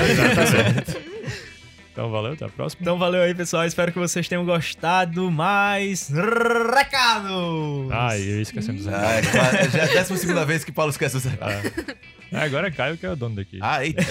Então 1.94 2.10
valeu, 2.10 2.32
até 2.32 2.44
a 2.44 2.48
próxima. 2.48 2.82
Então 2.82 2.98
valeu 2.98 3.22
aí, 3.22 3.32
pessoal. 3.36 3.64
Espero 3.64 3.92
que 3.92 3.98
vocês 4.00 4.26
tenham 4.26 4.44
gostado. 4.44 5.30
Mais 5.30 6.08
recados! 6.10 7.88
Ah, 7.92 8.18
eu 8.18 8.42
esquecendo 8.42 8.78
dos 8.78 8.88
Ah, 8.88 9.20
recados. 9.20 9.28
é 9.28 9.30
claro, 9.30 9.70
já 9.70 9.78
é 9.78 9.82
a 9.82 9.86
décima 9.94 10.18
segunda 10.18 10.44
vez 10.44 10.64
que 10.64 10.72
Paulo 10.72 10.90
esquece 10.90 11.16
os 11.16 11.24
recados. 11.24 11.70
É, 12.32 12.38
agora 12.40 12.66
é 12.66 12.70
Caio 12.72 12.96
que 12.98 13.06
é 13.06 13.10
o 13.10 13.14
dono 13.14 13.36
daqui. 13.36 13.60
Ah, 13.62 13.84
eita. 13.84 14.02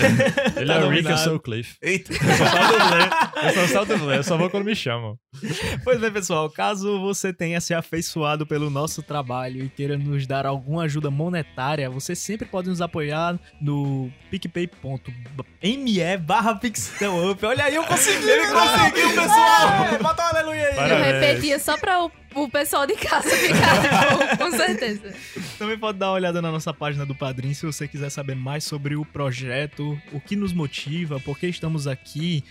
Ele 0.56 0.66
tá 0.66 0.76
é 0.80 0.86
o 0.86 0.90
Rick, 0.90 1.10
eu 1.10 1.18
sou 1.18 1.36
o 1.36 1.40
Cliff. 1.42 1.76
Eita. 1.82 2.14
Eu 2.14 2.24
sou 2.24 2.48
só 2.48 2.64
o 2.64 2.78
dublê. 2.80 3.44
Eu 3.44 3.54
sou 3.54 3.68
só 3.68 3.82
o 3.82 3.86
dublê. 3.86 4.18
Eu 4.20 4.24
só 4.24 4.38
vou 4.38 4.50
quando 4.50 4.64
me 4.64 4.76
chamam. 4.76 5.18
Pois 5.84 6.00
bem, 6.00 6.12
pessoal, 6.12 6.50
caso 6.50 7.00
você 7.00 7.34
tenha 7.34 7.60
se 7.60 7.74
afeiçoado 7.74 8.46
pelo 8.46 8.70
nosso 8.70 9.02
trabalho 9.02 9.64
e 9.64 9.70
queira 9.70 9.98
nos 9.98 10.26
dar 10.28 10.46
alguma 10.46 10.84
ajuda 10.84 11.10
monetária, 11.10 11.90
você 11.90 12.16
sempre 12.16 12.48
pode 12.48 12.70
nos 12.70 12.82
apoiar 12.82 13.40
no 13.62 14.12
picpay.me 14.30 16.18
barra 16.18 16.56
pixelup. 16.56 17.46
Olha 17.46 17.66
aí, 17.66 17.76
eu 17.76 17.84
consegui! 17.84 18.30
Ele 18.30 18.48
conseguiu, 18.48 19.10
pessoal! 19.10 19.86
É, 19.94 19.98
bota 19.98 20.24
um 20.24 20.28
aleluia 20.28 20.68
aí! 20.68 20.76
Parabéns. 20.76 21.08
Eu 21.08 21.22
repetia 21.22 21.60
só 21.60 21.78
pra 21.78 22.04
o, 22.04 22.12
o 22.36 22.50
pessoal 22.50 22.86
de 22.86 22.96
casa 22.96 23.30
ficar 23.30 24.38
com 24.38 24.52
certeza. 24.52 25.14
Também 25.58 25.78
pode 25.78 25.98
dar 25.98 26.08
uma 26.08 26.14
olhada 26.14 26.42
na 26.42 26.52
nossa 26.52 26.74
página 26.74 27.06
do 27.06 27.16
Padrim 27.16 27.54
se 27.54 27.66
você 27.66 27.88
quiser 27.88 28.10
saber 28.10 28.36
mais 28.36 28.64
sobre 28.64 28.96
o 28.96 29.06
projeto, 29.06 30.00
o 30.12 30.20
que 30.20 30.36
nos 30.36 30.54
motiva, 30.54 31.20
por 31.20 31.38
que 31.38 31.48
estamos 31.48 31.88
aqui, 31.88 32.44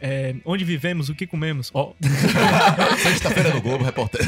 é, 0.00 0.34
onde 0.44 0.64
vivemos, 0.64 1.08
o 1.08 1.14
que 1.14 1.26
comemos. 1.26 1.70
Ó, 1.74 1.92
Sexta-feira 3.02 3.52
no 3.54 3.60
Globo, 3.60 3.84
repórter. 3.84 4.20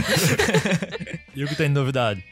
E 1.34 1.44
o 1.44 1.48
que 1.48 1.54
tem 1.54 1.68
de 1.68 1.74
novidade? 1.74 2.24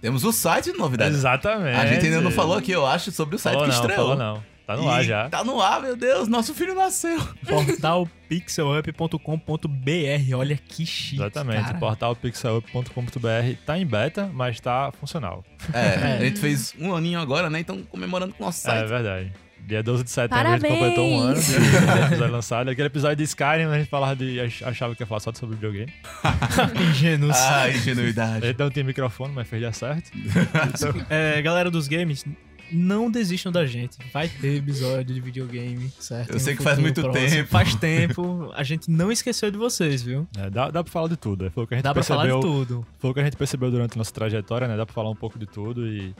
Temos 0.00 0.24
o 0.24 0.32
site 0.32 0.72
de 0.72 0.78
novidade. 0.78 1.14
Exatamente. 1.14 1.76
A 1.76 1.86
gente 1.86 2.06
ainda 2.06 2.20
não 2.20 2.30
falou 2.30 2.56
aqui, 2.56 2.72
eu 2.72 2.86
acho, 2.86 3.10
sobre 3.10 3.36
o 3.36 3.38
site 3.38 3.54
Falou 3.54 3.68
que 3.68 3.74
não, 3.74 3.80
estreou. 3.80 4.08
falou 4.08 4.16
não. 4.16 4.58
Tá 4.66 4.76
no 4.76 4.86
ar 4.90 5.02
E 5.02 5.06
já. 5.06 5.30
Tá 5.30 5.42
no 5.42 5.62
ar, 5.62 5.80
meu 5.80 5.96
Deus. 5.96 6.28
Nosso 6.28 6.54
filho 6.54 6.74
nasceu. 6.74 7.18
portal 7.48 8.06
pixelup.com.br. 8.28 10.36
Olha 10.36 10.58
que 10.58 10.84
chique. 10.84 11.16
Exatamente. 11.16 11.64
cara. 11.64 11.76
O 11.76 11.80
portal 11.80 12.14
pixelup.com.br 12.16 13.56
tá 13.64 13.78
em 13.78 13.86
beta, 13.86 14.30
mas 14.32 14.60
tá 14.60 14.92
funcional. 15.00 15.44
É, 15.72 16.16
a 16.18 16.24
gente 16.24 16.38
fez 16.40 16.74
um 16.78 16.94
aninho 16.94 17.18
agora, 17.18 17.48
né? 17.50 17.60
Então 17.60 17.82
comemorando 17.82 18.32
com 18.34 18.42
o 18.42 18.46
nosso 18.46 18.66
É 18.68 18.72
site. 18.72 18.88
verdade. 18.88 19.32
Dia 19.68 19.82
12 19.82 20.02
de 20.04 20.10
setembro 20.10 20.36
a 20.48 20.52
gente 20.52 20.62
Parabéns! 20.62 20.80
completou 20.80 21.08
um 21.10 21.20
ano 21.20 21.34
de 21.40 22.06
episódio 22.06 22.32
lançado. 22.32 22.70
Aquele 22.70 22.86
episódio 22.86 23.16
de 23.16 23.24
Skyrim, 23.24 23.64
a 23.66 23.78
gente 23.78 23.90
falava 23.90 24.16
de. 24.16 24.40
ach- 24.40 24.62
achava 24.62 24.94
que 24.94 25.02
ia 25.02 25.06
falar 25.06 25.20
só 25.20 25.30
sobre 25.34 25.56
videogame. 25.56 25.92
Ingênuos. 26.90 27.36
Ah, 27.36 27.68
ingenuidade. 27.68 28.46
gente 28.46 28.58
não 28.58 28.70
tinha 28.70 28.84
microfone, 28.84 29.34
mas 29.34 29.46
fez 29.46 29.60
dar 29.62 29.72
certo. 29.74 30.10
É, 31.10 31.40
galera 31.42 31.70
dos 31.70 31.86
games, 31.86 32.24
não 32.72 33.10
desistam 33.10 33.52
da 33.52 33.66
gente. 33.66 33.98
Vai 34.12 34.28
ter 34.28 34.56
episódio 34.56 35.14
de 35.14 35.20
videogame, 35.20 35.92
certo? 36.00 36.32
Eu 36.32 36.40
sei 36.40 36.54
um 36.54 36.56
que 36.56 36.62
faz 36.62 36.78
muito 36.78 37.02
próximo. 37.02 37.28
tempo. 37.28 37.48
Faz 37.50 37.74
tempo. 37.74 38.50
A 38.54 38.62
gente 38.62 38.90
não 38.90 39.12
esqueceu 39.12 39.50
de 39.50 39.58
vocês, 39.58 40.02
viu? 40.02 40.26
É, 40.38 40.48
dá, 40.48 40.70
dá 40.70 40.82
pra 40.82 40.90
falar 40.92 41.08
de 41.08 41.16
tudo. 41.18 41.44
é, 41.46 41.50
Foi 41.50 41.64
o 41.64 41.66
que 41.66 41.74
a 41.74 41.76
gente 41.76 41.84
Dá 41.84 41.92
pra 41.92 42.02
falar 42.02 42.22
percebeu. 42.22 42.40
de 42.40 42.46
tudo. 42.66 42.86
Foi 42.98 43.10
o 43.10 43.14
que 43.14 43.20
a 43.20 43.24
gente 43.24 43.36
percebeu 43.36 43.70
durante 43.70 43.94
a 43.94 43.98
nossa 43.98 44.12
trajetória, 44.14 44.66
né? 44.66 44.76
Dá 44.78 44.86
pra 44.86 44.94
falar 44.94 45.10
um 45.10 45.14
pouco 45.16 45.38
de 45.38 45.46
tudo 45.46 45.86
e, 45.86 46.14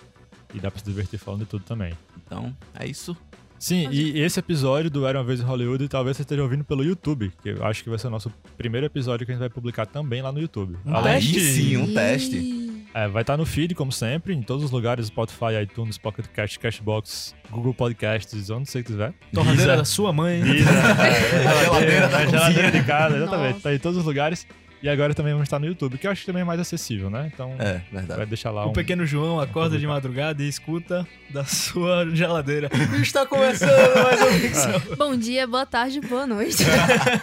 e 0.55 0.61
dá 0.61 0.70
pra 0.70 0.78
se 0.80 0.84
divertir 0.84 1.18
falando 1.18 1.40
de 1.40 1.46
tudo 1.46 1.64
também. 1.64 1.92
Então, 2.26 2.55
é 2.78 2.86
isso. 2.86 3.16
Sim, 3.59 3.88
e 3.90 4.20
esse 4.20 4.38
episódio 4.38 4.88
do 4.90 5.06
Era 5.06 5.18
Uma 5.18 5.24
Vez 5.24 5.40
em 5.40 5.44
Hollywood 5.44 5.88
talvez 5.88 6.16
você 6.16 6.22
esteja 6.22 6.42
ouvindo 6.42 6.62
pelo 6.64 6.84
YouTube, 6.84 7.32
que 7.42 7.48
eu 7.50 7.64
acho 7.64 7.82
que 7.82 7.90
vai 7.90 7.98
ser 7.98 8.06
o 8.06 8.11
nosso 8.11 8.32
primeiro 8.56 8.86
episódio 8.86 9.26
que 9.26 9.32
a 9.32 9.34
gente 9.34 9.40
vai 9.40 9.50
publicar 9.50 9.84
também 9.86 10.22
lá 10.22 10.30
no 10.30 10.40
YouTube. 10.40 10.76
Um 10.86 10.94
Além- 10.94 11.14
teste. 11.14 11.40
sim, 11.40 11.76
um 11.76 11.92
teste. 11.92 12.68
É, 12.94 13.06
vai 13.06 13.22
estar 13.22 13.36
no 13.36 13.44
feed, 13.44 13.74
como 13.74 13.92
sempre, 13.92 14.32
em 14.32 14.42
todos 14.42 14.64
os 14.64 14.70
lugares, 14.70 15.06
Spotify, 15.09 15.61
iTunes, 15.62 15.98
Pocket 15.98 16.26
Cast, 16.28 16.59
Cashbox, 16.59 17.34
Google 17.50 17.74
Podcasts, 17.74 18.48
onde 18.50 18.70
você 18.70 18.82
quiser. 18.82 19.12
Torradeira 19.32 19.76
da 19.76 19.84
sua 19.84 20.12
mãe. 20.12 20.40
Deezer, 20.40 20.72
é, 20.72 21.46
A 21.46 21.64
geladeira 21.64 22.09
da 22.09 22.16
a 22.18 22.26
geladeira 22.26 22.62
cozinha. 22.64 22.70
de 22.70 22.84
casa, 22.84 23.16
exatamente. 23.16 23.48
Nossa. 23.54 23.61
Tá 23.62 23.74
em 23.74 23.78
todos 23.78 23.98
os 23.98 24.04
lugares. 24.04 24.46
E 24.81 24.89
agora 24.89 25.12
também 25.12 25.33
vamos 25.33 25.47
estar 25.47 25.59
no 25.59 25.66
YouTube, 25.66 25.99
que 25.99 26.07
eu 26.07 26.11
acho 26.12 26.20
que 26.20 26.26
também 26.29 26.43
é 26.43 26.45
mais 26.45 26.61
acessível, 26.61 27.11
né? 27.11 27.29
Então, 27.35 27.53
É, 27.59 27.81
vai 27.93 28.03
verdade. 28.03 28.26
deixar 28.26 28.53
lá 28.53 28.64
O 28.64 28.70
um... 28.70 28.72
pequeno 28.72 29.05
João 29.05 29.41
acorda 29.41 29.76
de 29.76 29.85
madrugada 29.89 30.41
e 30.41 30.49
escuta 30.49 31.05
da 31.31 31.45
sua 31.45 32.09
geladeira. 32.14 32.70
Está 33.03 33.26
começando 33.26 33.70
mais 34.05 34.22
um 34.22 34.41
Pixel. 34.41 34.81
Bom 34.97 35.16
dia, 35.16 35.49
boa 35.49 35.66
tarde, 35.66 36.01
boa 36.01 36.29
noite. 36.29 36.62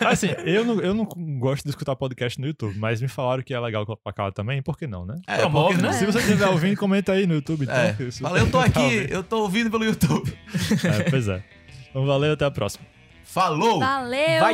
Assim, 0.06 0.28
eu 0.44 0.66
não, 0.66 0.82
eu 0.82 0.94
não 0.94 1.06
gosto 1.40 1.64
de 1.64 1.70
escutar 1.70 1.96
podcast 1.96 2.42
no 2.42 2.46
YouTube, 2.48 2.78
mas 2.78 3.02
me 3.02 3.08
falaram 3.08 3.42
que 3.42 3.54
é 3.54 3.60
legal 3.60 3.86
pra 4.04 4.12
cá 4.12 4.30
também, 4.34 4.62
por 4.62 4.78
que 4.78 4.86
não, 4.86 5.06
né? 5.06 5.16
É, 5.26 5.38
Promove, 5.38 5.76
porque- 5.76 5.82
né? 5.88 5.94
Se 5.94 6.06
você 6.06 6.20
estiver 6.20 6.48
ouvindo, 6.48 6.76
comenta 6.78 7.14
aí 7.14 7.26
no 7.26 7.36
YouTube. 7.36 7.64
Então, 7.64 7.74
É. 7.76 7.96
Valeu, 8.20 8.44
eu 8.46 8.52
tô 8.52 8.60
aqui, 8.60 9.08
eu 9.10 9.24
tô 9.24 9.40
ouvindo 9.44 9.72
pelo 9.72 9.86
YouTube. 9.86 10.38
É, 10.84 11.10
pois 11.10 11.30
é. 11.30 11.42
Então 11.90 12.06
valeu, 12.06 12.34
até 12.34 12.44
a 12.44 12.52
próxima. 12.52 12.86
Falou! 13.24 13.80
Valeu! 13.80 14.40
Vai 14.42 14.54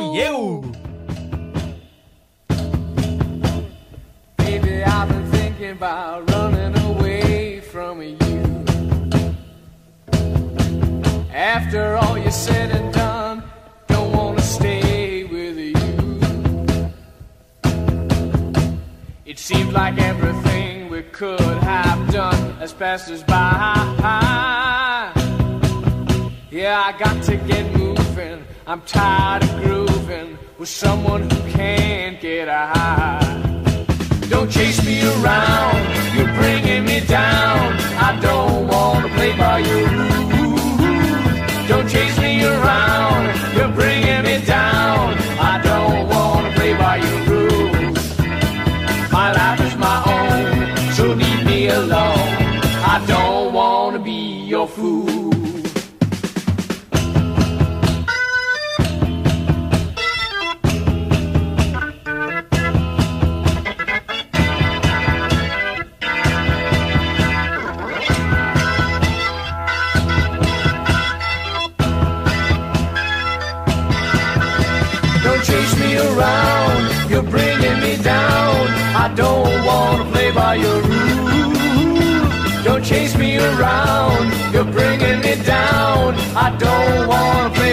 I've 4.80 5.08
been 5.08 5.26
thinking 5.30 5.70
about 5.70 6.30
running 6.30 6.74
away 6.90 7.60
from 7.60 8.00
you. 8.02 8.16
After 11.32 11.96
all 11.96 12.16
you 12.16 12.30
said 12.30 12.70
and 12.70 12.92
done, 12.92 13.42
don't 13.88 14.12
wanna 14.12 14.42
stay 14.42 15.24
with 15.24 15.58
you. 15.58 15.74
It 19.24 19.38
seems 19.38 19.72
like 19.72 19.98
everything 19.98 20.88
we 20.88 21.02
could 21.02 21.40
have 21.40 22.12
done 22.12 22.52
has 22.60 22.72
passed 22.72 23.10
us 23.10 23.22
by. 23.22 23.42
Yeah, 26.50 26.82
I 26.84 26.92
got 26.98 27.22
to 27.24 27.36
get 27.36 27.64
moving. 27.76 28.44
I'm 28.66 28.82
tired 28.82 29.42
of 29.42 29.50
grooving 29.62 30.38
with 30.58 30.68
someone 30.68 31.22
who 31.28 31.50
can't 31.50 32.20
get 32.20 32.46
high. 32.48 33.51
Don't 34.42 34.50
chase 34.50 34.84
me 34.84 35.00
around, 35.04 35.78
you're 36.16 36.34
bringing 36.34 36.84
me 36.84 36.98
down. 37.06 37.74
I 37.94 38.18
don't 38.20 38.66
wanna 38.66 39.08
play 39.10 39.36
by 39.36 39.58
your 39.60 39.88
rules. 39.88 41.68
Don't 41.68 41.88
chase 41.88 42.18
me 42.18 42.44
around, 42.44 43.24
you're 43.54 43.68
bringing 43.68 44.22
me 44.24 44.44
down. 44.44 45.14
I 45.38 45.60
don't 45.62 46.08
wanna 46.08 46.50
play 46.56 46.74
by 46.74 46.96
your 46.96 47.20
rules. 47.30 48.18
My 49.12 49.30
life 49.30 49.60
is 49.60 49.76
my 49.76 49.98
own, 50.16 50.92
so 50.94 51.04
leave 51.06 51.46
me 51.46 51.68
alone. 51.68 52.34
I 52.94 53.00
don't 53.06 53.52
wanna 53.52 54.00
be 54.00 54.42
your 54.54 54.66
fool. 54.66 55.21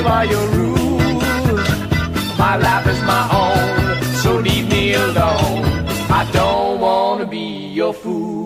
By 0.09 0.23
your 0.23 0.47
rules. 0.57 1.69
My 2.43 2.55
life 2.67 2.87
is 2.93 2.99
my 3.13 3.23
own, 3.43 4.03
so 4.23 4.31
leave 4.47 4.67
me 4.75 4.95
alone. 4.95 5.63
I 6.19 6.21
don't 6.33 6.79
wanna 6.81 7.27
be 7.27 7.45
your 7.79 7.93
fool. 7.93 8.38